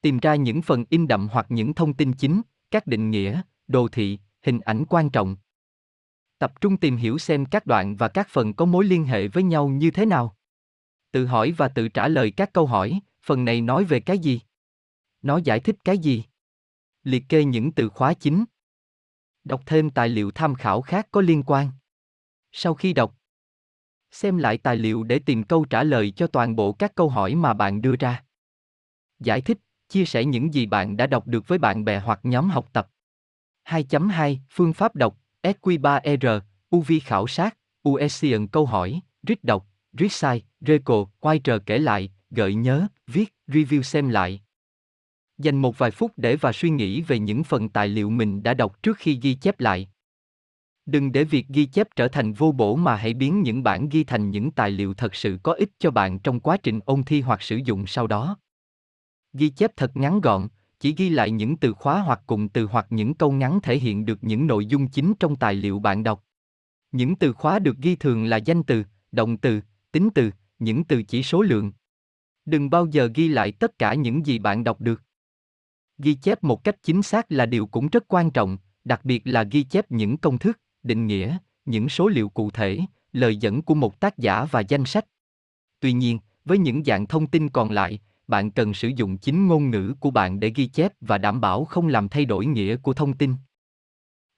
Tìm 0.02 0.20
ra 0.20 0.36
những 0.36 0.62
phần 0.62 0.86
in 0.90 1.08
đậm 1.08 1.28
hoặc 1.32 1.46
những 1.50 1.74
thông 1.74 1.94
tin 1.94 2.14
chính, 2.14 2.42
các 2.72 2.88
định 2.88 3.12
nghĩa, 3.12 3.42
đồ 3.68 3.88
thị, 3.88 4.20
hình 4.44 4.60
ảnh 4.60 4.84
quan 4.90 5.10
trọng. 5.10 5.36
Tập 6.38 6.62
trung 6.62 6.78
tìm 6.78 6.98
hiểu 6.98 7.18
xem 7.18 7.46
các 7.46 7.66
đoạn 7.66 7.96
và 7.96 8.08
các 8.08 8.28
phần 8.30 8.54
có 8.54 8.66
mối 8.66 8.86
liên 8.86 9.06
hệ 9.06 9.28
với 9.28 9.44
nhau 9.44 9.68
như 9.68 9.92
thế 9.92 10.06
nào. 10.06 10.38
Tự 11.12 11.26
hỏi 11.26 11.52
và 11.52 11.68
tự 11.68 11.88
trả 11.88 12.08
lời 12.08 12.32
các 12.32 12.54
câu 12.54 12.66
hỏi, 12.66 13.00
phần 13.26 13.46
này 13.46 13.62
nói 13.62 13.84
về 13.84 14.00
cái 14.00 14.20
gì? 14.20 14.42
Nó 15.22 15.38
giải 15.38 15.60
thích 15.60 15.76
cái 15.84 15.98
gì? 15.98 16.24
Liệt 17.04 17.24
kê 17.30 17.44
những 17.44 17.72
từ 17.72 17.90
khóa 17.90 18.14
chính. 18.14 18.46
Đọc 19.44 19.62
thêm 19.66 19.90
tài 19.90 20.10
liệu 20.10 20.32
tham 20.32 20.56
khảo 20.56 20.82
khác 20.82 21.08
có 21.12 21.22
liên 21.22 21.44
quan. 21.46 21.72
Sau 22.52 22.74
khi 22.74 22.94
đọc, 22.94 23.16
xem 24.12 24.38
lại 24.38 24.58
tài 24.58 24.76
liệu 24.76 25.04
để 25.04 25.20
tìm 25.20 25.44
câu 25.44 25.66
trả 25.66 25.84
lời 25.84 26.12
cho 26.12 26.28
toàn 26.28 26.56
bộ 26.56 26.74
các 26.74 26.96
câu 26.96 27.10
hỏi 27.10 27.36
mà 27.36 27.54
bạn 27.54 27.82
đưa 27.82 27.96
ra. 27.96 28.24
Giải 29.20 29.42
thích, 29.42 29.58
chia 29.90 30.06
sẻ 30.06 30.26
những 30.26 30.54
gì 30.54 30.66
bạn 30.66 30.98
đã 30.98 31.08
đọc 31.08 31.28
được 31.28 31.48
với 31.48 31.58
bạn 31.60 31.86
bè 31.86 32.00
hoặc 32.00 32.20
nhóm 32.24 32.50
học 32.50 32.74
tập. 32.74 32.90
2.2 33.66 34.38
Phương 34.50 34.74
pháp 34.74 34.96
đọc, 34.96 35.18
SQ3R, 35.44 36.40
UV 36.76 36.92
khảo 37.04 37.28
sát, 37.28 37.58
USCN 37.90 38.48
câu 38.52 38.66
hỏi, 38.66 39.02
rít 39.28 39.44
đọc, 39.44 39.68
rít 39.94 40.12
sai, 40.12 40.44
RECO, 40.62 41.06
quay 41.20 41.40
trở 41.40 41.60
kể 41.60 41.78
lại, 41.78 42.12
gợi 42.30 42.54
nhớ, 42.54 42.88
viết, 43.08 43.36
review 43.48 43.82
xem 43.82 44.10
lại. 44.10 44.42
Dành 45.38 45.58
một 45.58 45.78
vài 45.78 45.92
phút 45.92 46.12
để 46.18 46.36
và 46.36 46.52
suy 46.52 46.70
nghĩ 46.70 47.02
về 47.02 47.20
những 47.20 47.44
phần 47.44 47.70
tài 47.70 47.88
liệu 47.88 48.10
mình 48.10 48.44
đã 48.44 48.54
đọc 48.54 48.84
trước 48.84 48.98
khi 48.98 49.20
ghi 49.22 49.34
chép 49.34 49.60
lại. 49.60 49.90
Đừng 50.86 51.12
để 51.12 51.24
việc 51.24 51.48
ghi 51.48 51.66
chép 51.66 51.88
trở 51.96 52.08
thành 52.08 52.34
vô 52.34 52.52
bổ 52.52 52.76
mà 52.76 52.96
hãy 52.96 53.14
biến 53.14 53.42
những 53.42 53.64
bản 53.64 53.90
ghi 53.90 54.04
thành 54.04 54.30
những 54.30 54.52
tài 54.52 54.72
liệu 54.72 54.94
thật 54.94 55.16
sự 55.16 55.40
có 55.44 55.54
ích 55.54 55.70
cho 55.80 55.92
bạn 55.92 56.20
trong 56.20 56.40
quá 56.40 56.58
trình 56.58 56.80
ôn 56.86 57.04
thi 57.04 57.22
hoặc 57.22 57.42
sử 57.42 57.60
dụng 57.66 57.88
sau 57.88 58.08
đó. 58.08 58.38
Ghi 59.34 59.50
chép 59.50 59.72
thật 59.78 59.98
ngắn 59.98 60.22
gọn, 60.22 60.48
chỉ 60.84 60.94
ghi 60.98 61.10
lại 61.10 61.32
những 61.32 61.58
từ 61.58 61.74
khóa 61.74 62.00
hoặc 62.02 62.22
cụm 62.28 62.48
từ 62.48 62.66
hoặc 62.66 62.88
những 62.90 63.14
câu 63.14 63.32
ngắn 63.32 63.60
thể 63.64 63.78
hiện 63.78 64.06
được 64.06 64.24
những 64.24 64.48
nội 64.48 64.66
dung 64.66 64.88
chính 64.88 65.14
trong 65.20 65.36
tài 65.36 65.54
liệu 65.54 65.80
bạn 65.80 66.04
đọc. 66.04 66.26
Những 66.92 67.16
từ 67.16 67.34
khóa 67.34 67.60
được 67.60 67.78
ghi 67.78 67.96
thường 67.96 68.26
là 68.26 68.38
danh 68.38 68.64
từ, 68.64 68.84
động 69.12 69.38
từ, 69.38 69.62
tính 69.92 70.10
từ, 70.16 70.32
những 70.60 70.84
từ 70.84 71.04
chỉ 71.04 71.24
số 71.24 71.42
lượng. 71.42 71.72
Đừng 72.46 72.70
bao 72.70 72.86
giờ 72.86 73.10
ghi 73.16 73.28
lại 73.28 73.52
tất 73.52 73.80
cả 73.80 73.94
những 73.94 74.26
gì 74.26 74.40
bạn 74.40 74.64
đọc 74.64 74.82
được. 74.82 75.02
Ghi 75.98 76.14
chép 76.14 76.44
một 76.44 76.64
cách 76.64 76.76
chính 76.84 77.02
xác 77.02 77.32
là 77.32 77.46
điều 77.46 77.68
cũng 77.68 77.88
rất 77.88 78.04
quan 78.08 78.32
trọng, 78.32 78.58
đặc 78.84 79.06
biệt 79.06 79.22
là 79.26 79.44
ghi 79.44 79.64
chép 79.64 79.92
những 79.92 80.18
công 80.18 80.38
thức, 80.38 80.60
định 80.84 81.08
nghĩa, 81.08 81.38
những 81.66 81.90
số 81.90 82.08
liệu 82.08 82.30
cụ 82.30 82.52
thể, 82.52 82.80
lời 83.14 83.36
dẫn 83.36 83.62
của 83.62 83.76
một 83.76 84.00
tác 84.00 84.18
giả 84.18 84.46
và 84.52 84.60
danh 84.60 84.86
sách. 84.86 85.06
Tuy 85.80 85.94
nhiên, 85.94 86.20
với 86.46 86.58
những 86.58 86.84
dạng 86.84 87.08
thông 87.08 87.28
tin 87.28 87.50
còn 87.50 87.72
lại, 87.72 88.00
bạn 88.28 88.52
cần 88.52 88.74
sử 88.74 88.88
dụng 88.88 89.18
chính 89.18 89.48
ngôn 89.48 89.70
ngữ 89.70 89.96
của 90.00 90.12
bạn 90.12 90.40
để 90.40 90.52
ghi 90.56 90.68
chép 90.68 90.94
và 91.02 91.18
đảm 91.18 91.42
bảo 91.42 91.66
không 91.66 91.88
làm 91.88 92.10
thay 92.10 92.26
đổi 92.26 92.46
nghĩa 92.46 92.76
của 92.76 92.94
thông 92.94 93.14
tin. 93.14 93.36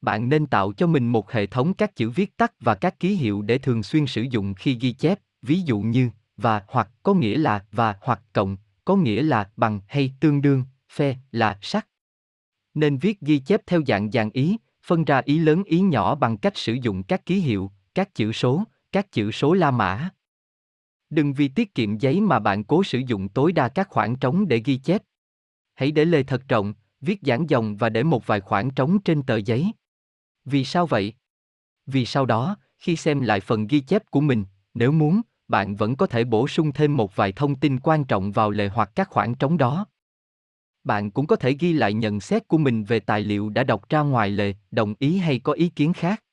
Bạn 0.01 0.29
nên 0.29 0.47
tạo 0.47 0.73
cho 0.73 0.87
mình 0.87 1.07
một 1.07 1.31
hệ 1.31 1.45
thống 1.45 1.73
các 1.73 1.95
chữ 1.95 2.09
viết 2.09 2.37
tắt 2.37 2.53
và 2.59 2.75
các 2.75 2.99
ký 2.99 3.15
hiệu 3.15 3.41
để 3.41 3.57
thường 3.57 3.83
xuyên 3.83 4.05
sử 4.05 4.21
dụng 4.21 4.53
khi 4.53 4.77
ghi 4.81 4.93
chép, 4.93 5.19
ví 5.41 5.61
dụ 5.61 5.79
như 5.79 6.09
và 6.37 6.63
hoặc 6.67 6.89
có 7.03 7.13
nghĩa 7.13 7.37
là 7.37 7.65
và 7.71 7.95
hoặc 8.01 8.21
cộng, 8.33 8.57
có 8.85 8.95
nghĩa 8.95 9.21
là 9.21 9.49
bằng 9.57 9.79
hay 9.87 10.13
tương 10.19 10.41
đương, 10.41 10.63
phe 10.91 11.15
là 11.31 11.59
sắc. 11.61 11.87
Nên 12.73 12.97
viết 12.97 13.21
ghi 13.21 13.39
chép 13.39 13.61
theo 13.67 13.81
dạng 13.87 14.11
dàn 14.11 14.29
ý, 14.29 14.57
phân 14.83 15.05
ra 15.05 15.21
ý 15.25 15.39
lớn 15.39 15.63
ý 15.63 15.79
nhỏ 15.79 16.15
bằng 16.15 16.37
cách 16.37 16.57
sử 16.57 16.73
dụng 16.73 17.03
các 17.03 17.25
ký 17.25 17.39
hiệu, 17.39 17.71
các 17.95 18.15
chữ 18.15 18.31
số, 18.31 18.63
các 18.91 19.11
chữ 19.11 19.31
số 19.31 19.53
La 19.53 19.71
Mã. 19.71 20.09
Đừng 21.09 21.33
vì 21.33 21.47
tiết 21.47 21.75
kiệm 21.75 21.97
giấy 21.97 22.21
mà 22.21 22.39
bạn 22.39 22.63
cố 22.63 22.83
sử 22.83 23.01
dụng 23.07 23.29
tối 23.29 23.51
đa 23.51 23.67
các 23.67 23.89
khoảng 23.89 24.15
trống 24.15 24.47
để 24.47 24.61
ghi 24.65 24.77
chép. 24.77 25.03
Hãy 25.75 25.91
để 25.91 26.05
lề 26.05 26.23
thật 26.23 26.41
rộng, 26.49 26.73
viết 27.01 27.19
giãn 27.21 27.45
dòng 27.47 27.77
và 27.77 27.89
để 27.89 28.03
một 28.03 28.27
vài 28.27 28.41
khoảng 28.41 28.69
trống 28.69 29.01
trên 29.01 29.23
tờ 29.23 29.35
giấy. 29.35 29.71
Vì 30.45 30.65
sao 30.65 30.85
vậy? 30.85 31.13
Vì 31.85 32.05
sau 32.05 32.25
đó, 32.25 32.57
khi 32.77 32.95
xem 32.95 33.21
lại 33.21 33.39
phần 33.39 33.67
ghi 33.67 33.79
chép 33.79 34.11
của 34.11 34.21
mình, 34.21 34.45
nếu 34.73 34.91
muốn, 34.91 35.21
bạn 35.47 35.75
vẫn 35.75 35.95
có 35.95 36.07
thể 36.07 36.23
bổ 36.23 36.47
sung 36.47 36.71
thêm 36.71 36.97
một 36.97 37.15
vài 37.15 37.31
thông 37.31 37.55
tin 37.55 37.79
quan 37.79 38.03
trọng 38.05 38.31
vào 38.31 38.51
lề 38.51 38.67
hoặc 38.67 38.91
các 38.95 39.09
khoảng 39.09 39.35
trống 39.35 39.57
đó. 39.57 39.85
Bạn 40.83 41.11
cũng 41.11 41.27
có 41.27 41.35
thể 41.35 41.55
ghi 41.59 41.73
lại 41.73 41.93
nhận 41.93 42.19
xét 42.19 42.47
của 42.47 42.57
mình 42.57 42.83
về 42.83 42.99
tài 42.99 43.21
liệu 43.21 43.49
đã 43.49 43.63
đọc 43.63 43.89
ra 43.89 43.99
ngoài 44.01 44.29
lề, 44.29 44.53
đồng 44.71 44.93
ý 44.99 45.17
hay 45.17 45.39
có 45.39 45.53
ý 45.53 45.69
kiến 45.69 45.93
khác. 45.93 46.23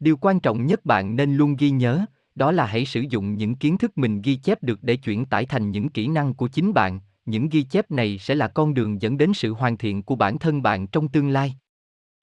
Điều 0.00 0.16
quan 0.16 0.40
trọng 0.40 0.66
nhất 0.66 0.84
bạn 0.84 1.16
nên 1.16 1.34
luôn 1.34 1.56
ghi 1.56 1.70
nhớ, 1.70 2.04
đó 2.38 2.52
là 2.52 2.66
hãy 2.66 2.84
sử 2.84 3.04
dụng 3.10 3.34
những 3.34 3.54
kiến 3.54 3.78
thức 3.78 3.98
mình 3.98 4.22
ghi 4.22 4.36
chép 4.36 4.62
được 4.62 4.82
để 4.82 4.96
chuyển 4.96 5.24
tải 5.24 5.46
thành 5.46 5.70
những 5.70 5.88
kỹ 5.88 6.08
năng 6.08 6.34
của 6.34 6.48
chính 6.48 6.74
bạn, 6.74 7.00
những 7.26 7.48
ghi 7.48 7.62
chép 7.62 7.90
này 7.90 8.18
sẽ 8.18 8.34
là 8.34 8.48
con 8.48 8.74
đường 8.74 9.02
dẫn 9.02 9.18
đến 9.18 9.32
sự 9.34 9.52
hoàn 9.52 9.76
thiện 9.76 10.02
của 10.02 10.16
bản 10.16 10.38
thân 10.38 10.62
bạn 10.62 10.86
trong 10.86 11.08
tương 11.08 11.28
lai. 11.28 11.54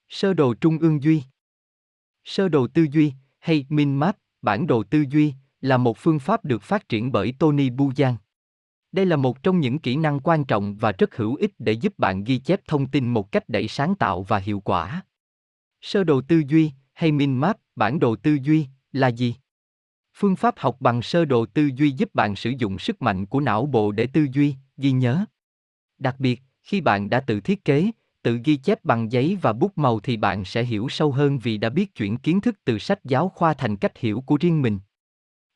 Sơ 0.09 0.33
đồ 0.33 0.53
trung 0.53 0.79
ương 0.79 1.03
duy 1.03 1.23
Sơ 2.25 2.49
đồ 2.49 2.67
tư 2.67 2.87
duy, 2.91 3.13
hay 3.39 3.65
Min 3.69 3.95
Map, 3.95 4.17
bản 4.41 4.67
đồ 4.67 4.83
tư 4.83 5.05
duy, 5.09 5.33
là 5.61 5.77
một 5.77 5.97
phương 5.97 6.19
pháp 6.19 6.45
được 6.45 6.61
phát 6.61 6.89
triển 6.89 7.11
bởi 7.11 7.33
Tony 7.39 7.69
Bujang. 7.69 8.15
Đây 8.91 9.05
là 9.05 9.15
một 9.15 9.43
trong 9.43 9.59
những 9.59 9.79
kỹ 9.79 9.95
năng 9.95 10.19
quan 10.19 10.45
trọng 10.45 10.75
và 10.75 10.91
rất 10.91 11.15
hữu 11.15 11.35
ích 11.35 11.51
để 11.59 11.71
giúp 11.71 11.93
bạn 11.97 12.23
ghi 12.23 12.37
chép 12.37 12.61
thông 12.67 12.87
tin 12.87 13.07
một 13.13 13.31
cách 13.31 13.49
đầy 13.49 13.67
sáng 13.67 13.95
tạo 13.95 14.23
và 14.23 14.37
hiệu 14.37 14.59
quả. 14.59 15.01
Sơ 15.81 16.03
đồ 16.03 16.21
tư 16.21 16.43
duy, 16.47 16.71
hay 16.93 17.11
Min 17.11 17.37
Map, 17.37 17.57
bản 17.75 17.99
đồ 17.99 18.15
tư 18.15 18.37
duy, 18.43 18.67
là 18.91 19.07
gì? 19.07 19.35
Phương 20.17 20.35
pháp 20.35 20.55
học 20.57 20.77
bằng 20.79 21.01
sơ 21.01 21.25
đồ 21.25 21.45
tư 21.45 21.69
duy 21.75 21.91
giúp 21.91 22.15
bạn 22.15 22.35
sử 22.35 22.49
dụng 22.49 22.79
sức 22.79 23.01
mạnh 23.01 23.25
của 23.25 23.39
não 23.39 23.65
bộ 23.65 23.91
để 23.91 24.07
tư 24.07 24.27
duy, 24.33 24.55
ghi 24.77 24.91
nhớ. 24.91 25.25
Đặc 25.97 26.15
biệt, 26.19 26.41
khi 26.63 26.81
bạn 26.81 27.09
đã 27.09 27.19
tự 27.19 27.41
thiết 27.41 27.65
kế, 27.65 27.91
tự 28.21 28.39
ghi 28.43 28.55
chép 28.57 28.83
bằng 28.83 29.11
giấy 29.11 29.37
và 29.41 29.53
bút 29.53 29.77
màu 29.77 29.99
thì 29.99 30.17
bạn 30.17 30.45
sẽ 30.45 30.63
hiểu 30.63 30.89
sâu 30.89 31.11
hơn 31.11 31.39
vì 31.39 31.57
đã 31.57 31.69
biết 31.69 31.95
chuyển 31.95 32.17
kiến 32.17 32.41
thức 32.41 32.55
từ 32.65 32.79
sách 32.79 32.99
giáo 33.03 33.29
khoa 33.29 33.53
thành 33.53 33.77
cách 33.77 33.97
hiểu 33.97 34.21
của 34.21 34.37
riêng 34.41 34.61
mình. 34.61 34.79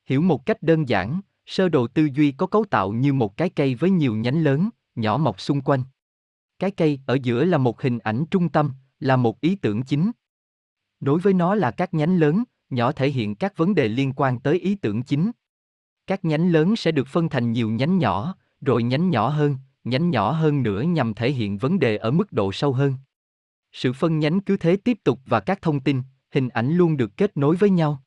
Hiểu 0.05 0.21
một 0.21 0.45
cách 0.45 0.63
đơn 0.63 0.89
giản, 0.89 1.21
sơ 1.45 1.69
đồ 1.69 1.87
tư 1.87 2.09
duy 2.13 2.31
có 2.31 2.47
cấu 2.47 2.65
tạo 2.65 2.91
như 2.91 3.13
một 3.13 3.37
cái 3.37 3.49
cây 3.49 3.75
với 3.75 3.89
nhiều 3.89 4.15
nhánh 4.15 4.43
lớn, 4.43 4.69
nhỏ 4.95 5.17
mọc 5.17 5.41
xung 5.41 5.61
quanh. 5.61 5.83
Cái 6.59 6.71
cây 6.71 6.99
ở 7.05 7.17
giữa 7.23 7.45
là 7.45 7.57
một 7.57 7.81
hình 7.81 7.99
ảnh 7.99 8.25
trung 8.31 8.49
tâm, 8.49 8.71
là 8.99 9.15
một 9.15 9.41
ý 9.41 9.55
tưởng 9.55 9.83
chính. 9.83 10.11
Đối 10.99 11.19
với 11.19 11.33
nó 11.33 11.55
là 11.55 11.71
các 11.71 11.93
nhánh 11.93 12.17
lớn, 12.17 12.43
nhỏ 12.69 12.91
thể 12.91 13.09
hiện 13.09 13.35
các 13.35 13.57
vấn 13.57 13.75
đề 13.75 13.87
liên 13.87 14.13
quan 14.15 14.39
tới 14.39 14.59
ý 14.59 14.75
tưởng 14.75 15.03
chính. 15.03 15.31
Các 16.07 16.25
nhánh 16.25 16.51
lớn 16.51 16.75
sẽ 16.75 16.91
được 16.91 17.07
phân 17.07 17.29
thành 17.29 17.51
nhiều 17.51 17.69
nhánh 17.69 17.97
nhỏ, 17.97 18.35
rồi 18.61 18.83
nhánh 18.83 19.09
nhỏ 19.09 19.29
hơn, 19.29 19.57
nhánh 19.83 20.09
nhỏ 20.09 20.31
hơn 20.31 20.63
nữa 20.63 20.81
nhằm 20.81 21.13
thể 21.13 21.31
hiện 21.31 21.57
vấn 21.57 21.79
đề 21.79 21.97
ở 21.97 22.11
mức 22.11 22.31
độ 22.31 22.51
sâu 22.51 22.73
hơn. 22.73 22.93
Sự 23.71 23.93
phân 23.93 24.19
nhánh 24.19 24.39
cứ 24.39 24.57
thế 24.57 24.75
tiếp 24.75 24.97
tục 25.03 25.19
và 25.25 25.39
các 25.39 25.61
thông 25.61 25.79
tin, 25.79 26.01
hình 26.31 26.49
ảnh 26.49 26.73
luôn 26.73 26.97
được 26.97 27.17
kết 27.17 27.37
nối 27.37 27.55
với 27.55 27.69
nhau. 27.69 28.03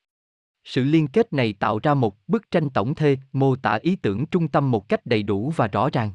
Sự 0.65 0.85
liên 0.85 1.09
kết 1.09 1.33
này 1.33 1.53
tạo 1.53 1.79
ra 1.83 1.95
một 1.95 2.29
bức 2.29 2.51
tranh 2.51 2.71
tổng 2.71 2.95
thể, 2.95 3.17
mô 3.33 3.57
tả 3.57 3.79
ý 3.83 3.97
tưởng 3.97 4.27
trung 4.27 4.49
tâm 4.49 4.71
một 4.71 4.89
cách 4.89 5.07
đầy 5.07 5.23
đủ 5.23 5.53
và 5.57 5.69
rõ 5.69 5.89
ràng. 5.93 6.13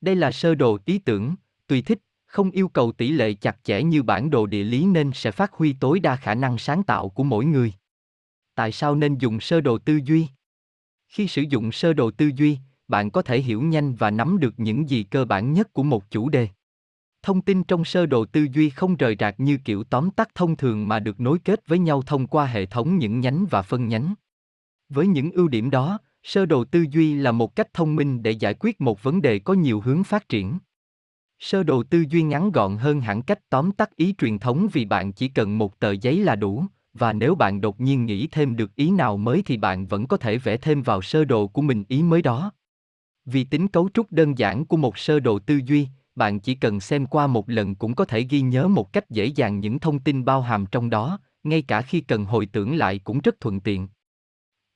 Đây 0.00 0.16
là 0.16 0.32
sơ 0.32 0.54
đồ 0.54 0.78
ý 0.84 0.98
tưởng, 0.98 1.34
tùy 1.66 1.82
thích, 1.82 1.98
không 2.26 2.50
yêu 2.50 2.68
cầu 2.68 2.92
tỷ 2.92 3.10
lệ 3.10 3.34
chặt 3.34 3.56
chẽ 3.64 3.82
như 3.82 4.02
bản 4.02 4.30
đồ 4.30 4.46
địa 4.46 4.64
lý 4.64 4.86
nên 4.86 5.10
sẽ 5.14 5.30
phát 5.30 5.52
huy 5.52 5.72
tối 5.80 6.00
đa 6.00 6.16
khả 6.16 6.34
năng 6.34 6.58
sáng 6.58 6.82
tạo 6.82 7.08
của 7.08 7.24
mỗi 7.24 7.44
người. 7.44 7.72
Tại 8.54 8.72
sao 8.72 8.94
nên 8.94 9.18
dùng 9.18 9.40
sơ 9.40 9.60
đồ 9.60 9.78
tư 9.78 10.00
duy? 10.04 10.26
Khi 11.08 11.28
sử 11.28 11.42
dụng 11.42 11.72
sơ 11.72 11.92
đồ 11.92 12.10
tư 12.10 12.30
duy, 12.36 12.58
bạn 12.88 13.10
có 13.10 13.22
thể 13.22 13.40
hiểu 13.40 13.62
nhanh 13.62 13.94
và 13.94 14.10
nắm 14.10 14.38
được 14.38 14.54
những 14.56 14.88
gì 14.88 15.02
cơ 15.02 15.24
bản 15.24 15.52
nhất 15.52 15.72
của 15.72 15.82
một 15.82 16.10
chủ 16.10 16.28
đề. 16.28 16.48
Thông 17.22 17.42
tin 17.42 17.64
trong 17.64 17.84
sơ 17.84 18.06
đồ 18.06 18.24
tư 18.24 18.46
duy 18.52 18.70
không 18.70 18.96
rời 18.96 19.16
rạc 19.20 19.40
như 19.40 19.58
kiểu 19.64 19.84
tóm 19.84 20.10
tắt 20.10 20.28
thông 20.34 20.56
thường 20.56 20.88
mà 20.88 20.98
được 20.98 21.20
nối 21.20 21.38
kết 21.38 21.66
với 21.66 21.78
nhau 21.78 22.02
thông 22.02 22.26
qua 22.26 22.46
hệ 22.46 22.66
thống 22.66 22.98
những 22.98 23.20
nhánh 23.20 23.46
và 23.50 23.62
phân 23.62 23.88
nhánh. 23.88 24.14
Với 24.88 25.06
những 25.06 25.30
ưu 25.30 25.48
điểm 25.48 25.70
đó, 25.70 25.98
sơ 26.22 26.46
đồ 26.46 26.64
tư 26.64 26.84
duy 26.90 27.14
là 27.14 27.32
một 27.32 27.56
cách 27.56 27.74
thông 27.74 27.96
minh 27.96 28.22
để 28.22 28.30
giải 28.30 28.54
quyết 28.54 28.80
một 28.80 29.02
vấn 29.02 29.22
đề 29.22 29.38
có 29.38 29.54
nhiều 29.54 29.80
hướng 29.80 30.04
phát 30.04 30.28
triển. 30.28 30.58
Sơ 31.38 31.62
đồ 31.62 31.82
tư 31.82 32.04
duy 32.10 32.22
ngắn 32.22 32.52
gọn 32.52 32.76
hơn 32.76 33.00
hẳn 33.00 33.22
cách 33.22 33.50
tóm 33.50 33.72
tắt 33.72 33.96
ý 33.96 34.14
truyền 34.18 34.38
thống 34.38 34.68
vì 34.72 34.84
bạn 34.84 35.12
chỉ 35.12 35.28
cần 35.28 35.58
một 35.58 35.78
tờ 35.78 35.92
giấy 35.92 36.18
là 36.18 36.36
đủ, 36.36 36.64
và 36.94 37.12
nếu 37.12 37.34
bạn 37.34 37.60
đột 37.60 37.80
nhiên 37.80 38.06
nghĩ 38.06 38.26
thêm 38.26 38.56
được 38.56 38.76
ý 38.76 38.90
nào 38.90 39.16
mới 39.16 39.42
thì 39.46 39.56
bạn 39.56 39.86
vẫn 39.86 40.06
có 40.06 40.16
thể 40.16 40.38
vẽ 40.38 40.56
thêm 40.56 40.82
vào 40.82 41.02
sơ 41.02 41.24
đồ 41.24 41.46
của 41.46 41.62
mình 41.62 41.84
ý 41.88 42.02
mới 42.02 42.22
đó. 42.22 42.52
Vì 43.24 43.44
tính 43.44 43.68
cấu 43.68 43.88
trúc 43.94 44.12
đơn 44.12 44.38
giản 44.38 44.64
của 44.64 44.76
một 44.76 44.98
sơ 44.98 45.20
đồ 45.20 45.38
tư 45.38 45.60
duy, 45.64 45.88
bạn 46.14 46.40
chỉ 46.40 46.54
cần 46.54 46.80
xem 46.80 47.06
qua 47.06 47.26
một 47.26 47.50
lần 47.50 47.74
cũng 47.74 47.94
có 47.94 48.04
thể 48.04 48.22
ghi 48.22 48.40
nhớ 48.40 48.68
một 48.68 48.92
cách 48.92 49.10
dễ 49.10 49.26
dàng 49.26 49.60
những 49.60 49.78
thông 49.78 49.98
tin 49.98 50.24
bao 50.24 50.42
hàm 50.42 50.66
trong 50.66 50.90
đó, 50.90 51.18
ngay 51.44 51.62
cả 51.62 51.82
khi 51.82 52.00
cần 52.00 52.24
hồi 52.24 52.46
tưởng 52.46 52.76
lại 52.76 52.98
cũng 52.98 53.20
rất 53.20 53.40
thuận 53.40 53.60
tiện. 53.60 53.88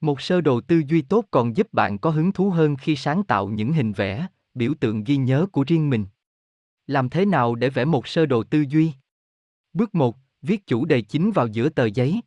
Một 0.00 0.20
sơ 0.20 0.40
đồ 0.40 0.60
tư 0.60 0.82
duy 0.88 1.02
tốt 1.02 1.24
còn 1.30 1.56
giúp 1.56 1.72
bạn 1.72 1.98
có 1.98 2.10
hứng 2.10 2.32
thú 2.32 2.50
hơn 2.50 2.76
khi 2.76 2.96
sáng 2.96 3.22
tạo 3.22 3.48
những 3.48 3.72
hình 3.72 3.92
vẽ, 3.92 4.26
biểu 4.54 4.72
tượng 4.80 5.04
ghi 5.04 5.16
nhớ 5.16 5.46
của 5.52 5.64
riêng 5.66 5.90
mình. 5.90 6.04
Làm 6.90 7.08
thế 7.08 7.24
nào 7.26 7.54
để 7.54 7.70
vẽ 7.70 7.84
một 7.84 8.08
sơ 8.08 8.26
đồ 8.26 8.42
tư 8.42 8.64
duy? 8.68 8.92
Bước 9.72 9.94
1, 9.94 10.16
viết 10.42 10.66
chủ 10.66 10.84
đề 10.84 11.00
chính 11.00 11.30
vào 11.30 11.46
giữa 11.46 11.68
tờ 11.68 11.84
giấy. 11.84 12.20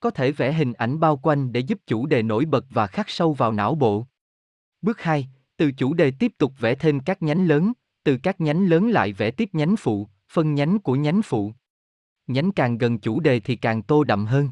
Có 0.00 0.10
thể 0.10 0.32
vẽ 0.32 0.52
hình 0.52 0.72
ảnh 0.72 1.00
bao 1.00 1.16
quanh 1.16 1.52
để 1.52 1.60
giúp 1.60 1.78
chủ 1.86 2.06
đề 2.06 2.22
nổi 2.22 2.44
bật 2.44 2.64
và 2.70 2.86
khắc 2.86 3.10
sâu 3.10 3.32
vào 3.32 3.52
não 3.52 3.74
bộ. 3.74 4.06
Bước 4.82 5.00
2, 5.00 5.28
từ 5.56 5.72
chủ 5.72 5.94
đề 5.94 6.10
tiếp 6.10 6.32
tục 6.38 6.52
vẽ 6.58 6.74
thêm 6.74 7.00
các 7.00 7.22
nhánh 7.22 7.46
lớn, 7.46 7.72
từ 8.04 8.18
các 8.22 8.40
nhánh 8.40 8.68
lớn 8.68 8.88
lại 8.88 9.12
vẽ 9.12 9.30
tiếp 9.30 9.48
nhánh 9.52 9.76
phụ, 9.76 10.08
phân 10.32 10.54
nhánh 10.54 10.78
của 10.78 10.94
nhánh 10.94 11.22
phụ. 11.22 11.52
Nhánh 12.26 12.52
càng 12.52 12.78
gần 12.78 12.98
chủ 12.98 13.20
đề 13.20 13.40
thì 13.40 13.56
càng 13.56 13.82
tô 13.82 14.04
đậm 14.04 14.26
hơn. 14.26 14.50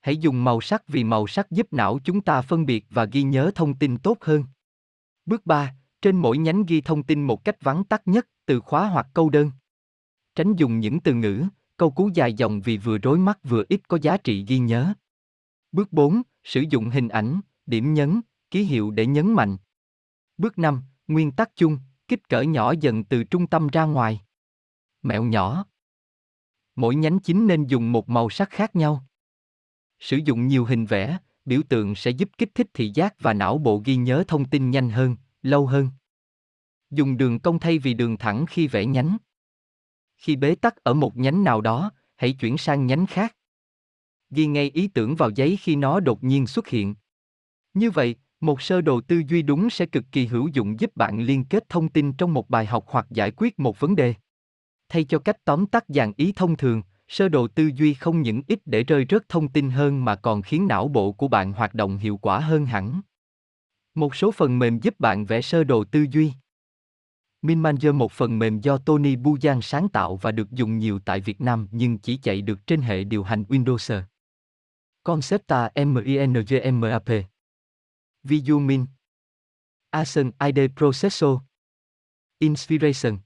Hãy 0.00 0.16
dùng 0.16 0.44
màu 0.44 0.60
sắc 0.60 0.88
vì 0.88 1.04
màu 1.04 1.26
sắc 1.26 1.50
giúp 1.50 1.72
não 1.72 1.98
chúng 2.04 2.20
ta 2.20 2.42
phân 2.42 2.66
biệt 2.66 2.86
và 2.90 3.04
ghi 3.04 3.22
nhớ 3.22 3.50
thông 3.54 3.74
tin 3.74 3.98
tốt 3.98 4.18
hơn. 4.20 4.44
Bước 5.26 5.46
3, 5.46 5.74
trên 6.02 6.16
mỗi 6.16 6.38
nhánh 6.38 6.64
ghi 6.66 6.80
thông 6.80 7.02
tin 7.02 7.22
một 7.22 7.44
cách 7.44 7.56
vắn 7.62 7.84
tắt 7.84 8.02
nhất, 8.04 8.26
từ 8.50 8.60
khóa 8.60 8.88
hoặc 8.88 9.06
câu 9.14 9.30
đơn. 9.30 9.50
Tránh 10.34 10.56
dùng 10.56 10.80
những 10.80 11.00
từ 11.00 11.14
ngữ, 11.14 11.44
câu 11.76 11.90
cú 11.90 12.10
dài 12.14 12.32
dòng 12.32 12.60
vì 12.60 12.78
vừa 12.78 12.98
rối 12.98 13.18
mắt 13.18 13.38
vừa 13.44 13.64
ít 13.68 13.88
có 13.88 13.98
giá 14.02 14.16
trị 14.16 14.44
ghi 14.48 14.58
nhớ. 14.58 14.92
Bước 15.72 15.92
4, 15.92 16.22
sử 16.44 16.64
dụng 16.70 16.90
hình 16.90 17.08
ảnh, 17.08 17.40
điểm 17.66 17.94
nhấn, 17.94 18.20
ký 18.50 18.62
hiệu 18.62 18.90
để 18.90 19.06
nhấn 19.06 19.32
mạnh. 19.32 19.56
Bước 20.38 20.58
5, 20.58 20.82
nguyên 21.08 21.32
tắc 21.32 21.56
chung, 21.56 21.78
kích 22.08 22.28
cỡ 22.28 22.42
nhỏ 22.42 22.74
dần 22.80 23.04
từ 23.04 23.24
trung 23.24 23.46
tâm 23.46 23.68
ra 23.68 23.84
ngoài. 23.84 24.20
Mẹo 25.02 25.24
nhỏ. 25.24 25.64
Mỗi 26.76 26.94
nhánh 26.94 27.18
chính 27.18 27.46
nên 27.46 27.66
dùng 27.66 27.92
một 27.92 28.08
màu 28.08 28.30
sắc 28.30 28.50
khác 28.50 28.76
nhau. 28.76 29.06
Sử 29.98 30.16
dụng 30.16 30.46
nhiều 30.46 30.64
hình 30.64 30.86
vẽ, 30.86 31.18
biểu 31.44 31.60
tượng 31.68 31.94
sẽ 31.94 32.10
giúp 32.10 32.28
kích 32.38 32.54
thích 32.54 32.68
thị 32.74 32.90
giác 32.94 33.20
và 33.20 33.32
não 33.32 33.58
bộ 33.58 33.82
ghi 33.84 33.96
nhớ 33.96 34.24
thông 34.28 34.44
tin 34.44 34.70
nhanh 34.70 34.90
hơn, 34.90 35.16
lâu 35.42 35.66
hơn. 35.66 35.88
Dùng 36.90 37.16
đường 37.16 37.38
cong 37.38 37.58
thay 37.58 37.78
vì 37.78 37.94
đường 37.94 38.16
thẳng 38.16 38.46
khi 38.46 38.66
vẽ 38.66 38.84
nhánh. 38.84 39.16
Khi 40.16 40.36
bế 40.36 40.54
tắc 40.54 40.76
ở 40.76 40.94
một 40.94 41.16
nhánh 41.16 41.44
nào 41.44 41.60
đó, 41.60 41.90
hãy 42.16 42.32
chuyển 42.32 42.58
sang 42.58 42.86
nhánh 42.86 43.06
khác. 43.06 43.36
Ghi 44.30 44.46
ngay 44.46 44.70
ý 44.70 44.88
tưởng 44.88 45.16
vào 45.16 45.30
giấy 45.30 45.58
khi 45.60 45.76
nó 45.76 46.00
đột 46.00 46.24
nhiên 46.24 46.46
xuất 46.46 46.68
hiện. 46.68 46.94
Như 47.74 47.90
vậy, 47.90 48.16
một 48.40 48.62
sơ 48.62 48.80
đồ 48.80 49.00
tư 49.00 49.22
duy 49.28 49.42
đúng 49.42 49.70
sẽ 49.70 49.86
cực 49.86 50.04
kỳ 50.12 50.26
hữu 50.26 50.48
dụng 50.48 50.80
giúp 50.80 50.96
bạn 50.96 51.20
liên 51.20 51.44
kết 51.44 51.68
thông 51.68 51.88
tin 51.88 52.12
trong 52.12 52.34
một 52.34 52.50
bài 52.50 52.66
học 52.66 52.84
hoặc 52.86 53.06
giải 53.10 53.30
quyết 53.36 53.58
một 53.58 53.80
vấn 53.80 53.96
đề. 53.96 54.14
Thay 54.88 55.04
cho 55.04 55.18
cách 55.18 55.36
tóm 55.44 55.66
tắt 55.66 55.84
dàn 55.88 56.12
ý 56.16 56.32
thông 56.36 56.56
thường, 56.56 56.82
sơ 57.08 57.28
đồ 57.28 57.48
tư 57.48 57.70
duy 57.74 57.94
không 57.94 58.22
những 58.22 58.42
ít 58.46 58.58
để 58.64 58.84
rơi 58.84 59.06
rớt 59.10 59.28
thông 59.28 59.48
tin 59.48 59.70
hơn 59.70 60.04
mà 60.04 60.16
còn 60.16 60.42
khiến 60.42 60.68
não 60.68 60.88
bộ 60.88 61.12
của 61.12 61.28
bạn 61.28 61.52
hoạt 61.52 61.74
động 61.74 61.96
hiệu 61.96 62.16
quả 62.16 62.38
hơn 62.40 62.66
hẳn. 62.66 63.00
Một 63.94 64.14
số 64.14 64.30
phần 64.30 64.58
mềm 64.58 64.78
giúp 64.78 64.94
bạn 65.00 65.24
vẽ 65.24 65.42
sơ 65.42 65.64
đồ 65.64 65.84
tư 65.84 66.06
duy. 66.10 66.32
MinManager 67.42 67.94
một 67.94 68.12
phần 68.12 68.38
mềm 68.38 68.60
do 68.60 68.78
Tony 68.78 69.16
Bujan 69.16 69.60
sáng 69.60 69.88
tạo 69.88 70.16
và 70.16 70.32
được 70.32 70.50
dùng 70.50 70.78
nhiều 70.78 70.98
tại 70.98 71.20
Việt 71.20 71.40
Nam 71.40 71.68
nhưng 71.70 71.98
chỉ 71.98 72.16
chạy 72.16 72.42
được 72.42 72.66
trên 72.66 72.80
hệ 72.80 73.04
điều 73.04 73.22
hành 73.22 73.42
Windows. 73.42 74.02
Concepta 75.02 75.70
MINGMAP 75.74 77.08
Visumin 78.22 78.86
Asen 79.90 80.30
ID 80.46 80.58
Processor 80.76 81.38
Inspiration 82.38 83.18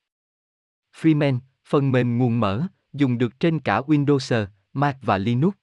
Freeman, 0.97 1.39
phần 1.65 1.93
mềm 1.93 2.19
nguồn 2.19 2.41
mở, 2.41 2.67
dùng 2.93 3.19
được 3.19 3.41
trên 3.41 3.61
cả 3.61 3.81
Windows, 3.81 4.47
Mac 4.73 4.99
và 5.03 5.19
Linux. 5.19 5.55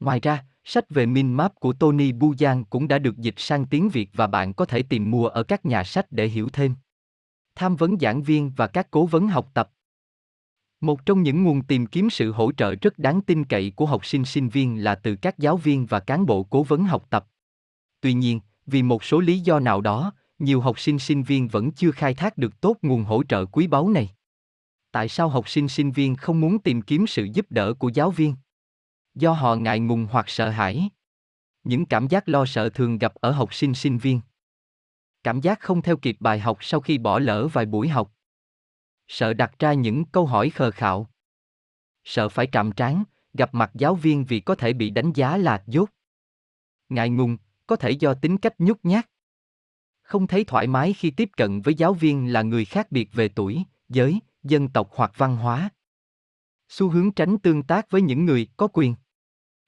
Ngoài 0.00 0.20
ra, 0.20 0.44
sách 0.64 0.90
về 0.90 1.06
MinMap 1.06 1.54
của 1.54 1.72
Tony 1.72 2.12
Bujan 2.12 2.64
cũng 2.70 2.88
đã 2.88 2.98
được 2.98 3.16
dịch 3.16 3.34
sang 3.36 3.66
tiếng 3.66 3.88
Việt 3.88 4.10
và 4.12 4.26
bạn 4.26 4.54
có 4.54 4.64
thể 4.64 4.82
tìm 4.82 5.10
mua 5.10 5.26
ở 5.26 5.42
các 5.42 5.66
nhà 5.66 5.84
sách 5.84 6.06
để 6.10 6.26
hiểu 6.26 6.48
thêm. 6.52 6.74
Tham 7.54 7.76
vấn 7.76 7.98
giảng 8.00 8.22
viên 8.22 8.52
và 8.56 8.66
các 8.66 8.90
cố 8.90 9.06
vấn 9.06 9.28
học 9.28 9.50
tập 9.54 9.70
một 10.80 11.06
trong 11.06 11.22
những 11.22 11.44
nguồn 11.44 11.62
tìm 11.62 11.86
kiếm 11.86 12.10
sự 12.10 12.32
hỗ 12.32 12.52
trợ 12.52 12.74
rất 12.74 12.98
đáng 12.98 13.20
tin 13.20 13.44
cậy 13.44 13.72
của 13.76 13.86
học 13.86 14.06
sinh 14.06 14.24
sinh 14.24 14.48
viên 14.48 14.84
là 14.84 14.94
từ 14.94 15.16
các 15.16 15.38
giáo 15.38 15.56
viên 15.56 15.86
và 15.86 16.00
cán 16.00 16.26
bộ 16.26 16.42
cố 16.42 16.62
vấn 16.62 16.84
học 16.84 17.06
tập. 17.10 17.26
Tuy 18.00 18.12
nhiên, 18.12 18.40
vì 18.66 18.82
một 18.82 19.04
số 19.04 19.20
lý 19.20 19.40
do 19.40 19.60
nào 19.60 19.80
đó, 19.80 20.12
nhiều 20.38 20.60
học 20.60 20.80
sinh 20.80 20.98
sinh 20.98 21.22
viên 21.22 21.48
vẫn 21.48 21.70
chưa 21.70 21.90
khai 21.90 22.14
thác 22.14 22.38
được 22.38 22.60
tốt 22.60 22.76
nguồn 22.82 23.04
hỗ 23.04 23.22
trợ 23.22 23.44
quý 23.44 23.66
báu 23.66 23.88
này. 23.88 24.10
Tại 24.92 25.08
sao 25.08 25.28
học 25.28 25.48
sinh 25.48 25.68
sinh 25.68 25.92
viên 25.92 26.16
không 26.16 26.40
muốn 26.40 26.58
tìm 26.58 26.82
kiếm 26.82 27.06
sự 27.06 27.24
giúp 27.24 27.46
đỡ 27.50 27.74
của 27.74 27.88
giáo 27.88 28.10
viên? 28.10 28.34
Do 29.14 29.32
họ 29.32 29.54
ngại 29.54 29.80
ngùng 29.80 30.06
hoặc 30.10 30.28
sợ 30.28 30.48
hãi. 30.48 30.88
Những 31.64 31.86
cảm 31.86 32.08
giác 32.08 32.28
lo 32.28 32.46
sợ 32.46 32.68
thường 32.68 32.98
gặp 32.98 33.14
ở 33.14 33.30
học 33.30 33.54
sinh 33.54 33.74
sinh 33.74 33.98
viên. 33.98 34.20
Cảm 35.22 35.40
giác 35.40 35.60
không 35.60 35.82
theo 35.82 35.96
kịp 35.96 36.16
bài 36.20 36.38
học 36.38 36.58
sau 36.60 36.80
khi 36.80 36.98
bỏ 36.98 37.18
lỡ 37.18 37.48
vài 37.48 37.66
buổi 37.66 37.88
học 37.88 38.12
sợ 39.10 39.32
đặt 39.32 39.58
ra 39.58 39.72
những 39.72 40.04
câu 40.04 40.26
hỏi 40.26 40.50
khờ 40.50 40.70
khạo. 40.70 41.10
Sợ 42.04 42.28
phải 42.28 42.48
trạm 42.52 42.72
trán, 42.72 43.04
gặp 43.34 43.54
mặt 43.54 43.70
giáo 43.74 43.94
viên 43.94 44.24
vì 44.24 44.40
có 44.40 44.54
thể 44.54 44.72
bị 44.72 44.90
đánh 44.90 45.12
giá 45.12 45.36
là 45.36 45.64
dốt. 45.66 45.90
Ngại 46.88 47.10
ngùng, 47.10 47.36
có 47.66 47.76
thể 47.76 47.90
do 47.90 48.14
tính 48.14 48.38
cách 48.38 48.54
nhút 48.58 48.80
nhát. 48.82 49.10
Không 50.02 50.26
thấy 50.26 50.44
thoải 50.44 50.66
mái 50.66 50.92
khi 50.92 51.10
tiếp 51.10 51.30
cận 51.36 51.60
với 51.60 51.74
giáo 51.74 51.94
viên 51.94 52.32
là 52.32 52.42
người 52.42 52.64
khác 52.64 52.92
biệt 52.92 53.12
về 53.12 53.28
tuổi, 53.28 53.62
giới, 53.88 54.20
dân 54.42 54.68
tộc 54.68 54.90
hoặc 54.92 55.12
văn 55.16 55.36
hóa. 55.36 55.70
Xu 56.68 56.90
hướng 56.90 57.12
tránh 57.12 57.38
tương 57.38 57.62
tác 57.62 57.90
với 57.90 58.02
những 58.02 58.24
người 58.24 58.48
có 58.56 58.68
quyền. 58.72 58.94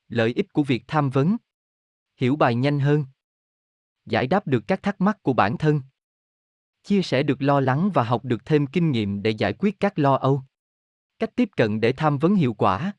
Lợi 0.08 0.32
ích 0.36 0.52
của 0.52 0.62
việc 0.62 0.84
tham 0.88 1.10
vấn. 1.10 1.36
Hiểu 2.16 2.36
bài 2.36 2.54
nhanh 2.54 2.80
hơn. 2.80 3.04
Giải 4.06 4.26
đáp 4.26 4.46
được 4.46 4.64
các 4.66 4.82
thắc 4.82 5.00
mắc 5.00 5.22
của 5.22 5.32
bản 5.32 5.58
thân. 5.58 5.80
Chia 6.82 7.02
sẻ 7.02 7.22
được 7.22 7.42
lo 7.42 7.60
lắng 7.60 7.90
và 7.94 8.02
học 8.02 8.24
được 8.24 8.44
thêm 8.44 8.66
kinh 8.66 8.90
nghiệm 8.90 9.22
để 9.22 9.30
giải 9.30 9.52
quyết 9.58 9.80
các 9.80 9.98
lo 9.98 10.14
âu. 10.14 10.42
Cách 11.18 11.30
tiếp 11.36 11.48
cận 11.56 11.80
để 11.80 11.92
tham 11.92 12.18
vấn 12.18 12.34
hiệu 12.34 12.54
quả. 12.54 12.92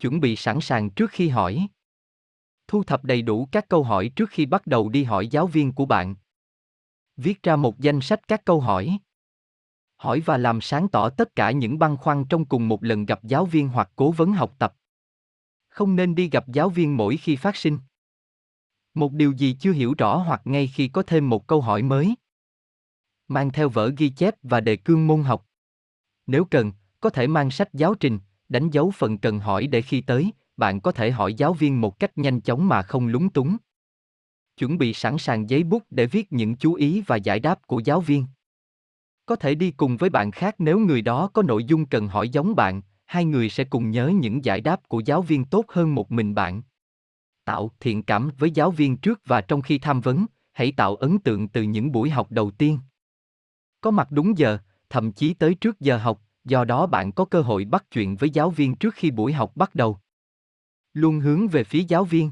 Chuẩn 0.00 0.20
bị 0.20 0.36
sẵn 0.36 0.60
sàng 0.60 0.90
trước 0.90 1.10
khi 1.10 1.28
hỏi. 1.28 1.68
Thu 2.68 2.84
thập 2.84 3.04
đầy 3.04 3.22
đủ 3.22 3.48
các 3.52 3.68
câu 3.68 3.84
hỏi 3.84 4.10
trước 4.16 4.30
khi 4.30 4.46
bắt 4.46 4.66
đầu 4.66 4.88
đi 4.88 5.04
hỏi 5.04 5.28
giáo 5.28 5.46
viên 5.46 5.72
của 5.72 5.86
bạn. 5.86 6.14
Viết 7.16 7.42
ra 7.42 7.56
một 7.56 7.78
danh 7.78 8.00
sách 8.00 8.28
các 8.28 8.44
câu 8.44 8.60
hỏi. 8.60 8.98
Hỏi 9.96 10.20
và 10.20 10.36
làm 10.36 10.60
sáng 10.60 10.88
tỏ 10.88 11.10
tất 11.10 11.36
cả 11.36 11.50
những 11.50 11.78
băn 11.78 11.96
khoăn 11.96 12.24
trong 12.28 12.44
cùng 12.44 12.68
một 12.68 12.84
lần 12.84 13.06
gặp 13.06 13.24
giáo 13.24 13.46
viên 13.46 13.68
hoặc 13.68 13.90
cố 13.96 14.10
vấn 14.10 14.32
học 14.32 14.54
tập. 14.58 14.74
Không 15.68 15.96
nên 15.96 16.14
đi 16.14 16.30
gặp 16.30 16.48
giáo 16.48 16.68
viên 16.68 16.96
mỗi 16.96 17.16
khi 17.16 17.36
phát 17.36 17.56
sinh 17.56 17.78
một 18.94 19.12
điều 19.12 19.32
gì 19.32 19.56
chưa 19.60 19.72
hiểu 19.72 19.94
rõ 19.98 20.16
hoặc 20.16 20.40
ngay 20.44 20.66
khi 20.66 20.88
có 20.88 21.02
thêm 21.02 21.28
một 21.28 21.46
câu 21.46 21.60
hỏi 21.60 21.82
mới 21.82 22.14
mang 23.30 23.52
theo 23.52 23.68
vở 23.68 23.90
ghi 23.96 24.08
chép 24.08 24.34
và 24.42 24.60
đề 24.60 24.76
cương 24.76 25.06
môn 25.06 25.22
học. 25.22 25.46
Nếu 26.26 26.44
cần, 26.44 26.72
có 27.00 27.10
thể 27.10 27.26
mang 27.26 27.50
sách 27.50 27.74
giáo 27.74 27.94
trình, 27.94 28.18
đánh 28.48 28.70
dấu 28.70 28.90
phần 28.90 29.18
cần 29.18 29.38
hỏi 29.38 29.66
để 29.66 29.82
khi 29.82 30.00
tới, 30.00 30.32
bạn 30.56 30.80
có 30.80 30.92
thể 30.92 31.10
hỏi 31.10 31.34
giáo 31.34 31.54
viên 31.54 31.80
một 31.80 31.98
cách 31.98 32.18
nhanh 32.18 32.40
chóng 32.40 32.68
mà 32.68 32.82
không 32.82 33.06
lúng 33.06 33.30
túng. 33.30 33.56
Chuẩn 34.56 34.78
bị 34.78 34.94
sẵn 34.94 35.18
sàng 35.18 35.50
giấy 35.50 35.64
bút 35.64 35.82
để 35.90 36.06
viết 36.06 36.32
những 36.32 36.56
chú 36.56 36.74
ý 36.74 37.02
và 37.06 37.16
giải 37.16 37.40
đáp 37.40 37.66
của 37.66 37.80
giáo 37.84 38.00
viên. 38.00 38.26
Có 39.26 39.36
thể 39.36 39.54
đi 39.54 39.70
cùng 39.70 39.96
với 39.96 40.10
bạn 40.10 40.30
khác 40.30 40.54
nếu 40.58 40.78
người 40.78 41.02
đó 41.02 41.30
có 41.32 41.42
nội 41.42 41.64
dung 41.64 41.86
cần 41.86 42.08
hỏi 42.08 42.28
giống 42.28 42.56
bạn, 42.56 42.82
hai 43.06 43.24
người 43.24 43.50
sẽ 43.50 43.64
cùng 43.64 43.90
nhớ 43.90 44.08
những 44.08 44.44
giải 44.44 44.60
đáp 44.60 44.88
của 44.88 45.00
giáo 45.00 45.22
viên 45.22 45.44
tốt 45.44 45.64
hơn 45.68 45.94
một 45.94 46.12
mình 46.12 46.34
bạn. 46.34 46.62
Tạo 47.50 47.70
thiện 47.80 48.02
cảm 48.02 48.30
với 48.38 48.50
giáo 48.50 48.70
viên 48.70 48.96
trước 48.96 49.20
và 49.26 49.40
trong 49.40 49.62
khi 49.62 49.78
tham 49.78 50.00
vấn, 50.00 50.26
hãy 50.52 50.72
tạo 50.72 50.96
ấn 50.96 51.18
tượng 51.18 51.48
từ 51.48 51.62
những 51.62 51.92
buổi 51.92 52.10
học 52.10 52.30
đầu 52.30 52.50
tiên. 52.50 52.78
Có 53.80 53.90
mặt 53.90 54.10
đúng 54.10 54.38
giờ, 54.38 54.58
thậm 54.90 55.12
chí 55.12 55.34
tới 55.34 55.54
trước 55.54 55.80
giờ 55.80 55.96
học, 55.98 56.20
do 56.44 56.64
đó 56.64 56.86
bạn 56.86 57.12
có 57.12 57.24
cơ 57.24 57.40
hội 57.40 57.64
bắt 57.64 57.84
chuyện 57.90 58.16
với 58.16 58.30
giáo 58.30 58.50
viên 58.50 58.74
trước 58.74 58.94
khi 58.94 59.10
buổi 59.10 59.32
học 59.32 59.56
bắt 59.56 59.74
đầu. 59.74 59.98
Luôn 60.92 61.20
hướng 61.20 61.48
về 61.48 61.64
phía 61.64 61.84
giáo 61.88 62.04
viên. 62.04 62.30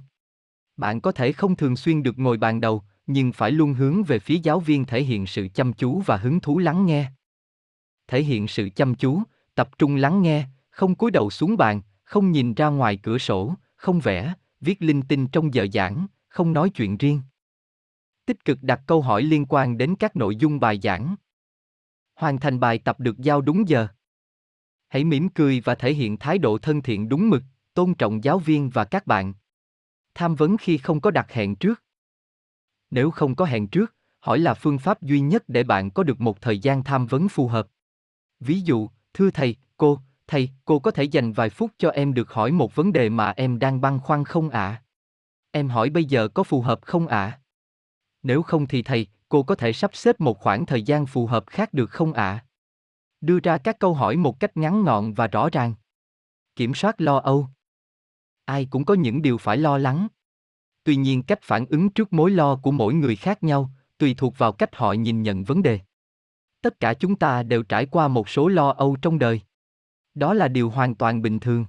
Bạn 0.77 1.01
có 1.01 1.13
thể 1.13 1.33
không 1.33 1.57
thường 1.57 1.77
xuyên 1.77 2.03
được 2.03 2.19
ngồi 2.19 2.37
bàn 2.37 2.61
đầu, 2.61 2.83
nhưng 3.07 3.33
phải 3.33 3.51
luôn 3.51 3.75
hướng 3.75 4.03
về 4.03 4.19
phía 4.19 4.37
giáo 4.43 4.61
viên 4.61 4.85
thể 4.85 5.03
hiện 5.03 5.27
sự 5.27 5.49
chăm 5.55 5.73
chú 5.73 6.03
và 6.07 6.17
hứng 6.17 6.41
thú 6.41 6.59
lắng 6.59 6.87
nghe. 6.87 7.11
Thể 8.09 8.23
hiện 8.23 8.49
sự 8.49 8.69
chăm 8.77 8.95
chú, 8.95 9.23
tập 9.55 9.71
trung 9.79 9.97
lắng 9.97 10.23
nghe, 10.23 10.47
không 10.71 10.95
cúi 10.95 11.11
đầu 11.11 11.31
xuống 11.31 11.57
bàn, 11.57 11.81
không 12.05 12.31
nhìn 12.31 12.55
ra 12.55 12.67
ngoài 12.69 12.97
cửa 12.97 13.19
sổ, 13.19 13.55
không 13.77 14.01
vẽ, 14.01 14.35
viết 14.61 14.83
linh 14.83 15.03
tinh 15.03 15.29
trong 15.29 15.55
giờ 15.55 15.67
giảng, 15.73 16.07
không 16.29 16.53
nói 16.53 16.71
chuyện 16.71 16.97
riêng. 16.97 17.21
Tích 18.27 18.45
cực 18.45 18.59
đặt 18.63 18.81
câu 18.87 19.03
hỏi 19.03 19.23
liên 19.23 19.47
quan 19.49 19.79
đến 19.79 19.95
các 19.99 20.17
nội 20.17 20.37
dung 20.37 20.61
bài 20.61 20.79
giảng. 20.83 21.17
Hoàn 22.15 22.41
thành 22.41 22.61
bài 22.61 22.79
tập 22.79 23.01
được 23.01 23.19
giao 23.19 23.41
đúng 23.41 23.69
giờ. 23.69 23.89
Hãy 24.89 25.05
mỉm 25.05 25.29
cười 25.29 25.61
và 25.61 25.75
thể 25.75 25.95
hiện 25.95 26.17
thái 26.17 26.39
độ 26.39 26.59
thân 26.59 26.83
thiện 26.83 27.09
đúng 27.09 27.31
mực, 27.31 27.43
tôn 27.75 27.95
trọng 27.95 28.25
giáo 28.25 28.39
viên 28.39 28.71
và 28.71 28.85
các 28.85 29.07
bạn. 29.07 29.35
Tham 30.15 30.35
vấn 30.35 30.57
khi 30.57 30.79
không 30.79 31.01
có 31.01 31.11
đặt 31.11 31.33
hẹn 31.33 31.57
trước. 31.57 31.83
Nếu 32.91 33.11
không 33.11 33.35
có 33.35 33.45
hẹn 33.45 33.69
trước, 33.69 33.95
hỏi 34.21 34.39
là 34.39 34.55
phương 34.55 34.79
pháp 34.79 35.03
duy 35.03 35.21
nhất 35.21 35.45
để 35.49 35.63
bạn 35.63 35.91
có 35.91 36.03
được 36.03 36.21
một 36.21 36.41
thời 36.41 36.59
gian 36.59 36.85
tham 36.85 37.07
vấn 37.07 37.29
phù 37.29 37.49
hợp. 37.49 37.69
Ví 38.41 38.61
dụ, 38.61 38.89
thưa 39.15 39.31
thầy, 39.31 39.57
cô, 39.77 40.01
thầy, 40.29 40.51
cô 40.65 40.79
có 40.79 40.91
thể 40.91 41.05
dành 41.05 41.33
vài 41.33 41.51
phút 41.51 41.71
cho 41.79 41.91
em 41.91 42.15
được 42.15 42.33
hỏi 42.33 42.53
một 42.53 42.75
vấn 42.75 42.93
đề 42.93 43.09
mà 43.09 43.31
em 43.37 43.59
đang 43.59 43.81
băn 43.81 44.01
khoăn 44.01 44.25
không 44.25 44.51
ạ? 44.51 44.61
À? 44.61 44.83
Em 45.51 45.69
hỏi 45.69 45.91
bây 45.91 46.05
giờ 46.05 46.29
có 46.29 46.43
phù 46.43 46.61
hợp 46.61 46.83
không 46.83 47.07
ạ? 47.07 47.19
À? 47.19 47.41
Nếu 48.23 48.43
không 48.43 48.67
thì 48.67 48.83
thầy, 48.83 49.07
cô 49.29 49.43
có 49.43 49.55
thể 49.55 49.73
sắp 49.73 49.91
xếp 49.95 50.21
một 50.21 50.39
khoảng 50.39 50.67
thời 50.67 50.83
gian 50.83 51.07
phù 51.07 51.27
hợp 51.27 51.45
khác 51.47 51.75
được 51.75 51.91
không 51.91 52.13
ạ? 52.13 52.31
À? 52.31 52.45
Đưa 53.21 53.39
ra 53.41 53.59
các 53.59 53.79
câu 53.79 53.95
hỏi 53.95 54.17
một 54.17 54.41
cách 54.41 54.57
ngắn 54.57 54.85
gọn 54.85 55.13
và 55.13 55.27
rõ 55.27 55.49
ràng. 55.53 55.75
Kiểm 56.57 56.75
soát 56.75 57.01
lo 57.01 57.19
âu. 57.19 57.47
Ai 58.45 58.67
cũng 58.71 58.85
có 58.85 58.95
những 58.95 59.23
điều 59.23 59.39
phải 59.39 59.57
lo 59.57 59.79
lắng. 59.79 60.09
Tuy 60.85 60.97
nhiên 60.97 61.23
cách 61.23 61.39
phản 61.43 61.67
ứng 61.67 61.91
trước 61.91 62.13
mối 62.13 62.31
lo 62.31 62.57
của 62.57 62.71
mỗi 62.71 62.95
người 62.95 63.17
khác 63.17 63.43
nhau, 63.43 63.71
tùy 63.99 64.15
thuộc 64.15 64.39
vào 64.39 64.53
cách 64.53 64.77
họ 64.77 64.93
nhìn 64.93 65.23
nhận 65.23 65.45
vấn 65.45 65.63
đề. 65.63 65.81
Tất 66.63 66.81
cả 66.81 66.95
chúng 66.95 67.17
ta 67.17 67.43
đều 67.43 67.63
trải 67.63 67.87
qua 67.87 68.09
một 68.09 68.29
số 68.29 68.49
lo 68.49 68.71
âu 68.71 68.97
trong 69.03 69.19
đời. 69.19 69.41
Đó 70.19 70.35
là 70.35 70.49
điều 70.49 70.71
hoàn 70.71 70.95
toàn 70.95 71.23
bình 71.23 71.41
thường. 71.41 71.67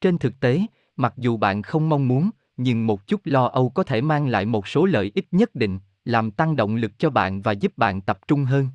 Trên 0.00 0.18
thực 0.18 0.40
tế, 0.40 0.60
mặc 0.96 1.14
dù 1.16 1.36
bạn 1.36 1.62
không 1.62 1.88
mong 1.88 2.08
muốn, 2.08 2.30
nhưng 2.56 2.86
một 2.86 3.06
chút 3.06 3.20
lo 3.24 3.46
âu 3.46 3.70
có 3.70 3.82
thể 3.82 4.00
mang 4.00 4.28
lại 4.28 4.46
một 4.46 4.68
số 4.68 4.84
lợi 4.84 5.12
ích 5.14 5.26
nhất 5.30 5.54
định, 5.54 5.78
làm 6.04 6.30
tăng 6.30 6.56
động 6.56 6.76
lực 6.76 6.98
cho 6.98 7.10
bạn 7.10 7.42
và 7.42 7.52
giúp 7.52 7.72
bạn 7.76 8.00
tập 8.00 8.18
trung 8.28 8.44
hơn. 8.44 8.68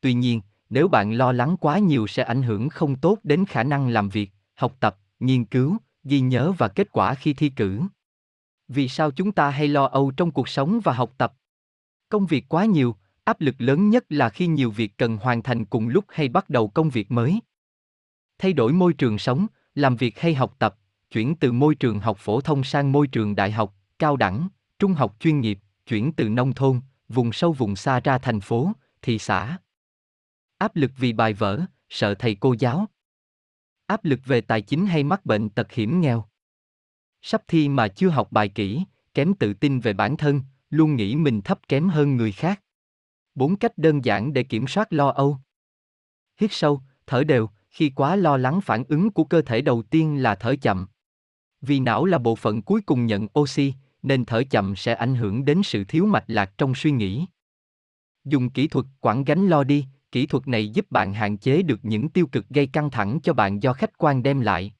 Tuy 0.00 0.14
nhiên, 0.14 0.40
nếu 0.70 0.88
bạn 0.88 1.12
lo 1.12 1.32
lắng 1.32 1.56
quá 1.60 1.78
nhiều 1.78 2.06
sẽ 2.06 2.22
ảnh 2.22 2.42
hưởng 2.42 2.68
không 2.68 2.96
tốt 2.96 3.18
đến 3.22 3.44
khả 3.44 3.62
năng 3.62 3.88
làm 3.88 4.08
việc, 4.08 4.30
học 4.54 4.76
tập, 4.80 4.98
nghiên 5.20 5.44
cứu, 5.44 5.76
ghi 6.04 6.20
nhớ 6.20 6.52
và 6.58 6.68
kết 6.68 6.92
quả 6.92 7.14
khi 7.14 7.34
thi 7.34 7.48
cử. 7.48 7.80
Vì 8.68 8.88
sao 8.88 9.10
chúng 9.10 9.32
ta 9.32 9.50
hay 9.50 9.68
lo 9.68 9.84
âu 9.84 10.10
trong 10.10 10.30
cuộc 10.30 10.48
sống 10.48 10.80
và 10.84 10.92
học 10.92 11.12
tập? 11.18 11.34
Công 12.08 12.26
việc 12.26 12.44
quá 12.48 12.64
nhiều, 12.64 12.96
áp 13.24 13.40
lực 13.40 13.54
lớn 13.58 13.90
nhất 13.90 14.04
là 14.08 14.28
khi 14.28 14.46
nhiều 14.46 14.70
việc 14.70 14.92
cần 14.98 15.16
hoàn 15.16 15.42
thành 15.42 15.64
cùng 15.64 15.88
lúc 15.88 16.04
hay 16.08 16.28
bắt 16.28 16.50
đầu 16.50 16.68
công 16.68 16.90
việc 16.90 17.10
mới. 17.10 17.40
Thay 18.40 18.52
đổi 18.52 18.72
môi 18.72 18.94
trường 18.94 19.18
sống, 19.18 19.46
làm 19.74 19.96
việc 19.96 20.18
hay 20.18 20.34
học 20.34 20.56
tập, 20.58 20.76
chuyển 21.10 21.36
từ 21.36 21.52
môi 21.52 21.74
trường 21.74 22.00
học 22.00 22.18
phổ 22.20 22.40
thông 22.40 22.64
sang 22.64 22.92
môi 22.92 23.06
trường 23.06 23.36
đại 23.36 23.50
học, 23.50 23.74
cao 23.98 24.16
đẳng, 24.16 24.48
trung 24.78 24.92
học 24.92 25.16
chuyên 25.20 25.40
nghiệp, 25.40 25.58
chuyển 25.86 26.12
từ 26.12 26.28
nông 26.28 26.52
thôn, 26.52 26.80
vùng 27.08 27.32
sâu 27.32 27.52
vùng 27.52 27.76
xa 27.76 28.00
ra 28.00 28.18
thành 28.18 28.40
phố, 28.40 28.72
thị 29.02 29.18
xã. 29.18 29.58
Áp 30.58 30.76
lực 30.76 30.90
vì 30.96 31.12
bài 31.12 31.32
vở, 31.32 31.60
sợ 31.88 32.14
thầy 32.14 32.34
cô 32.34 32.54
giáo. 32.58 32.86
Áp 33.86 34.04
lực 34.04 34.20
về 34.24 34.40
tài 34.40 34.62
chính 34.62 34.86
hay 34.86 35.04
mắc 35.04 35.26
bệnh 35.26 35.50
tật 35.50 35.72
hiểm 35.72 36.00
nghèo. 36.00 36.24
Sắp 37.22 37.42
thi 37.48 37.68
mà 37.68 37.88
chưa 37.88 38.08
học 38.08 38.32
bài 38.32 38.48
kỹ, 38.48 38.84
kém 39.14 39.34
tự 39.34 39.54
tin 39.54 39.80
về 39.80 39.92
bản 39.92 40.16
thân, 40.16 40.42
luôn 40.70 40.96
nghĩ 40.96 41.16
mình 41.16 41.40
thấp 41.42 41.60
kém 41.68 41.88
hơn 41.88 42.16
người 42.16 42.32
khác. 42.32 42.62
Bốn 43.34 43.56
cách 43.56 43.78
đơn 43.78 44.04
giản 44.04 44.32
để 44.32 44.42
kiểm 44.42 44.66
soát 44.66 44.92
lo 44.92 45.08
âu. 45.08 45.38
Hít 46.36 46.52
sâu, 46.52 46.80
thở 47.06 47.24
đều, 47.24 47.50
khi 47.70 47.90
quá 47.90 48.16
lo 48.16 48.36
lắng 48.36 48.60
phản 48.60 48.84
ứng 48.88 49.10
của 49.10 49.24
cơ 49.24 49.42
thể 49.42 49.60
đầu 49.60 49.82
tiên 49.82 50.22
là 50.22 50.34
thở 50.34 50.54
chậm. 50.62 50.86
Vì 51.60 51.80
não 51.80 52.04
là 52.04 52.18
bộ 52.18 52.36
phận 52.36 52.62
cuối 52.62 52.80
cùng 52.86 53.06
nhận 53.06 53.26
oxy, 53.38 53.74
nên 54.02 54.24
thở 54.24 54.42
chậm 54.50 54.76
sẽ 54.76 54.94
ảnh 54.94 55.14
hưởng 55.14 55.44
đến 55.44 55.60
sự 55.64 55.84
thiếu 55.84 56.06
mạch 56.06 56.24
lạc 56.26 56.52
trong 56.58 56.74
suy 56.74 56.90
nghĩ. 56.90 57.26
Dùng 58.24 58.50
kỹ 58.50 58.68
thuật 58.68 58.86
quản 59.00 59.24
gánh 59.24 59.46
lo 59.46 59.64
đi, 59.64 59.86
kỹ 60.12 60.26
thuật 60.26 60.48
này 60.48 60.68
giúp 60.68 60.90
bạn 60.90 61.14
hạn 61.14 61.38
chế 61.38 61.62
được 61.62 61.80
những 61.82 62.08
tiêu 62.08 62.26
cực 62.26 62.48
gây 62.48 62.66
căng 62.66 62.90
thẳng 62.90 63.18
cho 63.22 63.32
bạn 63.32 63.62
do 63.62 63.72
khách 63.72 63.98
quan 63.98 64.22
đem 64.22 64.40
lại. 64.40 64.74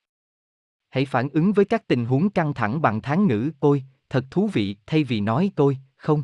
Hãy 0.91 1.05
phản 1.05 1.29
ứng 1.29 1.53
với 1.53 1.65
các 1.65 1.87
tình 1.87 2.05
huống 2.05 2.31
căng 2.31 2.55
thẳng 2.55 2.83
bằng 2.83 3.03
tháng 3.03 3.27
ngữ 3.27 3.51
ôi, 3.61 3.85
thật 4.09 4.25
thú 4.31 4.49
vị 4.49 4.77
thay 4.87 5.05
vì 5.05 5.21
nói 5.21 5.51
tôi, 5.57 5.79
không. 5.97 6.23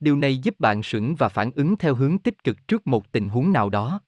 Điều 0.00 0.16
này 0.16 0.38
giúp 0.38 0.60
bạn 0.60 0.82
sững 0.82 1.14
và 1.14 1.28
phản 1.28 1.50
ứng 1.54 1.76
theo 1.76 1.94
hướng 1.94 2.18
tích 2.18 2.44
cực 2.44 2.68
trước 2.68 2.86
một 2.86 3.12
tình 3.12 3.28
huống 3.28 3.52
nào 3.52 3.70
đó. 3.70 4.00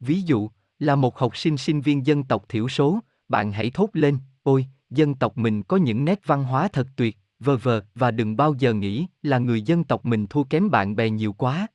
Ví 0.00 0.22
dụ, 0.22 0.50
là 0.78 0.96
một 0.96 1.18
học 1.18 1.36
sinh 1.36 1.56
sinh 1.56 1.80
viên 1.80 2.06
dân 2.06 2.24
tộc 2.24 2.44
thiểu 2.48 2.68
số, 2.68 3.00
bạn 3.28 3.52
hãy 3.52 3.70
thốt 3.70 3.90
lên, 3.92 4.18
ôi, 4.42 4.66
dân 4.90 5.14
tộc 5.14 5.38
mình 5.38 5.62
có 5.62 5.76
những 5.76 6.04
nét 6.04 6.20
văn 6.26 6.44
hóa 6.44 6.68
thật 6.68 6.86
tuyệt, 6.96 7.18
vờ 7.40 7.56
vờ, 7.56 7.84
và 7.94 8.10
đừng 8.10 8.36
bao 8.36 8.54
giờ 8.58 8.74
nghĩ 8.74 9.06
là 9.22 9.38
người 9.38 9.62
dân 9.62 9.84
tộc 9.84 10.06
mình 10.06 10.26
thua 10.26 10.44
kém 10.44 10.70
bạn 10.70 10.96
bè 10.96 11.10
nhiều 11.10 11.32
quá. 11.32 11.66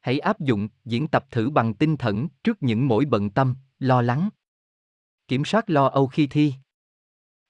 Hãy 0.00 0.18
áp 0.18 0.40
dụng, 0.40 0.68
diễn 0.84 1.08
tập 1.08 1.26
thử 1.30 1.50
bằng 1.50 1.74
tinh 1.74 1.96
thần 1.96 2.28
trước 2.44 2.62
những 2.62 2.88
mỗi 2.88 3.04
bận 3.04 3.30
tâm, 3.30 3.54
lo 3.78 4.02
lắng. 4.02 4.28
Kiểm 5.28 5.44
soát 5.44 5.70
lo 5.70 5.86
âu 5.86 6.06
khi 6.06 6.26
thi. 6.26 6.54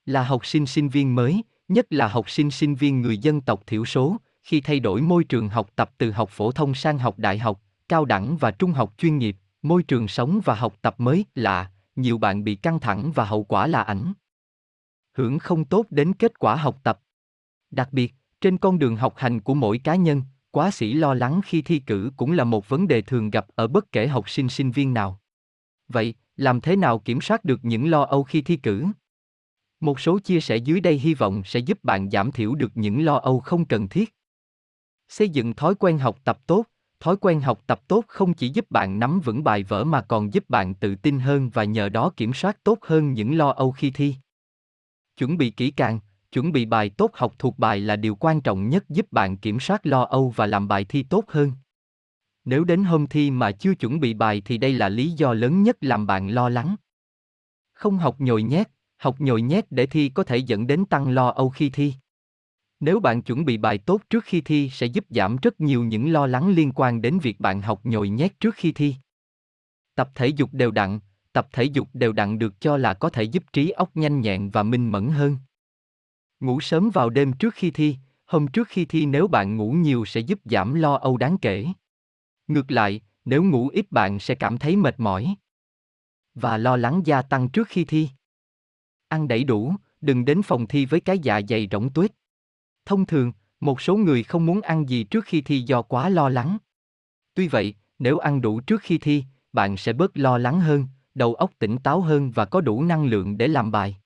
Là 0.06 0.24
học 0.24 0.46
sinh 0.46 0.66
sinh 0.66 0.88
viên 0.88 1.14
mới, 1.14 1.42
nhất 1.68 1.86
là 1.90 2.08
học 2.08 2.30
sinh 2.30 2.50
sinh 2.50 2.74
viên 2.74 3.00
người 3.00 3.18
dân 3.18 3.40
tộc 3.40 3.62
thiểu 3.66 3.84
số, 3.84 4.16
khi 4.42 4.60
thay 4.60 4.80
đổi 4.80 5.02
môi 5.02 5.24
trường 5.24 5.48
học 5.48 5.70
tập 5.76 5.90
từ 5.98 6.10
học 6.10 6.30
phổ 6.32 6.52
thông 6.52 6.74
sang 6.74 6.98
học 6.98 7.18
đại 7.18 7.38
học, 7.38 7.60
cao 7.88 8.04
đẳng 8.04 8.36
và 8.36 8.50
trung 8.50 8.72
học 8.72 8.94
chuyên 8.98 9.18
nghiệp, 9.18 9.36
môi 9.62 9.82
trường 9.82 10.08
sống 10.08 10.40
và 10.44 10.54
học 10.54 10.74
tập 10.82 10.94
mới 10.98 11.24
lạ, 11.34 11.70
nhiều 11.96 12.18
bạn 12.18 12.44
bị 12.44 12.54
căng 12.54 12.80
thẳng 12.80 13.12
và 13.14 13.24
hậu 13.24 13.44
quả 13.44 13.66
là 13.66 13.82
ảnh 13.82 14.12
hưởng 15.14 15.38
không 15.38 15.64
tốt 15.64 15.86
đến 15.90 16.12
kết 16.12 16.38
quả 16.38 16.56
học 16.56 16.80
tập. 16.82 17.00
Đặc 17.70 17.92
biệt, 17.92 18.14
trên 18.40 18.58
con 18.58 18.78
đường 18.78 18.96
học 18.96 19.14
hành 19.16 19.40
của 19.40 19.54
mỗi 19.54 19.78
cá 19.78 19.94
nhân, 19.94 20.22
quá 20.50 20.70
sĩ 20.70 20.94
lo 20.94 21.14
lắng 21.14 21.40
khi 21.44 21.62
thi 21.62 21.78
cử 21.78 22.10
cũng 22.16 22.32
là 22.32 22.44
một 22.44 22.68
vấn 22.68 22.88
đề 22.88 23.02
thường 23.02 23.30
gặp 23.30 23.46
ở 23.54 23.68
bất 23.68 23.92
kể 23.92 24.06
học 24.06 24.30
sinh 24.30 24.48
sinh 24.48 24.70
viên 24.70 24.94
nào. 24.94 25.20
Vậy, 25.88 26.14
làm 26.36 26.60
thế 26.60 26.76
nào 26.76 26.98
kiểm 26.98 27.20
soát 27.20 27.44
được 27.44 27.64
những 27.64 27.90
lo 27.90 28.02
âu 28.02 28.22
khi 28.22 28.42
thi 28.42 28.56
cử? 28.56 28.86
Một 29.80 30.00
số 30.00 30.18
chia 30.18 30.40
sẻ 30.40 30.56
dưới 30.56 30.80
đây 30.80 30.94
hy 30.98 31.14
vọng 31.14 31.42
sẽ 31.44 31.60
giúp 31.60 31.84
bạn 31.84 32.10
giảm 32.10 32.32
thiểu 32.32 32.54
được 32.54 32.72
những 32.74 33.04
lo 33.04 33.14
âu 33.16 33.40
không 33.40 33.64
cần 33.64 33.88
thiết. 33.88 34.14
Xây 35.08 35.28
dựng 35.28 35.54
thói 35.54 35.74
quen 35.74 35.98
học 35.98 36.18
tập 36.24 36.38
tốt, 36.46 36.64
thói 37.02 37.16
quen 37.20 37.40
học 37.40 37.60
tập 37.66 37.80
tốt 37.88 38.04
không 38.08 38.34
chỉ 38.34 38.48
giúp 38.48 38.70
bạn 38.70 38.98
nắm 38.98 39.20
vững 39.20 39.44
bài 39.44 39.62
vở 39.62 39.84
mà 39.84 40.00
còn 40.00 40.32
giúp 40.34 40.44
bạn 40.48 40.74
tự 40.74 40.94
tin 40.94 41.20
hơn 41.20 41.50
và 41.50 41.64
nhờ 41.64 41.88
đó 41.88 42.12
kiểm 42.16 42.32
soát 42.32 42.64
tốt 42.64 42.78
hơn 42.82 43.12
những 43.12 43.36
lo 43.36 43.50
âu 43.50 43.72
khi 43.72 43.90
thi. 43.90 44.14
Chuẩn 45.16 45.38
bị 45.38 45.50
kỹ 45.50 45.70
càng, 45.70 46.00
chuẩn 46.32 46.52
bị 46.52 46.64
bài 46.66 46.90
tốt 46.90 47.10
học 47.14 47.34
thuộc 47.38 47.58
bài 47.58 47.80
là 47.80 47.96
điều 47.96 48.14
quan 48.14 48.40
trọng 48.40 48.68
nhất 48.68 48.84
giúp 48.88 49.06
bạn 49.10 49.36
kiểm 49.36 49.60
soát 49.60 49.86
lo 49.86 50.02
âu 50.02 50.32
và 50.36 50.46
làm 50.46 50.68
bài 50.68 50.84
thi 50.84 51.02
tốt 51.02 51.24
hơn. 51.28 51.52
Nếu 52.44 52.64
đến 52.64 52.84
hôm 52.84 53.06
thi 53.06 53.30
mà 53.30 53.52
chưa 53.52 53.74
chuẩn 53.74 54.00
bị 54.00 54.14
bài 54.14 54.42
thì 54.44 54.58
đây 54.58 54.72
là 54.72 54.88
lý 54.88 55.10
do 55.10 55.32
lớn 55.32 55.62
nhất 55.62 55.76
làm 55.80 56.06
bạn 56.06 56.28
lo 56.28 56.48
lắng. 56.48 56.76
Không 57.72 57.98
học 57.98 58.20
nhồi 58.20 58.42
nhét, 58.42 58.68
học 58.96 59.20
nhồi 59.20 59.42
nhét 59.42 59.64
để 59.70 59.86
thi 59.86 60.08
có 60.08 60.24
thể 60.24 60.36
dẫn 60.36 60.66
đến 60.66 60.84
tăng 60.84 61.10
lo 61.10 61.28
âu 61.28 61.50
khi 61.50 61.70
thi. 61.70 61.94
Nếu 62.82 63.00
bạn 63.00 63.22
chuẩn 63.22 63.44
bị 63.44 63.56
bài 63.56 63.78
tốt 63.78 64.02
trước 64.10 64.24
khi 64.24 64.40
thi 64.40 64.70
sẽ 64.72 64.86
giúp 64.86 65.04
giảm 65.10 65.36
rất 65.36 65.60
nhiều 65.60 65.84
những 65.84 66.12
lo 66.12 66.26
lắng 66.26 66.48
liên 66.48 66.72
quan 66.74 67.02
đến 67.02 67.18
việc 67.18 67.40
bạn 67.40 67.62
học 67.62 67.80
nhồi 67.84 68.08
nhét 68.08 68.40
trước 68.40 68.54
khi 68.54 68.72
thi. 68.72 68.94
Tập 69.94 70.10
thể 70.14 70.26
dục 70.26 70.50
đều 70.52 70.70
đặn, 70.70 71.00
tập 71.32 71.48
thể 71.52 71.64
dục 71.64 71.88
đều 71.92 72.12
đặn 72.12 72.38
được 72.38 72.60
cho 72.60 72.76
là 72.76 72.94
có 72.94 73.10
thể 73.10 73.22
giúp 73.22 73.44
trí 73.52 73.70
óc 73.70 73.96
nhanh 73.96 74.20
nhẹn 74.20 74.50
và 74.50 74.62
minh 74.62 74.92
mẫn 74.92 75.08
hơn. 75.08 75.38
Ngủ 76.40 76.60
sớm 76.60 76.90
vào 76.90 77.10
đêm 77.10 77.32
trước 77.32 77.54
khi 77.54 77.70
thi, 77.70 77.96
hôm 78.24 78.48
trước 78.48 78.68
khi 78.68 78.84
thi 78.84 79.06
nếu 79.06 79.28
bạn 79.28 79.56
ngủ 79.56 79.72
nhiều 79.72 80.04
sẽ 80.04 80.20
giúp 80.20 80.40
giảm 80.44 80.74
lo 80.74 80.94
âu 80.94 81.16
đáng 81.16 81.38
kể. 81.38 81.66
Ngược 82.46 82.70
lại, 82.70 83.00
nếu 83.24 83.42
ngủ 83.42 83.68
ít 83.68 83.92
bạn 83.92 84.18
sẽ 84.18 84.34
cảm 84.34 84.58
thấy 84.58 84.76
mệt 84.76 85.00
mỏi 85.00 85.34
và 86.34 86.58
lo 86.58 86.76
lắng 86.76 87.02
gia 87.04 87.22
tăng 87.22 87.48
trước 87.48 87.68
khi 87.68 87.84
thi. 87.84 88.08
Ăn 89.08 89.28
đầy 89.28 89.44
đủ, 89.44 89.74
đừng 90.00 90.24
đến 90.24 90.42
phòng 90.42 90.66
thi 90.66 90.86
với 90.86 91.00
cái 91.00 91.18
dạ 91.18 91.40
dày 91.48 91.68
rỗng 91.70 91.92
tuếch. 91.92 92.12
Thông 92.84 93.06
thường, 93.06 93.32
một 93.60 93.80
số 93.80 93.96
người 93.96 94.22
không 94.22 94.46
muốn 94.46 94.60
ăn 94.60 94.88
gì 94.88 95.04
trước 95.04 95.24
khi 95.24 95.40
thi 95.40 95.60
do 95.60 95.82
quá 95.82 96.08
lo 96.08 96.28
lắng. 96.28 96.58
Tuy 97.34 97.48
vậy, 97.48 97.74
nếu 97.98 98.18
ăn 98.18 98.40
đủ 98.40 98.60
trước 98.60 98.80
khi 98.82 98.98
thi, 98.98 99.24
bạn 99.52 99.76
sẽ 99.76 99.92
bớt 99.92 100.16
lo 100.16 100.38
lắng 100.38 100.60
hơn, 100.60 100.86
đầu 101.14 101.34
óc 101.34 101.50
tỉnh 101.58 101.78
táo 101.78 102.00
hơn 102.00 102.30
và 102.30 102.44
có 102.44 102.60
đủ 102.60 102.82
năng 102.82 103.04
lượng 103.04 103.38
để 103.38 103.48
làm 103.48 103.70
bài. 103.70 103.96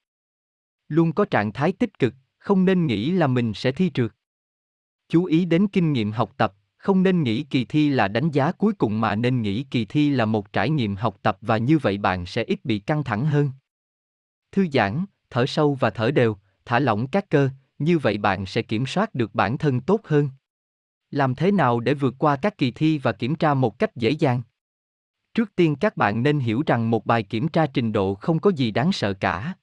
Luôn 0.88 1.12
có 1.12 1.24
trạng 1.24 1.52
thái 1.52 1.72
tích 1.72 1.98
cực, 1.98 2.14
không 2.38 2.64
nên 2.64 2.86
nghĩ 2.86 3.10
là 3.10 3.26
mình 3.26 3.54
sẽ 3.54 3.72
thi 3.72 3.90
trượt. 3.94 4.12
Chú 5.08 5.24
ý 5.24 5.44
đến 5.44 5.68
kinh 5.68 5.92
nghiệm 5.92 6.12
học 6.12 6.32
tập, 6.36 6.54
không 6.76 7.02
nên 7.02 7.22
nghĩ 7.22 7.42
kỳ 7.42 7.64
thi 7.64 7.88
là 7.88 8.08
đánh 8.08 8.30
giá 8.30 8.52
cuối 8.52 8.72
cùng 8.72 9.00
mà 9.00 9.14
nên 9.14 9.42
nghĩ 9.42 9.62
kỳ 9.70 9.84
thi 9.84 10.10
là 10.10 10.24
một 10.24 10.52
trải 10.52 10.70
nghiệm 10.70 10.96
học 10.96 11.16
tập 11.22 11.38
và 11.40 11.58
như 11.58 11.78
vậy 11.78 11.98
bạn 11.98 12.26
sẽ 12.26 12.44
ít 12.44 12.64
bị 12.64 12.78
căng 12.78 13.04
thẳng 13.04 13.26
hơn. 13.26 13.50
Thư 14.52 14.66
giãn, 14.72 15.04
thở 15.30 15.46
sâu 15.46 15.74
và 15.74 15.90
thở 15.90 16.10
đều, 16.10 16.36
thả 16.64 16.78
lỏng 16.78 17.06
các 17.06 17.30
cơ, 17.30 17.48
như 17.78 17.98
vậy 17.98 18.18
bạn 18.18 18.46
sẽ 18.46 18.62
kiểm 18.62 18.86
soát 18.86 19.14
được 19.14 19.34
bản 19.34 19.58
thân 19.58 19.80
tốt 19.80 20.00
hơn. 20.04 20.28
Làm 21.10 21.34
thế 21.34 21.52
nào 21.52 21.80
để 21.80 21.94
vượt 21.94 22.14
qua 22.18 22.36
các 22.36 22.58
kỳ 22.58 22.70
thi 22.70 22.98
và 22.98 23.12
kiểm 23.12 23.34
tra 23.34 23.54
một 23.54 23.78
cách 23.78 23.96
dễ 23.96 24.10
dàng? 24.10 24.42
Trước 25.34 25.56
tiên 25.56 25.76
các 25.76 25.96
bạn 25.96 26.22
nên 26.22 26.38
hiểu 26.38 26.62
rằng 26.66 26.90
một 26.90 27.06
bài 27.06 27.22
kiểm 27.22 27.48
tra 27.48 27.66
trình 27.66 27.92
độ 27.92 28.14
không 28.14 28.38
có 28.38 28.50
gì 28.50 28.70
đáng 28.70 28.92
sợ 28.92 29.12
cả. 29.12 29.54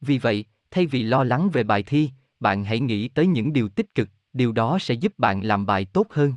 Vì 0.00 0.18
vậy, 0.18 0.44
thay 0.70 0.86
vì 0.86 1.02
lo 1.02 1.24
lắng 1.24 1.50
về 1.52 1.62
bài 1.62 1.82
thi, 1.82 2.10
bạn 2.40 2.64
hãy 2.64 2.80
nghĩ 2.80 3.08
tới 3.08 3.26
những 3.26 3.52
điều 3.52 3.68
tích 3.68 3.94
cực, 3.94 4.08
điều 4.32 4.52
đó 4.52 4.78
sẽ 4.80 4.94
giúp 4.94 5.12
bạn 5.18 5.40
làm 5.44 5.66
bài 5.66 5.84
tốt 5.84 6.06
hơn. 6.10 6.32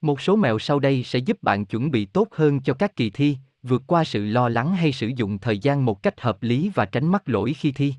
Một 0.00 0.20
số 0.20 0.36
mẹo 0.36 0.58
sau 0.58 0.78
đây 0.78 1.02
sẽ 1.02 1.18
giúp 1.18 1.42
bạn 1.42 1.66
chuẩn 1.66 1.90
bị 1.90 2.04
tốt 2.04 2.28
hơn 2.32 2.60
cho 2.60 2.74
các 2.74 2.96
kỳ 2.96 3.10
thi, 3.10 3.36
vượt 3.62 3.82
qua 3.86 4.04
sự 4.04 4.24
lo 4.24 4.48
lắng 4.48 4.76
hay 4.76 4.92
sử 4.92 5.08
dụng 5.16 5.38
thời 5.38 5.58
gian 5.58 5.84
một 5.84 6.02
cách 6.02 6.20
hợp 6.20 6.42
lý 6.42 6.70
và 6.74 6.84
tránh 6.84 7.06
mắc 7.06 7.28
lỗi 7.28 7.52
khi 7.52 7.72
thi. 7.72 7.94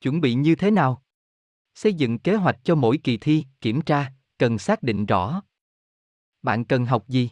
Chuẩn 0.00 0.20
bị 0.20 0.34
như 0.34 0.54
thế 0.54 0.70
nào? 0.70 1.03
Xây 1.74 1.94
dựng 1.94 2.18
kế 2.18 2.34
hoạch 2.34 2.58
cho 2.64 2.74
mỗi 2.74 2.98
kỳ 2.98 3.16
thi, 3.16 3.44
kiểm 3.60 3.80
tra, 3.82 4.12
cần 4.38 4.58
xác 4.58 4.82
định 4.82 5.06
rõ. 5.06 5.42
Bạn 6.42 6.64
cần 6.64 6.86
học 6.86 7.08
gì? 7.08 7.30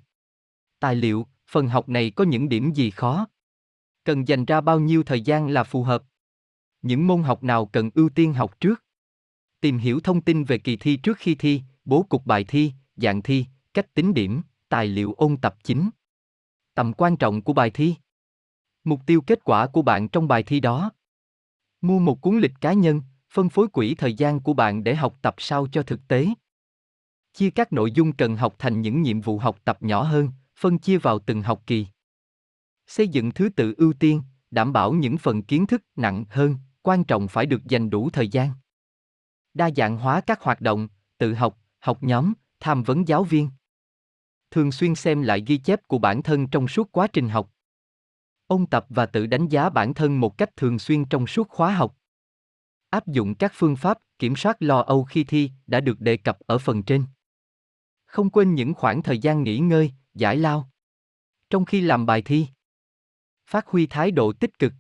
Tài 0.79 0.95
liệu, 0.95 1.27
phần 1.51 1.69
học 1.69 1.89
này 1.89 2.11
có 2.11 2.25
những 2.25 2.49
điểm 2.49 2.73
gì 2.73 2.91
khó? 2.91 3.27
Cần 4.05 4.29
dành 4.29 4.45
ra 4.45 4.61
bao 4.61 4.81
nhiêu 4.81 5.03
thời 5.03 5.21
gian 5.21 5.49
là 5.49 5.65
phù 5.65 5.83
hợp? 5.83 6.03
Những 6.83 7.07
môn 7.07 7.23
học 7.23 7.43
nào 7.43 7.67
cần 7.67 7.91
ưu 7.95 8.09
tiên 8.09 8.35
học 8.35 8.61
trước? 8.61 8.85
Tìm 9.61 9.79
hiểu 9.79 10.01
thông 10.01 10.21
tin 10.21 10.45
về 10.45 10.59
kỳ 10.59 10.77
thi 10.77 10.97
trước 10.97 11.19
khi 11.19 11.35
thi, 11.35 11.63
bố 11.85 12.03
cục 12.03 12.27
bài 12.27 12.45
thi, 12.45 12.73
dạng 12.97 13.23
thi, 13.23 13.47
cách 13.75 13.95
tính 13.95 14.15
điểm, 14.15 14.43
tài 14.69 14.87
liệu 14.87 15.13
ôn 15.13 15.37
tập 15.37 15.57
chính. 15.65 15.91
Tầm 16.75 16.93
quan 16.93 17.17
trọng 17.17 17.43
của 17.43 17.53
bài 17.53 17.71
thi. 17.71 17.95
Mục 18.85 19.01
tiêu 19.07 19.21
kết 19.27 19.45
quả 19.45 19.67
của 19.67 19.83
bạn 19.83 20.09
trong 20.09 20.29
bài 20.29 20.43
thi 20.43 20.61
đó. 20.61 20.91
Mua 21.81 21.99
một 21.99 22.21
cuốn 22.21 22.39
lịch 22.39 22.53
cá 22.61 22.73
nhân, 22.73 23.03
phân 23.33 23.49
phối 23.49 23.69
quỹ 23.69 23.95
thời 23.95 24.15
gian 24.15 24.41
của 24.41 24.53
bạn 24.53 24.85
để 24.85 24.95
học 24.95 25.19
tập 25.23 25.35
sao 25.39 25.67
cho 25.73 25.83
thực 25.83 26.09
tế. 26.09 26.27
Chia 27.33 27.51
các 27.51 27.73
nội 27.73 27.93
dung 27.93 28.13
cần 28.13 28.37
học 28.37 28.55
thành 28.59 28.81
những 28.81 29.03
nhiệm 29.03 29.21
vụ 29.21 29.39
học 29.39 29.59
tập 29.65 29.83
nhỏ 29.83 30.03
hơn, 30.03 30.29
phân 30.57 30.79
chia 30.79 30.99
vào 30.99 31.19
từng 31.19 31.43
học 31.43 31.63
kỳ. 31.67 31.87
Xây 32.87 33.09
dựng 33.09 33.31
thứ 33.33 33.49
tự 33.49 33.75
ưu 33.77 33.93
tiên, 33.93 34.23
đảm 34.51 34.73
bảo 34.73 34.93
những 34.93 35.19
phần 35.19 35.43
kiến 35.43 35.67
thức 35.67 35.83
nặng 35.97 36.25
hơn, 36.31 36.57
quan 36.83 37.05
trọng 37.05 37.29
phải 37.29 37.47
được 37.47 37.65
dành 37.65 37.91
đủ 37.91 38.11
thời 38.11 38.29
gian. 38.29 38.51
Đa 39.55 39.71
dạng 39.77 39.97
hóa 39.97 40.21
các 40.21 40.41
hoạt 40.41 40.61
động, 40.61 40.89
tự 41.19 41.35
học, 41.35 41.59
học 41.79 42.03
nhóm, 42.03 42.33
tham 42.61 42.83
vấn 42.83 43.09
giáo 43.09 43.25
viên. 43.25 43.51
Thường 44.51 44.73
xuyên 44.73 44.95
xem 44.95 45.23
lại 45.23 45.43
ghi 45.47 45.59
chép 45.59 45.89
của 45.89 45.99
bản 45.99 46.23
thân 46.23 46.49
trong 46.49 46.69
suốt 46.69 46.93
quá 46.93 47.07
trình 47.07 47.29
học. 47.29 47.51
Ôn 48.47 48.67
tập 48.67 48.87
và 48.89 49.07
tự 49.07 49.27
đánh 49.27 49.49
giá 49.49 49.71
bản 49.71 49.95
thân 49.95 50.21
một 50.21 50.39
cách 50.39 50.57
thường 50.57 50.79
xuyên 50.79 51.05
trong 51.05 51.27
suốt 51.27 51.49
khóa 51.49 51.75
học. 51.75 51.97
Áp 52.93 53.07
dụng 53.07 53.35
các 53.35 53.53
phương 53.55 53.77
pháp 53.77 53.99
kiểm 54.19 54.37
soát 54.37 54.57
lo 54.63 54.81
âu 54.81 55.05
khi 55.05 55.25
thi 55.25 55.51
đã 55.67 55.81
được 55.81 56.01
đề 56.01 56.17
cập 56.17 56.39
ở 56.47 56.59
phần 56.59 56.83
trên. 56.83 57.05
Không 58.05 58.31
quên 58.31 58.55
những 58.55 58.75
khoảng 58.75 59.03
thời 59.03 59.19
gian 59.19 59.43
nghỉ 59.43 59.59
ngơi, 59.59 59.93
giải 60.15 60.37
lao. 60.37 60.71
Trong 61.51 61.65
khi 61.65 61.81
làm 61.81 62.07
bài 62.07 62.23
thi, 62.23 62.47
phát 63.47 63.67
huy 63.67 63.87
thái 63.87 64.11
độ 64.11 64.33
tích 64.33 64.59
cực. 64.59 64.73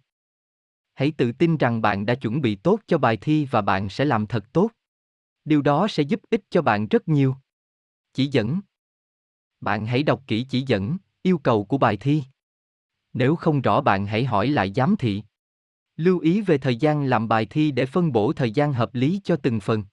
Hãy 0.94 1.12
tự 1.16 1.32
tin 1.32 1.56
rằng 1.56 1.82
bạn 1.82 2.06
đã 2.06 2.14
chuẩn 2.14 2.40
bị 2.40 2.56
tốt 2.56 2.80
cho 2.86 2.98
bài 2.98 3.18
thi 3.20 3.48
và 3.50 3.60
bạn 3.60 3.88
sẽ 3.88 4.04
làm 4.04 4.26
thật 4.26 4.44
tốt. 4.52 4.70
Điều 5.44 5.62
đó 5.62 5.86
sẽ 5.90 6.02
giúp 6.02 6.20
ích 6.30 6.42
cho 6.50 6.62
bạn 6.62 6.88
rất 6.88 7.08
nhiều. 7.08 7.36
Chỉ 8.12 8.26
dẫn 8.26 8.60
Bạn 9.60 9.86
hãy 9.86 10.02
đọc 10.02 10.22
kỹ 10.26 10.46
chỉ 10.48 10.64
dẫn, 10.66 10.96
yêu 11.22 11.38
cầu 11.38 11.64
của 11.64 11.78
bài 11.78 11.96
thi. 11.96 12.22
Nếu 13.12 13.36
không 13.36 13.62
rõ 13.62 13.80
bạn 13.80 14.06
hãy 14.06 14.24
hỏi 14.24 14.48
lại 14.48 14.72
giám 14.76 14.96
thị. 14.96 15.22
Lưu 15.96 16.18
ý 16.18 16.40
về 16.40 16.58
thời 16.58 16.76
gian 16.76 17.04
làm 17.04 17.28
bài 17.28 17.46
thi 17.46 17.70
để 17.70 17.86
phân 17.86 18.12
bổ 18.12 18.32
thời 18.32 18.50
gian 18.50 18.72
hợp 18.72 18.94
lý 18.94 19.20
cho 19.24 19.36
từng 19.36 19.60
phần. 19.60 19.84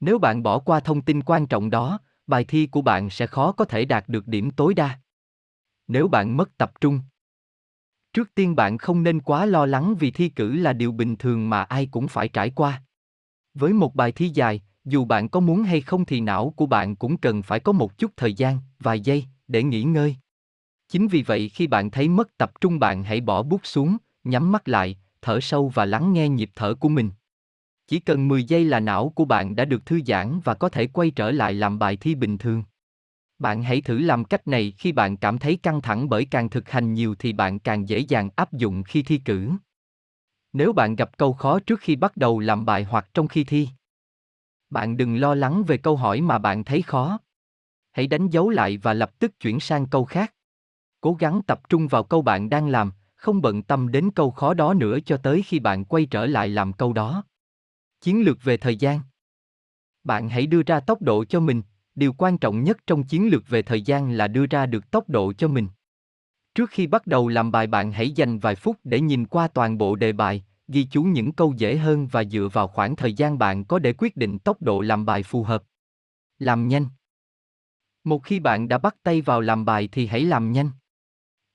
Nếu 0.00 0.18
bạn 0.18 0.42
bỏ 0.42 0.58
qua 0.58 0.80
thông 0.80 1.02
tin 1.02 1.22
quan 1.22 1.46
trọng 1.46 1.70
đó, 1.70 2.00
bài 2.26 2.44
thi 2.44 2.66
của 2.66 2.82
bạn 2.82 3.10
sẽ 3.10 3.26
khó 3.26 3.52
có 3.52 3.64
thể 3.64 3.84
đạt 3.84 4.08
được 4.08 4.26
điểm 4.26 4.50
tối 4.50 4.74
đa. 4.74 5.00
Nếu 5.88 6.08
bạn 6.08 6.36
mất 6.36 6.58
tập 6.58 6.72
trung, 6.80 7.00
trước 8.12 8.34
tiên 8.34 8.56
bạn 8.56 8.78
không 8.78 9.02
nên 9.02 9.20
quá 9.20 9.46
lo 9.46 9.66
lắng 9.66 9.94
vì 9.98 10.10
thi 10.10 10.28
cử 10.28 10.56
là 10.56 10.72
điều 10.72 10.92
bình 10.92 11.16
thường 11.16 11.50
mà 11.50 11.62
ai 11.62 11.86
cũng 11.86 12.08
phải 12.08 12.28
trải 12.28 12.50
qua. 12.50 12.82
Với 13.54 13.72
một 13.72 13.94
bài 13.94 14.12
thi 14.12 14.28
dài, 14.28 14.62
dù 14.84 15.04
bạn 15.04 15.28
có 15.28 15.40
muốn 15.40 15.62
hay 15.62 15.80
không 15.80 16.04
thì 16.04 16.20
não 16.20 16.54
của 16.56 16.66
bạn 16.66 16.96
cũng 16.96 17.16
cần 17.16 17.42
phải 17.42 17.60
có 17.60 17.72
một 17.72 17.98
chút 17.98 18.10
thời 18.16 18.34
gian, 18.34 18.58
vài 18.78 19.00
giây, 19.00 19.24
để 19.48 19.62
nghỉ 19.62 19.82
ngơi. 19.82 20.16
Chính 20.88 21.08
vì 21.08 21.22
vậy 21.22 21.48
khi 21.48 21.66
bạn 21.66 21.90
thấy 21.90 22.08
mất 22.08 22.36
tập 22.36 22.52
trung 22.60 22.78
bạn 22.78 23.04
hãy 23.04 23.20
bỏ 23.20 23.42
bút 23.42 23.60
xuống, 23.66 23.96
nhắm 24.24 24.52
mắt 24.52 24.68
lại, 24.68 24.96
thở 25.22 25.40
sâu 25.40 25.68
và 25.68 25.84
lắng 25.84 26.12
nghe 26.12 26.28
nhịp 26.28 26.50
thở 26.54 26.74
của 26.74 26.88
mình. 26.88 27.10
Chỉ 27.86 28.00
cần 28.00 28.28
10 28.28 28.44
giây 28.44 28.64
là 28.64 28.80
não 28.80 29.12
của 29.14 29.24
bạn 29.24 29.56
đã 29.56 29.64
được 29.64 29.86
thư 29.86 30.00
giãn 30.06 30.40
và 30.44 30.54
có 30.54 30.68
thể 30.68 30.86
quay 30.86 31.10
trở 31.10 31.30
lại 31.30 31.54
làm 31.54 31.78
bài 31.78 31.96
thi 31.96 32.14
bình 32.14 32.38
thường. 32.38 32.62
Bạn 33.38 33.62
hãy 33.62 33.80
thử 33.80 33.98
làm 33.98 34.24
cách 34.24 34.48
này 34.48 34.74
khi 34.78 34.92
bạn 34.92 35.16
cảm 35.16 35.38
thấy 35.38 35.56
căng 35.56 35.82
thẳng 35.82 36.08
bởi 36.08 36.24
càng 36.24 36.50
thực 36.50 36.70
hành 36.70 36.94
nhiều 36.94 37.14
thì 37.18 37.32
bạn 37.32 37.58
càng 37.58 37.88
dễ 37.88 37.98
dàng 37.98 38.30
áp 38.36 38.52
dụng 38.52 38.82
khi 38.82 39.02
thi 39.02 39.18
cử. 39.24 39.50
Nếu 40.52 40.72
bạn 40.72 40.96
gặp 40.96 41.18
câu 41.18 41.32
khó 41.32 41.60
trước 41.60 41.80
khi 41.80 41.96
bắt 41.96 42.16
đầu 42.16 42.40
làm 42.40 42.64
bài 42.64 42.84
hoặc 42.84 43.08
trong 43.14 43.28
khi 43.28 43.44
thi, 43.44 43.68
bạn 44.70 44.96
đừng 44.96 45.16
lo 45.16 45.34
lắng 45.34 45.64
về 45.66 45.76
câu 45.76 45.96
hỏi 45.96 46.20
mà 46.20 46.38
bạn 46.38 46.64
thấy 46.64 46.82
khó. 46.82 47.18
Hãy 47.92 48.06
đánh 48.06 48.28
dấu 48.28 48.50
lại 48.50 48.76
và 48.76 48.94
lập 48.94 49.18
tức 49.18 49.40
chuyển 49.40 49.60
sang 49.60 49.86
câu 49.86 50.04
khác. 50.04 50.34
Cố 51.00 51.16
gắng 51.20 51.40
tập 51.46 51.68
trung 51.68 51.88
vào 51.88 52.04
câu 52.04 52.22
bạn 52.22 52.50
đang 52.50 52.68
làm, 52.68 52.92
không 53.20 53.42
bận 53.42 53.62
tâm 53.62 53.88
đến 53.88 54.10
câu 54.14 54.30
khó 54.30 54.54
đó 54.54 54.74
nữa 54.74 54.98
cho 55.06 55.16
tới 55.16 55.42
khi 55.42 55.58
bạn 55.58 55.84
quay 55.84 56.06
trở 56.06 56.26
lại 56.26 56.48
làm 56.48 56.72
câu 56.72 56.92
đó. 56.92 57.24
Chiến 58.00 58.22
lược 58.22 58.44
về 58.44 58.56
thời 58.56 58.76
gian 58.76 59.00
Bạn 60.04 60.28
hãy 60.28 60.46
đưa 60.46 60.62
ra 60.62 60.80
tốc 60.80 61.02
độ 61.02 61.24
cho 61.24 61.40
mình, 61.40 61.62
điều 61.94 62.12
quan 62.12 62.38
trọng 62.38 62.64
nhất 62.64 62.76
trong 62.86 63.04
chiến 63.04 63.28
lược 63.30 63.48
về 63.48 63.62
thời 63.62 63.82
gian 63.82 64.10
là 64.10 64.28
đưa 64.28 64.46
ra 64.46 64.66
được 64.66 64.90
tốc 64.90 65.08
độ 65.08 65.32
cho 65.32 65.48
mình. 65.48 65.68
Trước 66.54 66.70
khi 66.70 66.86
bắt 66.86 67.06
đầu 67.06 67.28
làm 67.28 67.52
bài 67.52 67.66
bạn 67.66 67.92
hãy 67.92 68.10
dành 68.10 68.38
vài 68.38 68.54
phút 68.54 68.76
để 68.84 69.00
nhìn 69.00 69.26
qua 69.26 69.48
toàn 69.48 69.78
bộ 69.78 69.96
đề 69.96 70.12
bài, 70.12 70.44
ghi 70.68 70.84
chú 70.84 71.02
những 71.02 71.32
câu 71.32 71.54
dễ 71.56 71.76
hơn 71.76 72.06
và 72.06 72.24
dựa 72.24 72.48
vào 72.52 72.68
khoảng 72.68 72.96
thời 72.96 73.14
gian 73.14 73.38
bạn 73.38 73.64
có 73.64 73.78
để 73.78 73.92
quyết 73.98 74.16
định 74.16 74.38
tốc 74.38 74.62
độ 74.62 74.80
làm 74.80 75.06
bài 75.06 75.22
phù 75.22 75.42
hợp. 75.42 75.62
Làm 76.38 76.68
nhanh. 76.68 76.86
Một 78.04 78.24
khi 78.24 78.40
bạn 78.40 78.68
đã 78.68 78.78
bắt 78.78 78.96
tay 79.02 79.20
vào 79.20 79.40
làm 79.40 79.64
bài 79.64 79.88
thì 79.92 80.06
hãy 80.06 80.24
làm 80.24 80.52
nhanh. 80.52 80.70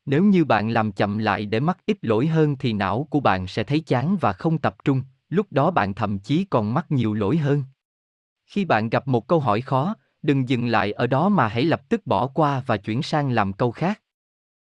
Nếu 0.06 0.24
như 0.24 0.46
bạn 0.46 0.70
làm 0.70 0.92
chậm 0.92 1.18
lại 1.18 1.46
để 1.46 1.60
mắc 1.60 1.78
ít 1.86 1.98
lỗi 2.02 2.28
hơn 2.28 2.56
thì 2.60 2.74
não 2.74 3.08
của 3.10 3.20
bạn 3.20 3.48
sẽ 3.48 3.64
thấy 3.64 3.80
chán 3.80 4.18
và 4.22 4.34
không 4.34 4.58
tập 4.58 4.76
trung, 4.84 5.02
lúc 5.30 5.48
đó 5.52 5.72
bạn 5.72 5.94
thậm 5.94 6.20
chí 6.20 6.44
còn 6.44 6.74
mắc 6.74 6.86
nhiều 6.92 7.14
lỗi 7.14 7.38
hơn. 7.38 7.64
Khi 8.46 8.66
bạn 8.66 8.90
gặp 8.90 9.08
một 9.08 9.28
câu 9.28 9.40
hỏi 9.40 9.62
khó, 9.62 9.96
đừng 10.22 10.50
dừng 10.50 10.68
lại 10.68 10.92
ở 10.92 11.08
đó 11.08 11.30
mà 11.30 11.48
hãy 11.48 11.66
lập 11.66 11.90
tức 11.90 12.08
bỏ 12.08 12.28
qua 12.28 12.64
và 12.66 12.78
chuyển 12.78 13.02
sang 13.02 13.32
làm 13.32 13.54
câu 13.54 13.72
khác. 13.72 14.02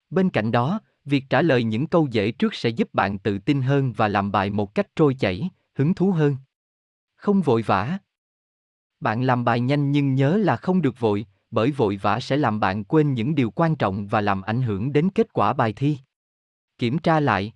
Bên 0.09 0.29
cạnh 0.29 0.51
đó, 0.51 0.79
việc 1.05 1.23
trả 1.29 1.41
lời 1.41 1.63
những 1.63 1.87
câu 1.87 2.07
dễ 2.11 2.31
trước 2.31 2.55
sẽ 2.55 2.69
giúp 2.69 2.93
bạn 2.93 3.19
tự 3.19 3.39
tin 3.39 3.61
hơn 3.61 3.93
và 3.93 4.07
làm 4.07 4.31
bài 4.31 4.49
một 4.49 4.75
cách 4.75 4.87
trôi 4.95 5.15
chảy, 5.19 5.49
hứng 5.75 5.93
thú 5.93 6.11
hơn. 6.11 6.35
Không 7.15 7.41
vội 7.41 7.61
vã. 7.61 7.97
Bạn 8.99 9.23
làm 9.23 9.45
bài 9.45 9.59
nhanh 9.59 9.91
nhưng 9.91 10.15
nhớ 10.15 10.37
là 10.37 10.57
không 10.57 10.81
được 10.81 10.99
vội, 10.99 11.25
bởi 11.51 11.71
vội 11.71 11.97
vã 11.97 12.19
sẽ 12.19 12.37
làm 12.37 12.59
bạn 12.59 12.83
quên 12.83 13.13
những 13.13 13.35
điều 13.35 13.51
quan 13.51 13.75
trọng 13.75 14.07
và 14.07 14.21
làm 14.21 14.41
ảnh 14.41 14.61
hưởng 14.61 14.93
đến 14.93 15.09
kết 15.09 15.33
quả 15.33 15.53
bài 15.53 15.73
thi. 15.73 15.97
Kiểm 16.77 16.99
tra 16.99 17.19
lại. 17.19 17.53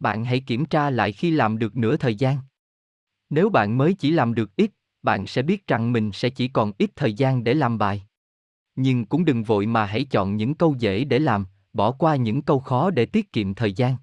Bạn 0.00 0.24
hãy 0.24 0.40
kiểm 0.40 0.64
tra 0.64 0.90
lại 0.90 1.12
khi 1.12 1.30
làm 1.30 1.58
được 1.58 1.76
nửa 1.76 1.96
thời 1.96 2.14
gian. 2.14 2.38
Nếu 3.30 3.50
bạn 3.50 3.78
mới 3.78 3.94
chỉ 3.94 4.10
làm 4.10 4.34
được 4.34 4.56
ít, 4.56 4.70
bạn 5.02 5.26
sẽ 5.26 5.42
biết 5.42 5.66
rằng 5.66 5.92
mình 5.92 6.10
sẽ 6.12 6.30
chỉ 6.30 6.48
còn 6.48 6.72
ít 6.78 6.90
thời 6.96 7.12
gian 7.12 7.44
để 7.44 7.54
làm 7.54 7.78
bài. 7.78 8.02
Nhưng 8.76 9.06
cũng 9.06 9.24
đừng 9.24 9.42
vội 9.42 9.66
mà 9.66 9.84
hãy 9.86 10.04
chọn 10.04 10.36
những 10.36 10.54
câu 10.54 10.74
dễ 10.78 11.04
để 11.04 11.18
làm, 11.18 11.46
bỏ 11.72 11.92
qua 11.92 12.16
những 12.16 12.42
câu 12.42 12.60
khó 12.60 12.90
để 12.90 13.06
tiết 13.06 13.32
kiệm 13.32 13.54
thời 13.54 13.72
gian. 13.72 13.96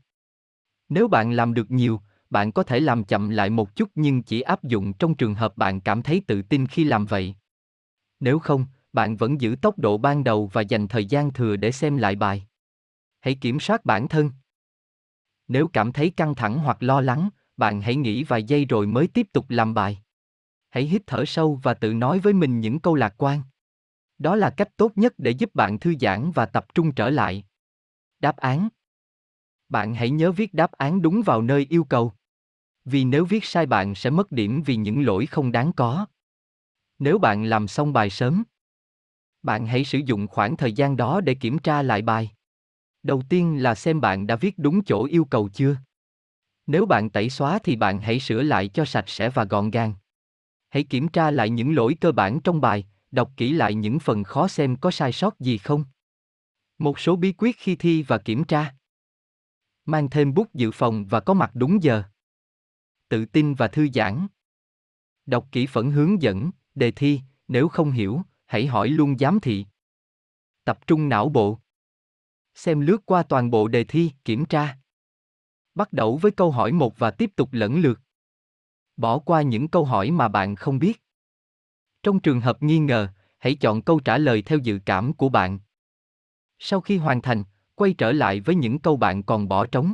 Nếu 0.90 1.08
bạn 1.08 1.32
làm 1.32 1.54
được 1.54 1.72
nhiều, 1.72 2.02
bạn 2.30 2.52
có 2.52 2.64
thể 2.64 2.80
làm 2.80 3.04
chậm 3.04 3.30
lại 3.30 3.50
một 3.50 3.76
chút 3.76 3.90
nhưng 3.96 4.24
chỉ 4.24 4.42
áp 4.42 4.64
dụng 4.64 4.94
trong 4.94 5.16
trường 5.16 5.36
hợp 5.36 5.58
bạn 5.58 5.82
cảm 5.82 6.04
thấy 6.04 6.22
tự 6.28 6.42
tin 6.42 6.68
khi 6.68 6.84
làm 6.84 7.06
vậy. 7.06 7.36
Nếu 8.20 8.40
không, 8.40 8.66
bạn 8.96 9.16
vẫn 9.16 9.42
giữ 9.42 9.56
tốc 9.62 9.80
độ 9.80 9.98
ban 9.98 10.24
đầu 10.24 10.50
và 10.54 10.62
dành 10.62 10.88
thời 10.88 11.06
gian 11.06 11.34
thừa 11.34 11.56
để 11.56 11.72
xem 11.72 11.98
lại 11.98 12.16
bài. 12.16 12.48
Hãy 13.20 13.36
kiểm 13.36 13.60
soát 13.60 13.86
bản 13.86 14.08
thân. 14.08 14.32
Nếu 15.48 15.68
cảm 15.68 15.92
thấy 15.92 16.10
căng 16.10 16.36
thẳng 16.36 16.60
hoặc 16.60 16.84
lo 16.84 17.02
lắng, 17.02 17.30
bạn 17.58 17.82
hãy 17.82 17.96
nghỉ 17.96 18.24
vài 18.24 18.44
giây 18.44 18.66
rồi 18.66 18.88
mới 18.88 19.08
tiếp 19.08 19.28
tục 19.34 19.46
làm 19.50 19.74
bài. 19.74 20.02
Hãy 20.70 20.84
hít 20.84 21.02
thở 21.08 21.26
sâu 21.26 21.60
và 21.64 21.74
tự 21.74 21.94
nói 21.94 22.20
với 22.20 22.34
mình 22.34 22.60
những 22.60 22.80
câu 22.80 22.96
lạc 22.96 23.14
quan. 23.18 23.42
Đó 24.18 24.36
là 24.36 24.50
cách 24.50 24.78
tốt 24.78 24.92
nhất 24.96 25.14
để 25.18 25.32
giúp 25.32 25.56
bạn 25.56 25.80
thư 25.80 25.94
giãn 26.00 26.32
và 26.32 26.46
tập 26.46 26.66
trung 26.74 26.92
trở 26.92 27.10
lại. 27.10 27.44
Đáp 28.20 28.38
án 28.38 28.70
Bạn 29.70 29.96
hãy 29.96 30.10
nhớ 30.10 30.32
viết 30.32 30.54
đáp 30.54 30.72
án 30.72 31.02
đúng 31.02 31.22
vào 31.22 31.42
nơi 31.42 31.68
yêu 31.70 31.84
cầu. 31.84 32.14
Vì 32.86 33.04
nếu 33.06 33.26
viết 33.26 33.46
sai 33.46 33.66
bạn 33.66 33.96
sẽ 33.96 34.10
mất 34.10 34.32
điểm 34.32 34.64
vì 34.64 34.76
những 34.76 35.06
lỗi 35.06 35.26
không 35.26 35.52
đáng 35.52 35.72
có. 35.74 36.06
Nếu 37.00 37.18
bạn 37.18 37.44
làm 37.46 37.68
xong 37.68 37.94
bài 37.94 38.10
sớm, 38.10 38.44
bạn 39.46 39.66
hãy 39.66 39.86
sử 39.86 39.98
dụng 40.06 40.28
khoảng 40.28 40.58
thời 40.58 40.74
gian 40.74 40.98
đó 40.98 41.22
để 41.22 41.34
kiểm 41.34 41.60
tra 41.60 41.82
lại 41.82 42.02
bài. 42.02 42.32
Đầu 43.04 43.24
tiên 43.30 43.64
là 43.64 43.76
xem 43.76 44.02
bạn 44.02 44.28
đã 44.28 44.36
viết 44.36 44.58
đúng 44.58 44.84
chỗ 44.84 45.06
yêu 45.06 45.26
cầu 45.26 45.50
chưa. 45.50 45.78
Nếu 46.68 46.86
bạn 46.86 47.10
tẩy 47.10 47.30
xóa 47.30 47.60
thì 47.64 47.76
bạn 47.76 48.02
hãy 48.02 48.20
sửa 48.20 48.42
lại 48.42 48.68
cho 48.68 48.86
sạch 48.86 49.10
sẽ 49.10 49.30
và 49.30 49.44
gọn 49.44 49.72
gàng. 49.72 49.94
Hãy 50.70 50.84
kiểm 50.84 51.08
tra 51.08 51.32
lại 51.32 51.50
những 51.50 51.76
lỗi 51.76 51.96
cơ 52.02 52.12
bản 52.12 52.40
trong 52.40 52.62
bài, 52.62 52.88
đọc 53.12 53.32
kỹ 53.38 53.54
lại 53.54 53.74
những 53.74 54.00
phần 54.00 54.24
khó 54.24 54.48
xem 54.48 54.76
có 54.76 54.92
sai 54.92 55.12
sót 55.12 55.40
gì 55.40 55.58
không. 55.58 55.86
Một 56.78 57.00
số 57.00 57.16
bí 57.16 57.34
quyết 57.38 57.56
khi 57.58 57.76
thi 57.76 58.04
và 58.04 58.18
kiểm 58.18 58.44
tra. 58.44 58.76
Mang 59.86 60.10
thêm 60.10 60.34
bút 60.34 60.54
dự 60.54 60.72
phòng 60.72 61.06
và 61.06 61.20
có 61.20 61.34
mặt 61.34 61.52
đúng 61.54 61.84
giờ. 61.84 62.04
Tự 63.10 63.26
tin 63.26 63.54
và 63.54 63.68
thư 63.68 63.88
giãn. 63.94 64.28
Đọc 65.26 65.48
kỹ 65.52 65.66
phần 65.66 65.92
hướng 65.92 66.22
dẫn, 66.22 66.52
đề 66.76 66.92
thi, 66.92 67.22
nếu 67.48 67.68
không 67.68 67.92
hiểu, 67.92 68.22
hãy 68.46 68.68
hỏi 68.68 68.90
luôn 68.90 69.18
giám 69.18 69.40
thị. 69.40 69.66
Tập 70.64 70.88
trung 70.88 71.10
não 71.10 71.30
bộ. 71.30 71.60
Xem 72.54 72.80
lướt 72.80 73.06
qua 73.06 73.24
toàn 73.24 73.52
bộ 73.52 73.68
đề 73.68 73.84
thi, 73.84 74.12
kiểm 74.26 74.46
tra. 74.46 74.78
Bắt 75.76 75.94
đầu 75.94 76.18
với 76.18 76.32
câu 76.32 76.52
hỏi 76.52 76.72
một 76.72 77.00
và 77.00 77.12
tiếp 77.12 77.32
tục 77.36 77.50
lẫn 77.52 77.82
lượt. 77.82 78.00
Bỏ 78.98 79.20
qua 79.20 79.42
những 79.42 79.68
câu 79.68 79.86
hỏi 79.86 80.12
mà 80.12 80.28
bạn 80.28 80.56
không 80.56 80.80
biết. 80.80 81.02
Trong 82.04 82.20
trường 82.20 82.42
hợp 82.42 82.64
nghi 82.64 82.80
ngờ, 82.80 83.08
hãy 83.38 83.56
chọn 83.56 83.82
câu 83.82 84.00
trả 84.00 84.18
lời 84.18 84.42
theo 84.42 84.58
dự 84.58 84.80
cảm 84.86 85.14
của 85.14 85.30
bạn. 85.30 85.60
Sau 86.60 86.82
khi 86.82 86.98
hoàn 86.98 87.22
thành, 87.22 87.44
quay 87.76 87.94
trở 87.94 88.12
lại 88.12 88.40
với 88.40 88.56
những 88.56 88.80
câu 88.80 88.98
bạn 88.98 89.24
còn 89.24 89.48
bỏ 89.48 89.66
trống. 89.66 89.94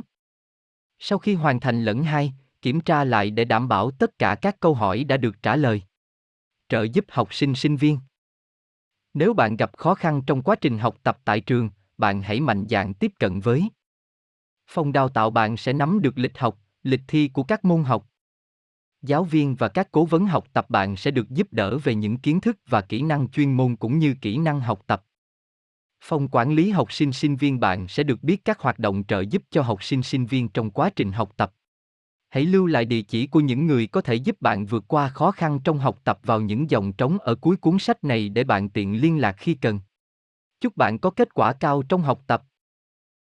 Sau 0.98 1.18
khi 1.18 1.34
hoàn 1.34 1.60
thành 1.60 1.84
lẫn 1.84 2.02
hai, 2.02 2.32
kiểm 2.62 2.80
tra 2.80 3.04
lại 3.04 3.30
để 3.30 3.44
đảm 3.44 3.68
bảo 3.68 3.90
tất 3.90 4.18
cả 4.18 4.36
các 4.42 4.60
câu 4.60 4.74
hỏi 4.74 5.04
đã 5.04 5.16
được 5.16 5.42
trả 5.42 5.56
lời. 5.56 5.82
Trợ 6.68 6.82
giúp 6.82 7.04
học 7.08 7.34
sinh 7.34 7.54
sinh 7.54 7.76
viên. 7.76 7.98
Nếu 9.14 9.34
bạn 9.34 9.56
gặp 9.56 9.76
khó 9.76 9.94
khăn 9.94 10.22
trong 10.26 10.42
quá 10.42 10.56
trình 10.60 10.78
học 10.78 10.96
tập 11.02 11.18
tại 11.24 11.40
trường, 11.40 11.70
bạn 11.98 12.22
hãy 12.22 12.40
mạnh 12.40 12.66
dạn 12.68 12.94
tiếp 12.94 13.12
cận 13.18 13.40
với 13.40 13.68
phòng 14.66 14.92
đào 14.92 15.08
tạo 15.08 15.30
bạn 15.30 15.56
sẽ 15.56 15.72
nắm 15.72 16.00
được 16.02 16.18
lịch 16.18 16.38
học, 16.38 16.58
lịch 16.82 17.00
thi 17.08 17.28
của 17.28 17.42
các 17.42 17.64
môn 17.64 17.84
học. 17.84 18.08
Giáo 19.02 19.24
viên 19.24 19.54
và 19.54 19.68
các 19.68 19.88
cố 19.92 20.04
vấn 20.04 20.26
học 20.26 20.46
tập 20.52 20.70
bạn 20.70 20.96
sẽ 20.96 21.10
được 21.10 21.30
giúp 21.30 21.48
đỡ 21.50 21.78
về 21.78 21.94
những 21.94 22.16
kiến 22.16 22.40
thức 22.40 22.58
và 22.68 22.80
kỹ 22.80 23.02
năng 23.02 23.28
chuyên 23.28 23.52
môn 23.52 23.76
cũng 23.76 23.98
như 23.98 24.14
kỹ 24.20 24.38
năng 24.38 24.60
học 24.60 24.82
tập. 24.86 25.04
Phòng 26.04 26.28
quản 26.28 26.52
lý 26.52 26.70
học 26.70 26.92
sinh 26.92 27.12
sinh 27.12 27.36
viên 27.36 27.60
bạn 27.60 27.88
sẽ 27.88 28.02
được 28.02 28.22
biết 28.22 28.44
các 28.44 28.60
hoạt 28.60 28.78
động 28.78 29.04
trợ 29.08 29.20
giúp 29.20 29.42
cho 29.50 29.62
học 29.62 29.84
sinh 29.84 30.02
sinh 30.02 30.26
viên 30.26 30.48
trong 30.48 30.70
quá 30.70 30.90
trình 30.96 31.12
học 31.12 31.32
tập. 31.36 31.52
Hãy 32.32 32.44
lưu 32.44 32.66
lại 32.66 32.84
địa 32.84 33.02
chỉ 33.02 33.26
của 33.26 33.40
những 33.40 33.66
người 33.66 33.86
có 33.86 34.00
thể 34.00 34.14
giúp 34.14 34.40
bạn 34.40 34.66
vượt 34.66 34.84
qua 34.88 35.08
khó 35.08 35.30
khăn 35.30 35.60
trong 35.64 35.78
học 35.78 35.98
tập 36.04 36.18
vào 36.22 36.40
những 36.40 36.70
dòng 36.70 36.92
trống 36.92 37.18
ở 37.18 37.34
cuối 37.34 37.56
cuốn 37.56 37.78
sách 37.78 38.04
này 38.04 38.28
để 38.28 38.44
bạn 38.44 38.68
tiện 38.68 39.00
liên 39.00 39.20
lạc 39.20 39.32
khi 39.32 39.54
cần. 39.54 39.80
Chúc 40.60 40.76
bạn 40.76 40.98
có 40.98 41.10
kết 41.10 41.34
quả 41.34 41.52
cao 41.52 41.82
trong 41.82 42.02
học 42.02 42.20
tập. 42.26 42.42